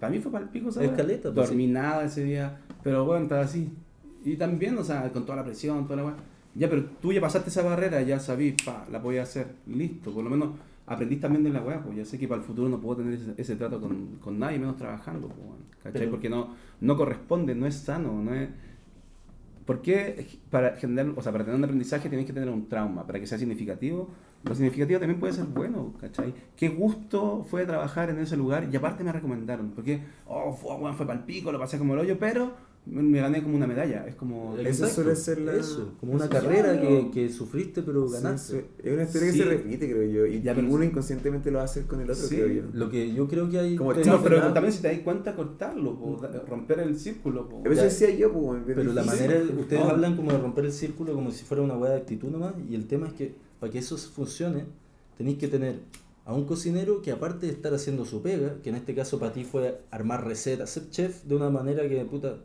Para 0.00 0.10
mí 0.10 0.18
fue 0.18 0.32
para 0.32 0.44
el 0.44 0.50
pico, 0.50 0.72
¿sabes? 0.72 0.90
Es 0.90 0.96
caleta, 0.96 1.32
pues, 1.32 1.48
Dormí 1.48 1.66
nada 1.68 2.04
ese 2.04 2.24
día, 2.24 2.58
pero 2.82 3.04
bueno, 3.04 3.22
estaba 3.24 3.42
así. 3.42 3.70
Y 4.24 4.36
también, 4.36 4.76
o 4.78 4.82
sea, 4.84 5.10
con 5.12 5.24
toda 5.24 5.36
la 5.36 5.44
presión, 5.44 5.84
toda 5.84 5.96
la 5.96 6.04
weá. 6.06 6.16
Ya, 6.54 6.68
pero 6.70 6.84
tú 7.02 7.12
ya 7.12 7.20
pasaste 7.20 7.50
esa 7.50 7.62
barrera, 7.62 8.00
ya 8.02 8.18
sabís, 8.18 8.54
pa, 8.64 8.86
la 8.90 8.98
voy 8.98 9.18
a 9.18 9.22
hacer, 9.24 9.46
listo. 9.66 10.10
Por 10.10 10.24
lo 10.24 10.30
menos 10.30 10.50
aprendís 10.86 11.20
también 11.20 11.44
de 11.44 11.50
la 11.50 11.60
weá, 11.60 11.82
pues 11.82 11.96
ya 11.96 12.04
sé 12.06 12.18
que 12.18 12.26
para 12.28 12.40
el 12.40 12.46
futuro 12.46 12.68
no 12.68 12.80
puedo 12.80 12.96
tener 13.02 13.14
ese, 13.14 13.34
ese 13.36 13.56
trato 13.56 13.80
con, 13.80 14.16
con 14.22 14.38
nadie, 14.38 14.58
menos 14.58 14.76
trabajando, 14.76 15.28
pues, 15.28 15.38
weón, 15.40 15.58
¿cachai? 15.82 15.92
Pero- 16.00 16.10
Porque 16.12 16.28
no, 16.30 16.54
no 16.80 16.96
corresponde, 16.96 17.54
no 17.54 17.66
es 17.66 17.74
sano, 17.74 18.22
no 18.22 18.34
es... 18.34 18.48
¿Por 19.66 19.82
qué 19.82 20.26
para 20.48 20.76
generar, 20.76 21.12
o 21.16 21.22
sea, 21.22 21.32
para 21.32 21.44
tener 21.44 21.58
un 21.58 21.64
aprendizaje 21.64 22.08
tienes 22.08 22.26
que 22.26 22.32
tener 22.32 22.48
un 22.48 22.68
trauma? 22.68 23.04
Para 23.04 23.18
que 23.18 23.26
sea 23.26 23.36
significativo, 23.36 24.08
lo 24.44 24.54
significativo 24.54 25.00
también 25.00 25.18
puede 25.18 25.32
ser 25.32 25.46
bueno, 25.46 25.92
¿cachai? 26.00 26.32
Qué 26.56 26.68
gusto 26.68 27.44
fue 27.50 27.66
trabajar 27.66 28.08
en 28.10 28.18
ese 28.20 28.36
lugar 28.36 28.68
y 28.72 28.76
aparte 28.76 29.02
me 29.02 29.12
recomendaron, 29.12 29.72
porque, 29.72 30.02
oh, 30.26 30.52
fue, 30.52 30.76
bueno, 30.78 30.96
fue 30.96 31.04
pal 31.04 31.24
pico, 31.24 31.50
lo 31.50 31.58
pasé 31.58 31.78
como 31.78 31.94
el 31.94 32.00
hoyo, 32.00 32.16
pero 32.18 32.52
me, 32.86 33.20
gané 33.20 33.42
como 33.42 33.56
una 33.56 33.66
medalla, 33.66 34.06
es 34.06 34.14
como... 34.14 34.56
Eso 34.58 34.86
suele 34.88 35.16
ser 35.16 35.40
la- 35.40 35.56
Eso, 35.56 35.92
como 35.98 36.12
una 36.12 36.28
carrera 36.28 36.80
que, 36.80 37.10
que 37.12 37.28
sufriste 37.28 37.82
pero 37.82 38.08
ganaste. 38.08 38.60
sí. 38.60 38.66
Es 38.82 38.92
una 38.94 39.02
historia 39.02 39.32
Sí. 39.32 39.38
que 39.38 39.44
se 39.44 39.50
repite, 39.50 39.90
creo 39.90 40.02
yo. 40.10 40.26
Y, 40.26 40.40
Ya, 40.42 40.54
uno 40.54 40.84
inconscientemente 40.84 41.50
lo 41.50 41.56
va 41.56 41.62
a 41.62 41.64
hacer 41.64 41.84
con 41.86 42.00
el 42.00 42.10
otro, 42.10 42.22
Sí. 42.26 42.36
creo 42.36 42.48
yo. 42.48 42.62
Lo 42.72 42.88
que 42.88 43.12
yo 43.12 43.26
creo 43.28 43.50
que 43.50 43.58
hay... 43.58 43.76
Como 43.76 43.92
te- 43.92 44.02
el 44.02 44.06
No, 44.06 44.22
pero 44.22 44.52
también 44.52 44.72
si 44.72 44.82
te 44.82 44.88
das 44.88 45.00
cuenta, 45.00 45.34
cortarlo, 45.34 45.98
po, 45.98 46.20
romper 46.48 46.80
el 46.80 46.96
círculo. 46.98 47.48
po. 47.48 47.62
A 47.66 47.68
veces 47.68 47.98
decía 47.98 48.16
yo, 48.16 48.28
es 48.56 48.62
Pero 48.66 48.92
la 48.92 49.02
manera, 49.02 49.42
ustedes 49.58 49.82
No. 49.84 49.90
hablan 49.90 50.14
como 50.16 50.30
de 50.32 50.38
romper 50.38 50.64
el 50.66 50.72
círculo 50.72 51.12
como 51.14 51.30
si 51.32 51.44
fuera 51.44 51.62
una 51.62 51.76
hueá 51.76 51.90
de 51.92 51.96
actitud 51.98 52.28
nomás, 52.28 52.54
y 52.70 52.74
el 52.76 52.86
tema 52.86 53.08
es 53.08 53.14
que 53.14 53.34
para 53.58 53.72
que 53.72 53.78
eso 53.78 53.96
funcione, 53.96 54.64
tenéis 55.18 55.38
que 55.38 55.48
tener 55.48 55.80
a 56.24 56.34
un 56.34 56.44
cocinero 56.44 57.02
que 57.02 57.12
aparte 57.12 57.46
de 57.46 57.52
estar 57.52 57.72
haciendo 57.72 58.04
su 58.04 58.20
pega, 58.22 58.56
que 58.62 58.68
en 58.70 58.76
este 58.76 58.94
caso 58.94 59.18
para 59.18 59.32
ti 59.32 59.44
fue 59.44 59.80
armar 59.90 60.26
recetas, 60.26 60.70
ser 60.70 60.90
chef 60.90 61.22
de 61.24 61.34
una 61.36 61.50
manera 61.50 61.88
que, 61.88 62.04
puta, 62.04 62.38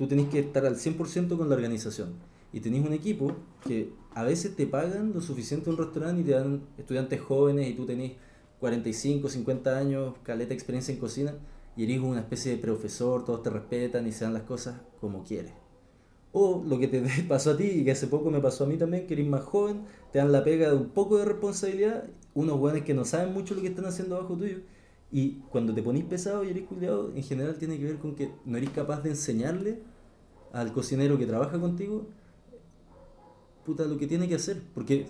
tú 0.00 0.06
tenés 0.06 0.30
que 0.30 0.38
estar 0.38 0.64
al 0.64 0.76
100% 0.76 1.36
con 1.36 1.50
la 1.50 1.54
organización. 1.54 2.14
Y 2.54 2.60
tenéis 2.60 2.86
un 2.86 2.94
equipo 2.94 3.32
que 3.62 3.92
a 4.14 4.24
veces 4.24 4.56
te 4.56 4.66
pagan 4.66 5.12
lo 5.12 5.20
suficiente 5.20 5.68
en 5.68 5.76
un 5.76 5.84
restaurante 5.84 6.22
y 6.22 6.24
te 6.24 6.30
dan 6.30 6.62
estudiantes 6.78 7.20
jóvenes 7.20 7.68
y 7.68 7.74
tú 7.74 7.84
tenés 7.84 8.12
45, 8.60 9.28
50 9.28 9.76
años, 9.76 10.14
caleta 10.22 10.54
experiencia 10.54 10.94
en 10.94 11.00
cocina, 11.00 11.34
y 11.76 11.84
eres 11.84 11.98
una 12.00 12.20
especie 12.20 12.52
de 12.52 12.56
profesor, 12.56 13.26
todos 13.26 13.42
te 13.42 13.50
respetan 13.50 14.06
y 14.06 14.12
se 14.12 14.24
dan 14.24 14.32
las 14.32 14.44
cosas 14.44 14.80
como 15.02 15.22
quieres. 15.22 15.52
O 16.32 16.64
lo 16.66 16.78
que 16.78 16.88
te 16.88 17.02
pasó 17.28 17.50
a 17.50 17.58
ti 17.58 17.64
y 17.64 17.84
que 17.84 17.90
hace 17.90 18.06
poco 18.06 18.30
me 18.30 18.40
pasó 18.40 18.64
a 18.64 18.68
mí 18.68 18.78
también, 18.78 19.06
que 19.06 19.12
eres 19.12 19.26
más 19.26 19.44
joven, 19.44 19.82
te 20.12 20.18
dan 20.18 20.32
la 20.32 20.42
pega 20.42 20.70
de 20.70 20.76
un 20.78 20.88
poco 20.88 21.18
de 21.18 21.26
responsabilidad, 21.26 22.04
unos 22.32 22.58
buenos 22.58 22.84
que 22.84 22.94
no 22.94 23.04
saben 23.04 23.34
mucho 23.34 23.54
lo 23.54 23.60
que 23.60 23.68
están 23.68 23.84
haciendo 23.84 24.16
abajo 24.16 24.34
tuyo, 24.34 24.60
y 25.12 25.40
cuando 25.50 25.74
te 25.74 25.82
ponís 25.82 26.04
pesado 26.04 26.42
y 26.42 26.48
eres 26.48 26.64
cuidado, 26.64 27.12
en 27.14 27.22
general 27.22 27.58
tiene 27.58 27.78
que 27.78 27.84
ver 27.84 27.98
con 27.98 28.14
que 28.14 28.30
no 28.46 28.56
eres 28.56 28.70
capaz 28.70 29.02
de 29.02 29.10
enseñarle 29.10 29.89
al 30.52 30.72
cocinero 30.72 31.18
que 31.18 31.26
trabaja 31.26 31.58
contigo, 31.58 32.06
puta, 33.64 33.84
lo 33.84 33.98
que 33.98 34.06
tiene 34.06 34.28
que 34.28 34.34
hacer. 34.34 34.62
Porque 34.74 35.06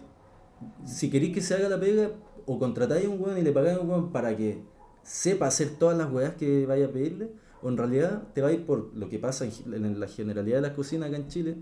si 0.85 1.11
queréis 1.11 1.35
que 1.35 1.41
se 1.41 1.55
haga 1.55 1.69
la 1.69 1.81
pega, 1.81 2.11
o 2.47 2.59
contratáis 2.59 3.07
a 3.07 3.09
un 3.09 3.21
weón 3.21 3.39
y 3.39 3.43
le 3.43 3.53
pagáis 3.53 3.79
a 3.79 3.81
un 3.81 3.91
weón 3.91 4.13
para 4.13 4.37
que 4.37 4.63
sepa 5.03 5.47
hacer 5.47 5.71
todas 5.79 5.97
las 5.97 6.11
weas 6.13 6.35
que 6.35 6.67
vaya 6.67 6.87
a 6.87 6.91
pedirle, 6.91 7.31
o 7.63 7.69
en 7.69 7.77
realidad 7.77 8.23
te 8.35 8.43
vais 8.43 8.59
por 8.59 8.95
lo 8.95 9.09
que 9.09 9.19
pasa 9.19 9.45
en, 9.45 10.01
la 10.01 10.09
generalidad 10.09 10.57
de 10.57 10.63
las 10.63 10.73
cocinas 10.73 11.09
acá 11.09 11.17
en 11.17 11.29
Chile, 11.29 11.57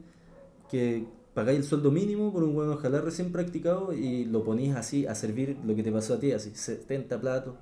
que 0.70 1.06
pagáis 1.34 1.58
el 1.58 1.64
sueldo 1.64 1.90
mínimo 1.90 2.32
por 2.32 2.42
un 2.42 2.56
weón 2.56 2.70
ojalá 2.70 3.00
recién 3.00 3.32
practicado 3.32 3.92
y 3.92 4.24
lo 4.24 4.44
ponís 4.44 4.74
así 4.74 5.06
a 5.06 5.14
servir 5.14 5.56
lo 5.64 5.74
que 5.74 5.82
te 5.82 5.92
pasó 5.92 6.14
a 6.14 6.20
ti, 6.20 6.32
así 6.32 6.50
70 6.54 7.20
platos, 7.20 7.54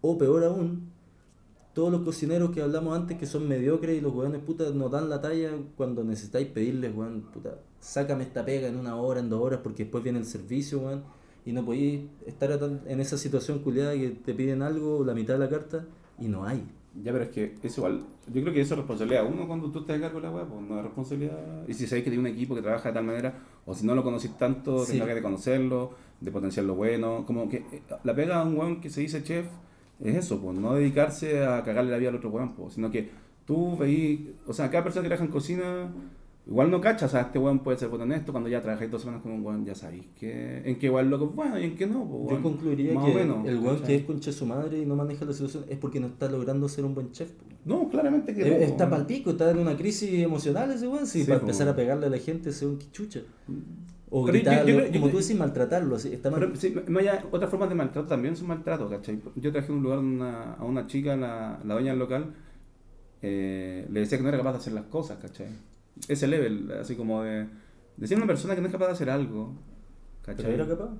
o 0.00 0.18
peor 0.18 0.44
aún, 0.44 0.90
todos 1.78 1.92
los 1.92 2.00
cocineros 2.00 2.50
que 2.50 2.60
hablamos 2.60 2.96
antes 2.96 3.16
que 3.18 3.24
son 3.24 3.46
mediocres 3.46 3.96
y 3.96 4.00
los 4.00 4.12
weones 4.12 4.40
puta 4.42 4.64
no 4.74 4.88
dan 4.88 5.08
la 5.08 5.20
talla 5.20 5.52
cuando 5.76 6.02
necesitáis 6.02 6.48
pedirles, 6.48 6.92
weón, 6.92 7.20
puta, 7.32 7.60
sácame 7.78 8.24
esta 8.24 8.44
pega 8.44 8.66
en 8.66 8.76
una 8.76 8.96
hora, 8.96 9.20
en 9.20 9.28
dos 9.28 9.40
horas, 9.40 9.60
porque 9.62 9.84
después 9.84 10.02
viene 10.02 10.18
el 10.18 10.24
servicio, 10.24 10.80
weón, 10.80 11.04
y 11.46 11.52
no 11.52 11.64
podéis 11.64 12.00
estar 12.26 12.50
a 12.50 12.58
en 12.84 12.98
esa 12.98 13.16
situación 13.16 13.60
culiada 13.60 13.92
que 13.92 14.08
te 14.08 14.34
piden 14.34 14.60
algo, 14.62 15.04
la 15.04 15.14
mitad 15.14 15.34
de 15.34 15.38
la 15.38 15.48
carta, 15.48 15.84
y 16.18 16.26
no 16.26 16.44
hay. 16.44 16.64
Ya, 17.00 17.12
pero 17.12 17.22
es 17.22 17.30
que 17.30 17.54
es 17.62 17.78
igual. 17.78 18.00
Yo 18.26 18.42
creo 18.42 18.52
que 18.52 18.60
eso 18.62 18.74
es 18.74 18.78
responsabilidad 18.78 19.24
uno 19.32 19.46
cuando 19.46 19.70
tú 19.70 19.78
estás 19.78 19.98
a 19.98 20.00
cargo 20.00 20.18
de 20.20 20.26
la 20.26 20.32
weá, 20.32 20.46
pues 20.46 20.60
no 20.68 20.78
es 20.78 20.82
responsabilidad. 20.82 21.38
Y 21.68 21.74
si 21.74 21.86
sabéis 21.86 22.02
que 22.06 22.10
tiene 22.10 22.28
un 22.28 22.34
equipo 22.34 22.56
que 22.56 22.62
trabaja 22.62 22.88
de 22.88 22.94
tal 22.94 23.04
manera, 23.04 23.38
o 23.64 23.72
si 23.72 23.86
no 23.86 23.94
lo 23.94 24.02
conocís 24.02 24.36
tanto, 24.36 24.84
Sí. 24.84 24.94
tenés 24.94 25.06
que 25.06 25.14
de 25.14 25.22
conocerlo, 25.22 25.92
de 26.20 26.32
potenciar 26.32 26.66
lo 26.66 26.74
bueno. 26.74 27.22
Como 27.24 27.48
que 27.48 27.58
eh, 27.58 27.82
la 28.02 28.16
pega 28.16 28.42
de 28.42 28.50
un 28.50 28.58
weón 28.58 28.80
que 28.80 28.90
se 28.90 29.00
dice 29.00 29.22
chef 29.22 29.46
es 30.00 30.16
eso, 30.16 30.40
pues 30.40 30.56
no 30.58 30.74
dedicarse 30.74 31.44
a 31.44 31.62
cagarle 31.62 31.90
la 31.90 31.98
vida 31.98 32.08
al 32.10 32.16
otro 32.16 32.30
weón, 32.30 32.54
pues, 32.54 32.74
sino 32.74 32.90
que 32.90 33.08
tú 33.44 33.76
veís, 33.76 34.20
o 34.46 34.52
sea, 34.52 34.70
cada 34.70 34.84
persona 34.84 35.02
que 35.02 35.08
trabaja 35.08 35.24
en 35.24 35.30
cocina, 35.32 35.88
igual 36.46 36.70
no 36.70 36.80
cacha, 36.80 37.06
o 37.06 37.08
sea, 37.08 37.22
este 37.22 37.38
weón 37.38 37.58
puede 37.60 37.78
ser 37.78 37.88
bueno 37.88 38.04
en 38.04 38.12
esto, 38.12 38.32
cuando 38.32 38.48
ya 38.48 38.60
trabajáis 38.62 38.90
dos 38.90 39.00
semanas 39.02 39.22
con 39.22 39.32
un 39.32 39.44
weón, 39.44 39.64
ya 39.66 39.74
sabéis 39.74 40.04
que, 40.18 40.62
en 40.68 40.78
qué 40.78 40.86
igual 40.86 41.10
loco 41.10 41.26
es 41.26 41.34
bueno 41.34 41.58
y 41.58 41.64
en 41.64 41.76
qué 41.76 41.86
no, 41.86 42.04
pues, 42.06 42.36
Yo 42.36 42.42
concluiría 42.42 42.94
Más 42.94 43.04
que 43.06 43.10
o 43.10 43.14
menos, 43.14 43.46
el 43.48 43.56
weón 43.58 43.76
¿cachai? 43.80 43.86
que 43.86 43.94
es 43.96 44.04
concha 44.04 44.32
su 44.32 44.46
madre 44.46 44.78
y 44.78 44.86
no 44.86 44.96
maneja 44.96 45.24
la 45.24 45.32
situación 45.32 45.64
es 45.68 45.78
porque 45.78 45.98
no 46.00 46.06
está 46.08 46.28
logrando 46.30 46.68
ser 46.68 46.84
un 46.84 46.94
buen 46.94 47.10
chef. 47.12 47.30
po. 47.32 47.44
No, 47.64 47.88
claramente 47.90 48.34
que 48.34 48.40
no, 48.42 48.46
Eh, 48.46 48.64
Está 48.64 48.84
weón. 48.84 48.90
pal 48.98 49.06
pico, 49.06 49.30
está 49.30 49.50
en 49.50 49.58
una 49.58 49.76
crisis 49.76 50.10
emocional 50.22 50.70
ese 50.70 50.86
weón, 50.88 51.06
si 51.06 51.20
Sí, 51.22 51.26
para 51.28 51.40
empezar 51.40 51.68
a 51.68 51.74
pegarle 51.76 52.06
a 52.06 52.10
la 52.10 52.18
gente 52.18 52.52
se 52.52 52.66
un 52.66 52.78
quichucha. 52.78 53.20
O 54.10 54.24
Pero 54.24 54.38
yo- 54.38 54.44
yo 54.44 54.50
gritarlo, 54.50 54.64
creo- 54.78 54.86
yo 54.92 55.00
como 55.00 55.10
tú 55.12 55.18
decís, 55.18 55.36
maltratarlo, 55.36 55.96
está 55.96 56.30
mal. 56.30 56.40
Pero 56.40 56.56
sí, 56.56 56.74
otras 57.30 57.50
formas 57.50 57.68
de 57.68 57.74
maltrato 57.74 58.08
también 58.08 58.36
son 58.36 58.48
maltrato, 58.48 58.88
¿cachai? 58.88 59.20
Yo 59.36 59.52
trabajé 59.52 59.70
en 59.72 59.78
un 59.78 59.84
lugar 59.84 59.98
una- 59.98 60.54
a 60.54 60.64
una 60.64 60.86
chica, 60.86 61.16
la, 61.16 61.58
la 61.64 61.74
dueña 61.74 61.90
del 61.90 61.98
local, 61.98 62.32
eh, 63.22 63.86
le 63.90 64.00
decía 64.00 64.18
que 64.18 64.22
no 64.22 64.28
era 64.28 64.38
capaz 64.38 64.52
de 64.52 64.58
hacer 64.58 64.72
las 64.72 64.84
cosas, 64.84 65.18
¿cachai? 65.18 65.48
Ese 66.08 66.26
level, 66.28 66.70
así 66.80 66.94
como 66.94 67.22
de 67.22 67.46
decir 67.96 68.16
a 68.16 68.18
una 68.18 68.26
persona 68.26 68.54
que 68.54 68.60
no 68.60 68.66
es 68.68 68.72
capaz 68.72 68.86
de 68.86 68.92
hacer 68.92 69.10
algo, 69.10 69.54
¿cachai? 70.24 70.44
¿Pero 70.52 70.54
era 70.64 70.66
capaz? 70.68 70.90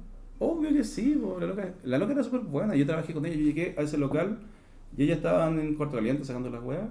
Obvio 0.41 0.71
que 0.73 0.85
sí, 0.85 1.21
la 1.41 1.47
loca, 1.47 1.75
la 1.85 1.99
loca 1.99 2.13
era 2.13 2.23
súper 2.23 2.41
buena. 2.41 2.75
Yo 2.77 2.87
trabajé 2.87 3.13
con 3.13 3.25
ella, 3.27 3.37
yo 3.37 3.43
llegué 3.43 3.75
a 3.77 3.83
ese 3.83 3.99
local 3.99 4.39
y 4.97 5.05
ella 5.05 5.15
estaba 5.15 5.49
en 5.49 5.75
cuarto 5.75 5.97
caliente 5.97 6.25
sacando 6.25 6.51
las 6.51 6.63
huevas 6.63 6.89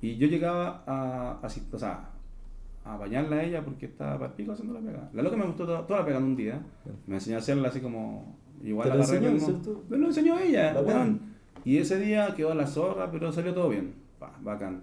y 0.00 0.16
yo 0.16 0.26
llegaba 0.28 0.82
a, 0.86 1.38
a, 1.42 1.46
o 1.46 1.78
sea, 1.78 2.10
a 2.84 2.96
bañarla 2.96 3.36
a 3.36 3.44
ella 3.44 3.64
porque 3.64 3.86
estaba 3.86 4.14
para 4.14 4.26
el 4.30 4.32
pico 4.32 4.52
haciendo 4.52 4.74
la 4.74 4.80
pega. 4.80 5.10
La 5.12 5.22
loca 5.22 5.36
me 5.36 5.44
gustó 5.46 5.64
toda, 5.66 5.86
toda 5.86 6.00
la 6.00 6.06
pega 6.06 6.18
en 6.18 6.24
un 6.24 6.36
día. 6.36 6.60
Me 7.06 7.16
enseñó 7.16 7.36
a 7.36 7.38
hacerla 7.38 7.68
así 7.68 7.80
como 7.80 8.36
igual 8.62 8.88
¿Te 8.90 8.94
la 8.96 9.02
enseñó, 9.02 9.30
¿no? 9.30 9.38
cierto? 9.38 9.84
Me 9.88 9.98
lo 9.98 10.06
enseñó 10.06 10.38
ella. 10.38 10.74
Y 11.64 11.78
ese 11.78 11.98
día 11.98 12.34
quedó 12.34 12.54
la 12.54 12.66
zorra, 12.66 13.10
pero 13.10 13.32
salió 13.32 13.54
todo 13.54 13.68
bien. 13.68 13.94
Pa, 14.18 14.36
bacán. 14.42 14.82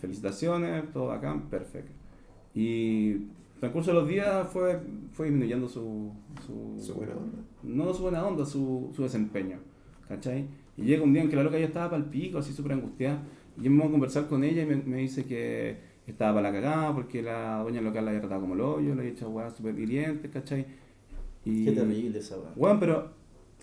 Felicitaciones, 0.00 0.90
todo 0.92 1.08
bacán, 1.08 1.42
perfecto. 1.48 1.92
Y 2.54 3.10
el 3.12 3.60
transcurso 3.60 3.90
de 3.90 3.98
los 4.00 4.08
días 4.08 4.48
fue, 4.48 4.80
fue 5.12 5.26
disminuyendo 5.26 5.68
su, 5.68 6.12
su, 6.46 6.82
Su 6.82 6.94
buena 6.94 7.12
onda. 7.12 7.38
no 7.62 7.92
su 7.92 8.02
buena 8.02 8.26
onda, 8.26 8.46
su, 8.46 8.90
su 8.94 9.02
desempeño, 9.02 9.58
¿cachai? 10.08 10.46
Y 10.76 10.84
llega 10.84 11.02
un 11.02 11.12
día 11.12 11.22
en 11.22 11.28
que 11.28 11.36
la 11.36 11.42
loca 11.42 11.58
ya 11.58 11.66
estaba 11.66 11.90
para 11.90 12.02
el 12.02 12.08
pico, 12.08 12.38
así 12.38 12.52
súper 12.52 12.72
angustiada, 12.72 13.22
y 13.58 13.64
yo 13.64 13.70
me 13.70 13.78
voy 13.78 13.88
a 13.88 13.90
conversar 13.90 14.26
con 14.26 14.44
ella 14.44 14.62
y 14.62 14.66
me, 14.66 14.76
me 14.76 14.96
dice 14.98 15.24
que 15.24 15.78
estaba 16.12 16.34
para 16.34 16.50
la 16.50 16.60
cagada 16.60 16.94
porque 16.94 17.22
la 17.22 17.60
dueña 17.62 17.80
local 17.80 18.04
la 18.04 18.10
había 18.12 18.20
tratado 18.20 18.40
como 18.42 18.54
el 18.54 18.60
hoyo, 18.60 18.94
le 18.94 19.00
había 19.00 19.12
hecho 19.12 19.28
weas 19.30 19.56
súper 19.56 19.78
hirientes, 19.78 20.30
¿cachai? 20.30 20.66
Y, 21.44 21.64
Qué 21.64 21.72
terrible 21.72 22.18
esa 22.18 22.36
weón. 22.36 22.52
Weón, 22.56 22.80
pero... 22.80 23.10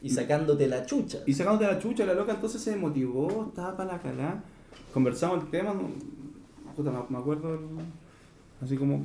Y 0.01 0.09
sacándote 0.09 0.67
la 0.67 0.85
chucha. 0.85 1.19
Y 1.25 1.33
sacándote 1.33 1.65
la 1.71 1.79
chucha, 1.79 2.05
la 2.05 2.13
loca 2.13 2.33
entonces 2.33 2.61
se 2.61 2.75
motivó, 2.75 3.45
estaba 3.47 3.77
para 3.77 3.93
la 3.93 3.99
cagada, 4.01 4.43
conversamos 4.93 5.43
el 5.43 5.49
tema, 5.49 5.73
no, 5.73 5.89
puta, 6.75 6.91
me, 6.91 6.99
me 7.09 7.17
acuerdo, 7.17 7.53
el- 7.53 7.61
así 8.61 8.75
como, 8.75 8.97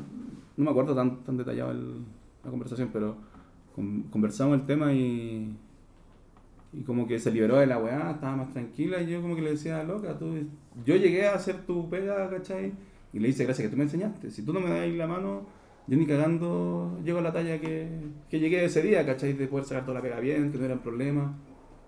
no 0.56 0.64
me 0.64 0.70
acuerdo 0.70 0.94
tan, 0.96 1.22
tan 1.22 1.36
detallado 1.36 1.70
el- 1.70 1.98
la 2.44 2.50
conversación, 2.50 2.90
pero 2.92 3.16
con- 3.76 4.02
conversamos 4.10 4.58
el 4.58 4.66
tema 4.66 4.92
y, 4.92 5.56
y 6.72 6.82
como 6.82 7.06
que 7.06 7.18
se 7.20 7.30
liberó 7.30 7.58
de 7.58 7.66
la 7.68 7.78
weá, 7.78 8.10
estaba 8.10 8.34
más 8.36 8.50
tranquila 8.50 9.00
y 9.00 9.06
yo 9.08 9.22
como 9.22 9.36
que 9.36 9.42
le 9.42 9.50
decía, 9.50 9.82
loca, 9.84 10.18
tú, 10.18 10.34
yo 10.84 10.96
llegué 10.96 11.28
a 11.28 11.34
hacer 11.34 11.64
tu 11.64 11.88
pega, 11.88 12.28
¿cachai? 12.28 12.72
Y 13.12 13.18
le 13.20 13.28
dice, 13.28 13.44
gracias 13.44 13.66
que 13.66 13.70
tú 13.70 13.76
me 13.76 13.84
enseñaste, 13.84 14.30
si 14.30 14.42
tú 14.42 14.52
no 14.52 14.60
me 14.60 14.68
das 14.70 14.88
la 14.90 15.06
mano, 15.06 15.46
yo 15.86 15.96
ni 15.96 16.06
cagando 16.06 16.98
llego 17.04 17.18
a 17.18 17.22
la 17.22 17.32
talla 17.32 17.58
que, 17.60 17.88
que 18.28 18.38
llegué 18.38 18.64
ese 18.64 18.82
día, 18.82 19.04
¿cachai? 19.06 19.32
De 19.32 19.46
poder 19.46 19.64
sacar 19.64 19.84
toda 19.84 19.94
la 19.94 20.02
pega 20.02 20.20
bien, 20.20 20.52
que 20.52 20.58
no 20.58 20.64
eran 20.66 20.80
problemas. 20.80 21.32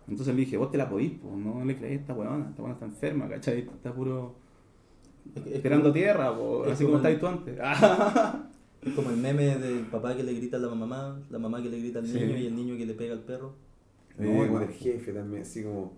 Entonces 0.08 0.34
le 0.34 0.40
dije, 0.40 0.56
vos 0.56 0.70
te 0.70 0.78
la 0.78 0.88
podís, 0.88 1.12
pues, 1.20 1.34
no 1.36 1.64
le 1.64 1.76
creáis 1.76 1.98
a 1.98 2.00
esta 2.00 2.14
weona, 2.14 2.48
esta 2.48 2.62
weona 2.62 2.74
está 2.74 2.86
enferma, 2.86 3.28
¿cachai? 3.28 3.58
Está 3.60 3.92
puro 3.92 4.34
Es, 5.36 5.46
es 5.46 5.52
esperando 5.56 5.84
como, 5.84 5.94
tierra, 5.94 6.34
po, 6.34 6.64
es 6.64 6.72
así 6.72 6.84
como 6.84 6.96
como 6.98 7.08
estáis 7.08 7.20
tú 7.20 7.26
antes. 7.26 7.58
es 8.82 8.92
como 8.94 9.10
el 9.10 9.16
meme 9.18 9.56
del 9.58 9.80
papá 9.86 10.16
que 10.16 10.22
le 10.22 10.32
grita 10.32 10.56
a 10.56 10.60
la 10.60 10.74
mamá, 10.74 11.20
la 11.30 11.38
mamá 11.38 11.62
que 11.62 11.68
le 11.68 11.78
grita 11.78 11.98
al 11.98 12.06
Sí. 12.06 12.18
niño 12.18 12.36
y 12.38 12.46
el 12.46 12.56
niño 12.56 12.76
que 12.78 12.86
le 12.86 12.94
pega 12.94 13.12
al 13.12 13.20
perro. 13.20 13.54
No, 14.18 14.46
como 14.46 14.60
el 14.60 14.68
jefe 14.70 15.12
también, 15.12 15.42
así 15.42 15.62
como. 15.62 15.92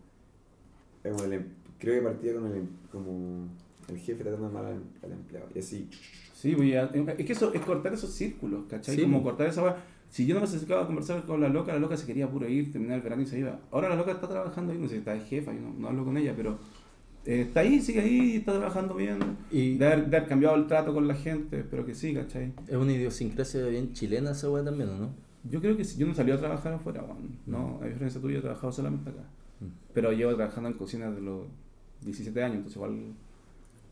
como 1.02 1.24
el 1.24 1.32
em- 1.32 1.48
creo 1.78 1.94
que 2.02 2.08
partía 2.08 2.34
con 2.34 2.46
el, 2.46 2.56
em- 2.58 2.68
como 2.90 3.48
el 3.88 3.98
jefe 3.98 4.22
tratando 4.22 4.48
mal 4.50 4.66
al, 4.66 4.82
al 5.02 5.12
empleado. 5.12 5.48
Y 5.54 5.58
así. 5.60 5.88
Sí, 6.34 6.54
pues 6.56 6.70
ya- 6.70 6.90
es 7.18 7.24
que 7.26 7.32
eso 7.32 7.52
es 7.54 7.60
cortar 7.60 7.92
esos 7.94 8.10
círculos, 8.10 8.64
¿cachai? 8.68 8.96
Sí, 8.96 9.02
como 9.02 9.22
cortar 9.22 9.46
esa. 9.48 9.76
Si 10.10 10.26
yo 10.26 10.34
no 10.34 10.40
me 10.40 10.46
acercaba 10.46 10.82
a 10.82 10.86
conversar 10.86 11.22
con 11.24 11.40
la 11.40 11.48
loca, 11.48 11.72
la 11.72 11.78
loca 11.78 11.96
se 11.96 12.04
quería 12.06 12.28
puro 12.28 12.46
ir, 12.48 12.70
terminar 12.70 12.96
el 12.96 13.02
verano 13.02 13.22
y 13.22 13.26
se 13.26 13.38
iba. 13.38 13.60
Ahora 13.70 13.88
la 13.88 13.96
loca 13.96 14.12
está 14.12 14.28
trabajando 14.28 14.72
ahí, 14.72 14.78
no 14.78 14.88
sé, 14.88 14.98
está 14.98 15.14
de 15.14 15.20
jefa, 15.20 15.52
yo 15.54 15.60
no, 15.60 15.72
no 15.78 15.88
hablo 15.88 16.04
con 16.04 16.16
ella, 16.18 16.34
pero 16.36 16.58
eh, 17.24 17.42
está 17.42 17.60
ahí, 17.60 17.80
sigue 17.80 18.00
ahí, 18.00 18.36
está 18.36 18.52
trabajando 18.52 18.94
bien. 18.94 19.18
Y 19.50 19.78
De 19.78 19.86
haber, 19.86 20.10
de 20.10 20.16
haber 20.18 20.28
cambiado 20.28 20.56
el 20.56 20.66
trato 20.66 20.92
con 20.92 21.08
la 21.08 21.14
gente, 21.14 21.60
espero 21.60 21.86
que 21.86 21.94
sí, 21.94 22.12
¿cachai? 22.12 22.52
es 22.68 22.76
una 22.76 22.92
idiosincrasia 22.92 23.64
bien 23.68 23.92
chilena 23.94 24.32
esa 24.32 24.50
weá 24.50 24.62
también, 24.64 24.90
¿o 24.90 24.96
¿no? 24.98 25.14
Yo 25.50 25.60
creo 25.60 25.76
que 25.76 25.84
sí, 25.84 25.98
yo 25.98 26.06
no 26.06 26.14
salí 26.14 26.30
a 26.30 26.38
trabajar 26.38 26.74
afuera, 26.74 27.02
weón. 27.02 27.38
No, 27.46 27.80
a 27.82 27.86
diferencia 27.86 28.20
tuya, 28.20 28.38
he 28.38 28.42
trabajado 28.42 28.70
solamente 28.72 29.10
acá. 29.10 29.22
Mm. 29.60 29.64
Pero 29.94 30.12
llevo 30.12 30.34
trabajando 30.34 30.68
en 30.68 30.76
cocina 30.76 31.08
desde 31.08 31.22
los 31.22 31.46
17 32.02 32.42
años, 32.42 32.56
entonces 32.56 32.76
igual 32.76 32.96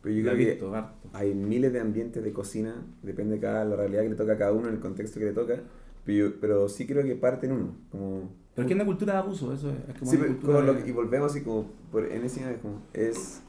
Pero 0.03 0.14
yo 0.14 0.22
creo 0.22 0.36
que 0.36 0.44
visto 0.46 0.74
harto. 0.74 1.09
hay 1.12 1.34
miles 1.34 1.72
de 1.72 1.80
ambientes 1.80 2.22
de 2.24 2.32
cocina, 2.32 2.74
depende 3.03 3.34
de 3.34 3.40
cada, 3.40 3.64
la 3.64 3.76
realidad 3.76 4.03
que 4.03 4.09
le 4.11 4.14
toca 4.16 4.32
a 4.32 4.38
cada 4.38 4.53
uno, 4.53 4.68
en 4.68 4.74
el 4.74 4.80
contexto 4.80 5.18
que 5.20 5.26
le 5.26 5.32
toca. 5.32 5.61
Pero, 6.05 6.30
yo- 6.30 6.40
pero 6.40 6.68
sí 6.68 6.86
creo 6.86 7.03
que 7.05 7.14
parte 7.16 7.46
en 7.46 7.53
uno. 7.53 7.74
Como, 7.92 8.30
Pero 8.55 8.62
es 8.62 8.66
que 8.66 8.72
es 8.72 8.76
una 8.76 8.86
cultura 8.86 9.12
de 9.12 9.18
abuso, 9.18 9.53
eso 9.53 9.70
es. 9.70 9.76
es 9.88 9.98
como 9.98 10.11
Sí, 10.11 10.16
una 10.16 10.24
pero 10.26 10.34
cultura 10.38 10.55
como 10.61 10.66
lo 10.66 10.74
de- 10.74 10.82
que- 10.84 10.88
y 10.90 10.92
volvemos 10.92 11.30
así 11.30 11.42
como 11.42 11.66
por 11.92 12.05
en 12.07 12.24
ese 12.24 12.51
es 12.51 12.59
como 12.59 12.80
es 12.94 13.40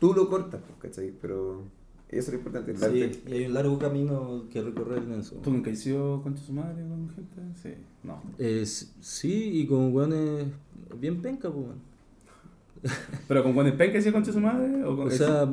tú 0.00 0.12
lo 0.12 0.28
cortas 0.28 0.60
pues, 0.66 0.90
¿cachai? 0.92 1.12
pero 1.22 1.62
eso 2.08 2.18
es 2.20 2.28
lo 2.32 2.34
importante 2.38 2.74
darte- 2.74 3.12
Sí, 3.14 3.22
y 3.28 3.32
hay 3.32 3.46
un 3.46 3.54
largo 3.54 3.78
camino 3.78 4.44
que 4.52 4.60
recorrer 4.62 5.02
en 5.04 5.12
eso. 5.20 5.36
¿Tú 5.36 5.50
nunca 5.52 5.70
hiciste 5.70 5.98
contra 6.22 6.42
su 6.44 6.52
madre 6.52 6.82
con 6.82 7.08
gente? 7.10 7.36
Sí, 7.62 7.70
no. 8.02 8.20
Eh, 8.38 8.64
sí, 8.66 9.60
y 9.60 9.66
con 9.68 9.94
weones 9.94 10.46
bien 11.00 11.22
penca, 11.22 11.48
pues. 11.50 11.66
¿Pero 13.26 13.42
con 13.42 13.54
Juan 13.54 13.76
Pen 13.76 13.90
que 13.90 13.98
hacía 13.98 14.12
contra 14.12 14.32
su 14.32 14.40
madre? 14.40 14.84
¿O, 14.84 14.96
con 14.96 15.06
O 15.08 15.10
sea, 15.10 15.48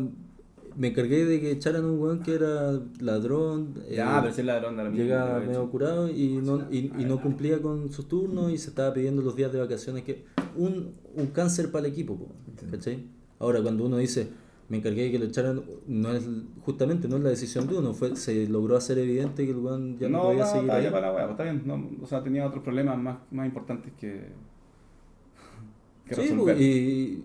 me 0.75 0.87
encargué 0.87 1.25
de 1.25 1.39
que 1.39 1.51
echaran 1.51 1.85
un 1.85 1.99
weón 1.99 2.21
que 2.23 2.35
era 2.35 2.79
ladrón. 2.99 3.73
ya, 3.91 4.17
eh, 4.17 4.19
pero 4.23 4.33
si 4.33 4.43
ladrón 4.43 4.77
de 4.77 4.83
la 4.83 4.89
llega 4.89 5.39
medio 5.39 5.69
curado 5.69 6.09
y 6.09 6.39
no, 6.43 6.67
y, 6.71 6.91
y 6.97 7.05
no 7.05 7.21
cumplía 7.21 7.61
con 7.61 7.91
sus 7.91 8.07
turnos 8.07 8.51
y 8.51 8.57
se 8.57 8.69
estaba 8.69 8.93
pidiendo 8.93 9.21
los 9.21 9.35
días 9.35 9.51
de 9.51 9.59
vacaciones 9.59 10.03
que 10.03 10.25
un, 10.55 10.93
un 11.15 11.27
cáncer 11.27 11.71
para 11.71 11.85
el 11.87 11.91
equipo 11.93 12.15
po, 12.17 12.27
¿cachai? 12.71 13.05
ahora 13.39 13.61
cuando 13.61 13.85
uno 13.85 13.97
dice 13.97 14.29
me 14.69 14.77
encargué 14.77 15.03
de 15.03 15.11
que 15.11 15.19
lo 15.19 15.25
echaran 15.25 15.61
no 15.87 16.13
es 16.13 16.27
justamente 16.61 17.07
no 17.07 17.17
es 17.17 17.23
la 17.23 17.29
decisión 17.29 17.67
de 17.67 17.77
uno 17.77 17.93
fue 17.93 18.15
se 18.15 18.47
logró 18.47 18.77
hacer 18.77 18.97
evidente 18.97 19.45
que 19.45 19.51
el 19.51 19.57
weón 19.57 19.97
ya 19.99 20.07
no, 20.09 20.17
no, 20.19 20.23
podía 20.29 20.45
no, 20.45 20.51
seguir 20.51 20.71
ahí. 20.71 20.89
para 20.89 21.07
la 21.09 21.13
wea, 21.13 21.23
pues 21.27 21.31
está 21.31 21.43
bien. 21.43 21.61
No, 21.65 21.89
o 22.01 22.05
sea, 22.07 22.23
tenía 22.23 22.47
otros 22.47 22.63
problemas 22.63 22.97
más, 22.97 23.17
más 23.31 23.45
importantes 23.45 23.91
que, 23.99 24.29
que 26.07 26.15
Sí, 26.15 26.21
resolver. 26.21 26.55
po, 26.55 26.61
y, 26.61 27.23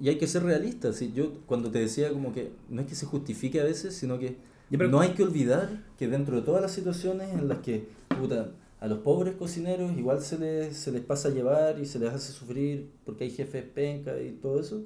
y 0.00 0.08
hay 0.08 0.18
que 0.18 0.26
ser 0.26 0.42
realistas. 0.44 0.96
¿sí? 0.96 1.12
Yo 1.14 1.32
cuando 1.46 1.70
te 1.70 1.78
decía 1.80 2.12
como 2.12 2.32
que 2.32 2.50
no 2.68 2.80
es 2.82 2.86
que 2.86 2.94
se 2.94 3.06
justifique 3.06 3.60
a 3.60 3.64
veces, 3.64 3.94
sino 3.94 4.18
que 4.18 4.36
pero- 4.70 4.88
no 4.88 5.00
hay 5.00 5.10
que 5.10 5.22
olvidar 5.22 5.84
que 5.98 6.08
dentro 6.08 6.36
de 6.36 6.42
todas 6.42 6.60
las 6.62 6.72
situaciones 6.72 7.32
en 7.32 7.48
las 7.48 7.58
que 7.58 7.86
puta, 8.20 8.50
a 8.80 8.86
los 8.86 8.98
pobres 8.98 9.34
cocineros 9.36 9.96
igual 9.96 10.20
se 10.22 10.38
les, 10.38 10.76
se 10.76 10.92
les 10.92 11.00
pasa 11.02 11.28
a 11.28 11.32
llevar 11.32 11.78
y 11.80 11.86
se 11.86 11.98
les 11.98 12.10
hace 12.12 12.32
sufrir 12.32 12.90
porque 13.04 13.24
hay 13.24 13.30
jefes 13.30 13.64
penca 13.64 14.20
y 14.20 14.32
todo 14.32 14.60
eso, 14.60 14.82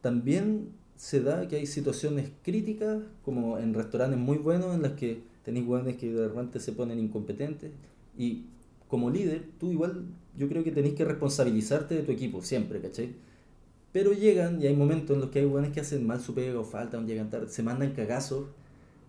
también 0.00 0.68
se 0.96 1.20
da 1.20 1.46
que 1.48 1.56
hay 1.56 1.66
situaciones 1.66 2.30
críticas 2.42 2.98
como 3.24 3.58
en 3.58 3.74
restaurantes 3.74 4.18
muy 4.18 4.38
buenos 4.38 4.74
en 4.74 4.82
las 4.82 4.92
que 4.92 5.22
tenéis 5.44 5.66
hueones 5.66 5.96
que 5.96 6.12
de 6.12 6.28
repente 6.28 6.58
se 6.60 6.72
ponen 6.72 6.98
incompetentes 6.98 7.70
y 8.18 8.44
como 8.88 9.10
líder 9.10 9.44
tú 9.58 9.70
igual 9.72 10.04
yo 10.36 10.48
creo 10.48 10.64
que 10.64 10.70
tenéis 10.72 10.94
que 10.94 11.04
responsabilizarte 11.04 11.94
de 11.96 12.02
tu 12.02 12.12
equipo 12.12 12.42
siempre, 12.42 12.80
¿cachai? 12.80 13.14
Pero 13.96 14.12
llegan 14.12 14.60
y 14.60 14.66
hay 14.66 14.76
momentos 14.76 15.14
en 15.14 15.22
los 15.22 15.30
que 15.30 15.38
hay 15.38 15.46
hueones 15.46 15.72
que 15.72 15.80
hacen 15.80 16.06
mal 16.06 16.20
su 16.20 16.34
pega 16.34 16.60
o 16.60 16.64
faltan, 16.64 17.06
llegan 17.06 17.30
tarde, 17.30 17.48
se 17.48 17.62
mandan 17.62 17.94
cagazos, 17.94 18.44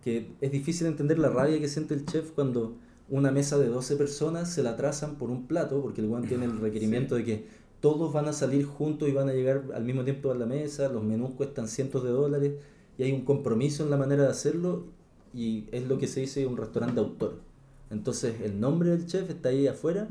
que 0.02 0.30
es 0.40 0.50
difícil 0.50 0.86
entender 0.86 1.18
la 1.18 1.28
rabia 1.28 1.60
que 1.60 1.68
siente 1.68 1.92
el 1.92 2.06
chef 2.06 2.30
cuando 2.30 2.78
una 3.10 3.30
mesa 3.30 3.58
de 3.58 3.66
12 3.66 3.96
personas 3.96 4.50
se 4.50 4.62
la 4.62 4.78
trazan 4.78 5.16
por 5.16 5.28
un 5.28 5.46
plato, 5.46 5.82
porque 5.82 6.00
el 6.00 6.06
hueón 6.06 6.26
tiene 6.26 6.46
el 6.46 6.58
requerimiento 6.62 7.16
de 7.16 7.24
que 7.26 7.44
todos 7.82 8.14
van 8.14 8.28
a 8.28 8.32
salir 8.32 8.64
juntos 8.64 9.10
y 9.10 9.12
van 9.12 9.28
a 9.28 9.34
llegar 9.34 9.64
al 9.74 9.84
mismo 9.84 10.04
tiempo 10.04 10.30
a 10.30 10.34
la 10.34 10.46
mesa, 10.46 10.88
los 10.88 11.04
menús 11.04 11.32
cuestan 11.32 11.68
cientos 11.68 12.02
de 12.02 12.08
dólares 12.08 12.54
y 12.96 13.02
hay 13.02 13.12
un 13.12 13.26
compromiso 13.26 13.84
en 13.84 13.90
la 13.90 13.98
manera 13.98 14.22
de 14.22 14.30
hacerlo 14.30 14.86
y 15.34 15.66
es 15.70 15.86
lo 15.86 15.98
que 15.98 16.06
se 16.06 16.20
dice 16.20 16.46
un 16.46 16.56
restaurante 16.56 16.94
de 16.94 17.06
autor. 17.06 17.42
Entonces 17.90 18.40
el 18.40 18.58
nombre 18.58 18.88
del 18.88 19.04
chef 19.04 19.28
está 19.28 19.50
ahí 19.50 19.66
afuera 19.66 20.08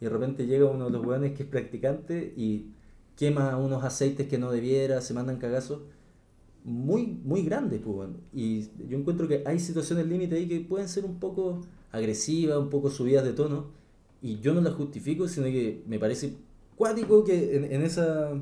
y 0.00 0.04
de 0.04 0.08
repente 0.08 0.46
llega 0.46 0.66
uno 0.66 0.84
de 0.84 0.92
los 0.92 1.04
hueones 1.04 1.32
que 1.32 1.42
es 1.42 1.48
practicante 1.48 2.32
y 2.36 2.74
quema 3.20 3.58
unos 3.58 3.84
aceites 3.84 4.26
que 4.26 4.38
no 4.38 4.50
debiera, 4.50 5.02
se 5.02 5.12
mandan 5.12 5.36
cagazos 5.36 5.82
muy, 6.64 7.06
muy 7.22 7.42
grandes. 7.42 7.82
Pues. 7.84 8.08
Y 8.32 8.62
yo 8.88 8.96
encuentro 8.96 9.28
que 9.28 9.42
hay 9.44 9.58
situaciones 9.58 10.06
límite 10.06 10.36
ahí 10.36 10.48
que 10.48 10.60
pueden 10.60 10.88
ser 10.88 11.04
un 11.04 11.20
poco 11.20 11.60
agresivas, 11.92 12.56
un 12.56 12.70
poco 12.70 12.88
subidas 12.88 13.22
de 13.24 13.34
tono, 13.34 13.66
y 14.22 14.40
yo 14.40 14.54
no 14.54 14.62
las 14.62 14.72
justifico, 14.72 15.28
sino 15.28 15.46
que 15.46 15.82
me 15.86 15.98
parece 15.98 16.32
cuático 16.76 17.22
que 17.22 17.56
en, 17.56 17.64
en 17.70 17.82
esa 17.82 18.32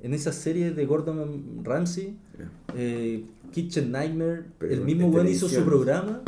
en 0.00 0.14
esa 0.14 0.30
serie 0.30 0.70
de 0.70 0.86
Gordon 0.86 1.64
Ramsay, 1.64 2.16
eh, 2.76 3.24
Kitchen 3.50 3.90
Nightmare, 3.90 4.44
Pero 4.60 4.74
el 4.74 4.82
mismo 4.82 5.08
weón 5.08 5.26
hizo 5.26 5.48
su 5.48 5.64
programa 5.64 6.22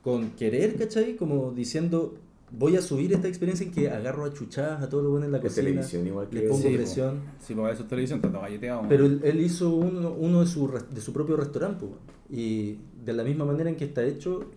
con 0.00 0.30
querer, 0.30 0.76
¿cachai? 0.76 1.14
Como 1.16 1.52
diciendo, 1.52 2.16
voy 2.56 2.76
a 2.76 2.82
subir 2.82 3.12
esta 3.12 3.26
experiencia 3.28 3.66
en 3.66 3.72
que 3.72 3.88
agarro 3.90 4.24
a 4.24 4.32
chuchadas 4.32 4.82
a 4.82 4.88
todos 4.88 5.02
los 5.04 5.10
buenos 5.12 5.26
en 5.26 5.32
la 5.32 5.40
cocina, 5.40 5.66
televisión 5.66 6.06
igual 6.06 6.28
que 6.28 6.36
le 6.36 6.42
pongo 6.48 6.62
Sí, 6.62 6.74
presión. 6.74 7.20
Sí, 7.44 7.54
porque 7.54 7.72
eso 7.72 7.82
es 7.82 7.88
televisión, 7.88 8.20
todo 8.20 8.40
galleteado. 8.40 8.82
Pero 8.88 9.06
él, 9.06 9.20
él 9.24 9.40
hizo 9.40 9.70
uno, 9.74 10.12
uno 10.12 10.40
de, 10.40 10.46
su, 10.46 10.70
de 10.90 11.00
su 11.00 11.12
propio 11.12 11.36
restaurante, 11.36 11.84
po, 11.86 11.96
y 12.30 12.78
de 13.04 13.12
la 13.12 13.24
misma 13.24 13.44
manera 13.44 13.68
en 13.70 13.76
que 13.76 13.84
está 13.84 14.04
hecho, 14.04 14.50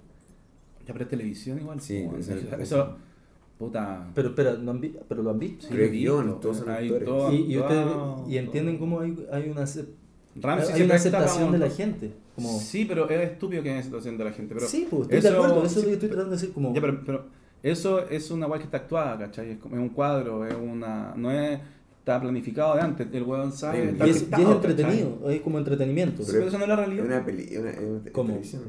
Ya, 0.85 0.93
pero 0.93 1.03
es 1.03 1.09
televisión 1.09 1.59
igual. 1.59 1.81
Sí, 1.81 2.05
po, 2.09 2.17
es 2.17 2.27
eso, 2.29 2.55
el- 2.55 2.61
eso, 2.61 2.95
puta. 3.57 4.07
pero 4.13 4.29
espera, 4.29 4.53
¿no 4.53 4.71
han 4.71 4.81
pero 5.07 5.23
lo 5.23 5.31
han 5.31 5.39
visto. 5.39 5.67
Sí, 5.67 5.73
lo 5.73 5.89
guion, 5.89 6.39
todos 6.39 6.57
son 6.57 6.69
hay 6.69 6.85
actores. 6.87 7.05
todo- 7.05 7.33
y, 7.33 7.35
y, 7.53 7.57
ustedes- 7.57 7.85
todo- 7.85 8.25
y 8.29 8.37
entienden 8.37 8.77
cómo 8.77 8.99
hay, 9.01 9.27
hay 9.31 9.49
una, 9.49 9.65
Ramsey 10.39 10.73
hay 10.75 10.81
una 10.83 10.95
aceptación 10.95 11.51
de 11.51 11.57
la 11.57 11.69
gente. 11.69 12.11
Como, 12.35 12.59
Sí, 12.59 12.85
pero 12.85 13.09
es 13.09 13.31
estúpido 13.31 13.63
que 13.63 13.71
haya 13.71 13.81
situación 13.81 14.15
de 14.17 14.23
la 14.23 14.31
gente. 14.31 14.53
Pero 14.53 14.67
sí, 14.67 14.87
pues, 14.89 15.03
estoy 15.09 15.21
de 15.21 15.29
acuerdo, 15.29 15.63
eso 15.65 15.79
es 15.79 15.85
lo 15.85 15.87
que 15.89 15.93
estoy 15.95 16.09
tratando 16.09 16.29
de 16.35 16.37
decir. 16.39 16.53
Como, 16.53 16.73
Ya, 16.75 16.81
pero, 16.81 17.01
pero 17.03 17.25
eso 17.63 18.07
es 18.07 18.31
una 18.31 18.47
weá 18.47 18.59
que 18.59 18.65
está 18.65 18.77
actuada, 18.77 19.17
¿cachai? 19.17 19.51
Es, 19.51 19.57
como- 19.59 19.75
es 19.75 19.81
un 19.81 19.89
cuadro, 19.89 20.45
es 20.45 20.55
una. 20.55 21.13
No 21.15 21.31
es. 21.31 21.59
Está 21.99 22.21
planificado 22.21 22.73
de 22.75 22.79
antes. 22.81 23.05
El 23.11 23.23
weón 23.23 23.51
sabe. 23.51 23.83
Y 23.83 23.87
está 23.89 24.07
y 24.07 24.09
es, 24.11 24.15
y 24.15 24.19
es 24.19 24.23
orquestado, 24.23 24.53
¿cachai? 24.61 24.69
entretenido, 24.71 25.29
es 25.29 25.41
como 25.41 25.57
entretenimiento. 25.57 26.23
Sí, 26.23 26.31
pero 26.35 26.47
eso 26.47 26.57
no 26.57 26.63
es 26.63 26.69
la 26.69 26.75
realidad. 26.77 27.05
una 27.05 27.25
peli, 27.25 27.57
una, 27.57 27.69
una 27.81 28.01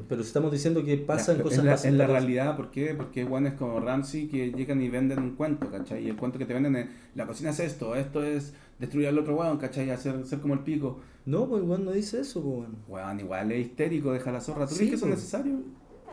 pero 0.08 0.22
estamos 0.22 0.50
diciendo 0.50 0.84
que 0.84 0.96
pasan 0.96 1.36
Ya, 1.36 1.42
cosas 1.44 1.58
es 1.60 1.64
la, 1.64 1.70
pasan 1.70 1.92
es 1.92 1.98
la 1.98 2.06
realidad, 2.08 2.56
¿por 2.56 2.72
qué? 2.72 2.94
Porque 2.96 3.24
weones 3.24 3.52
como 3.52 3.78
Ramsey 3.78 4.26
que 4.26 4.50
llegan 4.50 4.82
y 4.82 4.88
venden 4.88 5.20
un 5.20 5.36
cuento, 5.36 5.70
¿cachai? 5.70 6.04
Y 6.04 6.08
el 6.08 6.16
cuento 6.16 6.36
que 6.36 6.46
te 6.46 6.54
venden 6.54 6.74
es, 6.74 6.86
la 7.14 7.28
cocina 7.28 7.50
es 7.50 7.60
esto, 7.60 7.94
esto 7.94 8.24
es 8.24 8.54
destruir 8.80 9.06
al 9.06 9.16
otro 9.20 9.36
weón, 9.36 9.56
¿cachai? 9.58 9.88
Hacer, 9.90 10.26
ser 10.26 10.40
como 10.40 10.54
el 10.54 10.60
pico. 10.60 10.98
No, 11.24 11.46
pues 11.48 11.62
igual 11.62 11.84
no 11.84 11.92
dice 11.92 12.22
eso, 12.22 12.42
pues 12.42 12.56
bueno. 12.56 12.74
Weón, 12.88 13.20
igual 13.20 13.52
es 13.52 13.66
histérico, 13.66 14.12
deja 14.12 14.32
la 14.32 14.40
zorra. 14.40 14.66
¿Tú 14.66 14.72
Sí, 14.74 14.78
crees 14.78 14.90
que 14.90 14.96
eso 14.96 15.04
es 15.06 15.10
pues. 15.12 15.20
necesario? 15.20 15.60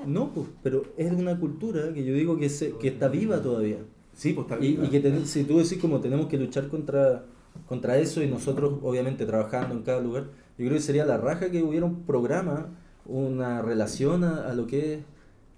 No, 0.06 0.34
pues, 0.34 0.48
pero 0.62 0.84
es 0.98 1.12
una 1.12 1.40
cultura 1.40 1.94
que 1.94 2.04
yo 2.04 2.14
digo 2.14 2.38
que, 2.38 2.50
se, 2.50 2.72
que 2.74 2.90
está 2.90 3.08
viva 3.08 3.42
todavía. 3.42 3.78
Sí, 4.14 4.34
pues 4.34 4.48
está 4.50 4.64
Y, 4.64 4.76
bien. 4.76 4.86
y 4.86 4.90
que 4.90 5.00
ten- 5.00 5.26
si 5.26 5.44
tú 5.44 5.58
decís 5.58 5.78
como 5.80 6.00
tenemos 6.00 6.28
que 6.28 6.38
luchar 6.38 6.68
contra, 6.70 7.26
contra 7.68 7.98
eso 7.98 8.22
y 8.24 8.28
nosotros 8.28 8.80
obviamente 8.84 9.26
trabajando 9.26 9.74
en 9.76 9.82
cada 9.84 10.02
lugar, 10.02 10.26
yo 10.58 10.66
creo 10.66 10.74
que 10.74 10.80
sería 10.82 11.06
la 11.06 11.18
raja 11.18 11.50
que 11.52 11.64
hubiera 11.64 11.86
un 11.86 12.04
programa, 12.04 12.68
una 13.06 13.62
relación 13.62 14.24
a, 14.24 14.48
a 14.50 14.54
lo 14.54 14.68
que 14.68 14.96
es 14.96 15.00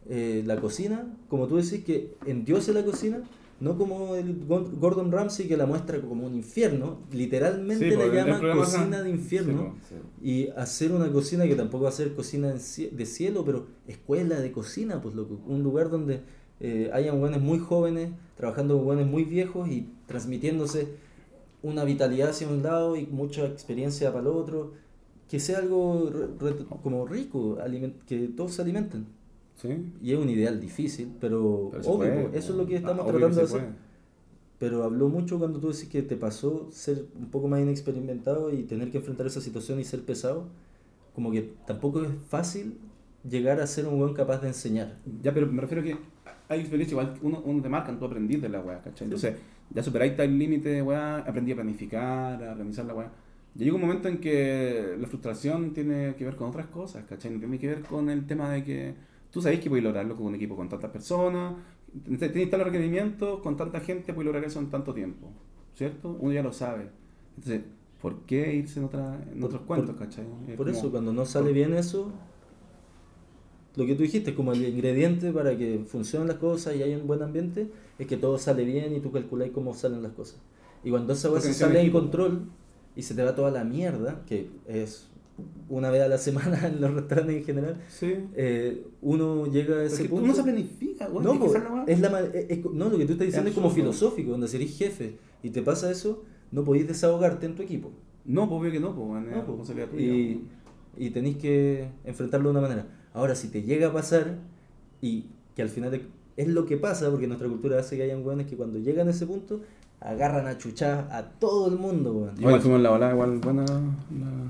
eh, 0.09 0.43
la 0.45 0.57
cocina, 0.57 1.05
como 1.29 1.47
tú 1.47 1.57
decís 1.57 1.83
que 1.83 2.15
endiose 2.25 2.73
la 2.73 2.83
cocina, 2.83 3.19
no 3.59 3.77
como 3.77 4.15
el 4.15 4.45
Gordon 4.45 5.11
Ramsay 5.11 5.47
que 5.47 5.57
la 5.57 5.65
muestra 5.65 5.99
como 6.01 6.27
un 6.27 6.35
infierno, 6.35 6.99
literalmente 7.11 7.89
Sí, 7.89 7.95
la 7.95 8.05
pues, 8.05 8.13
llama 8.13 8.53
cocina 8.53 9.01
de 9.01 9.09
infierno. 9.09 9.75
Sí, 9.87 9.95
pues. 9.95 10.01
Y 10.29 10.49
hacer 10.55 10.91
una 10.91 11.11
cocina 11.11 11.45
que 11.45 11.55
tampoco 11.55 11.83
va 11.85 11.89
a 11.89 11.93
ser 11.93 12.13
cocina 12.13 12.51
de 12.53 13.05
cielo, 13.05 13.43
pero 13.45 13.65
escuela 13.87 14.39
de 14.39 14.51
cocina, 14.51 15.01
pues 15.01 15.15
loco. 15.15 15.39
Un 15.47 15.63
lugar 15.63 15.89
donde 15.89 16.21
eh, 16.59 16.89
hayan 16.93 17.19
buenos 17.19 17.41
muy 17.41 17.59
jóvenes, 17.59 18.09
trabajando 18.35 18.75
con 18.77 18.85
buenos 18.85 19.07
muy 19.07 19.23
viejos 19.23 19.67
y 19.69 19.89
transmitiéndose 20.05 20.89
una 21.63 21.83
vitalidad 21.83 22.29
hacia 22.29 22.47
un 22.47 22.61
lado 22.63 22.95
y 22.95 23.07
mucha 23.07 23.45
experiencia 23.45 24.09
para 24.11 24.21
el 24.21 24.27
otro. 24.27 24.73
Que 25.29 25.39
sea 25.41 25.57
algo 25.57 26.09
como 26.83 27.05
rico, 27.05 27.57
aliment- 27.57 27.99
que 28.07 28.29
todos 28.29 28.53
se 28.53 28.61
alimenten. 28.61 29.07
Sí. 29.57 29.91
Y 30.01 30.13
es 30.13 30.19
un 30.19 30.29
ideal 30.29 30.61
difícil, 30.61 31.15
pero, 31.19 31.69
Pero 31.71 31.83
obvio, 31.89 31.97
puede, 31.97 32.23
pues, 32.27 32.35
eso 32.43 32.53
es 32.53 32.57
lo 32.57 32.65
que 32.65 32.75
ah, 32.75 32.79
estamos 32.79 33.05
que 33.05 33.11
tratando 33.11 33.35
de 33.35 33.43
hacer. 33.43 33.59
puede. 33.59 33.73
Pero 34.59 34.83
habló 34.83 35.09
mucho 35.09 35.37
cuando 35.37 35.59
tú 35.59 35.67
decís 35.71 35.89
que 35.89 36.01
te 36.01 36.15
pasó 36.15 36.69
ser 36.71 37.05
un 37.19 37.29
poco 37.29 37.47
más 37.47 37.59
inexperimentado 37.59 38.51
y 38.51 38.63
tener 38.63 38.89
que 38.89 38.97
enfrentar 38.97 39.27
esa 39.27 39.41
situación 39.41 39.79
y 39.79 39.83
ser 39.83 40.03
pesado. 40.03 40.45
Como 41.13 41.31
que 41.31 41.53
tampoco 41.65 42.03
es 42.03 42.09
fácil 42.29 42.77
llegar 43.27 43.59
a 43.59 43.67
ser 43.67 43.87
un 43.87 43.99
buen 43.99 44.13
capaz 44.13 44.41
de 44.41 44.47
enseñar. 44.47 44.97
Ya, 45.21 45.33
pero 45.33 45.47
me 45.47 45.61
refiero 45.61 45.81
a 45.81 45.85
que 45.85 45.97
hay 46.49 46.59
experiencia 46.59 46.93
igual, 46.93 47.13
uno, 47.21 47.41
uno 47.43 47.61
te 47.61 47.69
marcan, 47.69 47.99
tú 47.99 48.05
aprendís 48.05 48.41
de 48.41 48.49
la 48.49 48.61
weá, 48.61 48.81
¿cachai? 48.81 49.05
Entonces, 49.05 49.35
ya 49.73 49.83
superáis 49.83 50.17
el 50.17 50.37
límite 50.37 50.81
weá, 50.81 51.17
aprendí 51.17 51.51
a 51.51 51.55
planificar, 51.55 52.43
a 52.43 52.51
organizar 52.51 52.85
la 52.85 52.93
weá. 52.93 53.11
Ya 53.55 53.65
llega 53.65 53.75
un 53.75 53.81
momento 53.81 54.07
en 54.07 54.19
que 54.19 54.95
la 54.99 55.07
frustración 55.07 55.73
tiene 55.73 56.15
que 56.15 56.25
ver 56.25 56.35
con 56.35 56.49
otras 56.49 56.67
cosas, 56.67 57.03
¿cachai? 57.05 57.31
No 57.31 57.39
tiene 57.39 57.57
que 57.59 57.67
ver 57.67 57.81
con 57.81 58.09
el 58.09 58.25
tema 58.25 58.51
de 58.51 58.63
que 58.63 58.95
tú 59.31 59.41
sabés 59.41 59.59
que 59.59 59.69
puedes 59.69 59.83
lograrlo 59.83 60.15
con 60.15 60.25
un 60.27 60.35
equipo 60.35 60.55
con 60.55 60.69
tantas 60.69 60.89
personas, 60.91 61.55
tienes 62.19 62.49
tal 62.49 62.63
requerimientos, 62.63 63.39
con 63.41 63.55
tanta 63.57 63.79
gente 63.79 64.13
puedes 64.13 64.25
lograr 64.27 64.43
eso 64.45 64.59
en 64.59 64.69
tanto 64.69 64.93
tiempo, 64.93 65.29
¿cierto? 65.75 66.15
Uno 66.19 66.33
ya 66.33 66.43
lo 66.43 66.53
sabe. 66.53 66.89
Entonces, 67.37 67.61
¿por 68.01 68.21
qué 68.21 68.53
irse 68.55 68.79
en, 68.79 68.85
otra, 68.85 69.15
en 69.31 69.39
Por- 69.39 69.45
otros 69.49 69.61
por- 69.61 69.67
cuentos, 69.77 69.95
¿cachai? 69.95 70.25
Es 70.47 70.55
Por 70.55 70.65
como- 70.67 70.77
eso, 70.77 70.91
cuando 70.91 71.13
no 71.13 71.25
sale 71.25 71.51
bien 71.53 71.73
eso, 71.73 72.11
lo 73.75 73.85
que 73.85 73.93
tú 73.95 74.03
dijiste, 74.03 74.33
como 74.33 74.53
el 74.53 74.63
ingrediente 74.67 75.31
para 75.31 75.55
que 75.55 75.83
funcionen 75.87 76.27
las 76.27 76.37
cosas 76.37 76.75
y 76.75 76.81
haya 76.83 76.97
un 76.97 77.05
buen 77.05 77.21
ambiente, 77.21 77.69
es 77.99 78.07
que 78.07 78.17
todo 78.17 78.37
sale 78.39 78.65
bien 78.65 78.95
y 78.95 78.99
tú 78.99 79.11
calculáis 79.11 79.51
cómo 79.51 79.73
salen 79.75 80.01
las 80.01 80.13
cosas. 80.13 80.39
Y 80.83 80.89
cuando 80.89 81.13
esa 81.13 81.29
cosa 81.29 81.53
sale 81.53 81.81
en 81.81 81.91
control 81.91 82.49
y 82.95 83.03
se 83.03 83.13
te 83.13 83.23
va 83.23 83.35
toda 83.35 83.51
la 83.51 83.63
mierda, 83.63 84.23
que 84.25 84.49
es 84.67 85.09
una 85.69 85.89
vez 85.89 86.01
a 86.01 86.07
la 86.07 86.17
semana 86.17 86.59
en 86.67 86.81
los 86.81 86.93
restaurantes 86.93 87.35
en 87.37 87.43
general, 87.43 87.77
Sí. 87.89 88.13
eh, 88.35 88.83
uno 89.01 89.45
llega 89.47 89.77
a 89.77 89.83
ese 89.83 90.05
punto. 90.05 90.21
tú 90.23 90.27
no 90.27 90.33
se 90.35 90.43
planifica, 90.43 91.07
weón. 91.09 91.23
No, 91.23 91.39
po, 91.39 91.53
es 91.87 91.99
la, 91.99 92.09
ma- 92.09 92.21
es- 92.21 92.49
es- 92.49 92.65
no, 92.65 92.89
lo 92.89 92.97
que 92.97 93.05
tú 93.05 93.13
estás 93.13 93.27
diciendo 93.27 93.49
es, 93.49 93.55
como 93.55 93.69
filosófico, 93.69 94.31
donde 94.31 94.47
si 94.47 94.57
eres 94.57 94.77
jefe 94.77 95.17
y 95.43 95.49
te 95.51 95.61
pasa 95.61 95.91
eso, 95.91 96.23
no 96.51 96.63
podéis 96.63 96.87
desahogarte 96.87 97.45
en 97.45 97.55
tu 97.55 97.63
equipo. 97.63 97.91
No, 98.25 98.47
pues 98.49 98.61
obvio 98.61 98.71
que 98.71 98.79
no, 98.79 98.95
pues, 98.95 99.07
No, 99.25 99.29
po. 99.45 99.51
responsabilidad 99.51 99.89
tuya. 99.89 100.03
y, 100.05 100.41
y 100.97 101.09
tenéis 101.11 101.37
que 101.37 101.89
enfrentarlo 102.05 102.49
de 102.49 102.57
una 102.57 102.61
manera. 102.67 102.87
Ahora, 103.13 103.35
si 103.35 103.47
te 103.49 103.61
llega 103.63 103.87
a 103.87 103.93
pasar 103.93 104.37
y 105.01 105.25
que 105.55 105.61
al 105.61 105.69
final 105.69 106.01
es 106.35 106.47
lo 106.47 106.65
que 106.65 106.77
pasa, 106.77 107.09
porque 107.09 107.27
nuestra 107.27 107.47
cultura 107.47 107.79
hace 107.79 107.97
que 107.97 108.03
hayan 108.03 108.25
weones 108.25 108.47
que 108.47 108.55
cuando 108.55 108.79
llegan 108.79 109.07
a 109.07 109.11
ese 109.11 109.25
punto 109.25 109.61
agarran 109.99 110.47
a 110.47 110.57
chuchar 110.57 111.07
a 111.11 111.23
todo 111.23 111.67
el 111.67 111.75
mundo, 111.77 112.13
weón. 112.13 112.31
Igual 112.39 112.61
fuimos 112.61 112.77
en 112.77 112.83
la 112.83 112.91
ola, 112.91 113.11
igual 113.11 113.39
buena. 113.39 113.65
la- 113.65 113.79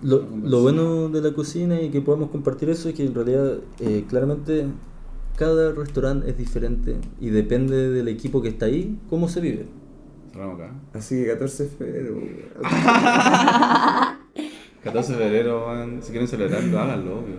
Lo, 0.03 0.17
la 0.21 0.27
conversación. 0.27 0.51
lo 0.51 0.61
bueno 0.61 1.09
de 1.09 1.21
la 1.21 1.33
cocina 1.33 1.81
y 1.81 1.89
que 1.89 2.01
podamos 2.01 2.29
compartir 2.29 2.69
eso 2.69 2.89
es 2.89 2.95
que 2.95 3.05
en 3.05 3.15
realidad 3.15 3.57
eh, 3.79 4.05
claramente 4.09 4.65
cada 5.37 5.71
restaurante 5.71 6.29
es 6.29 6.37
diferente 6.37 6.97
y 7.21 7.29
depende 7.29 7.89
del 7.91 8.07
equipo 8.07 8.41
que 8.41 8.49
está 8.49 8.65
ahí, 8.65 8.97
cómo 9.09 9.29
se 9.29 9.39
vive. 9.41 9.65
Cerramos 10.33 10.59
acá. 10.59 10.71
Así 10.93 11.15
que 11.23 11.27
14 11.27 11.63
de 11.63 11.69
febrero. 11.69 12.13
weón. 12.15 12.27
14 14.83 15.13
de 15.13 15.17
febrero, 15.17 15.65
weón. 15.67 15.99
Si 16.01 16.11
quieren 16.11 16.27
celebrarlo, 16.27 16.79
háganlo, 16.79 17.19
obvio. 17.19 17.37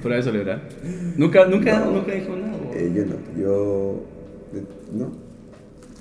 Fuera 0.00 0.16
de 0.16 0.22
celebrar. 0.22 0.68
Nunca, 1.16 1.44
nunca, 1.46 1.80
No. 1.80 1.90
nunca 1.92 2.12
dijo 2.12 2.34
nada, 2.36 2.56
weón. 2.56 2.72
Eh, 2.72 2.92
yo 2.94 3.04
no, 3.06 3.40
yo. 3.40 4.00
de- 4.52 4.98
no. 4.98 5.27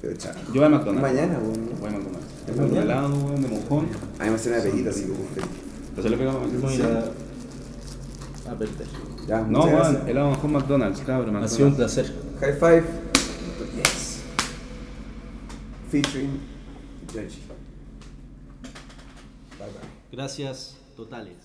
Yo, 0.07 0.13
chao. 0.17 0.33
Yo 0.47 0.53
voy 0.53 0.63
a 0.63 0.69
McDonald's. 0.69 1.01
Mañana, 1.01 1.37
weón. 1.39 1.69
Voy 1.79 1.89
a 1.89 1.91
McDonald's. 1.91 2.27
¿Es 2.47 2.55
Voy 2.55 2.65
a 2.65 2.69
un 2.71 2.77
helado, 2.77 3.15
weón, 3.25 3.41
de 3.41 3.47
mojón. 3.49 3.87
A 4.19 4.23
mí 4.23 4.29
me 4.29 4.35
hace 4.35 4.49
una 4.53 4.63
pedita, 4.63 4.89
así 4.89 5.01
que 5.01 5.07
pues, 5.13 5.29
feliz. 5.95 6.11
Lo 6.11 6.17
pegamos 6.17 6.63
a 6.63 6.73
ir 6.73 6.83
a, 6.83 8.51
a 8.51 8.55
perder. 8.57 8.87
Ya, 9.27 9.41
No, 9.41 9.59
weón, 9.65 9.71
gracias. 9.75 10.07
helado 10.07 10.29
mojón 10.29 10.51
McDonald's, 10.53 10.99
cabrón. 11.01 11.35
Ha 11.35 11.39
McDonald's. 11.41 11.53
sido 11.55 11.67
un 11.67 11.75
placer. 11.75 12.13
High 12.39 12.53
five. 12.53 12.83
Yes. 13.75 14.21
Featuring 15.91 16.39
Georgie. 17.11 17.41
Bye 19.59 19.67
bye. 19.67 19.89
Gracias 20.11 20.77
totales. 20.95 21.35